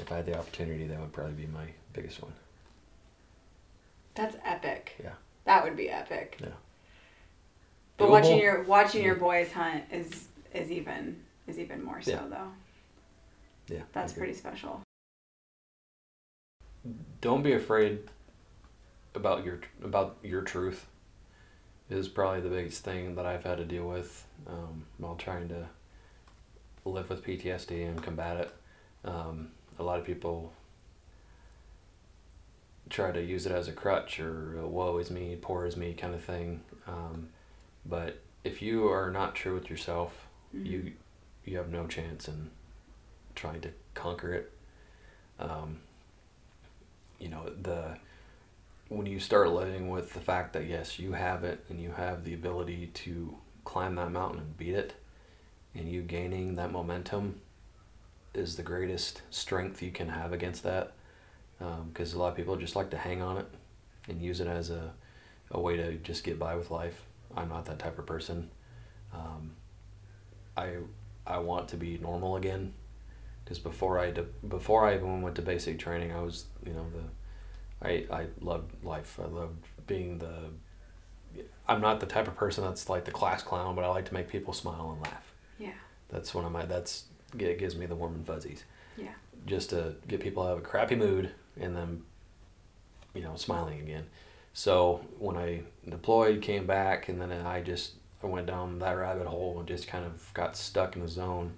if 0.00 0.10
I 0.12 0.16
had 0.16 0.26
the 0.26 0.36
opportunity, 0.36 0.86
that 0.88 1.00
would 1.00 1.12
probably 1.12 1.34
be 1.34 1.46
my 1.46 1.66
biggest 1.92 2.20
one. 2.20 2.32
That's 4.14 4.36
epic. 4.44 4.96
Yeah. 5.02 5.12
That 5.44 5.64
would 5.64 5.76
be 5.76 5.88
epic. 5.88 6.38
Yeah. 6.40 6.48
But 7.96 8.10
watching 8.10 8.38
your 8.38 8.62
watching 8.64 9.04
your 9.04 9.14
boys 9.14 9.52
hunt 9.52 9.84
is 9.92 10.28
is 10.52 10.70
even 10.70 11.22
is 11.46 11.58
even 11.58 11.82
more 11.82 12.02
so 12.02 12.10
Yeah. 12.10 12.26
though. 12.28 12.52
Yeah, 13.76 13.82
That's 13.92 14.12
pretty 14.12 14.34
special. 14.34 14.82
Don't 17.20 17.42
be 17.42 17.52
afraid 17.54 18.00
about 19.14 19.44
your 19.44 19.60
about 19.82 20.16
your 20.22 20.42
truth. 20.42 20.86
Is 21.90 22.08
probably 22.08 22.40
the 22.40 22.48
biggest 22.48 22.82
thing 22.82 23.14
that 23.16 23.26
I've 23.26 23.44
had 23.44 23.58
to 23.58 23.64
deal 23.64 23.86
with 23.86 24.26
um, 24.46 24.84
while 24.98 25.16
trying 25.16 25.48
to 25.50 25.66
live 26.86 27.10
with 27.10 27.24
PTSD 27.24 27.86
and 27.86 28.02
combat 28.02 28.38
it. 28.38 28.54
Um, 29.04 29.48
a 29.78 29.82
lot 29.82 29.98
of 29.98 30.04
people 30.06 30.52
try 32.88 33.12
to 33.12 33.22
use 33.22 33.44
it 33.46 33.52
as 33.52 33.68
a 33.68 33.72
crutch 33.72 34.18
or 34.18 34.58
uh, 34.62 34.66
woe 34.66 34.96
is 34.98 35.10
me, 35.10 35.36
poor 35.40 35.66
is 35.66 35.76
me 35.76 35.92
kind 35.94 36.14
of 36.14 36.22
thing. 36.22 36.62
Um, 36.86 37.28
but 37.84 38.20
if 38.44 38.62
you 38.62 38.88
are 38.88 39.10
not 39.10 39.34
true 39.34 39.54
with 39.54 39.68
yourself, 39.70 40.26
Mhm. 40.54 40.66
you 40.66 40.92
you 41.44 41.58
have 41.58 41.68
no 41.70 41.86
chance 41.86 42.26
in 42.28 42.50
trying 43.34 43.60
to 43.60 43.70
conquer 43.92 44.32
it. 44.32 44.52
Um, 45.38 45.80
you 47.18 47.28
know 47.28 47.50
the 47.50 47.98
when 48.88 49.06
you 49.06 49.18
start 49.18 49.50
living 49.50 49.88
with 49.88 50.12
the 50.12 50.20
fact 50.20 50.52
that 50.52 50.66
yes 50.66 50.98
you 50.98 51.12
have 51.12 51.44
it 51.44 51.64
and 51.68 51.80
you 51.80 51.90
have 51.92 52.24
the 52.24 52.34
ability 52.34 52.86
to 52.88 53.36
climb 53.64 53.94
that 53.94 54.12
mountain 54.12 54.40
and 54.40 54.56
beat 54.56 54.74
it 54.74 54.94
and 55.74 55.88
you 55.88 56.02
gaining 56.02 56.54
that 56.54 56.70
momentum 56.70 57.40
is 58.34 58.56
the 58.56 58.62
greatest 58.62 59.22
strength 59.30 59.82
you 59.82 59.90
can 59.90 60.08
have 60.08 60.32
against 60.32 60.62
that 60.62 60.92
because 61.88 62.12
a 62.12 62.18
lot 62.18 62.28
of 62.28 62.36
people 62.36 62.56
just 62.56 62.76
like 62.76 62.90
to 62.90 62.96
hang 62.96 63.22
on 63.22 63.38
it 63.38 63.46
and 64.08 64.20
use 64.20 64.40
it 64.40 64.46
as 64.46 64.70
a, 64.70 64.92
a 65.50 65.60
way 65.60 65.76
to 65.76 65.94
just 65.98 66.24
get 66.24 66.38
by 66.38 66.54
with 66.54 66.70
life. 66.70 67.02
I'm 67.36 67.48
not 67.48 67.64
that 67.66 67.78
type 67.78 67.98
of 67.98 68.06
person. 68.06 68.50
Um, 69.12 69.52
i 70.56 70.74
i 71.26 71.38
want 71.38 71.68
to 71.68 71.76
be 71.76 71.98
normal 71.98 72.36
again 72.36 72.72
because 73.44 73.58
before 73.58 73.98
I 73.98 74.10
de- 74.10 74.26
before 74.48 74.84
I 74.84 74.94
even 74.94 75.22
went 75.22 75.36
to 75.36 75.42
basic 75.42 75.78
training, 75.78 76.12
I 76.12 76.20
was 76.20 76.46
you 76.66 76.72
know 76.72 76.86
the 76.92 77.04
I 77.82 78.06
I 78.10 78.26
loved 78.40 78.84
life. 78.84 79.18
I 79.22 79.26
loved 79.26 79.64
being 79.86 80.18
the. 80.18 80.50
I'm 81.66 81.80
not 81.80 82.00
the 82.00 82.06
type 82.06 82.28
of 82.28 82.36
person 82.36 82.62
that's 82.62 82.88
like 82.88 83.04
the 83.04 83.10
class 83.10 83.42
clown, 83.42 83.74
but 83.74 83.84
I 83.84 83.88
like 83.88 84.04
to 84.06 84.14
make 84.14 84.28
people 84.28 84.52
smile 84.52 84.92
and 84.92 85.02
laugh. 85.02 85.32
Yeah. 85.58 85.72
That's 86.08 86.34
one 86.34 86.44
of 86.44 86.52
my 86.52 86.64
that's 86.64 87.04
it 87.38 87.58
gives 87.58 87.74
me 87.74 87.86
the 87.86 87.96
warm 87.96 88.14
and 88.14 88.26
fuzzies. 88.26 88.64
Yeah. 88.96 89.14
Just 89.46 89.70
to 89.70 89.96
get 90.06 90.20
people 90.20 90.42
out 90.42 90.52
of 90.52 90.58
a 90.58 90.62
crappy 90.62 90.94
mood 90.94 91.32
and 91.60 91.74
then, 91.74 92.02
you 93.14 93.22
know, 93.22 93.34
smiling 93.36 93.80
again. 93.80 94.06
So 94.52 95.04
when 95.18 95.36
I 95.36 95.62
deployed, 95.88 96.40
came 96.40 96.66
back, 96.66 97.08
and 97.08 97.20
then 97.20 97.32
I 97.32 97.60
just 97.60 97.94
I 98.22 98.26
went 98.26 98.46
down 98.46 98.78
that 98.78 98.92
rabbit 98.92 99.26
hole 99.26 99.58
and 99.58 99.66
just 99.66 99.88
kind 99.88 100.04
of 100.04 100.32
got 100.34 100.56
stuck 100.56 100.94
in 100.94 101.02
the 101.02 101.08
zone. 101.08 101.54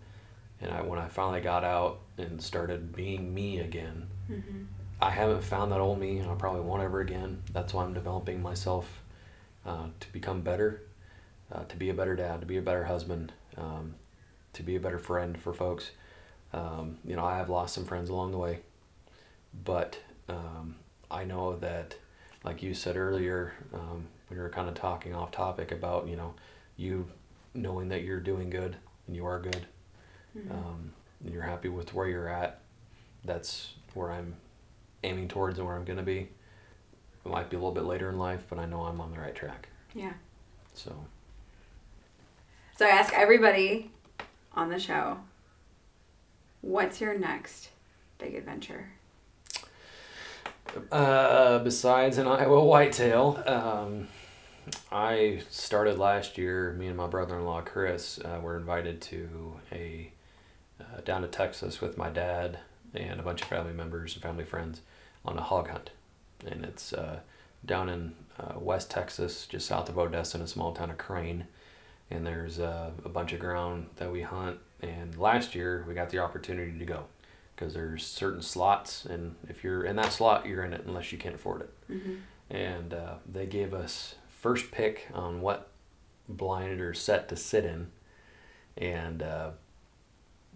And 0.61 0.73
I, 0.73 0.81
when 0.81 0.99
I 0.99 1.09
finally 1.09 1.43
got 1.43 1.65
out 1.65 2.01
and 2.17 2.41
started 2.43 2.97
being 2.97 3.35
me 3.35 3.61
again, 3.61 4.07
Mm-hmm. 4.31 4.63
I 5.01 5.11
haven't 5.11 5.45
found 5.45 5.73
that 5.73 5.81
old 5.81 5.99
me, 6.01 6.19
and 6.19 6.31
I 6.31 6.35
probably 6.35 6.63
won't 6.63 6.83
ever 6.83 7.01
again. 7.01 7.43
That's 7.53 7.75
why 7.75 7.85
I'm 7.85 7.95
developing 7.95 8.43
myself 8.43 9.03
uh, 9.67 9.87
to 10.01 10.13
become 10.13 10.41
better, 10.41 10.83
uh, 11.53 11.65
to 11.65 11.77
be 11.77 11.91
a 11.91 11.95
better 11.95 12.17
dad, 12.17 12.41
to 12.41 12.47
be 12.47 12.57
a 12.57 12.63
better 12.63 12.85
husband, 12.85 13.33
um, 13.59 13.95
to 14.55 14.63
be 14.63 14.77
a 14.77 14.81
better 14.81 14.99
friend 14.99 15.39
for 15.39 15.53
folks. 15.53 15.91
Um, 16.53 16.99
you 17.05 17.15
know, 17.17 17.25
I 17.25 17.37
have 17.37 17.51
lost 17.51 17.75
some 17.75 17.85
friends 17.85 18.09
along 18.09 18.33
the 18.33 18.39
way, 18.39 18.61
but 19.65 19.99
um, 20.29 20.77
I 21.11 21.25
know 21.25 21.57
that, 21.57 21.97
like 22.45 22.63
you 22.63 22.73
said 22.73 22.97
earlier, 22.97 23.53
um, 23.75 24.07
when 24.29 24.39
you 24.39 24.43
were 24.43 24.49
kind 24.51 24.69
of 24.69 24.75
talking 24.75 25.15
off 25.15 25.31
topic 25.31 25.73
about, 25.73 26.09
you 26.09 26.17
know, 26.17 26.35
you 26.77 27.07
knowing 27.55 27.89
that 27.89 28.03
you're 28.03 28.21
doing 28.21 28.49
good 28.51 28.77
and 29.07 29.17
you 29.17 29.27
are 29.27 29.41
good, 29.41 29.67
Mm-hmm. 30.37 30.53
um, 30.53 30.93
and 31.25 31.33
you're 31.33 31.43
happy 31.43 31.71
with 31.71 31.95
where 31.95 32.07
you're 32.07 32.29
at, 32.29 32.61
that's 33.25 33.73
where 33.95 34.11
I'm 34.13 34.37
aiming 35.07 35.29
towards 35.29 35.59
and 35.59 35.67
where 35.67 35.77
I'm 35.77 35.85
going 35.85 35.99
to 35.99 36.05
be. 36.05 36.29
It 37.25 37.29
might 37.29 37.51
be 37.51 37.57
a 37.57 37.59
little 37.59 37.75
bit 37.75 37.85
later 37.85 38.09
in 38.09 38.19
life, 38.19 38.45
but 38.49 38.59
I 38.59 38.67
know 38.67 38.83
I'm 38.83 39.01
on 39.01 39.11
the 39.13 39.19
right 39.19 39.35
track. 39.35 39.69
Yeah. 39.95 40.13
So, 40.75 40.95
So 42.77 42.87
I 42.87 42.91
ask 42.91 43.13
everybody 43.15 43.91
on 44.55 44.69
the 44.69 44.79
show, 44.79 45.19
what's 46.61 47.01
your 47.01 47.19
next 47.19 47.71
big 48.19 48.35
adventure? 48.35 48.91
uh, 50.93 51.59
besides 51.61 52.19
an 52.19 52.27
Iowa 52.27 52.65
whitetail, 52.65 53.43
um, 53.47 54.09
I 54.91 55.43
started 55.51 55.99
last 55.99 56.39
year. 56.39 56.73
Me 56.73 56.89
and 56.89 56.97
my 56.97 57.07
brother-in-law 57.07 57.63
Chris 57.63 58.19
uh, 58.19 58.41
were 58.43 58.57
invited 58.57 59.01
to 59.03 59.61
a 59.73 60.13
uh, 60.81 61.01
down 61.05 61.23
to 61.23 61.29
Texas 61.29 61.81
with 61.81 61.97
my 61.97 62.11
dad 62.11 62.59
and 62.95 63.21
a 63.21 63.23
bunch 63.23 63.43
of 63.43 63.49
family 63.49 63.73
members 63.73 64.15
and 64.15 64.23
family 64.23 64.45
friends 64.45 64.81
on 65.27 65.39
a 65.39 65.43
hog 65.43 65.69
hunt, 65.69 65.91
and 66.47 66.65
it's 66.65 66.93
uh, 66.93 67.21
down 67.65 67.89
in 67.89 68.15
uh, 68.39 68.59
West 68.59 68.91
Texas, 68.91 69.47
just 69.47 69.67
south 69.67 69.89
of 69.89 69.99
Odessa, 69.99 70.39
in 70.39 70.45
a 70.45 70.47
small 70.47 70.73
town 70.73 70.91
of 70.91 70.99
Crane. 70.99 71.47
And 72.11 72.25
there's 72.25 72.61
uh, 72.61 72.91
a 73.05 73.09
bunch 73.09 73.33
of 73.33 73.41
ground 73.41 73.89
that 73.97 74.13
we 74.13 74.23
hunt. 74.23 74.59
And 74.81 75.17
last 75.19 75.55
year 75.55 75.85
we 75.89 75.95
got 75.95 76.11
the 76.11 76.19
opportunity 76.21 76.79
to 76.79 76.85
go 76.85 77.05
because 77.55 77.75
there's 77.75 78.07
certain 78.07 78.43
slots, 78.43 79.07
and 79.07 79.35
if 79.49 79.65
you're 79.65 79.83
in 79.85 79.97
that 79.97 80.13
slot, 80.13 80.47
you're 80.47 80.63
in 80.65 80.73
it 80.75 80.85
unless 80.87 81.11
you 81.11 81.19
can't 81.19 81.35
afford 81.35 81.63
it 81.63 81.71
Mm-hmm. 81.91 82.15
and 82.51 82.93
uh, 82.93 83.15
they 83.31 83.47
gave 83.47 83.73
us 83.73 84.17
first 84.29 84.71
pick 84.73 85.07
on 85.15 85.41
what 85.41 85.69
blind 86.29 86.81
or 86.81 86.93
set 86.95 87.29
to 87.29 87.37
sit 87.37 87.65
in 87.65 87.87
and 88.77 89.23
uh, 89.23 89.51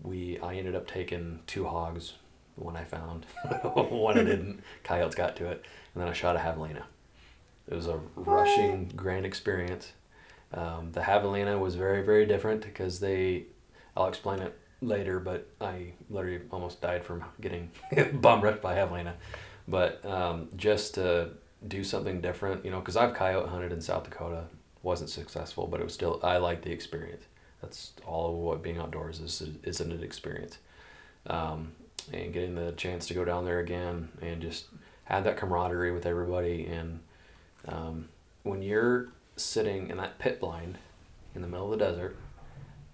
we 0.03 0.39
I 0.41 0.55
ended 0.57 0.75
up 0.75 0.87
taking 0.87 1.41
two 1.47 1.67
hogs, 1.67 2.15
one 2.61 2.77
I 2.77 2.85
found, 2.85 3.27
one 3.75 4.19
I 4.19 4.25
didn't. 4.25 4.63
Coyotes 4.85 5.15
got 5.15 5.37
to 5.37 5.47
it, 5.47 5.65
and 5.95 6.03
then 6.03 6.09
I 6.09 6.13
shot 6.13 6.37
a 6.37 6.39
javelina. 6.39 6.83
It 7.69 7.75
was 7.75 7.87
a 7.87 8.01
rushing 8.17 8.91
grand 8.97 9.27
experience. 9.27 9.93
Um, 10.53 10.91
the 10.93 11.01
javelina 11.01 11.59
was 11.59 11.77
very 11.77 12.03
very 12.03 12.27
different 12.27 12.63
because 12.63 13.01
they, 13.01 13.45
I'll 13.97 14.09
explain 14.09 14.41
it 14.41 14.59
later, 14.83 15.21
but 15.21 15.49
I 15.61 15.93
literally 16.09 16.41
almost 16.51 16.81
died 16.81 17.05
from 17.05 17.25
getting 17.41 17.71
bum 18.15 18.41
rushed 18.41 18.63
by 18.63 18.75
javelina. 18.75 19.15
But 19.69 20.05
um, 20.05 20.49
just 20.57 20.95
to 20.95 21.31
do 21.67 21.85
something 21.85 22.21
different, 22.21 22.65
you 22.65 22.71
know, 22.71 22.81
because 22.81 22.97
I've 22.97 23.15
coyote 23.15 23.49
hunted 23.49 23.73
in 23.73 23.81
South 23.81 24.05
Dakota, 24.05 24.45
wasn't 24.83 25.11
successful, 25.11 25.67
but 25.67 25.81
it 25.81 25.85
was 25.85 25.95
still 25.95 26.21
I 26.23 26.39
liked 26.39 26.65
the 26.65 26.73
experience. 26.73 27.25
That's 27.61 27.93
all 28.07 28.31
of 28.31 28.37
what 28.37 28.63
being 28.63 28.79
outdoors 28.79 29.21
is 29.21 29.43
is 29.63 29.81
an 29.81 30.03
experience, 30.03 30.59
um, 31.27 31.73
and 32.13 32.33
getting 32.33 32.55
the 32.55 32.73
chance 32.73 33.07
to 33.09 33.15
go 33.15 33.25
down 33.25 33.45
there 33.45 33.59
again 33.61 34.09
and 34.21 34.41
just 34.41 34.67
have 35.05 35.25
that 35.25 35.37
camaraderie 35.37 35.93
with 35.93 36.07
everybody. 36.07 36.67
And 36.67 37.01
um, 37.69 38.09
when 38.43 38.63
you're 38.63 39.09
sitting 39.37 39.89
in 39.89 39.97
that 39.97 40.19
pit 40.19 40.41
blind 40.41 40.79
in 41.35 41.43
the 41.43 41.49
middle 41.49 41.73
of 41.73 41.79
the 41.79 41.85
desert 41.85 42.17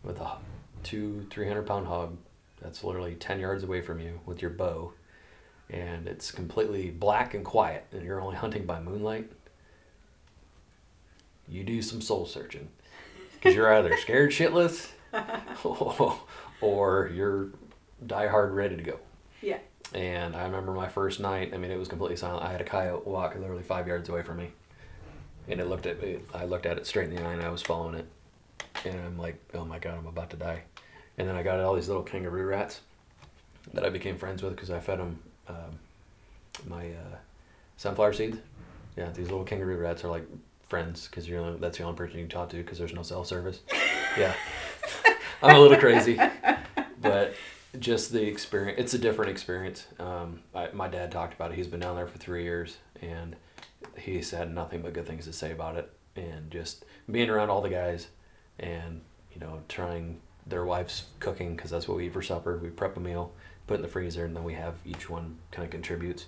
with 0.02 0.20
a 0.20 0.36
two 0.82 1.26
three 1.30 1.48
hundred 1.48 1.66
pound 1.66 1.86
hog 1.86 2.16
that's 2.60 2.84
literally 2.84 3.14
ten 3.14 3.40
yards 3.40 3.64
away 3.64 3.80
from 3.80 4.00
you 4.00 4.20
with 4.24 4.40
your 4.40 4.50
bow, 4.50 4.92
and 5.70 6.06
it's 6.06 6.30
completely 6.30 6.90
black 6.90 7.34
and 7.34 7.44
quiet, 7.44 7.86
and 7.92 8.02
you're 8.02 8.20
only 8.20 8.36
hunting 8.44 8.64
by 8.64 8.80
moonlight. 8.80 9.30
You 11.48 11.62
do 11.62 11.80
some 11.80 12.00
soul 12.00 12.26
searching 12.26 12.68
because 13.34 13.54
you're 13.54 13.72
either 13.72 13.96
scared 13.98 14.32
shitless 14.32 14.90
or 16.60 17.10
you're 17.14 17.50
die 18.04 18.28
hard 18.28 18.52
ready 18.52 18.76
to 18.76 18.82
go. 18.82 18.98
Yeah. 19.42 19.58
And 19.94 20.34
I 20.34 20.44
remember 20.44 20.72
my 20.72 20.88
first 20.88 21.20
night. 21.20 21.54
I 21.54 21.58
mean, 21.58 21.70
it 21.70 21.78
was 21.78 21.88
completely 21.88 22.16
silent. 22.16 22.44
I 22.44 22.50
had 22.50 22.60
a 22.60 22.64
coyote 22.64 23.06
walk 23.06 23.36
literally 23.36 23.62
five 23.62 23.86
yards 23.86 24.08
away 24.08 24.22
from 24.22 24.38
me, 24.38 24.50
and 25.48 25.60
it 25.60 25.66
looked 25.66 25.86
at 25.86 26.02
me. 26.02 26.18
I 26.34 26.44
looked 26.44 26.66
at 26.66 26.76
it 26.76 26.86
straight 26.86 27.08
in 27.08 27.14
the 27.14 27.22
eye, 27.24 27.32
and 27.32 27.42
I 27.42 27.50
was 27.50 27.62
following 27.62 27.94
it. 27.94 28.06
And 28.84 28.98
I'm 29.00 29.18
like, 29.18 29.36
oh 29.54 29.64
my 29.64 29.78
god, 29.78 29.98
I'm 29.98 30.06
about 30.06 30.30
to 30.30 30.36
die. 30.36 30.62
And 31.18 31.28
then 31.28 31.36
I 31.36 31.42
got 31.42 31.60
all 31.60 31.74
these 31.74 31.88
little 31.88 32.02
kangaroo 32.02 32.46
rats 32.46 32.80
that 33.72 33.84
I 33.84 33.88
became 33.88 34.16
friends 34.16 34.42
with 34.42 34.54
because 34.54 34.70
I 34.70 34.80
fed 34.80 34.98
them 34.98 35.18
um, 35.48 35.78
my 36.68 36.88
uh, 36.88 37.16
sunflower 37.76 38.12
seeds. 38.12 38.38
Yeah, 38.96 39.10
these 39.10 39.28
little 39.28 39.44
kangaroo 39.44 39.78
rats 39.78 40.04
are 40.04 40.08
like 40.08 40.26
friends 40.68 41.06
because 41.06 41.28
you're 41.28 41.40
only, 41.40 41.58
that's 41.58 41.78
the 41.78 41.84
only 41.84 41.96
person 41.96 42.18
you 42.18 42.24
can 42.24 42.30
talk 42.30 42.48
to 42.50 42.56
because 42.56 42.78
there's 42.78 42.94
no 42.94 43.02
cell 43.02 43.24
service. 43.24 43.60
yeah, 44.18 44.34
I'm 45.42 45.56
a 45.56 45.60
little 45.60 45.78
crazy, 45.78 46.18
but 47.00 47.34
just 47.78 48.12
the 48.12 48.26
experience. 48.26 48.78
It's 48.78 48.94
a 48.94 48.98
different 48.98 49.30
experience. 49.30 49.86
Um, 49.98 50.40
I, 50.54 50.68
my 50.72 50.88
dad 50.88 51.10
talked 51.12 51.34
about 51.34 51.52
it. 51.52 51.56
He's 51.56 51.66
been 51.66 51.80
down 51.80 51.96
there 51.96 52.06
for 52.06 52.18
three 52.18 52.42
years, 52.42 52.76
and 53.00 53.36
he's 53.96 54.30
had 54.30 54.54
nothing 54.54 54.82
but 54.82 54.92
good 54.92 55.06
things 55.06 55.24
to 55.26 55.32
say 55.32 55.52
about 55.52 55.76
it. 55.76 55.92
And 56.16 56.50
just 56.50 56.84
being 57.10 57.30
around 57.30 57.50
all 57.50 57.60
the 57.60 57.68
guys, 57.68 58.08
and 58.58 59.00
you 59.32 59.40
know, 59.40 59.60
trying 59.68 60.20
their 60.46 60.64
wife's 60.64 61.04
cooking 61.20 61.56
because 61.56 61.70
that's 61.70 61.88
what 61.88 61.96
we 61.96 62.06
eat 62.06 62.12
for 62.12 62.22
supper. 62.22 62.58
We 62.58 62.68
prep 62.68 62.96
a 62.96 63.00
meal, 63.00 63.32
put 63.66 63.74
it 63.74 63.76
in 63.76 63.82
the 63.82 63.88
freezer, 63.88 64.24
and 64.24 64.34
then 64.34 64.44
we 64.44 64.54
have 64.54 64.74
each 64.84 65.10
one 65.10 65.36
kind 65.50 65.64
of 65.64 65.70
contributes, 65.70 66.26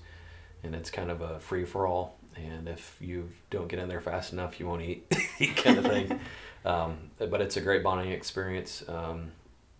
and 0.62 0.74
it's 0.74 0.90
kind 0.90 1.10
of 1.10 1.20
a 1.20 1.40
free 1.40 1.64
for 1.64 1.86
all 1.86 2.18
and 2.36 2.68
if 2.68 2.96
you 3.00 3.30
don't 3.50 3.68
get 3.68 3.78
in 3.78 3.88
there 3.88 4.00
fast 4.00 4.32
enough, 4.32 4.60
you 4.60 4.66
won't 4.66 4.82
eat, 4.82 5.08
kind 5.56 5.78
of 5.78 5.84
thing. 5.84 6.20
Um, 6.64 7.12
but 7.18 7.40
it's 7.40 7.56
a 7.56 7.62
great 7.62 7.82
bonding 7.82 8.10
experience. 8.10 8.82
Um, 8.88 9.30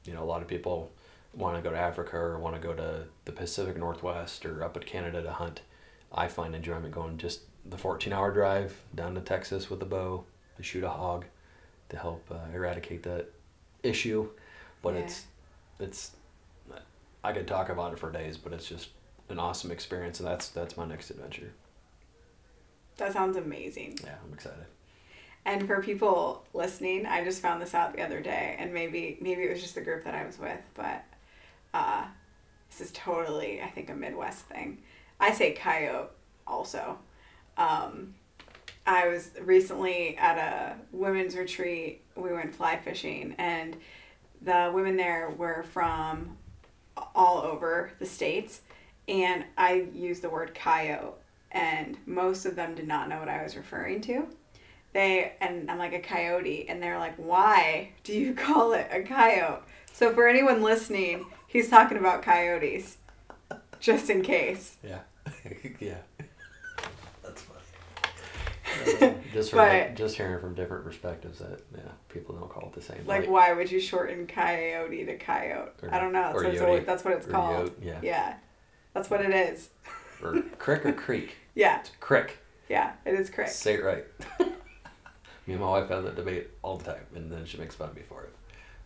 you 0.06 0.14
know, 0.14 0.22
a 0.22 0.24
lot 0.24 0.40
of 0.40 0.48
people 0.48 0.90
want 1.38 1.56
to 1.56 1.62
go 1.62 1.70
to 1.70 1.80
Africa 1.80 2.16
or 2.16 2.38
want 2.38 2.56
to 2.56 2.60
go 2.60 2.74
to 2.74 3.04
the 3.24 3.32
Pacific 3.32 3.78
Northwest 3.78 4.44
or 4.44 4.64
up 4.64 4.76
at 4.76 4.84
Canada 4.84 5.22
to 5.22 5.32
hunt. 5.32 5.62
I 6.12 6.26
find 6.26 6.54
enjoyment 6.54 6.92
going 6.92 7.16
just 7.16 7.42
the 7.64 7.78
14 7.78 8.12
hour 8.12 8.32
drive 8.32 8.82
down 8.94 9.14
to 9.14 9.20
Texas 9.20 9.70
with 9.70 9.80
a 9.82 9.86
bow 9.86 10.24
to 10.56 10.62
shoot 10.62 10.82
a 10.82 10.90
hog 10.90 11.26
to 11.90 11.96
help 11.96 12.28
uh, 12.30 12.54
eradicate 12.54 13.04
that 13.04 13.30
issue. 13.82 14.28
But 14.82 14.94
yeah. 14.94 15.00
it's, 15.00 15.26
it's, 15.78 16.10
I 17.22 17.32
could 17.32 17.46
talk 17.46 17.68
about 17.68 17.92
it 17.92 17.98
for 17.98 18.10
days, 18.10 18.36
but 18.36 18.52
it's 18.52 18.68
just 18.68 18.90
an 19.28 19.38
awesome 19.38 19.70
experience, 19.70 20.20
and 20.20 20.28
that's 20.28 20.48
that's 20.48 20.76
my 20.76 20.86
next 20.86 21.10
adventure. 21.10 21.52
That 22.96 23.12
sounds 23.12 23.36
amazing. 23.36 23.98
Yeah, 24.02 24.14
I'm 24.26 24.32
excited. 24.32 24.66
And 25.44 25.66
for 25.66 25.82
people 25.82 26.44
listening, 26.52 27.06
I 27.06 27.24
just 27.24 27.40
found 27.40 27.60
this 27.60 27.74
out 27.74 27.94
the 27.94 28.02
other 28.02 28.20
day, 28.20 28.56
and 28.58 28.72
maybe 28.72 29.18
maybe 29.20 29.42
it 29.42 29.50
was 29.50 29.60
just 29.60 29.74
the 29.74 29.80
group 29.80 30.04
that 30.04 30.14
I 30.14 30.24
was 30.24 30.38
with, 30.38 30.60
but 30.74 31.04
uh, 31.74 32.04
this 32.70 32.80
is 32.80 32.92
totally, 32.92 33.62
I 33.62 33.68
think, 33.68 33.90
a 33.90 33.94
Midwest 33.94 34.44
thing. 34.46 34.78
I 35.20 35.32
say 35.32 35.52
coyote 35.52 36.10
also. 36.46 36.98
Um, 37.56 38.14
I 38.86 39.08
was 39.08 39.32
recently 39.40 40.16
at 40.16 40.38
a 40.38 40.76
women's 40.92 41.36
retreat. 41.36 42.02
We 42.14 42.32
went 42.32 42.54
fly 42.54 42.78
fishing, 42.78 43.34
and 43.38 43.76
the 44.42 44.70
women 44.72 44.96
there 44.96 45.30
were 45.36 45.64
from 45.64 46.36
all 47.14 47.42
over 47.42 47.92
the 47.98 48.06
states, 48.06 48.62
and 49.06 49.44
I 49.56 49.88
used 49.92 50.22
the 50.22 50.30
word 50.30 50.54
coyote 50.54 51.14
and 51.50 51.96
most 52.06 52.46
of 52.46 52.56
them 52.56 52.74
did 52.74 52.86
not 52.86 53.08
know 53.08 53.18
what 53.18 53.28
I 53.28 53.42
was 53.42 53.56
referring 53.56 54.00
to. 54.02 54.26
They 54.92 55.32
and 55.40 55.70
I'm 55.70 55.78
like 55.78 55.92
a 55.92 56.00
coyote, 56.00 56.66
and 56.68 56.82
they're 56.82 56.98
like, 56.98 57.16
"Why 57.16 57.90
do 58.04 58.12
you 58.12 58.34
call 58.46 58.72
it 58.72 58.88
a 58.90 59.02
coyote?" 59.02 59.62
So 59.92 60.12
for 60.14 60.28
anyone 60.28 60.62
listening, 60.62 61.26
he's 61.48 61.68
talking 61.68 61.98
about 61.98 62.22
coyotes, 62.22 62.98
just 63.80 64.08
in 64.08 64.22
case. 64.22 64.76
Yeah, 64.84 65.00
yeah, 65.80 65.96
that's 67.24 67.42
funny. 67.42 69.02
Uh, 69.02 69.14
just 69.32 69.50
from 69.50 69.58
but, 69.58 69.96
just 69.96 70.16
hearing 70.16 70.38
from 70.38 70.54
different 70.54 70.84
perspectives 70.84 71.40
that 71.40 71.60
yeah, 71.74 71.80
people 72.08 72.36
don't 72.36 72.48
call 72.48 72.68
it 72.68 72.74
the 72.74 72.82
same. 72.82 72.98
Like, 72.98 73.22
like 73.22 73.30
why 73.30 73.52
would 73.52 73.72
you 73.72 73.80
shorten 73.80 74.28
coyote 74.28 75.04
to 75.04 75.16
coyote? 75.16 75.72
Or, 75.82 75.92
I 75.92 75.98
don't 75.98 76.12
know. 76.12 76.32
That's, 76.40 76.60
what, 76.60 76.70
it's, 76.70 76.86
that's 76.86 77.04
what 77.04 77.14
it's 77.14 77.26
called. 77.26 77.66
Yote, 77.66 77.72
yeah, 77.82 77.98
yeah, 78.02 78.34
that's 78.94 79.10
what 79.10 79.20
it 79.20 79.34
is 79.34 79.70
or 80.22 80.42
crick 80.58 80.84
or 80.86 80.92
creek? 80.92 81.36
Yeah. 81.54 81.80
It's 81.80 81.90
crick. 81.98 82.38
Yeah, 82.68 82.92
it 83.04 83.14
is 83.14 83.30
crick. 83.30 83.48
Say 83.48 83.74
it 83.74 83.82
right. 83.82 84.04
me 84.38 85.54
and 85.54 85.60
my 85.60 85.66
wife 85.66 85.88
have 85.88 86.04
that 86.04 86.14
debate 86.14 86.50
all 86.62 86.76
the 86.76 86.84
time, 86.84 87.04
and 87.16 87.32
then 87.32 87.44
she 87.46 87.58
makes 87.58 87.74
fun 87.74 87.88
of 87.88 87.96
me 87.96 88.02
for 88.08 88.22
it. 88.22 88.32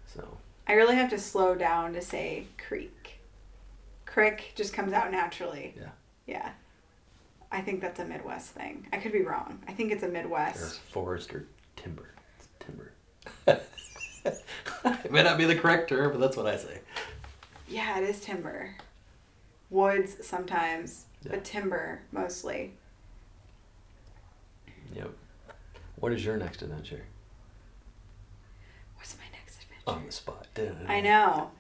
So. 0.07 0.27
I 0.67 0.75
really 0.75 0.97
have 0.97 1.11
to 1.11 1.19
slow 1.19 1.55
down 1.55 1.93
to 1.95 2.03
say 2.03 2.47
creek. 2.67 3.19
Crick 4.07 4.53
just 4.55 4.73
comes 4.73 4.93
out 4.93 5.11
naturally. 5.11 5.75
Yeah. 5.77 5.89
Yeah. 6.27 6.51
I 7.51 7.61
think 7.61 7.81
that's 7.81 8.01
a 8.01 8.05
Midwest 8.05 8.51
thing. 8.51 8.87
I 8.93 8.99
could 8.99 9.13
be 9.13 9.23
wrong. 9.23 9.61
I 9.69 9.73
think 9.73 9.93
it's 9.93 10.03
a 10.03 10.09
Midwest. 10.09 10.63
Or 10.63 10.93
forest 10.93 11.35
or 11.35 11.47
timber. 11.77 12.11
It's 12.39 12.49
timber. 12.61 12.93
it 15.05 15.13
may 15.13 15.23
not 15.23 15.37
be 15.37 15.45
the 15.45 15.57
correct 15.57 15.89
term, 15.89 16.13
but 16.13 16.21
that's 16.21 16.37
what 16.37 16.47
I 16.47 16.57
say. 16.57 16.81
Yeah, 17.69 17.99
it 17.99 18.05
is 18.05 18.21
timber. 18.21 18.77
Woods 19.71 20.27
sometimes 20.27 21.07
yeah. 21.25 21.33
but 21.33 21.45
timber 21.45 22.03
mostly. 22.13 22.75
Yep. 24.95 25.11
What 25.97 26.13
is 26.13 26.25
your 26.25 26.37
next 26.37 26.63
adventure? 26.63 27.03
What's 28.97 29.17
my 29.17 29.25
next 29.33 29.63
adventure? 29.63 29.69
On 29.87 30.05
the 30.07 30.13
spot. 30.13 30.47
I 30.87 31.01
know. 31.01 31.51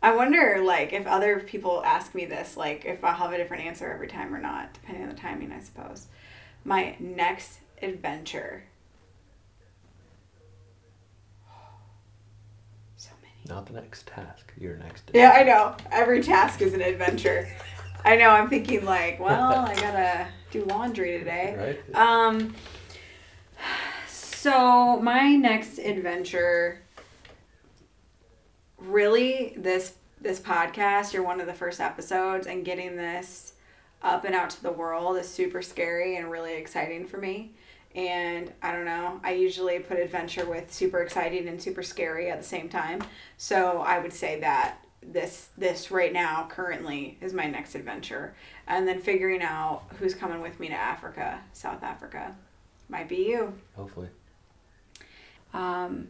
I 0.00 0.14
wonder, 0.14 0.62
like, 0.64 0.92
if 0.92 1.06
other 1.06 1.40
people 1.40 1.82
ask 1.84 2.14
me 2.14 2.24
this, 2.24 2.56
like, 2.56 2.84
if 2.84 3.02
I'll 3.02 3.14
have 3.14 3.32
a 3.32 3.36
different 3.36 3.64
answer 3.64 3.90
every 3.90 4.06
time 4.06 4.32
or 4.34 4.38
not, 4.38 4.72
depending 4.72 5.02
on 5.02 5.08
the 5.10 5.16
timing, 5.16 5.50
I 5.52 5.60
suppose. 5.60 6.06
My 6.64 6.96
next 7.00 7.60
adventure. 7.82 8.64
So 12.96 13.10
many. 13.22 13.54
Not 13.54 13.66
the 13.66 13.74
next 13.74 14.06
task. 14.06 14.52
Your 14.58 14.76
next. 14.76 15.08
Adventure. 15.08 15.18
Yeah, 15.18 15.30
I 15.32 15.42
know. 15.42 15.76
Every 15.90 16.22
task 16.22 16.62
is 16.62 16.74
an 16.74 16.80
adventure. 16.80 17.48
I 18.04 18.16
know. 18.16 18.30
I'm 18.30 18.48
thinking 18.48 18.84
like, 18.84 19.18
well, 19.20 19.52
I 19.52 19.74
gotta 19.74 20.28
do 20.50 20.64
laundry 20.64 21.18
today. 21.18 21.76
Right. 21.94 21.96
Um. 21.96 22.54
So 24.40 25.00
my 25.00 25.34
next 25.34 25.78
adventure. 25.78 26.80
Really, 28.78 29.54
this 29.56 29.94
this 30.20 30.40
podcast 30.40 31.12
you're 31.12 31.22
one 31.22 31.40
of 31.40 31.46
the 31.46 31.54
first 31.54 31.80
episodes 31.80 32.48
and 32.48 32.64
getting 32.64 32.96
this 32.96 33.52
up 34.02 34.24
and 34.24 34.34
out 34.34 34.50
to 34.50 34.62
the 34.62 34.72
world 34.72 35.16
is 35.16 35.28
super 35.28 35.62
scary 35.62 36.16
and 36.16 36.30
really 36.30 36.54
exciting 36.54 37.06
for 37.06 37.18
me. 37.18 37.52
And 37.94 38.52
I 38.62 38.72
don't 38.72 38.84
know, 38.84 39.20
I 39.24 39.32
usually 39.32 39.78
put 39.78 39.98
adventure 39.98 40.44
with 40.44 40.72
super 40.72 41.00
exciting 41.00 41.48
and 41.48 41.60
super 41.60 41.82
scary 41.82 42.30
at 42.30 42.38
the 42.38 42.46
same 42.46 42.68
time. 42.68 43.02
So 43.36 43.80
I 43.80 43.98
would 43.98 44.12
say 44.12 44.40
that 44.40 44.84
this 45.02 45.48
this 45.56 45.90
right 45.90 46.12
now 46.12 46.46
currently 46.50 47.16
is 47.20 47.32
my 47.32 47.46
next 47.46 47.74
adventure 47.74 48.34
and 48.66 48.86
then 48.86 49.00
figuring 49.00 49.42
out 49.42 49.84
who's 49.98 50.14
coming 50.14 50.40
with 50.40 50.58
me 50.58 50.68
to 50.68 50.74
africa 50.74 51.40
south 51.52 51.82
africa 51.82 52.34
might 52.88 53.08
be 53.08 53.28
you 53.28 53.52
hopefully 53.76 54.08
um 55.54 56.08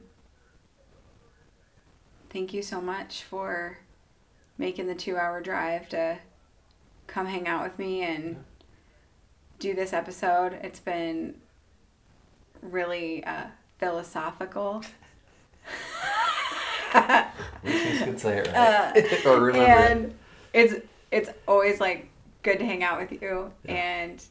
thank 2.30 2.52
you 2.52 2.62
so 2.62 2.80
much 2.80 3.22
for 3.22 3.78
making 4.56 4.86
the 4.86 4.94
two 4.94 5.16
hour 5.16 5.40
drive 5.40 5.88
to 5.90 6.18
come 7.06 7.26
hang 7.26 7.46
out 7.48 7.62
with 7.64 7.78
me 7.78 8.02
and 8.02 8.44
do 9.59 9.74
this 9.74 9.92
episode. 9.92 10.55
It's 10.62 10.80
been 10.80 11.34
really 12.62 13.24
uh, 13.24 13.46
philosophical. 13.78 14.82
We 17.64 17.70
just 17.72 18.05
could 18.05 18.20
say 18.20 18.38
it 18.38 18.48
right. 18.52 19.26
or 19.26 19.40
remember 19.40 19.66
it. 19.66 19.70
Uh, 19.70 19.90
and 19.90 20.14
it's 20.55 20.74
it's 21.10 21.28
always 21.46 21.80
like 21.80 22.09
good 22.42 22.59
to 22.60 22.64
hang 22.64 22.82
out 22.82 22.98
with 23.00 23.12
you 23.20 23.52
Yeah. 23.64 23.74
and 23.74 24.24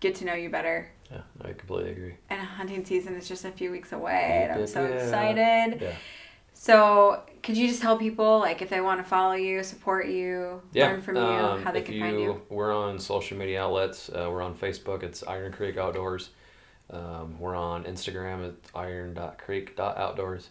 get 0.00 0.14
to 0.16 0.24
know 0.24 0.34
you 0.34 0.48
better. 0.48 0.88
Yeah, 1.10 1.20
I 1.42 1.52
completely 1.52 1.90
agree. 1.90 2.14
And 2.30 2.40
hunting 2.40 2.84
season 2.86 3.14
is 3.16 3.28
just 3.28 3.44
a 3.44 3.50
few 3.50 3.70
weeks 3.70 3.92
away, 3.92 4.46
and 4.48 4.52
I'm 4.60 4.66
so 4.66 4.82
Yeah. 4.82 4.94
excited. 4.94 5.80
Yeah. 5.82 5.94
So, 6.62 7.20
could 7.42 7.56
you 7.56 7.66
just 7.66 7.82
tell 7.82 7.98
people, 7.98 8.38
like, 8.38 8.62
if 8.62 8.70
they 8.70 8.80
want 8.80 9.00
to 9.00 9.04
follow 9.04 9.32
you, 9.32 9.64
support 9.64 10.06
you, 10.06 10.62
Yeah. 10.72 10.90
learn 10.90 11.02
from 11.02 11.16
you, 11.16 11.22
um, 11.22 11.60
how 11.60 11.72
they 11.72 11.82
can 11.82 11.98
find 11.98 12.20
you? 12.20 12.40
We're 12.50 12.72
on 12.72 13.00
social 13.00 13.36
media 13.36 13.64
outlets. 13.64 14.08
Uh, 14.08 14.28
we're 14.30 14.42
on 14.42 14.54
Facebook. 14.54 15.02
It's 15.02 15.24
Iron 15.24 15.50
Creek 15.52 15.76
Outdoors. 15.76 16.30
Um, 16.88 17.40
we're 17.40 17.56
on 17.56 17.82
Instagram 17.82 18.46
at 18.46 18.54
iron.creek.outdoors. 18.76 20.50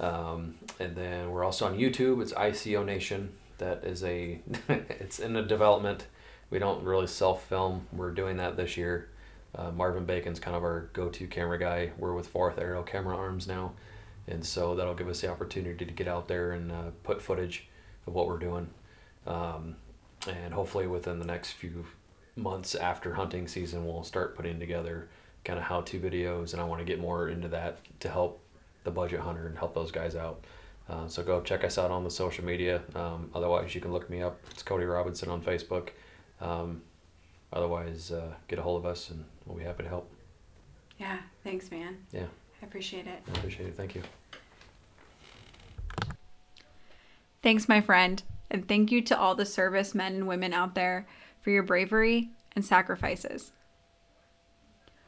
Um, 0.00 0.54
and 0.80 0.96
then 0.96 1.30
we're 1.30 1.44
also 1.44 1.66
on 1.66 1.76
YouTube. 1.76 2.22
It's 2.22 2.32
ICO 2.32 2.82
Nation. 2.82 3.34
That 3.58 3.84
is 3.84 4.02
a, 4.04 4.40
it's 4.70 5.18
in 5.18 5.36
a 5.36 5.42
development. 5.42 6.06
We 6.48 6.60
don't 6.60 6.82
really 6.82 7.08
self 7.08 7.46
film. 7.46 7.88
We're 7.92 8.12
doing 8.12 8.38
that 8.38 8.56
this 8.56 8.78
year. 8.78 9.10
Uh, 9.54 9.70
Marvin 9.70 10.06
Bacon's 10.06 10.40
kind 10.40 10.56
of 10.56 10.62
our 10.62 10.88
go 10.94 11.10
to 11.10 11.26
camera 11.26 11.58
guy. 11.58 11.90
We're 11.98 12.14
with 12.14 12.28
Fourth 12.28 12.58
Arrow 12.58 12.82
Camera 12.82 13.18
Arms 13.18 13.46
now. 13.46 13.72
And 14.28 14.44
so 14.44 14.74
that'll 14.74 14.94
give 14.94 15.08
us 15.08 15.20
the 15.20 15.28
opportunity 15.28 15.84
to 15.84 15.92
get 15.92 16.08
out 16.08 16.28
there 16.28 16.52
and 16.52 16.70
uh, 16.70 16.90
put 17.02 17.20
footage 17.20 17.68
of 18.06 18.14
what 18.14 18.26
we're 18.26 18.38
doing. 18.38 18.68
Um, 19.26 19.76
and 20.28 20.54
hopefully 20.54 20.86
within 20.86 21.18
the 21.18 21.24
next 21.24 21.52
few 21.52 21.84
months 22.36 22.74
after 22.74 23.14
hunting 23.14 23.48
season, 23.48 23.86
we'll 23.86 24.04
start 24.04 24.36
putting 24.36 24.60
together 24.60 25.08
kind 25.44 25.58
of 25.58 25.64
how-to 25.64 25.98
videos. 25.98 26.52
And 26.52 26.62
I 26.62 26.64
want 26.64 26.80
to 26.80 26.84
get 26.84 27.00
more 27.00 27.28
into 27.28 27.48
that 27.48 27.78
to 28.00 28.08
help 28.08 28.40
the 28.84 28.90
budget 28.90 29.20
hunter 29.20 29.46
and 29.46 29.58
help 29.58 29.74
those 29.74 29.90
guys 29.90 30.14
out. 30.14 30.44
Uh, 30.88 31.06
so 31.08 31.22
go 31.22 31.40
check 31.40 31.64
us 31.64 31.78
out 31.78 31.90
on 31.90 32.04
the 32.04 32.10
social 32.10 32.44
media. 32.44 32.82
Um, 32.94 33.30
otherwise, 33.34 33.74
you 33.74 33.80
can 33.80 33.92
look 33.92 34.10
me 34.10 34.22
up. 34.22 34.40
It's 34.50 34.62
Cody 34.62 34.84
Robinson 34.84 35.28
on 35.28 35.40
Facebook. 35.42 35.90
Um, 36.40 36.82
otherwise, 37.52 38.10
uh, 38.10 38.34
get 38.48 38.58
a 38.58 38.62
hold 38.62 38.84
of 38.84 38.86
us 38.86 39.10
and 39.10 39.24
we'll 39.46 39.56
be 39.56 39.64
happy 39.64 39.84
to 39.84 39.88
help. 39.88 40.10
Yeah, 40.98 41.18
thanks, 41.44 41.70
man. 41.70 41.98
Yeah, 42.12 42.26
I 42.62 42.64
appreciate 42.64 43.06
it. 43.06 43.22
I 43.26 43.38
appreciate 43.38 43.68
it. 43.68 43.76
Thank 43.76 43.96
you. 43.96 44.02
Thanks, 47.42 47.68
my 47.68 47.80
friend. 47.80 48.22
And 48.50 48.68
thank 48.68 48.92
you 48.92 49.02
to 49.02 49.18
all 49.18 49.34
the 49.34 49.44
service 49.44 49.94
men 49.94 50.14
and 50.14 50.28
women 50.28 50.52
out 50.52 50.74
there 50.74 51.06
for 51.40 51.50
your 51.50 51.64
bravery 51.64 52.30
and 52.54 52.64
sacrifices. 52.64 53.52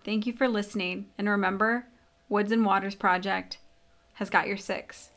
Thank 0.05 0.26
you 0.26 0.32
for 0.32 0.48
listening. 0.48 1.06
And 1.16 1.28
remember, 1.28 1.86
Woods 2.28 2.52
and 2.52 2.64
Waters 2.64 2.94
Project 2.94 3.59
has 4.14 4.31
got 4.31 4.48
your 4.48 4.56
six. 4.56 5.10